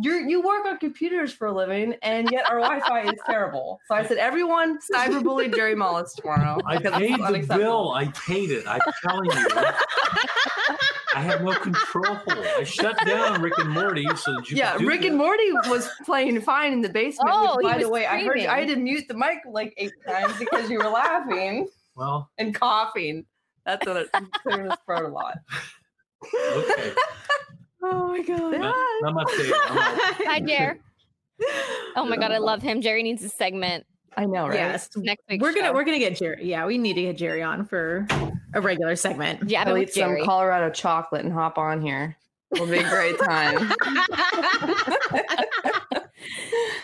you 0.00 0.26
you 0.26 0.40
work 0.40 0.64
on 0.64 0.78
computers 0.78 1.32
for 1.32 1.48
a 1.48 1.52
living 1.52 1.94
and 2.02 2.30
yet 2.30 2.48
our 2.48 2.60
Wi-Fi 2.60 3.02
is 3.02 3.18
terrible. 3.26 3.80
So 3.88 3.94
I 3.96 4.06
said, 4.06 4.18
everyone 4.18 4.78
cyberbully 4.94 5.54
Jerry 5.54 5.74
Mullis 5.74 6.14
tomorrow. 6.14 6.58
I 6.64 6.76
because 6.78 6.98
paid 6.98 7.18
the 7.18 7.56
bill. 7.56 7.92
I 7.92 8.06
paid 8.06 8.50
it. 8.50 8.66
I'm 8.66 8.80
telling 9.02 9.30
you. 9.30 9.46
I 11.14 11.20
have 11.22 11.42
no 11.42 11.52
control. 11.52 12.18
I 12.28 12.62
shut 12.64 12.96
down 13.06 13.42
Rick 13.42 13.54
and 13.58 13.68
Morty 13.70 14.06
so 14.16 14.34
that 14.34 14.48
you 14.50 14.56
Yeah, 14.56 14.72
could 14.72 14.80
do 14.82 14.88
Rick 14.88 15.00
that. 15.00 15.08
and 15.08 15.16
Morty 15.18 15.50
was 15.68 15.88
playing 16.04 16.40
fine 16.40 16.72
in 16.72 16.82
the 16.82 16.88
basement. 16.88 17.30
Oh, 17.32 17.56
which, 17.56 17.64
by 17.64 17.78
the 17.78 17.84
was 17.84 17.90
way, 17.90 18.06
I 18.06 18.18
heard 18.18 18.26
screaming. 18.26 18.48
I 18.48 18.60
had 18.60 18.68
to 18.68 18.76
mute 18.76 19.04
the 19.08 19.14
mic 19.14 19.38
like 19.50 19.74
eight 19.76 19.92
times 20.06 20.34
because 20.38 20.70
you 20.70 20.78
were 20.78 20.88
laughing 20.90 21.68
Well, 21.96 22.30
and 22.38 22.54
coughing. 22.54 23.24
That's 23.66 23.84
what 23.86 23.96
it 23.96 24.08
cleared 24.42 24.66
his 24.70 24.78
throat 24.86 25.04
a 25.04 25.08
lot. 25.08 25.38
okay. 26.34 26.92
Oh 27.82 28.08
my 28.08 28.20
god. 28.20 28.58
Not, 28.60 28.76
not 29.00 29.14
my 29.14 29.24
favorite. 29.32 29.58
I'm 29.70 29.74
not- 29.74 30.14
Hi, 30.26 30.40
Jer. 30.40 30.78
Oh 31.96 32.04
my 32.04 32.18
god, 32.18 32.30
I 32.30 32.36
love 32.36 32.60
him. 32.60 32.82
Jerry 32.82 33.02
needs 33.02 33.24
a 33.24 33.30
segment 33.30 33.86
I 34.16 34.26
know, 34.26 34.46
right? 34.48 34.54
Yes. 34.54 34.88
next 34.96 35.22
week. 35.28 35.40
We're 35.40 35.54
gonna 35.54 35.72
we're 35.72 35.84
gonna 35.84 35.98
get 35.98 36.16
Jerry. 36.16 36.44
Yeah, 36.44 36.66
we 36.66 36.78
need 36.78 36.94
to 36.94 37.02
get 37.02 37.16
Jerry 37.16 37.42
on 37.42 37.64
for 37.64 38.06
a 38.54 38.60
regular 38.60 38.96
segment. 38.96 39.48
yeah, 39.48 39.64
I'll 39.66 39.76
eat 39.78 39.92
some 39.92 40.16
Colorado 40.24 40.70
chocolate 40.70 41.24
and 41.24 41.32
hop 41.32 41.58
on 41.58 41.80
here. 41.80 42.16
It'll 42.52 42.66
be 42.66 42.78
a 42.78 42.88
great 42.88 43.16
time. 43.20 43.72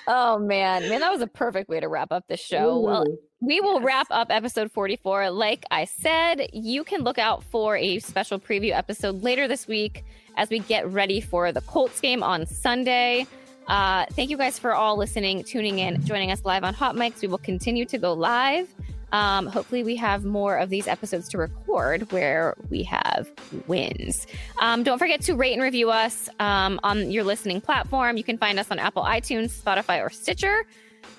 oh 0.07 0.39
man, 0.39 0.89
man, 0.89 1.01
that 1.01 1.11
was 1.11 1.21
a 1.21 1.27
perfect 1.27 1.69
way 1.69 1.81
to 1.81 1.89
wrap 1.89 2.13
up 2.13 2.25
the 2.29 2.37
show. 2.37 2.79
Well, 2.81 3.05
we 3.41 3.61
will 3.61 3.75
Yes. 3.81 3.85
wrap 3.85 4.07
up 4.11 4.29
episode 4.31 4.71
44. 4.73 5.31
Like 5.31 5.65
I 5.71 5.85
said, 5.85 6.49
you 6.53 6.85
can 6.85 7.03
look 7.03 7.19
out 7.19 7.43
for 7.45 7.77
a 7.77 7.99
special 7.99 8.39
preview 8.39 8.73
episode 8.73 9.23
later 9.23 9.49
this 9.49 9.67
week 9.67 10.05
as 10.37 10.51
we 10.51 10.61
get 10.61 10.87
ready 10.91 11.21
for 11.21 11.53
the 11.53 11.61
Colts 11.63 12.01
game 12.01 12.23
on 12.23 12.47
Sunday. 12.47 13.27
Uh, 13.69 14.07
thank 14.13 14.31
you 14.31 14.37
guys 14.37 14.59
for 14.59 14.75
all 14.75 14.97
listening, 14.97 15.43
tuning 15.43 15.79
in, 15.79 16.05
joining 16.05 16.31
us 16.31 16.45
live 16.45 16.65
on 16.65 16.75
Hot 16.75 16.95
Mics. 16.95 17.23
We 17.23 17.29
will 17.29 17.39
continue 17.39 17.85
to 17.87 17.99
go 17.99 18.13
live. 18.13 18.73
Um, 19.13 19.47
hopefully, 19.47 19.83
we 19.83 19.97
have 19.97 20.25
more 20.25 20.57
of 20.57 20.69
these 20.69 20.89
episodes 20.89 21.29
to 21.31 21.39
record 21.39 22.11
where 22.13 22.55
we 22.71 22.83
have 22.85 23.31
wins. 23.67 24.27
Um, 24.61 24.83
don't 24.83 24.99
forget 24.99 25.21
to 25.23 25.35
rate 25.35 25.53
and 25.53 25.63
review 25.63 25.91
us 25.91 26.29
um, 26.41 26.81
on 26.83 27.11
your 27.11 27.25
listening 27.25 27.61
platform. 27.61 28.17
You 28.17 28.25
can 28.25 28.37
find 28.37 28.59
us 28.59 28.71
on 28.71 28.79
Apple 28.79 29.05
iTunes, 29.05 29.51
Spotify, 29.51 30.05
or 30.05 30.11
Stitcher. 30.11 30.67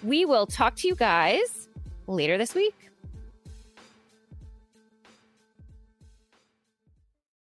We 0.03 0.25
will 0.25 0.45
talk 0.45 0.75
to 0.77 0.87
you 0.87 0.95
guys 0.95 1.69
later 2.07 2.37
this 2.37 2.53
week. 2.53 2.86